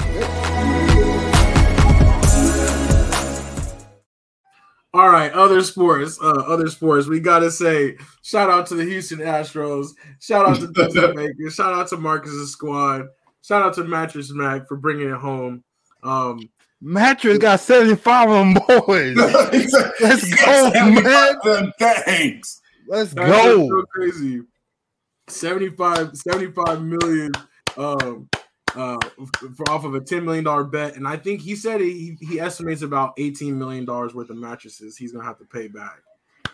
All 4.93 5.09
right, 5.09 5.31
other 5.33 5.61
sports, 5.61 6.17
uh, 6.21 6.25
other 6.47 6.67
sports. 6.69 7.07
We 7.07 7.19
gotta 7.19 7.51
say, 7.51 7.97
shout 8.23 8.49
out 8.49 8.65
to 8.67 8.75
the 8.75 8.83
Houston 8.83 9.19
Astros, 9.19 9.89
shout 10.19 10.47
out 10.47 10.57
to 10.59 10.67
Dusty 10.73 10.99
Baker, 11.13 11.49
shout 11.51 11.73
out 11.73 11.87
to 11.89 11.97
Marcus's 11.97 12.51
squad, 12.51 13.05
shout 13.47 13.63
out 13.63 13.73
to 13.75 13.83
Mattress 13.83 14.31
Mac 14.31 14.67
for 14.67 14.75
bringing 14.75 15.09
it 15.09 15.17
home. 15.17 15.63
Um, 16.03 16.49
Mattress 16.81 17.37
got 17.37 17.59
75 17.59 18.29
of 18.29 18.35
them 18.35 18.53
boys. 18.85 19.15
Let's 19.99 20.43
go, 20.43 20.71
man. 20.73 21.73
Thanks. 21.79 22.61
Let's 22.87 23.13
That's 23.13 23.31
just 23.31 23.45
go. 23.45 23.69
so 23.69 23.83
crazy. 23.93 24.41
75, 25.29 26.15
75 26.15 26.81
million 26.83 27.31
um 27.75 28.27
uh 28.75 28.97
for 29.55 29.69
off 29.69 29.83
of 29.83 29.93
a 29.93 29.99
10 30.01 30.23
million 30.23 30.43
dollar 30.43 30.63
bet. 30.63 30.95
And 30.95 31.07
I 31.07 31.17
think 31.17 31.41
he 31.41 31.55
said 31.55 31.81
he 31.81 32.17
he 32.21 32.39
estimates 32.39 32.81
about 32.81 33.13
18 33.17 33.57
million 33.57 33.83
dollars 33.85 34.13
worth 34.13 34.29
of 34.29 34.37
mattresses 34.37 34.95
he's 34.95 35.11
gonna 35.11 35.25
have 35.25 35.37
to 35.39 35.45
pay 35.45 35.67
back. 35.67 35.99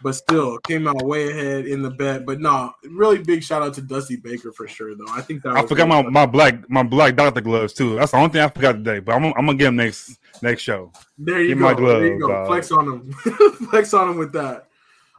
But 0.04 0.16
still 0.16 0.58
came 0.60 0.86
out 0.88 1.02
way 1.02 1.32
ahead 1.32 1.66
in 1.66 1.82
the 1.82 1.90
bet. 1.90 2.26
But 2.26 2.42
no, 2.42 2.74
really 2.84 3.20
big 3.20 3.42
shout 3.42 3.62
out 3.62 3.74
to 3.76 3.82
Dusty 3.82 4.18
Baker 4.18 4.52
for 4.52 4.68
sure 4.68 4.96
though. 4.96 5.08
I 5.10 5.22
think 5.22 5.42
that 5.44 5.56
I 5.56 5.66
forgot 5.66 5.88
my, 5.88 6.02
my 6.02 6.26
black 6.26 6.70
my 6.70 6.84
black 6.84 7.16
doctor 7.16 7.42
gloves 7.42 7.74
too. 7.74 7.96
That's 7.96 8.12
the 8.12 8.18
only 8.18 8.30
thing 8.30 8.42
I 8.42 8.50
forgot 8.50 8.74
today. 8.74 9.00
But 9.00 9.16
I'm, 9.16 9.26
I'm 9.26 9.46
gonna 9.46 9.56
get 9.56 9.66
them 9.66 9.78
next 9.78 10.20
next 10.42 10.62
show. 10.62 10.92
There 11.18 11.42
you 11.42 11.56
Get 11.56 11.60
go. 11.60 11.62
my 11.62 11.74
there 11.74 12.06
you 12.06 12.20
go. 12.20 12.28
dog. 12.28 12.48
Flex 12.50 12.72
on 12.72 12.86
them. 12.90 13.12
Flex 13.70 13.94
on 13.94 14.10
them 14.10 14.18
with 14.18 14.34
that. 14.34 14.68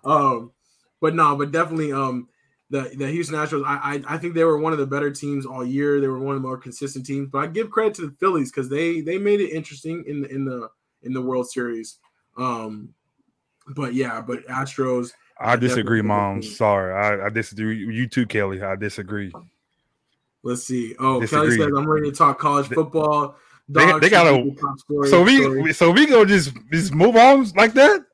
Um, 0.04 0.52
but 1.00 1.14
no, 1.14 1.34
but 1.36 1.50
definitely 1.50 1.92
um 1.92 2.28
the, 2.70 2.90
the 2.96 3.06
Houston 3.08 3.36
Astros, 3.36 3.64
I, 3.64 3.94
I 3.94 4.14
I 4.14 4.18
think 4.18 4.34
they 4.34 4.44
were 4.44 4.58
one 4.58 4.72
of 4.72 4.78
the 4.78 4.86
better 4.86 5.10
teams 5.10 5.46
all 5.46 5.64
year. 5.64 6.00
They 6.00 6.08
were 6.08 6.18
one 6.18 6.34
of 6.34 6.42
the 6.42 6.46
more 6.46 6.58
consistent 6.58 7.06
teams. 7.06 7.28
But 7.30 7.38
I 7.38 7.46
give 7.46 7.70
credit 7.70 7.94
to 7.94 8.02
the 8.02 8.16
Phillies 8.18 8.50
because 8.50 8.68
they 8.68 9.00
they 9.00 9.18
made 9.18 9.40
it 9.40 9.50
interesting 9.50 10.04
in 10.06 10.22
the 10.22 10.28
in 10.28 10.44
the 10.44 10.68
in 11.02 11.12
the 11.12 11.22
World 11.22 11.48
Series. 11.48 11.98
Um, 12.36 12.94
but 13.68 13.94
yeah, 13.94 14.20
but 14.20 14.46
Astros. 14.46 15.12
I 15.40 15.56
disagree, 15.56 16.02
mom. 16.02 16.42
Sorry, 16.42 16.94
I, 16.94 17.26
I 17.26 17.28
disagree. 17.28 17.78
You 17.78 18.06
too, 18.06 18.26
Kelly. 18.26 18.62
I 18.62 18.76
disagree. 18.76 19.32
Let's 20.42 20.62
see. 20.64 20.94
Oh, 20.98 21.20
Disagree. 21.20 21.56
Kelly 21.56 21.56
says 21.56 21.72
I'm 21.76 21.88
ready 21.88 22.10
to 22.10 22.16
talk 22.16 22.38
college 22.38 22.68
football. 22.68 23.36
They- 23.68 23.86
Dogs 23.86 24.00
they 24.00 24.06
should 24.08 24.12
gotta- 24.12 24.42
be 24.42 24.50
the 24.50 24.60
top 24.60 24.78
story- 24.78 25.08
So 25.08 25.26
story. 25.26 25.62
we 25.62 25.72
so 25.72 25.90
we 25.90 26.06
go 26.06 26.24
just 26.26 26.52
just 26.70 26.92
move 26.92 27.16
on 27.16 27.46
like 27.56 27.72
that. 27.74 28.04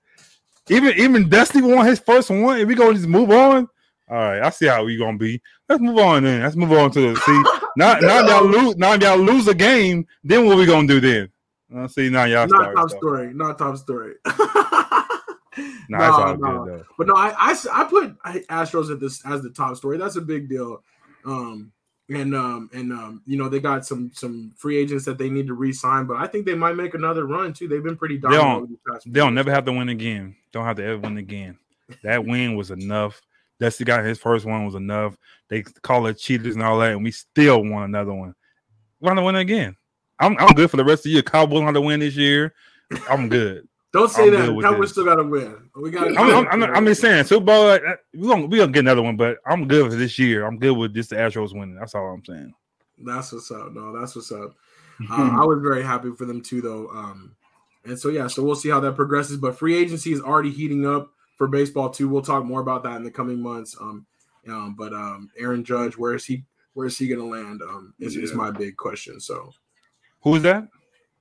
Even 0.68 0.94
even 0.96 1.28
Dusty 1.28 1.60
won 1.60 1.84
his 1.84 1.98
first 1.98 2.30
one, 2.30 2.60
and 2.60 2.68
we 2.68 2.76
go 2.76 2.92
just 2.92 3.08
move 3.08 3.30
on. 3.32 3.68
All 4.08 4.16
right, 4.16 4.42
I 4.42 4.50
see 4.50 4.66
how 4.66 4.84
we 4.84 4.96
gonna 4.96 5.18
be. 5.18 5.42
Let's 5.68 5.80
move 5.82 5.98
on 5.98 6.22
then. 6.22 6.42
Let's 6.42 6.54
move 6.54 6.70
on 6.72 6.92
to 6.92 7.00
the 7.14 7.20
see. 7.20 7.42
Now 7.76 7.94
now 8.00 8.26
y'all 8.28 8.44
lose. 8.46 8.76
Now 8.76 8.94
y'all 8.94 9.18
lose 9.18 9.48
a 9.48 9.54
game. 9.54 10.06
Then 10.22 10.46
what 10.46 10.56
we 10.56 10.66
gonna 10.66 10.86
do 10.86 11.00
then? 11.00 11.28
Uh, 11.76 11.88
see 11.88 12.08
now 12.10 12.24
y'all 12.24 12.46
not 12.46 12.60
start. 12.62 12.76
top 12.76 12.90
so. 12.90 12.96
story. 12.98 13.34
Not 13.34 13.58
top 13.58 13.76
story. 13.76 14.14
No, 15.88 15.98
all 16.00 16.36
no. 16.36 16.64
good. 16.64 16.84
But 16.98 17.06
no, 17.08 17.14
I, 17.14 17.34
I 17.36 17.56
I 17.72 17.84
put 17.84 18.16
Astros 18.48 18.90
at 18.92 19.00
this 19.00 19.24
as 19.26 19.42
the 19.42 19.50
top 19.50 19.76
story. 19.76 19.98
That's 19.98 20.16
a 20.16 20.20
big 20.20 20.48
deal. 20.48 20.82
Um 21.24 21.72
and 22.08 22.34
um 22.34 22.70
and 22.72 22.92
um 22.92 23.22
you 23.26 23.36
know 23.36 23.48
they 23.48 23.60
got 23.60 23.84
some 23.86 24.10
some 24.14 24.52
free 24.56 24.76
agents 24.76 25.04
that 25.04 25.18
they 25.18 25.28
need 25.30 25.46
to 25.48 25.54
re-sign, 25.54 26.06
but 26.06 26.16
I 26.16 26.26
think 26.26 26.46
they 26.46 26.54
might 26.54 26.74
make 26.76 26.94
another 26.94 27.26
run 27.26 27.52
too. 27.52 27.68
They've 27.68 27.82
been 27.82 27.96
pretty 27.96 28.18
dominant. 28.18 28.68
don't- 28.68 28.80
past 28.94 29.04
few 29.04 29.12
They'll 29.12 29.26
years. 29.26 29.34
never 29.34 29.50
have 29.50 29.64
to 29.66 29.72
win 29.72 29.88
again. 29.88 30.36
Don't 30.52 30.64
have 30.64 30.76
to 30.76 30.84
ever 30.84 30.98
win 31.00 31.18
again. 31.18 31.58
That 32.04 32.24
win 32.24 32.54
was 32.56 32.70
enough. 32.70 33.20
Dusty 33.58 33.84
got 33.84 34.04
his 34.04 34.18
first 34.18 34.46
one 34.46 34.64
was 34.64 34.74
enough. 34.74 35.16
They 35.48 35.62
call 35.62 36.06
it 36.06 36.18
cheaters 36.18 36.54
and 36.54 36.64
all 36.64 36.78
that, 36.78 36.92
and 36.92 37.04
we 37.04 37.10
still 37.10 37.62
won 37.62 37.82
another 37.82 38.14
one. 38.14 38.34
Want 39.00 39.18
to 39.18 39.22
win 39.24 39.36
again? 39.36 39.76
I'm 40.18 40.36
I'm 40.38 40.54
good 40.54 40.70
for 40.70 40.76
the 40.78 40.84
rest 40.84 41.00
of 41.00 41.04
the 41.04 41.10
year. 41.10 41.22
Cowboys 41.22 41.62
want 41.62 41.74
to 41.74 41.80
win 41.80 42.00
this 42.00 42.16
year. 42.16 42.54
I'm 43.08 43.28
good. 43.28 43.68
Don't 43.92 44.08
say 44.10 44.24
I'm 44.26 44.30
that. 44.32 44.46
good 44.46 44.56
with 44.56 44.64
Cowboys 44.66 44.80
this. 44.82 44.90
still 44.92 45.04
got 45.04 45.16
to 45.16 45.24
win. 45.24 45.68
We 45.74 45.90
got. 45.90 46.16
I'm, 46.16 46.46
I'm, 46.46 46.62
I'm, 46.62 46.74
I'm 46.76 46.86
just 46.86 47.00
saying, 47.00 47.24
Super 47.24 47.44
Bowl. 47.44 47.66
uh, 47.70 47.78
We 48.14 48.28
gonna 48.28 48.46
we 48.46 48.58
gonna 48.58 48.70
get 48.72 48.80
another 48.80 49.02
one, 49.02 49.16
but 49.16 49.38
I'm 49.46 49.66
good 49.66 49.90
for 49.90 49.96
this 49.96 50.18
year. 50.18 50.46
I'm 50.46 50.58
good 50.58 50.76
with 50.76 50.94
just 50.94 51.10
the 51.10 51.16
Astros 51.16 51.52
winning. 51.52 51.74
That's 51.74 51.94
all 51.94 52.06
I'm 52.12 52.24
saying. 52.24 52.54
That's 52.98 53.32
what's 53.32 53.50
up. 53.50 53.72
No, 53.72 53.98
that's 53.98 54.14
what's 54.16 54.32
up. 54.32 54.54
Uh, 55.10 55.40
I 55.40 55.46
was 55.46 55.60
very 55.62 55.82
happy 55.82 56.10
for 56.12 56.26
them 56.26 56.42
too, 56.42 56.60
though. 56.60 56.88
Um, 56.90 57.34
and 57.86 57.98
so 57.98 58.10
yeah, 58.10 58.26
so 58.26 58.42
we'll 58.42 58.54
see 58.54 58.68
how 58.68 58.80
that 58.80 58.96
progresses. 58.96 59.38
But 59.38 59.58
free 59.58 59.74
agency 59.74 60.12
is 60.12 60.20
already 60.20 60.50
heating 60.50 60.86
up 60.86 61.10
for 61.38 61.48
baseball 61.48 61.88
too. 61.88 62.06
We'll 62.06 62.20
talk 62.20 62.44
more 62.44 62.60
about 62.60 62.82
that 62.82 62.96
in 62.96 63.02
the 63.02 63.10
coming 63.10 63.40
months. 63.40 63.74
Um, 63.80 64.04
um 64.46 64.74
but 64.78 64.92
um, 64.92 65.30
Aaron 65.38 65.64
Judge, 65.64 65.96
where 65.96 66.14
is 66.14 66.26
he? 66.26 66.44
Where 66.74 66.86
is 66.86 66.98
he 66.98 67.08
going 67.08 67.18
to 67.20 67.24
land? 67.26 67.62
Um, 67.62 67.94
is, 67.98 68.14
is 68.14 68.34
my 68.34 68.50
big 68.50 68.76
question. 68.76 69.18
So, 69.20 69.50
Who 70.22 70.34
is 70.34 70.42
that? 70.42 70.68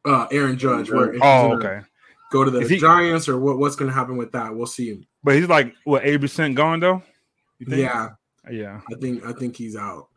uh, 0.03 0.27
Aaron 0.29 0.57
Judge, 0.57 0.91
where 0.91 1.07
if 1.07 1.13
he's 1.13 1.23
Oh, 1.23 1.41
gonna 1.51 1.55
okay. 1.55 1.87
Go 2.31 2.43
to 2.43 2.51
the 2.51 2.67
he- 2.67 2.77
Giants, 2.77 3.27
or 3.27 3.39
what? 3.39 3.57
What's 3.57 3.75
going 3.75 3.89
to 3.89 3.95
happen 3.95 4.17
with 4.17 4.31
that? 4.33 4.55
We'll 4.55 4.67
see. 4.67 5.07
But 5.23 5.35
he's 5.35 5.47
like 5.47 5.73
what 5.83 6.05
eighty 6.05 6.17
percent 6.19 6.55
gone 6.55 6.79
though. 6.79 7.01
You 7.59 7.65
think? 7.65 7.81
Yeah, 7.81 8.09
yeah. 8.51 8.81
I 8.91 8.95
think 8.99 9.25
I 9.25 9.33
think 9.33 9.55
he's 9.57 9.75
out. 9.75 10.07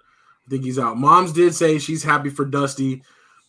I 0.47 0.51
think 0.51 0.65
he's 0.65 0.79
out. 0.79 0.97
Mom's 0.99 1.33
did 1.33 1.55
say 1.55 1.79
she's 1.79 2.03
happy 2.05 2.29
for 2.31 2.45
Dusty. 2.45 3.03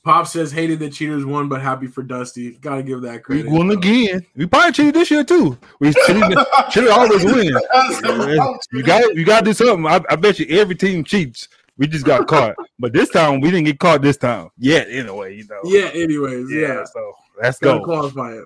Pop 0.05 0.27
says 0.27 0.51
hated 0.51 0.79
the 0.79 0.89
cheaters 0.89 1.23
won, 1.25 1.47
but 1.47 1.61
happy 1.61 1.87
for 1.87 2.03
Dusty. 2.03 2.51
Got 2.57 2.75
to 2.75 2.83
give 2.83 3.01
that 3.03 3.23
credit. 3.23 3.45
We 3.45 3.57
won 3.57 3.69
Uh, 3.69 3.73
again. 3.75 4.25
We 4.35 4.45
probably 4.45 4.73
cheated 4.73 4.95
this 4.95 5.09
year 5.09 5.23
too. 5.23 5.57
We 5.79 5.93
cheated. 6.07 6.37
cheated 6.71 6.89
always 6.89 7.23
win. 7.23 7.53
You 8.71 8.83
got 8.83 9.15
you 9.15 9.25
got 9.25 9.39
to 9.39 9.45
do 9.45 9.53
something. 9.53 9.85
I, 9.85 10.01
I 10.09 10.15
bet 10.15 10.39
you 10.39 10.45
every 10.59 10.75
team 10.75 11.03
cheats. 11.03 11.47
We 11.77 11.87
just 11.87 12.05
got 12.05 12.27
caught, 12.27 12.55
but 12.79 12.93
this 12.93 13.09
time 13.09 13.39
we 13.41 13.49
didn't 13.49 13.65
get 13.65 13.79
caught. 13.79 14.01
This 14.01 14.17
time, 14.17 14.49
yet 14.57 14.87
anyway, 14.89 15.37
you 15.37 15.45
know. 15.47 15.61
Yeah. 15.63 15.89
Anyways, 15.93 16.51
yeah. 16.51 16.83
So 16.85 17.13
let's 17.41 17.57
Gotta 17.59 17.79
go. 17.79 17.85
qualify 17.85 18.33
it. 18.33 18.45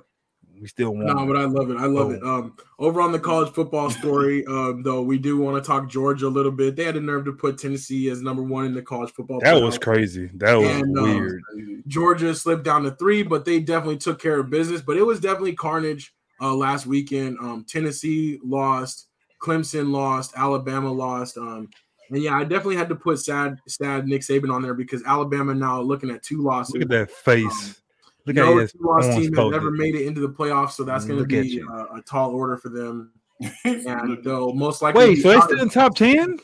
We 0.60 0.68
still 0.68 0.94
won. 0.96 1.06
No, 1.06 1.26
but 1.26 1.36
I 1.36 1.46
love 1.46 1.70
it. 1.70 1.78
I 1.78 1.86
love 1.86 2.12
it. 2.12 2.24
Um, 2.24 2.56
over 2.80 3.02
on 3.02 3.12
the 3.12 3.20
college 3.20 3.54
football 3.54 3.90
story, 3.90 4.46
um, 4.48 4.82
though, 4.84 5.02
we 5.02 5.18
do 5.18 5.38
want 5.38 5.62
to 5.64 5.68
talk 5.68 5.90
Georgia 5.90 6.28
a 6.28 6.30
little 6.30 6.52
bit. 6.52 6.76
They 6.76 6.86
had 6.86 6.96
the 6.96 7.02
nerve 7.02 7.26
to 7.26 7.34
put 7.34 7.58
Tennessee 7.58 8.10
as 8.10 8.22
number 8.22 8.42
one 8.44 8.66
in 8.66 8.74
the 8.74 8.82
college 8.82 9.12
football. 9.12 9.40
that 9.42 9.62
was 9.62 9.78
crazy. 9.78 10.30
That 10.36 10.56
was 10.56 10.68
And, 10.70 10.98
um, 10.98 11.04
weird. 11.04 11.44
Georgia 11.88 12.34
slipped 12.34 12.64
down 12.64 12.84
to 12.84 12.92
three, 12.92 13.24
but 13.24 13.46
they 13.46 13.60
definitely 13.60 13.98
took 13.98 14.20
care 14.22 14.40
of 14.40 14.50
business. 14.50 14.82
But 14.82 14.98
it 14.98 15.04
was 15.04 15.20
definitely 15.20 15.56
carnage 15.56 16.14
uh, 16.42 16.54
last 16.56 16.86
weekend. 16.86 17.38
Um, 17.40 17.66
Tennessee 17.68 18.40
lost, 18.44 19.08
Clemson 19.42 19.92
lost, 19.92 20.34
Alabama 20.36 20.92
lost. 20.92 21.38
Um, 21.38 21.70
And 22.10 22.24
yeah, 22.24 22.36
I 22.38 22.44
definitely 22.44 22.78
had 22.78 22.90
to 22.90 22.96
put 22.96 23.20
sad, 23.20 23.60
sad 23.68 24.08
Nick 24.08 24.22
Saban 24.22 24.52
on 24.54 24.62
there 24.62 24.74
because 24.74 25.04
Alabama 25.04 25.54
now 25.54 25.82
looking 25.82 26.10
at 26.10 26.24
two 26.24 26.42
losses. 26.42 26.74
Look 26.74 26.84
at 26.84 26.90
that 26.90 27.12
face. 27.12 27.82
Look 28.28 28.36
no 28.36 28.60
at 28.60 28.70
two 28.72 28.78
loss 28.82 29.06
team 29.06 29.24
has 29.24 29.30
folded. 29.30 29.56
ever 29.56 29.72
made 29.72 29.96
it 29.96 30.06
into 30.06 30.22
the 30.22 30.30
playoffs, 30.30 30.72
so 30.74 30.84
that's 30.84 31.06
going 31.06 31.20
to 31.20 31.26
be 31.26 31.48
you. 31.48 31.70
a, 31.70 31.98
a 31.98 32.02
tall 32.02 32.32
order 32.32 32.58
for 32.58 32.70
them. 32.70 33.12
And 33.66 34.24
they'll 34.24 34.54
most 34.54 34.82
likely. 34.82 35.10
Wait, 35.10 35.22
so 35.22 35.30
they 35.30 35.40
still 35.42 35.62
in 35.62 35.70
top 35.70 35.96
ten? 35.96 36.40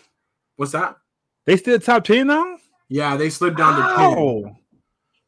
What's 0.56 0.72
that? 0.72 0.96
They 1.46 1.58
still 1.58 1.80
top 1.80 2.04
ten 2.04 2.28
now? 2.28 2.58
Yeah, 2.88 3.18
they 3.18 3.30
slipped 3.30 3.58
down 3.58 3.76
to 3.76 3.82
ten. 3.82 3.98
How? 3.98 4.58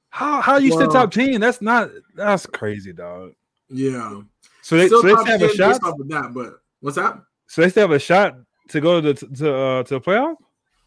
How 0.10 0.42
how 0.42 0.58
you 0.58 0.72
still 0.72 0.88
top 0.90 1.12
ten? 1.12 1.42
That's 1.42 1.62
not 1.62 1.90
that's 2.16 2.46
crazy, 2.46 2.94
dog. 2.94 3.34
Yeah, 3.68 4.22
So 4.62 4.78
they 4.78 4.86
still 4.88 5.02
so 5.02 5.08
they 5.08 5.14
still 5.14 5.26
have 5.26 5.42
a 5.42 5.50
shot. 5.56 5.70
based 5.72 5.84
off 5.84 6.00
of 6.00 6.08
that. 6.10 6.34
But 6.34 6.60
what's 6.82 6.96
that? 6.98 7.20
So 7.48 7.62
they 7.64 7.70
still 7.70 7.82
have 7.84 7.92
a 7.92 8.00
shot 8.00 8.38
to 8.70 8.80
go 8.80 9.02
to 9.02 9.14
the 9.14 9.28
to 9.36 9.56
uh, 9.56 9.84
to 9.84 9.94
the 9.96 10.02
playoff. 10.02 10.36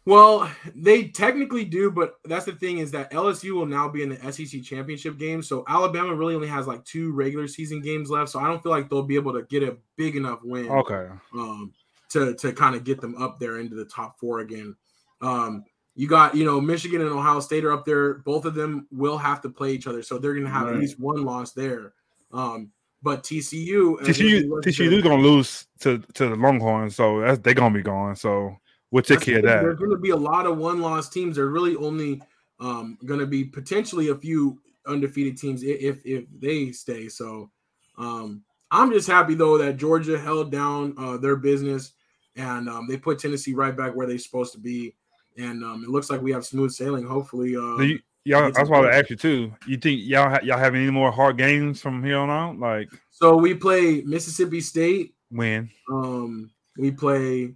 Well, 0.09 0.49
they 0.73 1.09
technically 1.09 1.65
do, 1.65 1.91
but 1.91 2.15
that's 2.25 2.45
the 2.45 2.53
thing 2.53 2.79
is 2.79 2.89
that 2.91 3.11
LSU 3.11 3.51
will 3.51 3.67
now 3.67 3.87
be 3.87 4.01
in 4.01 4.09
the 4.09 4.31
SEC 4.31 4.63
championship 4.63 5.19
game. 5.19 5.43
So 5.43 5.63
Alabama 5.67 6.15
really 6.15 6.33
only 6.33 6.47
has 6.47 6.65
like 6.65 6.83
two 6.83 7.11
regular 7.11 7.47
season 7.47 7.79
games 7.79 8.09
left. 8.09 8.31
So 8.31 8.39
I 8.39 8.47
don't 8.47 8.63
feel 8.63 8.71
like 8.71 8.89
they'll 8.89 9.03
be 9.03 9.13
able 9.13 9.33
to 9.33 9.43
get 9.43 9.61
a 9.61 9.77
big 9.97 10.15
enough 10.15 10.39
win. 10.43 10.67
Okay. 10.67 11.09
um, 11.35 11.71
to 12.09 12.33
to 12.37 12.51
kind 12.53 12.75
of 12.75 12.83
get 12.83 12.99
them 12.99 13.21
up 13.21 13.39
there 13.39 13.59
into 13.59 13.75
the 13.75 13.85
top 13.85 14.19
four 14.19 14.39
again. 14.39 14.75
Um, 15.21 15.63
you 15.93 16.07
got 16.07 16.35
you 16.35 16.43
know 16.43 16.59
Michigan 16.59 17.01
and 17.01 17.11
Ohio 17.11 17.39
State 17.39 17.63
are 17.63 17.71
up 17.71 17.85
there. 17.85 18.15
Both 18.15 18.45
of 18.45 18.55
them 18.55 18.87
will 18.89 19.19
have 19.19 19.41
to 19.41 19.49
play 19.49 19.73
each 19.73 19.85
other, 19.85 20.01
so 20.01 20.17
they're 20.17 20.33
going 20.33 20.45
to 20.47 20.51
have 20.51 20.69
at 20.69 20.77
least 20.77 20.99
one 20.99 21.23
loss 21.23 21.51
there. 21.51 21.93
Um, 22.31 22.71
but 23.03 23.21
TCU, 23.21 23.99
TCU 23.99 24.49
TCU 24.63 25.03
gonna 25.03 25.21
lose 25.21 25.67
to 25.81 25.99
to 26.15 26.29
the 26.29 26.35
Longhorns, 26.35 26.95
so 26.95 27.21
that's 27.21 27.37
they're 27.39 27.53
gonna 27.53 27.75
be 27.75 27.83
gone. 27.83 28.15
So 28.15 28.57
we'll 28.91 29.03
take 29.03 29.21
care 29.21 29.37
of 29.37 29.43
that. 29.45 29.61
There's 29.61 29.77
going 29.77 29.91
to 29.91 29.97
be 29.97 30.11
a 30.11 30.15
lot 30.15 30.45
of 30.45 30.57
one 30.57 30.81
loss 30.81 31.09
teams. 31.09 31.35
There 31.35 31.45
are 31.45 31.51
really 31.51 31.75
only 31.75 32.21
um, 32.59 32.97
going 33.05 33.19
to 33.19 33.27
be 33.27 33.43
potentially 33.43 34.09
a 34.09 34.15
few 34.15 34.59
undefeated 34.87 35.37
teams 35.37 35.63
if 35.63 36.05
if 36.05 36.25
they 36.39 36.71
stay. 36.71 37.07
So 37.07 37.49
um, 37.97 38.43
I'm 38.71 38.91
just 38.91 39.07
happy 39.07 39.35
though 39.35 39.57
that 39.57 39.77
Georgia 39.77 40.19
held 40.19 40.51
down 40.51 40.93
uh, 40.97 41.17
their 41.17 41.35
business 41.35 41.93
and 42.35 42.69
um, 42.69 42.87
they 42.87 42.97
put 42.97 43.19
Tennessee 43.19 43.53
right 43.53 43.75
back 43.75 43.95
where 43.95 44.07
they're 44.07 44.17
supposed 44.17 44.53
to 44.53 44.59
be. 44.59 44.95
And 45.37 45.63
um, 45.63 45.83
it 45.83 45.89
looks 45.89 46.09
like 46.09 46.21
we 46.21 46.31
have 46.31 46.45
smooth 46.45 46.71
sailing. 46.71 47.05
Hopefully, 47.05 47.55
uh, 47.55 47.77
you, 47.77 47.99
y'all, 48.25 48.51
that's 48.51 48.69
why 48.69 48.79
I 48.79 48.97
asked 48.97 49.09
you 49.09 49.15
too. 49.15 49.53
You 49.67 49.77
think 49.77 50.01
y'all 50.03 50.37
y'all 50.43 50.57
have 50.57 50.75
any 50.75 50.89
more 50.89 51.11
hard 51.11 51.37
games 51.37 51.81
from 51.81 52.03
here 52.03 52.17
on 52.17 52.29
out? 52.29 52.59
Like 52.59 52.89
so 53.09 53.37
we 53.37 53.53
play 53.53 54.01
Mississippi 54.01 54.59
State. 54.59 55.13
when 55.29 55.69
Um, 55.91 56.51
we 56.77 56.91
play 56.91 57.53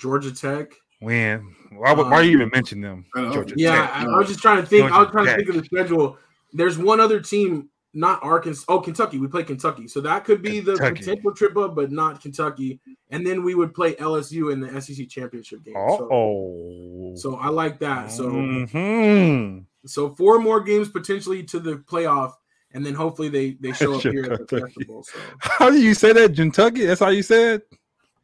Georgia 0.00 0.32
Tech. 0.34 0.72
when 1.00 1.54
why, 1.72 1.92
would- 1.92 2.06
why 2.08 2.22
you 2.22 2.32
even 2.32 2.50
mention 2.52 2.80
them? 2.80 3.04
Georgia 3.14 3.54
Yeah, 3.56 3.76
Tech. 3.86 3.90
I, 3.96 4.02
I 4.14 4.18
was 4.18 4.28
just 4.28 4.40
trying 4.40 4.60
to 4.60 4.66
think. 4.66 4.90
I 4.90 4.98
was 4.98 5.08
Georgia 5.08 5.12
trying 5.12 5.26
to 5.26 5.36
think 5.36 5.48
of 5.50 5.54
the 5.56 5.64
schedule. 5.64 6.18
There's 6.52 6.76
one 6.76 6.98
other 7.00 7.20
team, 7.20 7.68
not 7.94 8.18
Arkansas. 8.24 8.64
Oh, 8.68 8.80
Kentucky. 8.80 9.18
We 9.18 9.28
play 9.28 9.44
Kentucky, 9.44 9.86
so 9.88 10.00
that 10.00 10.24
could 10.24 10.42
be 10.42 10.58
the 10.60 10.76
potential 10.76 11.32
trip 11.32 11.56
up, 11.56 11.74
but 11.76 11.90
not 11.92 12.20
Kentucky. 12.20 12.80
And 13.10 13.24
then 13.26 13.44
we 13.44 13.54
would 13.54 13.72
play 13.74 13.94
LSU 13.94 14.52
in 14.52 14.60
the 14.60 14.80
SEC 14.80 15.08
championship 15.08 15.62
game. 15.64 15.74
Uh 15.76 15.96
So, 15.96 16.08
oh. 16.12 17.12
so 17.16 17.36
I 17.36 17.48
like 17.48 17.78
that. 17.80 18.10
So 18.10 18.30
Mhm. 18.30 19.64
so 19.86 20.14
four 20.14 20.38
more 20.40 20.60
games 20.60 20.88
potentially 20.88 21.42
to 21.44 21.58
the 21.60 21.76
playoff, 21.76 22.32
and 22.72 22.84
then 22.84 22.94
hopefully 22.94 23.28
they 23.28 23.56
they 23.60 23.72
show 23.72 23.94
up 23.94 24.02
here 24.14 24.24
at 24.24 24.38
the 24.40 24.44
Kentucky. 24.46 24.72
festival. 24.74 25.02
So 25.04 25.18
how 25.40 25.70
do 25.70 25.80
you 25.80 25.94
say 25.94 26.12
that? 26.12 26.34
Kentucky? 26.34 26.86
That's 26.86 27.00
how 27.00 27.08
you 27.10 27.22
said. 27.22 27.62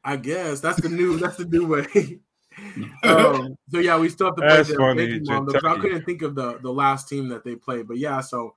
I 0.07 0.17
guess 0.17 0.61
that's 0.61 0.81
the 0.81 0.89
new 0.89 1.19
that's 1.19 1.37
the 1.37 1.45
new 1.45 1.67
way. 1.67 2.21
um, 3.03 3.57
so 3.71 3.81
yeah, 3.81 3.99
we 3.99 4.09
still 4.09 4.29
have 4.29 4.37
to 4.37 4.43
play 4.43 4.49
That's 4.49 4.69
them. 4.69 4.79
funny, 4.79 5.11
Thank 5.11 5.29
you, 5.29 5.35
Mom, 5.35 5.49
I 5.65 5.79
couldn't 5.81 6.05
think 6.05 6.23
of 6.23 6.35
the 6.35 6.59
the 6.59 6.73
last 6.73 7.09
team 7.09 7.29
that 7.29 7.45
they 7.45 7.57
played, 7.57 7.89
but 7.89 7.99
yeah, 7.99 8.21
so 8.21 8.55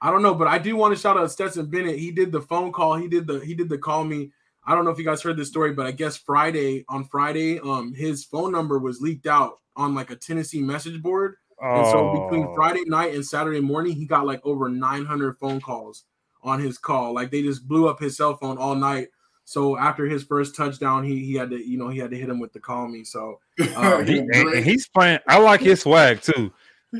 I 0.00 0.10
don't 0.10 0.22
know, 0.22 0.34
but 0.34 0.48
I 0.48 0.58
do 0.58 0.76
want 0.76 0.94
to 0.94 1.00
shout 1.00 1.16
out 1.16 1.30
Stetson 1.30 1.66
Bennett. 1.66 1.98
He 1.98 2.10
did 2.10 2.30
the 2.30 2.42
phone 2.42 2.72
call. 2.72 2.94
He 2.96 3.08
did 3.08 3.26
the 3.26 3.40
he 3.40 3.54
did 3.54 3.68
the 3.68 3.78
call 3.78 4.04
me. 4.04 4.32
I 4.64 4.74
don't 4.74 4.84
know 4.84 4.90
if 4.92 4.98
you 4.98 5.04
guys 5.04 5.22
heard 5.22 5.36
this 5.36 5.48
story, 5.48 5.72
but 5.72 5.86
I 5.86 5.92
guess 5.92 6.16
Friday 6.16 6.84
on 6.88 7.04
Friday, 7.04 7.58
um, 7.60 7.94
his 7.94 8.24
phone 8.24 8.52
number 8.52 8.78
was 8.78 9.00
leaked 9.00 9.26
out 9.26 9.58
on 9.74 9.94
like 9.94 10.10
a 10.10 10.16
Tennessee 10.16 10.60
message 10.60 11.00
board, 11.02 11.36
and 11.60 11.86
so 11.86 12.12
between 12.12 12.46
Oh. 12.48 12.54
Friday 12.54 12.84
night 12.86 13.14
and 13.14 13.24
Saturday 13.26 13.60
morning, 13.60 13.94
he 13.94 14.04
got 14.06 14.26
like 14.26 14.40
over 14.44 14.68
900 14.68 15.38
phone 15.38 15.60
calls 15.60 16.04
on 16.42 16.60
his 16.60 16.78
call. 16.78 17.14
Like 17.14 17.30
they 17.30 17.42
just 17.42 17.66
blew 17.66 17.88
up 17.88 17.98
his 17.98 18.16
cell 18.16 18.36
phone 18.36 18.58
all 18.58 18.74
night. 18.74 19.08
So 19.44 19.76
after 19.76 20.06
his 20.06 20.22
first 20.22 20.54
touchdown, 20.56 21.04
he 21.04 21.24
he 21.24 21.34
had 21.34 21.50
to 21.50 21.56
you 21.58 21.78
know 21.78 21.88
he 21.88 21.98
had 21.98 22.10
to 22.10 22.16
hit 22.16 22.28
him 22.28 22.38
with 22.38 22.52
the 22.52 22.60
call 22.60 22.88
me. 22.88 23.04
So 23.04 23.40
Uh, 23.76 24.02
He- 24.04 24.18
and, 24.18 24.30
and 24.34 24.64
he's 24.64 24.88
playing. 24.88 25.18
I 25.28 25.38
like 25.38 25.60
his 25.60 25.82
swag 25.82 26.20
too. 26.22 26.52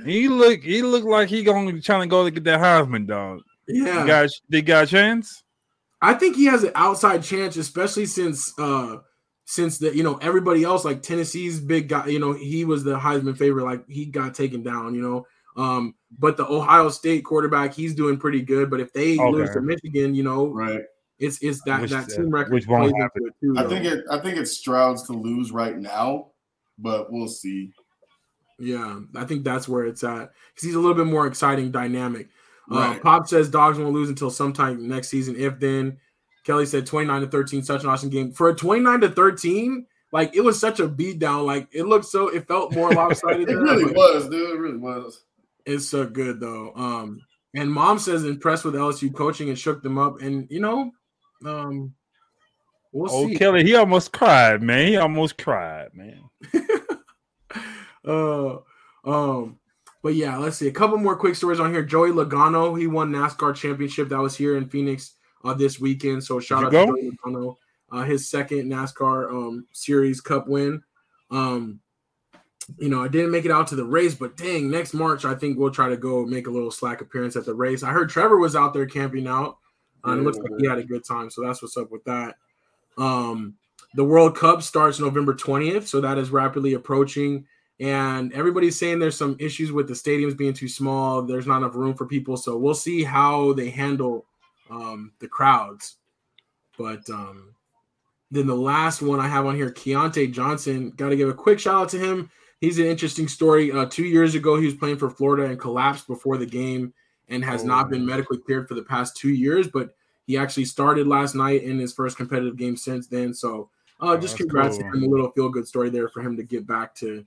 He 0.04 0.28
look. 0.28 0.60
He 0.62 0.82
look 0.82 1.04
like 1.04 1.28
he 1.28 1.42
gonna 1.44 1.80
trying 1.80 2.00
to 2.02 2.06
go 2.06 2.24
to 2.24 2.30
get 2.30 2.44
that 2.44 2.60
Heisman 2.60 3.06
dog. 3.06 3.42
yeah, 3.68 4.00
You 4.00 4.06
got. 4.06 4.30
They 4.48 4.62
got 4.62 4.84
a 4.84 4.86
chance. 4.86 5.44
I 6.00 6.14
think 6.14 6.34
he 6.34 6.46
has 6.46 6.64
an 6.64 6.72
outside 6.74 7.22
chance, 7.22 7.56
especially 7.56 8.06
since 8.06 8.58
uh 8.58 8.96
since 9.44 9.78
the 9.78 9.94
you 9.94 10.02
know 10.02 10.16
everybody 10.16 10.64
else 10.64 10.84
like 10.84 11.02
Tennessee's 11.02 11.60
big 11.60 11.88
guy, 11.88 12.06
you 12.06 12.18
know, 12.18 12.32
he 12.32 12.64
was 12.64 12.82
the 12.84 12.98
Heisman 12.98 13.36
favorite, 13.36 13.64
like 13.64 13.86
he 13.88 14.06
got 14.06 14.34
taken 14.34 14.62
down, 14.62 14.94
you 14.94 15.02
know. 15.02 15.26
Um, 15.56 15.94
but 16.18 16.38
the 16.38 16.46
Ohio 16.46 16.88
State 16.88 17.24
quarterback, 17.24 17.74
he's 17.74 17.94
doing 17.94 18.16
pretty 18.16 18.40
good. 18.40 18.70
But 18.70 18.80
if 18.80 18.92
they 18.94 19.18
lose 19.18 19.50
to 19.50 19.60
Michigan, 19.60 20.14
you 20.14 20.22
know, 20.22 20.46
right. 20.48 20.80
It's 21.22 21.38
it's 21.40 21.62
that 21.62 21.88
that 21.88 22.04
uh, 22.04 22.16
team 22.16 22.30
record 22.30 22.52
which 22.52 22.66
won't 22.66 22.90
plays 22.90 23.02
into 23.14 23.28
it 23.28 23.34
too. 23.40 23.54
I 23.56 23.68
think 23.68 23.84
it. 23.84 24.04
I 24.10 24.18
think 24.18 24.36
it's 24.36 24.52
Stroud's 24.52 25.04
to 25.04 25.12
lose 25.12 25.52
right 25.52 25.78
now, 25.78 26.32
but 26.78 27.12
we'll 27.12 27.28
see. 27.28 27.72
Yeah, 28.58 29.00
I 29.16 29.24
think 29.24 29.44
that's 29.44 29.68
where 29.68 29.86
it's 29.86 30.02
at 30.02 30.32
because 30.52 30.66
he's 30.66 30.74
a 30.74 30.80
little 30.80 30.96
bit 30.96 31.06
more 31.06 31.26
exciting, 31.26 31.70
dynamic. 31.70 32.28
Uh, 32.70 32.98
Pop 33.00 33.28
says 33.28 33.48
dogs 33.48 33.78
won't 33.78 33.92
lose 33.92 34.08
until 34.08 34.30
sometime 34.30 34.88
next 34.88 35.08
season. 35.08 35.36
If 35.36 35.60
then, 35.60 35.98
Kelly 36.44 36.64
said 36.64 36.86
29 36.86 37.22
to 37.22 37.26
13, 37.26 37.62
such 37.62 37.82
an 37.82 37.90
awesome 37.90 38.08
game. 38.08 38.32
For 38.32 38.48
a 38.48 38.54
29 38.54 39.00
to 39.02 39.10
13, 39.10 39.86
like 40.10 40.34
it 40.34 40.40
was 40.40 40.58
such 40.58 40.80
a 40.80 40.88
beatdown. 40.88 41.44
Like 41.44 41.68
it 41.72 41.84
looked 41.84 42.06
so, 42.06 42.28
it 42.28 42.48
felt 42.48 42.74
more 42.74 42.90
lopsided. 42.94 43.48
It 43.48 43.56
really 43.56 43.84
but 43.84 43.94
was, 43.94 44.28
dude. 44.28 44.50
It 44.50 44.58
really 44.58 44.78
was. 44.78 45.24
It's 45.66 45.88
so 45.88 46.06
good 46.06 46.40
though. 46.40 46.72
Um, 46.74 47.20
and 47.54 47.70
mom 47.70 47.98
says 47.98 48.24
impressed 48.24 48.64
with 48.64 48.74
LSU 48.74 49.14
coaching 49.14 49.48
and 49.48 49.58
shook 49.58 49.82
them 49.82 49.98
up. 49.98 50.20
And 50.20 50.46
you 50.50 50.60
know, 50.60 50.90
um, 51.44 51.94
we'll 52.92 53.10
Oh, 53.10 53.26
see. 53.28 53.36
Kelly, 53.36 53.64
he 53.64 53.74
almost 53.74 54.12
cried, 54.12 54.62
man. 54.62 54.86
He 54.86 54.96
almost 54.96 55.38
cried, 55.38 55.88
man. 55.94 56.22
uh, 58.06 58.56
um, 59.04 59.58
but 60.02 60.14
yeah, 60.14 60.36
let's 60.36 60.56
see 60.56 60.68
a 60.68 60.72
couple 60.72 60.98
more 60.98 61.16
quick 61.16 61.36
stories 61.36 61.60
on 61.60 61.72
here. 61.72 61.82
Joey 61.82 62.10
Logano, 62.10 62.78
he 62.78 62.86
won 62.86 63.12
NASCAR 63.12 63.54
championship 63.54 64.08
that 64.08 64.18
was 64.18 64.36
here 64.36 64.56
in 64.56 64.68
Phoenix 64.68 65.14
uh, 65.44 65.54
this 65.54 65.78
weekend. 65.78 66.24
So 66.24 66.40
shout 66.40 66.64
out 66.64 66.72
go? 66.72 66.86
to 66.86 66.92
Joey 66.92 67.10
Logano, 67.24 67.56
uh, 67.90 68.02
his 68.02 68.28
second 68.28 68.70
NASCAR 68.70 69.30
um, 69.30 69.66
Series 69.72 70.20
Cup 70.20 70.48
win. 70.48 70.82
Um, 71.30 71.80
you 72.78 72.88
know, 72.88 73.02
I 73.02 73.08
didn't 73.08 73.30
make 73.30 73.44
it 73.44 73.50
out 73.50 73.66
to 73.68 73.76
the 73.76 73.84
race, 73.84 74.14
but 74.14 74.36
dang, 74.36 74.70
next 74.70 74.94
March 74.94 75.24
I 75.24 75.34
think 75.34 75.58
we'll 75.58 75.70
try 75.70 75.88
to 75.88 75.96
go 75.96 76.24
make 76.24 76.46
a 76.46 76.50
little 76.50 76.70
slack 76.70 77.00
appearance 77.00 77.36
at 77.36 77.44
the 77.44 77.54
race. 77.54 77.82
I 77.82 77.90
heard 77.90 78.08
Trevor 78.08 78.38
was 78.38 78.56
out 78.56 78.72
there 78.72 78.86
camping 78.86 79.26
out. 79.26 79.58
Uh, 80.04 80.10
and 80.10 80.20
it 80.20 80.24
looks 80.24 80.38
like 80.38 80.52
he 80.58 80.66
had 80.66 80.78
a 80.78 80.84
good 80.84 81.04
time, 81.04 81.30
so 81.30 81.42
that's 81.42 81.62
what's 81.62 81.76
up 81.76 81.90
with 81.90 82.04
that. 82.04 82.36
Um, 82.98 83.54
the 83.94 84.04
World 84.04 84.36
Cup 84.36 84.62
starts 84.62 84.98
November 84.98 85.34
20th, 85.34 85.86
so 85.86 86.00
that 86.00 86.18
is 86.18 86.30
rapidly 86.30 86.74
approaching. 86.74 87.46
And 87.80 88.32
everybody's 88.32 88.78
saying 88.78 88.98
there's 88.98 89.16
some 89.16 89.36
issues 89.38 89.72
with 89.72 89.88
the 89.88 89.94
stadiums 89.94 90.36
being 90.36 90.54
too 90.54 90.68
small. 90.68 91.22
There's 91.22 91.46
not 91.46 91.58
enough 91.58 91.74
room 91.74 91.94
for 91.94 92.06
people, 92.06 92.36
so 92.36 92.56
we'll 92.56 92.74
see 92.74 93.02
how 93.02 93.52
they 93.52 93.70
handle 93.70 94.24
um, 94.70 95.12
the 95.18 95.28
crowds. 95.28 95.96
But 96.78 97.08
um, 97.10 97.54
then 98.30 98.46
the 98.46 98.54
last 98.54 99.02
one 99.02 99.20
I 99.20 99.28
have 99.28 99.46
on 99.46 99.56
here, 99.56 99.70
Keyontae 99.70 100.32
Johnson. 100.32 100.90
Got 100.96 101.10
to 101.10 101.16
give 101.16 101.28
a 101.28 101.34
quick 101.34 101.58
shout 101.58 101.74
out 101.74 101.88
to 101.90 101.98
him. 101.98 102.30
He's 102.60 102.78
an 102.78 102.86
interesting 102.86 103.28
story. 103.28 103.72
Uh, 103.72 103.86
two 103.86 104.04
years 104.04 104.34
ago, 104.34 104.56
he 104.56 104.66
was 104.66 104.74
playing 104.74 104.98
for 104.98 105.10
Florida 105.10 105.44
and 105.44 105.58
collapsed 105.58 106.06
before 106.06 106.38
the 106.38 106.46
game 106.46 106.94
and 107.28 107.44
has 107.44 107.64
not 107.64 107.88
been 107.90 108.02
Oh. 108.02 108.06
medically 108.06 108.38
cleared 108.38 108.68
for 108.68 108.74
the 108.74 108.82
past 108.82 109.16
two 109.16 109.30
years. 109.30 109.68
But 109.68 109.94
he 110.26 110.36
actually 110.36 110.64
started 110.66 111.06
last 111.06 111.34
night 111.34 111.62
in 111.62 111.78
his 111.78 111.92
first 111.92 112.16
competitive 112.16 112.56
game 112.56 112.76
since 112.76 113.06
then. 113.06 113.32
So 113.34 113.70
uh, 114.00 114.06
Oh, 114.10 114.16
just 114.16 114.34
that's 114.34 114.42
congrats 114.42 114.76
cool. 114.78 114.90
to 114.90 114.96
him. 114.98 115.04
A 115.04 115.06
little 115.06 115.30
feel 115.32 115.48
good 115.48 115.66
story 115.66 115.90
there 115.90 116.08
for 116.08 116.20
him 116.22 116.36
to 116.36 116.42
get 116.42 116.66
back 116.66 116.94
to 116.96 117.24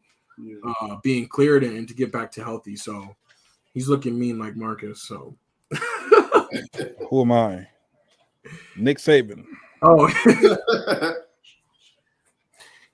uh, 0.81 0.97
being 1.03 1.27
cleared 1.27 1.63
and 1.63 1.87
to 1.87 1.93
get 1.93 2.11
back 2.11 2.31
to 2.33 2.43
healthy. 2.43 2.75
So 2.75 3.15
he's 3.73 3.87
looking 3.87 4.17
mean 4.19 4.37
like 4.37 4.55
Marcus. 4.55 5.01
So 5.01 5.35
Who 7.09 7.21
am 7.21 7.31
I? 7.31 7.67
Nick 8.77 8.97
Saban. 8.99 9.45
oh 9.81 10.07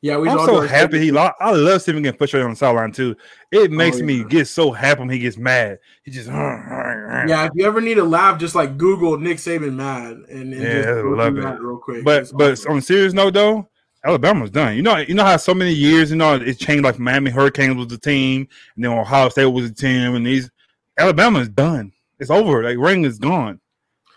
yeah, 0.01 0.17
we 0.17 0.29
I'm 0.29 0.39
so 0.45 0.61
happy 0.61 0.99
he 0.99 1.11
lost. 1.11 1.35
I 1.39 1.51
love 1.51 1.81
seeing 1.81 1.97
him 1.97 2.03
get 2.03 2.17
frustrated 2.17 2.45
on 2.45 2.51
the 2.51 2.55
sideline 2.57 2.91
too. 2.91 3.15
It 3.51 3.71
oh, 3.71 3.75
makes 3.75 3.99
Oh, 3.99 4.03
me 4.03 4.23
get 4.23 4.47
so 4.47 4.71
happy 4.71 5.01
when 5.01 5.09
he 5.09 5.19
gets 5.19 5.37
mad. 5.37 5.77
He 6.03 6.11
just 6.11 6.27
Yeah, 6.29 7.45
if 7.45 7.51
you 7.53 7.65
ever 7.65 7.81
need 7.81 7.99
a 7.99 8.03
laugh, 8.03 8.39
just 8.39 8.55
like 8.55 8.77
Google 8.77 9.17
Nick 9.17 9.37
Saban 9.37 9.75
mad 9.75 10.17
and, 10.29 10.53
and 10.53 10.61
Yeah, 10.63 10.81
just 10.81 11.05
love 11.05 11.37
it. 11.37 11.41
real 11.61 11.77
quick. 11.77 12.03
But 12.03 12.23
It's 12.23 12.31
but 12.31 12.53
awesome. 12.53 12.71
on 12.71 12.77
a 12.79 12.81
serious 12.81 13.13
note 13.13 13.33
though, 13.35 13.67
Alabama's 14.03 14.49
done. 14.49 14.75
You 14.75 14.81
know, 14.81 14.97
you 14.97 15.13
know 15.13 15.23
how 15.23 15.37
so 15.37 15.53
many 15.53 15.71
years, 15.73 16.09
you 16.09 16.17
know, 16.17 16.33
it 16.35 16.57
changed. 16.57 16.83
Like 16.83 16.97
Miami 16.97 17.29
Hurricanes 17.29 17.75
was 17.75 17.87
the 17.87 17.99
team, 17.99 18.47
and 18.75 18.83
then 18.83 18.91
Ohio 18.91 19.29
State 19.29 19.45
was 19.45 19.69
the 19.69 19.75
team, 19.75 20.15
and 20.15 20.25
these 20.25 20.49
Alabama's 20.97 21.49
done. 21.49 21.91
It's 22.19 22.31
over. 22.31 22.63
Like 22.63 22.77
ring 22.79 23.05
is 23.05 23.19
gone. 23.19 23.59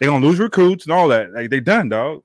They're 0.01 0.09
gonna 0.09 0.25
lose 0.25 0.39
recruits 0.39 0.85
and 0.87 0.93
all 0.95 1.09
that. 1.09 1.33
Like 1.33 1.51
they 1.51 1.61
done, 1.61 1.91
dog. 1.91 2.23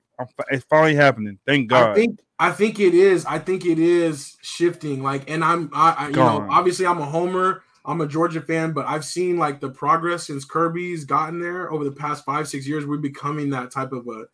It's 0.50 0.64
finally 0.64 0.94
happening. 0.94 1.38
Thank 1.46 1.68
God. 1.68 1.90
I 1.90 1.94
think 1.94 2.20
I 2.40 2.50
think 2.52 2.80
it 2.80 2.94
is. 2.94 3.26
I 3.26 3.38
think 3.38 3.66
it 3.66 3.78
is 3.78 4.36
shifting. 4.40 5.02
Like, 5.02 5.28
and 5.30 5.44
I'm 5.44 5.70
I, 5.74 5.90
I 5.92 6.06
you 6.08 6.16
know 6.16 6.46
obviously 6.50 6.86
I'm 6.86 6.98
a 6.98 7.04
homer. 7.04 7.62
I'm 7.84 8.00
a 8.00 8.06
Georgia 8.06 8.40
fan, 8.40 8.72
but 8.72 8.86
I've 8.86 9.04
seen 9.04 9.36
like 9.36 9.60
the 9.60 9.68
progress 9.70 10.26
since 10.26 10.44
Kirby's 10.44 11.04
gotten 11.04 11.38
there 11.40 11.70
over 11.70 11.84
the 11.84 11.92
past 11.92 12.24
five 12.24 12.48
six 12.48 12.66
years. 12.66 12.86
We're 12.86 12.96
becoming 12.96 13.50
that 13.50 13.70
type 13.70 13.92
of 13.92 14.08
a 14.08 14.24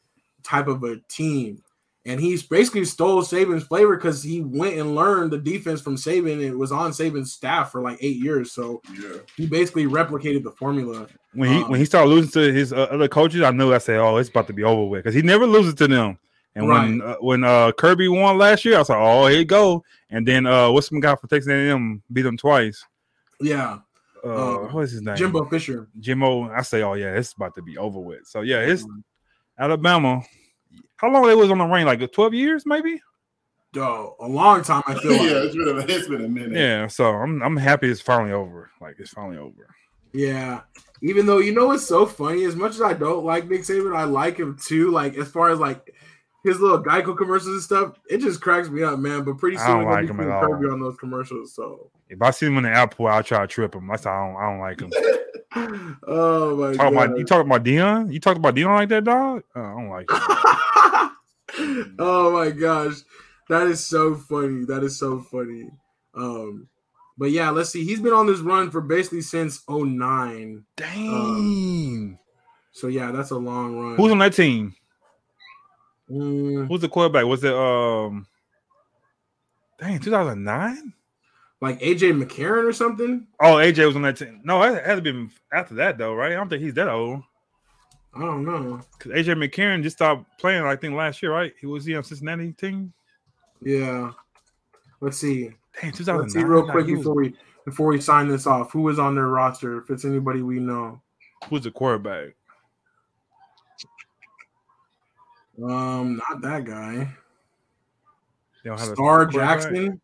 type 0.45 0.69
of 0.69 0.85
a 0.85 0.99
team, 1.09 1.63
and 2.05 2.21
he's 2.21 2.45
basically 2.45 2.85
stole 2.85 3.23
Saban's 3.23 3.65
flavor 3.65 3.97
because 3.97 4.23
he 4.23 4.41
went 4.41 4.77
and 4.77 4.95
learned 4.95 5.33
the 5.33 5.39
defense 5.39 5.81
from 5.81 5.97
Saban. 5.97 6.35
And 6.35 6.43
it 6.43 6.57
was 6.59 6.71
on 6.71 6.93
Saban's 6.93 7.33
staff 7.33 7.73
for 7.73 7.81
like 7.83 7.99
eight 8.01 8.17
years, 8.17 8.53
so 8.53 8.83
Yeah. 9.01 9.19
he 9.37 9.47
basically 9.47 9.87
replicated 9.87 10.45
the 10.45 10.53
formula. 10.53 11.09
when 11.33 11.51
he 11.51 11.63
um, 11.63 11.71
when 11.71 11.81
he 11.81 11.87
started 11.87 12.09
losing 12.11 12.31
to 12.33 12.53
his 12.53 12.73
uh, 12.73 12.87
other 12.91 13.09
coaches, 13.09 13.43
I 13.43 13.51
knew 13.51 13.75
I 13.75 13.79
said, 13.79 13.99
"Oh, 13.99 14.17
it's 14.17 14.29
about 14.29 14.47
to 14.47 14.53
be 14.53 14.63
over 14.63 14.85
with," 14.87 15.03
because 15.03 15.15
he 15.15 15.23
never 15.23 15.47
loses 15.47 15.75
to 15.75 15.89
them. 15.89 16.19
And 16.57 16.67
when 16.67 17.03
uh, 17.03 17.17
when 17.21 17.45
uh, 17.45 17.71
Kirby 17.73 18.09
won 18.09 18.39
last 18.39 18.65
year, 18.65 18.77
I 18.77 18.79
was 18.79 18.89
like, 18.89 18.99
"Oh, 18.99 19.27
here 19.27 19.39
you 19.39 19.45
go." 19.45 19.85
And 20.11 20.27
then 20.27 20.47
uh, 20.47 20.71
what's 20.73 20.89
some 20.89 21.01
guy 21.01 21.15
for 21.15 21.27
Texas 21.29 21.51
A&M 21.51 22.03
beat 22.13 22.25
him 22.27 22.37
twice? 22.37 22.83
Yeah, 23.41 23.79
Uh, 24.25 24.65
Um, 24.65 24.73
what 24.73 24.85
is 24.85 24.93
his 24.93 25.03
name? 25.03 25.17
Jimbo 25.17 25.45
Fisher. 25.45 25.89
Jimbo. 26.01 26.51
I 26.51 26.63
say, 26.63 26.83
"Oh 26.83 26.95
yeah, 26.95 27.13
it's 27.15 27.33
about 27.35 27.55
to 27.57 27.63
be 27.63 27.77
over 27.77 28.01
with." 28.01 28.27
So 28.27 28.41
yeah, 28.41 28.61
it's 28.61 28.85
Alabama. 29.59 30.23
How 30.97 31.11
long 31.11 31.27
they 31.27 31.35
was 31.35 31.51
on 31.51 31.59
the 31.59 31.65
reign? 31.67 31.87
Like 31.87 32.11
twelve 32.13 32.35
years, 32.35 32.65
maybe. 32.67 33.01
Duh, 33.73 34.09
a 34.21 34.27
long 34.27 34.63
time. 34.63 34.83
I 34.87 34.95
feel 34.95 35.13
like. 35.13 35.21
yeah, 35.23 35.43
it's 35.45 35.55
been 35.55 35.69
a, 35.69 35.81
it's 35.97 36.09
been 36.09 36.25
a 36.25 36.29
minute. 36.29 36.53
Yeah. 36.59 36.87
So 36.87 37.05
I'm 37.11 37.43
I'm 37.43 37.57
happy 37.57 37.91
it's 37.91 38.01
finally 38.01 38.33
over. 38.33 38.71
Like 38.81 38.97
it's 38.99 39.11
finally 39.11 39.37
over. 39.37 39.69
Yeah. 40.13 40.63
Even 41.03 41.27
though 41.27 41.39
you 41.39 41.53
know 41.53 41.67
what's 41.67 41.85
so 41.87 42.07
funny, 42.07 42.45
as 42.45 42.57
much 42.57 42.71
as 42.77 42.81
I 42.81 42.95
don't 42.95 43.27
like 43.27 43.47
Nick 43.51 43.63
Saban, 43.63 43.95
I 43.95 44.05
like 44.05 44.39
him 44.39 44.57
too. 44.59 44.91
Like 44.91 45.17
as 45.19 45.29
far 45.29 45.51
as 45.51 45.59
like 45.59 45.95
his 46.47 46.61
little 46.61 46.83
Geico 46.83 47.17
commercials 47.17 47.55
and 47.55 47.63
stuff, 47.63 47.99
it 48.09 48.19
just 48.19 48.41
cracks 48.41 48.69
me 48.69 48.85
up, 48.85 49.01
man. 49.01 49.25
But 49.25 49.39
pretty 49.39 49.57
soon, 49.57 49.67
I 49.67 49.75
don't 49.75 49.85
like 49.91 50.09
him 50.09 50.21
at 50.21 50.31
all. 50.31 50.73
On 50.73 50.81
those 50.81 50.97
commercials. 50.97 51.55
So 51.55 51.91
If 52.09 52.23
I 52.23 52.31
see 52.31 52.47
him 52.47 52.57
in 52.59 52.63
the 52.63 52.77
airport, 52.77 53.13
I'll 53.13 53.23
try 53.23 53.41
to 53.41 53.47
trip 53.49 53.75
him. 53.75 53.89
That's 53.89 54.05
how 54.05 54.13
I 54.13 54.27
don't, 54.27 54.37
I 54.37 54.51
don't 54.51 54.61
like 54.61 54.81
him. 54.81 55.97
oh 56.07 56.57
my 56.57 56.77
Talk 56.77 56.93
god. 56.93 57.05
about 57.05 57.19
you 57.19 57.25
talking 57.25 57.47
about 57.47 57.65
Dion? 57.65 58.13
You 58.13 58.21
talked 58.21 58.39
about 58.39 58.55
Dion 58.55 58.75
like 58.75 58.89
that, 58.91 59.05
dog? 59.05 59.43
Oh, 59.57 59.61
I 59.61 59.71
don't 59.73 59.89
like 59.89 60.07
oh 61.99 62.31
my 62.33 62.51
gosh. 62.51 62.97
That 63.49 63.67
is 63.67 63.85
so 63.85 64.15
funny. 64.15 64.67
That 64.67 64.85
is 64.85 64.99
so 64.99 65.21
funny. 65.21 65.71
Um 66.15 66.69
but 67.19 67.31
yeah, 67.31 67.51
let's 67.51 67.71
see. 67.71 67.85
He's 67.85 68.01
been 68.01 68.13
on 68.13 68.27
this 68.27 68.41
run 68.41 68.71
for 68.71 68.81
basically 68.83 69.23
since 69.23 69.63
09. 69.69 70.65
Dang. 70.77 72.19
So 72.73 72.89
yeah, 72.89 73.11
that's 73.11 73.31
a 73.31 73.37
long 73.37 73.79
run. 73.79 73.97
Who's 73.97 74.13
on 74.13 74.19
that 74.19 74.35
team? 74.35 74.75
Mm, 76.11 76.69
Who's 76.69 76.81
the 76.81 76.89
quarterback? 76.89 77.25
Was 77.25 77.45
it 77.45 77.55
um? 77.55 78.27
Dang, 79.79 79.99
2009. 79.99 80.93
like 81.61 81.81
AJ 81.81 82.23
McCarron 82.23 82.65
or 82.65 82.73
something? 82.73 83.27
Oh, 83.41 83.55
AJ 83.57 83.87
was 83.87 83.97
on 83.97 84.03
that 84.03 84.17
team. 84.17 84.41
No, 84.45 84.63
it 84.63 84.85
had 84.85 85.03
to 85.03 85.13
be 85.13 85.29
after 85.53 85.75
that 85.75 85.99
though, 85.99 86.15
right? 86.15 86.33
I 86.33 86.37
don't 86.37 86.49
think 86.49 86.63
he's 86.63 86.75
that 86.75 86.89
old. 86.89 87.23
I 88.15 88.21
don't 88.21 88.45
know. 88.47 88.81
Because 88.97 89.13
AJ 89.13 89.35
McCarron 89.35 89.83
just 89.83 89.97
stopped 89.97 90.25
playing, 90.41 90.63
I 90.65 90.77
think, 90.77 90.95
last 90.95 91.23
year, 91.23 91.33
right? 91.33 91.53
He 91.61 91.67
was 91.67 91.85
he 91.85 91.95
on 91.95 92.05
Cincinnati 92.05 92.53
team. 92.53 92.93
Yeah. 93.61 94.13
Let's 95.01 95.19
see. 95.19 95.51
Dang, 95.81 95.93
2009. 95.93 96.21
Let's 96.21 96.33
see 96.33 96.43
real 96.43 96.67
quick 96.71 96.87
before 96.87 97.15
we 97.15 97.35
before 97.67 97.89
we 97.89 98.01
sign 98.01 98.29
this 98.29 98.47
off. 98.47 98.73
Who 98.73 98.89
is 98.89 98.99
on 98.99 99.15
their 99.15 99.29
roster? 99.29 99.79
If 99.79 99.91
it's 99.91 100.07
anybody 100.07 100.41
we 100.41 100.59
know. 100.61 101.03
who's 101.51 101.63
the 101.65 101.71
quarterback? 101.71 102.35
Um, 105.63 106.17
not 106.29 106.43
that 106.43 106.65
guy. 106.65 107.13
They 108.63 108.71
don't 108.71 108.79
have 108.79 108.89
Star 108.89 109.27
quarterback? 109.27 109.61
Jackson. 109.63 110.01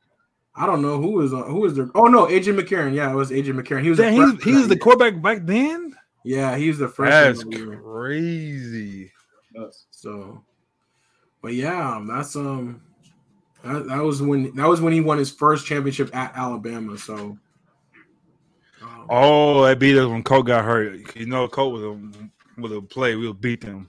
I 0.54 0.66
don't 0.66 0.82
know 0.82 1.00
who 1.00 1.20
is 1.22 1.32
on 1.32 1.50
who 1.50 1.64
is 1.64 1.74
there. 1.74 1.88
Oh 1.94 2.04
no, 2.04 2.26
AJ 2.26 2.58
McCarron. 2.58 2.94
Yeah, 2.94 3.10
it 3.10 3.14
was 3.14 3.30
AJ 3.30 3.58
McCarron. 3.58 3.82
He 3.82 3.90
was. 3.90 3.98
a 3.98 4.02
Dang, 4.02 4.12
he, 4.12 4.18
freshman 4.20 4.42
he 4.42 4.54
was 4.54 4.68
the 4.68 4.78
quarterback 4.78 5.20
back 5.22 5.40
then. 5.44 5.96
Yeah, 6.24 6.56
he 6.56 6.68
was 6.68 6.78
the 6.78 6.86
That's 6.86 6.94
freshman. 6.96 7.50
that 7.50 7.58
year. 7.58 7.80
crazy. 7.80 9.12
So, 9.90 10.42
but 11.42 11.54
yeah, 11.54 12.02
that's 12.06 12.36
um, 12.36 12.82
that, 13.64 13.86
that 13.88 14.02
was 14.02 14.22
when 14.22 14.54
that 14.56 14.68
was 14.68 14.80
when 14.80 14.92
he 14.92 15.00
won 15.00 15.18
his 15.18 15.30
first 15.30 15.66
championship 15.66 16.14
at 16.14 16.36
Alabama. 16.36 16.96
So, 16.98 17.38
um, 18.82 19.06
Oh, 19.08 19.64
that 19.64 19.78
beat 19.78 19.98
us 19.98 20.06
when 20.08 20.22
Cole 20.22 20.42
got 20.42 20.64
hurt. 20.64 21.16
You 21.16 21.26
know, 21.26 21.48
Cole 21.48 21.72
was 21.72 21.82
a 21.82 22.60
with 22.60 22.72
a 22.72 22.82
play, 22.82 23.16
we'll 23.16 23.32
beat 23.34 23.62
them. 23.62 23.88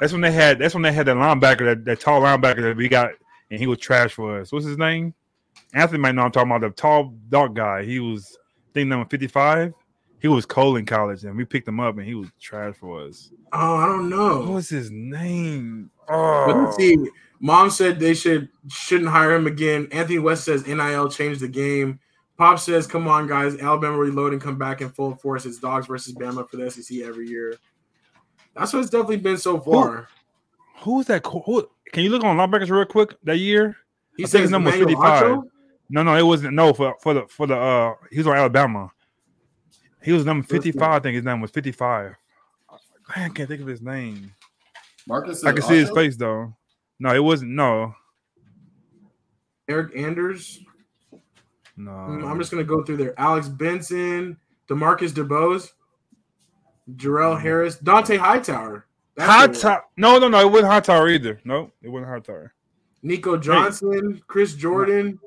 That's 0.00 0.12
when 0.12 0.20
they 0.20 0.32
had. 0.32 0.58
That's 0.58 0.74
when 0.74 0.82
they 0.82 0.92
had 0.92 1.06
that 1.06 1.16
linebacker, 1.16 1.64
that, 1.64 1.84
that 1.84 2.00
tall 2.00 2.20
linebacker 2.20 2.62
that 2.62 2.76
we 2.76 2.88
got, 2.88 3.10
and 3.50 3.58
he 3.58 3.66
was 3.66 3.78
trash 3.78 4.12
for 4.12 4.40
us. 4.40 4.52
What's 4.52 4.66
his 4.66 4.78
name? 4.78 5.14
Anthony 5.74 5.98
might 5.98 6.14
know 6.14 6.22
I'm 6.22 6.32
talking 6.32 6.50
about 6.50 6.60
the 6.60 6.70
tall 6.70 7.14
dark 7.28 7.54
guy. 7.54 7.84
He 7.84 7.98
was 7.98 8.36
I 8.70 8.72
think 8.74 8.88
number 8.88 9.08
55. 9.08 9.72
He 10.20 10.28
was 10.28 10.46
Cole 10.46 10.76
in 10.76 10.86
college, 10.86 11.24
and 11.24 11.36
we 11.36 11.44
picked 11.44 11.68
him 11.68 11.78
up, 11.78 11.98
and 11.98 12.06
he 12.06 12.14
was 12.14 12.28
trash 12.40 12.74
for 12.76 13.02
us. 13.02 13.30
oh, 13.52 13.76
I 13.76 13.86
don't 13.86 14.08
know. 14.08 14.40
What 14.40 14.50
was 14.50 14.68
his 14.68 14.90
name? 14.90 15.90
But 16.08 16.14
Oh, 16.14 16.62
let's 16.64 16.76
see. 16.76 16.98
Mom 17.38 17.70
said 17.70 18.00
they 18.00 18.14
should 18.14 18.48
shouldn't 18.68 19.10
hire 19.10 19.34
him 19.34 19.46
again. 19.46 19.88
Anthony 19.92 20.18
West 20.18 20.44
says 20.44 20.66
NIL 20.66 21.10
changed 21.10 21.40
the 21.40 21.48
game. 21.48 22.00
Pop 22.38 22.58
says, 22.58 22.86
"Come 22.86 23.08
on, 23.08 23.26
guys, 23.26 23.56
Alabama 23.58 23.98
reload 23.98 24.32
and 24.32 24.42
come 24.42 24.58
back 24.58 24.80
in 24.80 24.88
full 24.90 25.14
force. 25.16 25.46
It's 25.46 25.58
dogs 25.58 25.86
versus 25.86 26.14
Bama 26.14 26.48
for 26.48 26.56
the 26.56 26.70
SEC 26.70 27.00
every 27.02 27.28
year." 27.28 27.54
That's 28.56 28.72
what 28.72 28.80
it's 28.80 28.90
definitely 28.90 29.18
been 29.18 29.38
so 29.38 29.60
far. 29.60 30.08
who 30.78 30.96
was 30.96 31.06
that? 31.06 31.24
Who, 31.26 31.68
can 31.92 32.02
you 32.04 32.10
look 32.10 32.24
on 32.24 32.36
linebackers 32.36 32.70
real 32.70 32.84
quick 32.84 33.16
that 33.24 33.38
year? 33.38 33.76
He 34.16 34.24
I 34.24 34.26
says 34.26 34.42
his 34.42 34.50
number 34.50 34.70
was 34.70 34.78
55. 34.78 35.42
No, 35.88 36.02
no, 36.02 36.16
it 36.16 36.22
wasn't. 36.22 36.54
No, 36.54 36.72
for 36.72 36.96
for 37.00 37.14
the 37.14 37.26
for 37.28 37.46
the 37.46 37.56
uh, 37.56 37.94
he 38.10 38.18
was 38.18 38.26
on 38.26 38.36
Alabama. 38.36 38.90
He 40.02 40.12
was 40.12 40.24
number 40.24 40.46
fifty-five. 40.46 40.90
I 40.90 40.98
think 41.00 41.14
his 41.14 41.24
name 41.24 41.40
was 41.40 41.50
fifty-five. 41.50 42.14
Man, 43.16 43.30
I 43.30 43.32
can't 43.32 43.48
think 43.48 43.60
of 43.60 43.68
his 43.68 43.82
name. 43.82 44.32
Marcus. 45.06 45.44
I 45.44 45.52
can 45.52 45.62
see 45.62 45.76
his 45.76 45.90
face 45.90 46.16
though. 46.16 46.54
No, 46.98 47.14
it 47.14 47.22
wasn't. 47.22 47.52
No, 47.52 47.94
Eryk 49.68 49.96
Anders. 49.96 50.60
no. 51.76 51.90
Mm, 51.90 52.28
I'm 52.28 52.38
just 52.38 52.50
gonna 52.50 52.64
go 52.64 52.82
through 52.82 52.96
there. 52.96 53.18
Alex 53.18 53.48
Benson, 53.48 54.36
Demarcus 54.68 55.10
DeBose, 55.10 55.72
Jarrell 56.94 57.40
Harris, 57.40 57.78
Dont'a 57.78 58.18
Hightower. 58.18 58.86
That's 59.16 59.62
High 59.62 59.76
the 59.76 59.82
No, 59.96 60.18
no, 60.18 60.28
no. 60.28 60.40
It 60.40 60.50
wasn't 60.50 60.72
High 60.72 60.80
Tower 60.80 61.08
either. 61.08 61.40
No, 61.44 61.72
it 61.82 61.88
wasn't 61.88 62.10
High 62.10 62.20
Tower. 62.20 62.52
Nico 63.02 63.36
Johnson, 63.36 64.22
Chris 64.26 64.54
Jordan, 64.54 65.18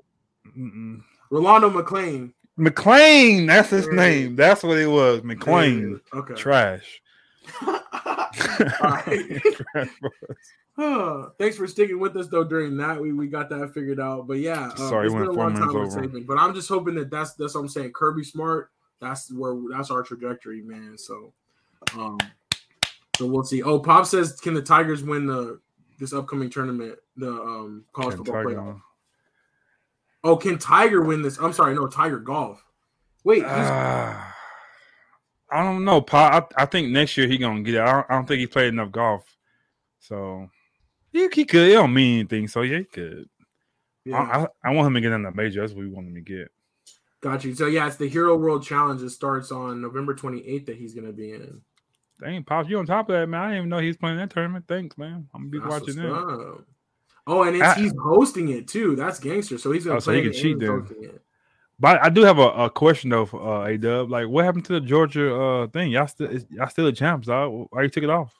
Mm-mm. 0.57 1.01
Rolando 1.29 1.69
McClain. 1.69 2.33
McLean. 2.57 3.45
That's 3.45 3.69
his 3.69 3.87
name. 3.87 4.35
That's 4.35 4.63
what 4.63 4.77
it 4.77 4.87
was. 4.87 5.21
McClain. 5.21 6.01
Okay. 6.13 6.33
Trash. 6.35 7.01
Thanks 11.37 11.57
for 11.57 11.67
sticking 11.67 11.99
with 11.99 12.15
us 12.15 12.27
though 12.27 12.43
during 12.43 12.77
that. 12.77 13.01
We 13.01 13.13
we 13.13 13.27
got 13.27 13.49
that 13.49 13.73
figured 13.73 13.99
out. 13.99 14.27
But 14.27 14.37
yeah, 14.39 14.69
uh, 14.73 14.89
Sorry, 14.89 15.07
it's 15.07 15.15
been 15.15 15.23
a 15.23 15.31
long 15.31 15.55
time 15.55 15.69
over. 15.69 15.87
Saban. 15.87 16.27
But 16.27 16.37
I'm 16.37 16.53
just 16.53 16.69
hoping 16.69 16.95
that 16.95 17.09
that's 17.09 17.33
that's 17.33 17.55
what 17.55 17.61
I'm 17.61 17.69
saying. 17.69 17.93
Kirby 17.93 18.23
Smart. 18.23 18.69
That's 18.99 19.31
where 19.31 19.55
that's 19.71 19.91
our 19.91 20.03
trajectory, 20.03 20.61
man. 20.61 20.97
So, 20.97 21.31
um, 21.97 22.17
so 23.17 23.25
we'll 23.25 23.43
see. 23.43 23.61
Oh, 23.63 23.79
Pop 23.79 24.05
says, 24.05 24.39
can 24.39 24.53
the 24.53 24.61
Tigers 24.61 25.03
win 25.03 25.25
the 25.25 25.59
this 25.99 26.13
upcoming 26.13 26.49
tournament, 26.49 26.97
the 27.17 27.31
um 27.31 27.85
college 27.93 28.15
football 28.17 28.43
Kentucky. 28.43 28.55
playoff? 28.55 28.81
Oh, 30.23 30.35
can 30.37 30.57
Tiger 30.57 31.01
win 31.01 31.21
this? 31.21 31.37
I'm 31.37 31.53
sorry, 31.53 31.75
no, 31.75 31.87
Tiger 31.87 32.19
Golf. 32.19 32.63
Wait, 33.23 33.39
he's, 33.39 33.45
Ah, 33.47 34.35
I 35.51 35.63
don't 35.63 35.83
know, 35.83 36.01
Pop. 36.01 36.53
I, 36.57 36.63
I 36.63 36.65
think 36.65 36.89
next 36.89 37.17
year 37.17 37.27
he 37.27 37.37
gonna 37.37 37.61
get 37.61 37.75
it. 37.75 37.81
I 37.81 37.91
don't, 37.91 38.05
I 38.09 38.15
don't 38.15 38.27
think 38.27 38.39
he 38.39 38.47
played 38.47 38.69
enough 38.69 38.91
golf, 38.91 39.25
so 39.99 40.49
he, 41.11 41.27
he 41.33 41.45
could. 41.45 41.69
It 41.69 41.73
don't 41.73 41.93
mean 41.93 42.19
anything, 42.19 42.47
so 42.47 42.61
yeah, 42.61 42.79
he 42.79 42.83
could. 42.85 43.29
yeah. 44.05 44.17
I, 44.17 44.43
I, 44.43 44.47
I 44.71 44.73
want 44.73 44.87
him 44.87 44.93
to 44.95 45.01
get 45.01 45.11
in 45.11 45.23
the 45.23 45.31
major. 45.31 45.61
That's 45.61 45.73
what 45.73 45.81
we 45.81 45.89
want 45.89 46.07
him 46.07 46.15
to 46.15 46.21
get. 46.21 46.51
Got 47.21 47.43
you. 47.43 47.53
So 47.53 47.65
yeah, 47.67 47.87
it's 47.87 47.97
the 47.97 48.07
Hero 48.07 48.37
World 48.37 48.63
Challenge. 48.63 49.01
It 49.01 49.09
starts 49.09 49.51
on 49.51 49.81
November 49.81 50.15
28th 50.15 50.67
that 50.67 50.77
he's 50.77 50.93
gonna 50.93 51.11
be 51.11 51.31
in. 51.33 51.61
Dang, 52.21 52.43
Pops, 52.43 52.67
you 52.69 52.77
on 52.79 52.85
top 52.85 53.09
of 53.09 53.15
that, 53.15 53.27
man. 53.27 53.41
I 53.41 53.45
didn't 53.47 53.57
even 53.59 53.69
know 53.69 53.77
he's 53.79 53.95
playing 53.97 54.17
that 54.17 54.29
tournament. 54.29 54.65
Thanks, 54.67 54.97
man. 54.97 55.27
I'm 55.33 55.41
gonna 55.41 55.49
be 55.49 55.59
That's 55.59 55.69
watching 55.69 55.95
that. 55.97 56.63
Oh, 57.27 57.43
and 57.43 57.55
it's, 57.55 57.63
I- 57.65 57.75
he's 57.75 57.93
hosting 58.01 58.49
it 58.49 58.67
too. 58.67 58.95
That's 58.95 59.19
gangster. 59.19 59.57
So 59.57 59.71
he's 59.71 59.85
gonna 59.85 59.97
Oh, 59.97 59.99
so 59.99 60.11
play 60.11 60.17
he 60.23 60.29
can 60.29 60.33
cheat 60.33 60.59
then. 60.59 60.85
But 61.79 62.03
I 62.03 62.09
do 62.09 62.23
have 62.23 62.39
a, 62.39 62.49
a 62.49 62.69
question 62.69 63.09
though 63.09 63.25
for 63.25 63.41
uh, 63.41 63.67
A 63.67 63.77
Dub. 63.77 64.09
Like, 64.11 64.27
what 64.27 64.43
happened 64.43 64.65
to 64.65 64.73
the 64.73 64.81
Georgia 64.81 65.33
uh 65.33 65.67
thing? 65.67 65.91
Y'all 65.91 66.07
still 66.07 66.29
y'all 66.49 66.67
still 66.67 66.85
the 66.85 66.91
champs, 66.91 67.27
dog. 67.27 67.67
Why 67.69 67.83
you 67.83 67.89
took 67.89 68.03
it 68.03 68.09
off? 68.09 68.33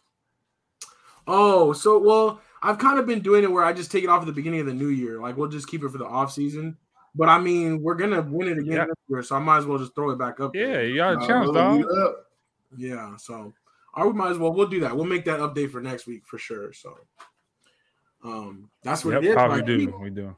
Oh, 1.27 1.71
so 1.71 1.99
well, 1.99 2.41
I've 2.61 2.79
kind 2.79 2.99
of 2.99 3.05
been 3.05 3.21
doing 3.21 3.43
it 3.43 3.51
where 3.51 3.63
I 3.63 3.71
just 3.71 3.91
take 3.91 4.03
it 4.03 4.09
off 4.09 4.21
at 4.21 4.25
the 4.25 4.33
beginning 4.33 4.59
of 4.61 4.65
the 4.65 4.73
new 4.73 4.89
year. 4.89 5.21
Like 5.21 5.37
we'll 5.37 5.47
just 5.47 5.67
keep 5.69 5.83
it 5.83 5.89
for 5.89 5.97
the 5.97 6.05
off 6.05 6.33
season. 6.33 6.75
But 7.15 7.29
I 7.29 7.39
mean, 7.39 7.81
we're 7.81 7.95
gonna 7.95 8.21
win 8.21 8.49
it 8.49 8.57
again 8.57 8.73
Yeah. 8.73 8.85
this 8.85 8.95
year, 9.07 9.23
so 9.23 9.35
I 9.35 9.39
might 9.39 9.59
as 9.59 9.65
well 9.65 9.77
just 9.77 9.95
throw 9.95 10.09
it 10.09 10.17
back 10.19 10.39
up. 10.41 10.53
Yeah, 10.55 10.81
you 10.81 10.95
got 10.97 11.13
a 11.13 11.15
Nah, 11.17 11.27
chance, 11.27 11.51
dog. 11.51 11.75
leave 11.77 11.85
it 11.85 11.97
up. 11.97 12.25
Yeah, 12.77 13.15
so 13.17 13.53
I 13.99 14.05
we 14.05 14.13
might 14.13 14.31
as 14.31 14.37
well 14.37 14.53
we'll 14.53 14.67
do 14.67 14.79
that. 14.81 14.95
We'll 14.95 15.05
make 15.05 15.25
that 15.25 15.39
update 15.39 15.71
for 15.71 15.81
next 15.81 16.07
week 16.07 16.23
for 16.25 16.37
sure. 16.37 16.73
So 16.73 16.97
um 18.23 18.69
that's 18.83 19.05
what 19.05 19.13
Yep, 19.15 19.23
it 19.23 19.27
is. 19.29 19.33
probably 19.35 19.61
I 19.61 19.65
do. 19.65 19.77
think, 19.85 19.99
We 19.99 20.09
do. 20.09 20.35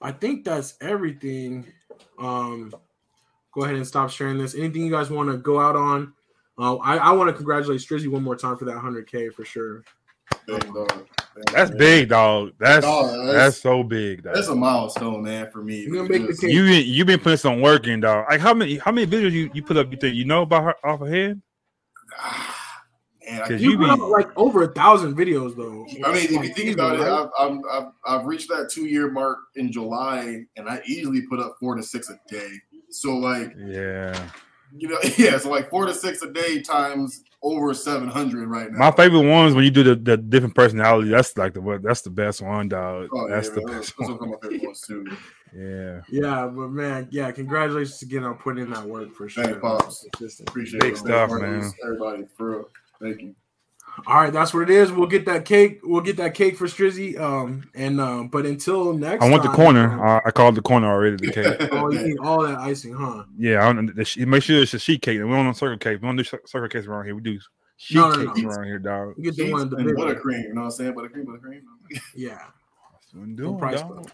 I 0.00 0.12
think 0.12 0.44
that's 0.44 0.74
everything. 0.80 1.66
Um 2.18 2.72
go 3.54 3.64
ahead 3.64 3.76
and 3.76 3.86
stop 3.86 4.10
sharing 4.10 4.38
this. 4.38 4.54
Anything 4.54 4.82
you 4.84 4.90
guys 4.90 5.10
want 5.10 5.30
to 5.30 5.36
go 5.36 5.58
out 5.60 5.76
on? 5.76 6.12
Uh, 6.58 6.76
I, 6.76 6.96
I 6.98 7.10
want 7.12 7.28
to 7.28 7.32
congratulate 7.32 7.80
Strizzy 7.80 8.06
one 8.08 8.22
more 8.22 8.36
time 8.36 8.56
for 8.56 8.66
that 8.66 8.76
100K 8.76 9.32
for 9.32 9.44
sure. 9.46 9.82
Big 10.46 10.60
dog. 10.72 11.06
That's 11.52 11.70
big, 11.70 12.10
dog. 12.10 12.52
That's 12.60 12.84
Dog, 12.84 13.06
that's, 13.06 13.32
that's- 13.32 13.60
so 13.60 13.82
big. 13.82 14.22
Dog. 14.22 14.34
That's 14.34 14.48
a 14.48 14.54
milestone, 14.54 15.22
man, 15.24 15.50
for 15.50 15.62
me. 15.64 15.80
You're 15.80 15.96
gonna 15.96 16.08
make 16.10 16.22
the 16.22 16.28
Just- 16.28 16.42
cake. 16.42 16.52
You 16.52 16.64
been 16.66 16.86
you 16.86 17.04
been 17.04 17.18
putting 17.18 17.38
some 17.38 17.60
work 17.60 17.86
in, 17.86 18.00
dog. 18.00 18.26
Like 18.30 18.40
how 18.40 18.52
many 18.54 18.76
how 18.78 18.92
many 18.92 19.06
videos 19.10 19.32
you, 19.32 19.50
you 19.54 19.62
put 19.62 19.76
up? 19.78 19.90
You 19.90 19.96
think 19.96 20.14
you 20.14 20.24
know 20.26 20.42
about 20.42 20.64
her 20.64 20.74
off 20.86 21.00
her 21.00 21.06
head? 21.06 21.40
Man, 23.30 23.42
I, 23.42 23.48
'Cause 23.48 23.60
You 23.62 23.72
you 23.72 23.78
put 23.78 23.90
up 23.90 24.00
like 24.00 24.28
over 24.36 24.62
a 24.62 24.68
thousand 24.68 25.14
videos 25.16 25.56
though. 25.56 25.86
I 26.04 26.12
mean, 26.12 26.24
if 26.24 26.30
you 26.32 26.48
think 26.54 26.74
about 26.74 26.96
it. 26.96 27.02
I've, 27.02 27.28
I'm, 27.38 27.62
I've 27.70 27.92
I've 28.06 28.26
reached 28.26 28.48
that 28.48 28.68
two 28.70 28.86
year 28.86 29.10
mark 29.10 29.38
in 29.56 29.70
July, 29.70 30.44
and 30.56 30.68
I 30.68 30.80
easily 30.86 31.22
put 31.22 31.38
up 31.38 31.56
four 31.60 31.74
to 31.76 31.82
six 31.82 32.10
a 32.10 32.18
day. 32.28 32.50
So 32.90 33.16
like, 33.16 33.54
Yeah. 33.56 34.28
you 34.76 34.88
know, 34.88 34.98
yeah, 35.18 35.38
so 35.38 35.50
like 35.50 35.70
four 35.70 35.86
to 35.86 35.94
six 35.94 36.22
a 36.22 36.30
day 36.32 36.60
times 36.60 37.22
over 37.42 37.72
seven 37.72 38.08
hundred 38.08 38.48
right 38.48 38.70
now. 38.70 38.78
My 38.78 38.90
favorite 38.90 39.26
ones 39.28 39.54
when 39.54 39.64
you 39.64 39.70
do 39.70 39.82
the, 39.82 39.94
the 39.94 40.16
different 40.16 40.54
personality. 40.54 41.10
That's 41.10 41.36
like 41.36 41.54
the 41.54 41.60
one. 41.60 41.82
That's 41.82 42.02
the 42.02 42.10
best 42.10 42.42
one, 42.42 42.68
dog. 42.68 43.08
Oh, 43.12 43.28
that's 43.28 43.48
yeah, 43.48 43.54
the 43.54 43.66
man, 43.66 43.76
best 43.78 43.94
those, 43.98 44.08
one. 44.08 44.18
those 44.18 44.38
are 44.42 44.50
my 44.58 44.58
ones 44.66 44.80
too. 44.80 45.06
Yeah. 45.56 46.00
Yeah, 46.08 46.46
but 46.46 46.68
man, 46.68 47.08
yeah, 47.10 47.30
congratulations 47.32 48.02
again 48.02 48.24
on 48.24 48.34
putting 48.38 48.64
in 48.64 48.70
that 48.72 48.84
work 48.84 49.14
for 49.14 49.28
sure. 49.28 49.44
Thank 49.44 49.56
you, 49.56 49.60
Pops. 49.60 50.06
Appreciate 50.40 50.80
Big 50.80 50.92
it, 50.92 50.98
stuff, 50.98 51.30
man. 51.30 51.72
Everybody, 51.84 52.24
for 52.36 52.50
real. 52.50 52.68
Thank 53.00 53.22
you. 53.22 53.34
All 54.06 54.14
right, 54.16 54.32
that's 54.32 54.54
what 54.54 54.62
it 54.62 54.70
is. 54.70 54.92
We'll 54.92 55.08
get 55.08 55.26
that 55.26 55.44
cake. 55.44 55.80
We'll 55.82 56.00
get 56.00 56.16
that 56.18 56.32
cake 56.34 56.56
for 56.56 56.66
Strizzy. 56.66 57.18
Um, 57.18 57.68
and 57.74 58.00
um, 58.00 58.28
but 58.28 58.46
until 58.46 58.92
next, 58.94 59.24
I 59.24 59.28
want 59.30 59.42
the 59.42 59.48
corner. 59.50 59.92
um, 59.92 60.00
I, 60.00 60.22
I 60.26 60.30
called 60.30 60.54
the 60.54 60.62
corner 60.62 60.88
already. 60.88 61.16
The 61.16 61.32
cake. 61.32 61.68
oh, 61.72 61.90
you 61.90 62.00
need 62.08 62.18
all 62.20 62.42
that 62.46 62.58
icing, 62.58 62.94
huh? 62.94 63.24
yeah. 63.36 63.66
I 63.68 63.72
don't, 63.72 63.94
the, 63.94 64.04
she- 64.04 64.24
make 64.24 64.42
sure 64.44 64.62
it's 64.62 64.72
a 64.74 64.78
sheet 64.78 65.02
cake. 65.02 65.18
We 65.20 65.28
don't 65.28 65.46
do 65.46 65.52
circle 65.54 65.76
cake. 65.76 66.00
We 66.00 66.06
don't 66.08 66.16
do 66.16 66.24
circle 66.24 66.68
cakes 66.68 66.86
around 66.86 67.04
here. 67.06 67.14
We 67.16 67.20
do 67.20 67.38
sheet 67.76 67.96
No, 67.96 68.10
no, 68.12 68.26
cakes 68.32 68.40
no. 68.42 68.50
around 68.50 68.64
here, 68.66 68.78
dog. 68.78 69.14
You 69.18 69.24
get 69.24 69.36
the 69.36 69.42
Cheese 69.44 69.52
one, 69.52 69.70
the 69.70 69.76
and 69.76 69.86
big 69.86 69.96
one. 69.96 70.06
buttercream. 70.14 70.42
You 70.44 70.54
know 70.54 70.60
what 70.60 70.64
I'm 70.66 70.70
saying? 70.70 70.94
Buttercream, 70.94 71.24
buttercream. 71.24 71.60
Yeah, 72.14 72.38
That's 72.92 73.12
what 73.12 73.22
I'm 73.22 73.34
no 73.34 73.42
doing, 73.42 73.58
price. 73.58 73.80
dog. 73.80 74.10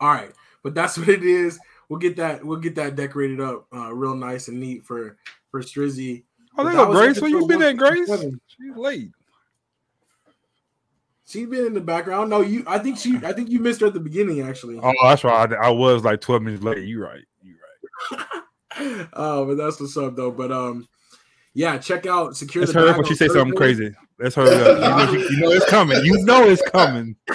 All 0.00 0.08
right, 0.08 0.32
but 0.62 0.74
that's 0.74 0.98
what 0.98 1.08
it 1.10 1.22
is. 1.22 1.58
We'll 1.88 1.98
get 2.00 2.16
that. 2.16 2.44
We'll 2.44 2.58
get 2.58 2.74
that 2.76 2.96
decorated 2.96 3.40
up, 3.40 3.66
uh, 3.72 3.94
real 3.94 4.14
nice 4.16 4.48
and 4.48 4.58
neat 4.58 4.84
for 4.84 5.18
for 5.50 5.60
Strizzy. 5.60 6.24
Oh, 6.56 6.64
there 6.64 6.72
go 6.72 6.92
Grace. 6.92 7.20
Where 7.20 7.30
you 7.30 7.46
been 7.46 7.62
at, 7.62 7.76
Grace? 7.76 8.08
She's 8.08 8.76
late. 8.76 9.10
She's 11.26 11.48
been 11.48 11.66
in 11.66 11.74
the 11.74 11.80
background. 11.80 12.30
No, 12.30 12.42
you. 12.42 12.64
I 12.66 12.78
think 12.78 12.98
she. 12.98 13.16
I 13.24 13.32
think 13.32 13.48
you 13.48 13.58
missed 13.58 13.80
her 13.80 13.86
at 13.88 13.94
the 13.94 14.00
beginning, 14.00 14.42
actually. 14.42 14.78
Oh, 14.80 14.92
that's 15.02 15.24
right. 15.24 15.52
I, 15.52 15.66
I 15.66 15.70
was 15.70 16.04
like 16.04 16.20
12 16.20 16.42
minutes 16.42 16.62
late. 16.62 16.86
You 16.86 17.02
right. 17.02 17.24
You 17.42 17.54
right. 18.12 19.08
oh, 19.14 19.46
but 19.46 19.56
that's 19.56 19.80
what's 19.80 19.96
up 19.96 20.16
though. 20.16 20.30
But 20.30 20.52
um, 20.52 20.86
yeah, 21.54 21.78
check 21.78 22.06
out 22.06 22.36
secure. 22.36 22.62
Let's 22.62 22.72
the 22.72 22.80
hurry 22.80 22.92
when 22.92 23.04
she 23.06 23.14
say 23.14 23.28
something 23.28 23.56
crazy. 23.56 23.94
Let's 24.18 24.34
hurry 24.34 24.54
up. 24.54 25.10
You 25.12 25.18
know, 25.18 25.28
you 25.28 25.40
know 25.40 25.50
it's 25.50 25.66
coming. 25.66 26.04
You 26.04 26.24
know 26.24 26.44
it's 26.44 26.62
coming. 26.70 27.16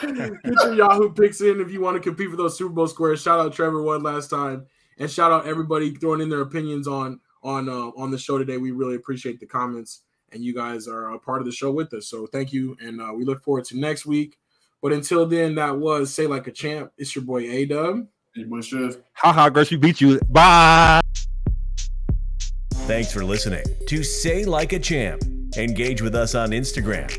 Get 0.00 0.42
your 0.44 0.74
Yahoo 0.74 1.12
picks 1.12 1.40
in 1.40 1.60
if 1.60 1.70
you 1.70 1.80
want 1.80 1.96
to 1.96 2.00
compete 2.00 2.30
for 2.30 2.36
those 2.36 2.58
Super 2.58 2.72
Bowl 2.72 2.88
squares. 2.88 3.22
Shout 3.22 3.40
out 3.40 3.52
Trevor 3.52 3.82
one 3.82 4.02
last 4.02 4.28
time, 4.28 4.66
and 4.98 5.10
shout 5.10 5.32
out 5.32 5.46
everybody 5.46 5.94
throwing 5.94 6.20
in 6.20 6.28
their 6.28 6.40
opinions 6.40 6.86
on 6.88 7.20
on 7.42 7.68
uh, 7.68 7.90
on 7.96 8.10
the 8.10 8.18
show 8.18 8.38
today. 8.38 8.56
We 8.56 8.70
really 8.70 8.96
appreciate 8.96 9.40
the 9.40 9.46
comments, 9.46 10.02
and 10.32 10.42
you 10.42 10.54
guys 10.54 10.88
are 10.88 11.14
a 11.14 11.18
part 11.18 11.40
of 11.40 11.46
the 11.46 11.52
show 11.52 11.70
with 11.70 11.92
us. 11.94 12.08
So 12.08 12.26
thank 12.26 12.52
you, 12.52 12.76
and 12.80 13.00
uh, 13.00 13.12
we 13.14 13.24
look 13.24 13.42
forward 13.42 13.64
to 13.66 13.78
next 13.78 14.06
week. 14.06 14.38
But 14.82 14.92
until 14.92 15.26
then, 15.26 15.54
that 15.56 15.78
was 15.78 16.12
say 16.12 16.26
like 16.26 16.46
a 16.46 16.52
champ. 16.52 16.92
It's 16.98 17.14
your 17.14 17.24
boy 17.24 17.50
A 17.50 17.66
Dub. 17.66 18.06
Hey, 18.34 18.44
boy, 18.44 18.60
Shiv. 18.60 19.02
Ha 19.14 19.32
ha, 19.32 19.48
Grace, 19.48 19.70
you 19.70 19.78
beat 19.78 20.00
you. 20.00 20.20
Bye. 20.28 21.00
Thanks 22.86 23.12
for 23.12 23.24
listening 23.24 23.64
to 23.88 24.04
Say 24.04 24.44
Like 24.44 24.72
a 24.72 24.78
Champ. 24.78 25.22
Engage 25.56 26.02
with 26.02 26.14
us 26.14 26.34
on 26.34 26.50
Instagram. 26.50 27.18